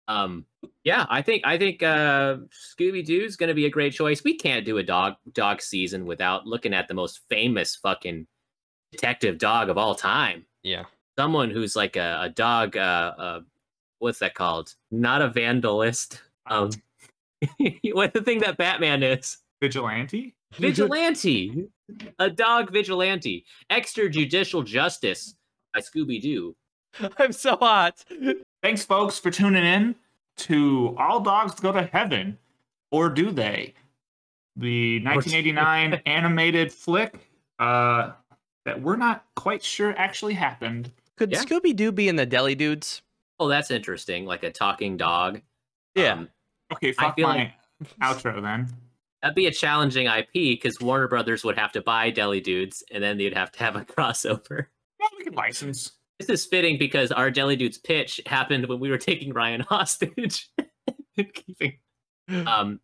Um, 0.09 0.45
yeah, 0.83 1.05
I 1.09 1.21
think 1.21 1.43
I 1.45 1.57
think 1.57 1.83
uh, 1.83 2.37
Scooby 2.51 3.05
Doo's 3.05 3.35
going 3.35 3.49
to 3.49 3.53
be 3.53 3.67
a 3.67 3.69
great 3.69 3.93
choice. 3.93 4.23
We 4.23 4.35
can't 4.35 4.65
do 4.65 4.79
a 4.79 4.83
dog 4.83 5.13
dog 5.33 5.61
season 5.61 6.05
without 6.05 6.47
looking 6.47 6.73
at 6.73 6.87
the 6.87 6.95
most 6.95 7.21
famous 7.29 7.75
fucking 7.75 8.25
detective 8.91 9.37
dog 9.37 9.69
of 9.69 9.77
all 9.77 9.93
time. 9.93 10.45
Yeah. 10.63 10.85
Someone 11.17 11.51
who's 11.51 11.75
like 11.75 11.95
a, 11.95 12.21
a 12.23 12.29
dog. 12.29 12.75
Uh, 12.75 13.13
uh, 13.17 13.39
what's 13.99 14.19
that 14.19 14.33
called? 14.33 14.73
Not 14.89 15.21
a 15.21 15.29
vandalist. 15.29 16.19
Um, 16.47 16.71
what 17.93 18.13
the 18.13 18.21
thing 18.21 18.39
that 18.39 18.57
Batman 18.57 19.03
is? 19.03 19.37
Vigilante? 19.61 20.35
Vigilante. 20.57 21.67
a 22.17 22.29
dog 22.31 22.71
vigilante. 22.71 23.45
Extrajudicial 23.71 24.65
justice 24.65 25.35
by 25.73 25.81
Scooby 25.81 26.19
Doo. 26.19 26.55
I'm 27.19 27.31
so 27.31 27.57
hot. 27.57 28.03
Thanks, 28.61 28.83
folks, 28.85 29.17
for 29.19 29.31
tuning 29.31 29.63
in 29.65 29.95
to 30.37 30.95
All 30.97 31.19
Dogs 31.19 31.55
Go 31.59 31.71
to 31.71 31.83
Heaven. 31.83 32.37
Or 32.91 33.09
do 33.09 33.31
they? 33.31 33.73
The 34.55 35.01
1989 35.03 35.93
animated 36.05 36.73
flick 36.73 37.29
uh, 37.59 38.11
that 38.65 38.81
we're 38.81 38.97
not 38.97 39.25
quite 39.35 39.63
sure 39.63 39.93
actually 39.97 40.33
happened. 40.33 40.91
Could 41.17 41.31
Yeah. 41.31 41.43
Scooby 41.43 41.75
Doo 41.75 41.91
be 41.91 42.09
in 42.09 42.15
the 42.15 42.25
Deli 42.25 42.55
Dudes? 42.55 43.01
Oh, 43.39 43.47
that's 43.47 43.71
interesting. 43.71 44.25
Like 44.25 44.43
a 44.43 44.51
talking 44.51 44.97
dog. 44.97 45.41
Yeah. 45.95 46.13
Um, 46.13 46.29
Okay, 46.71 46.89
I 46.89 46.91
fuck 47.03 47.15
feel 47.15 47.27
my 47.27 47.51
outro 48.03 48.39
then. 48.43 48.67
that'd 49.23 49.33
be 49.33 49.47
a 49.47 49.51
challenging 49.51 50.05
IP 50.05 50.31
because 50.33 50.79
Warner 50.79 51.07
Brothers 51.07 51.43
would 51.43 51.57
have 51.57 51.71
to 51.71 51.81
buy 51.81 52.11
Deli 52.11 52.41
Dudes, 52.41 52.83
and 52.91 53.03
then 53.03 53.17
they'd 53.17 53.33
have 53.35 53.51
to 53.53 53.59
have 53.59 53.75
a 53.75 53.83
crossover. 53.85 54.67
Yeah, 54.99 55.07
we 55.17 55.23
can 55.23 55.33
license. 55.33 55.93
This 56.19 56.29
is 56.29 56.45
fitting 56.45 56.77
because 56.77 57.11
our 57.11 57.31
Deli 57.31 57.55
Dudes 57.55 57.77
pitch 57.77 58.19
happened 58.25 58.67
when 58.67 58.79
we 58.79 58.89
were 58.89 58.97
taking 58.97 59.33
Ryan 59.33 59.61
hostage. 59.69 60.49
keeping. 61.15 61.77
Um, 62.45 62.79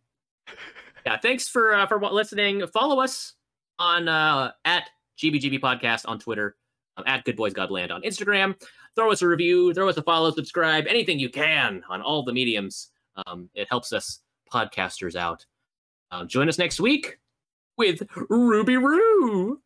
yeah, 1.04 1.18
thanks 1.18 1.48
for 1.48 1.74
uh, 1.74 1.86
for 1.86 2.00
listening. 2.00 2.66
Follow 2.68 3.00
us 3.00 3.34
on 3.78 4.08
uh, 4.08 4.52
at 4.64 4.88
GBGB 5.18 5.60
Podcast 5.60 6.02
on 6.06 6.18
Twitter, 6.18 6.56
um, 6.96 7.04
at 7.06 7.24
Good 7.24 7.36
Boys 7.36 7.54
Godland 7.54 7.90
on 7.90 8.02
Instagram. 8.02 8.54
Throw 8.96 9.12
us 9.12 9.22
a 9.22 9.28
review, 9.28 9.74
throw 9.74 9.88
us 9.88 9.98
a 9.98 10.02
follow, 10.02 10.30
subscribe, 10.30 10.86
anything 10.88 11.18
you 11.18 11.28
can 11.28 11.84
on 11.88 12.00
all 12.00 12.22
the 12.22 12.32
mediums. 12.32 12.90
Um, 13.26 13.50
it 13.54 13.68
helps 13.68 13.92
us 13.92 14.20
podcasters 14.52 15.14
out. 15.14 15.44
Um, 16.10 16.28
join 16.28 16.48
us 16.48 16.58
next 16.58 16.80
week 16.80 17.18
with 17.76 18.02
Ruby 18.30 18.78
Roo. 18.78 19.60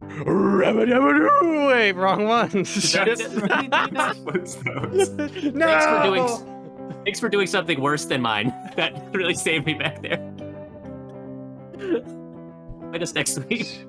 Wait, 0.00 1.92
wrong 1.92 2.26
one. 2.26 2.48
That's, 2.62 2.92
that's 2.92 4.18
what's 4.18 4.54
those. 4.56 5.10
no. 5.54 5.66
Thanks 5.66 5.86
for 5.86 6.02
doing. 6.02 7.04
Thanks 7.04 7.20
for 7.20 7.28
doing 7.28 7.46
something 7.46 7.80
worse 7.80 8.04
than 8.04 8.22
mine. 8.22 8.52
That 8.76 9.12
really 9.12 9.34
saved 9.34 9.66
me 9.66 9.74
back 9.74 10.02
there. 10.02 10.16
Join 11.78 13.02
us 13.02 13.14
next 13.14 13.38
week. 13.46 13.86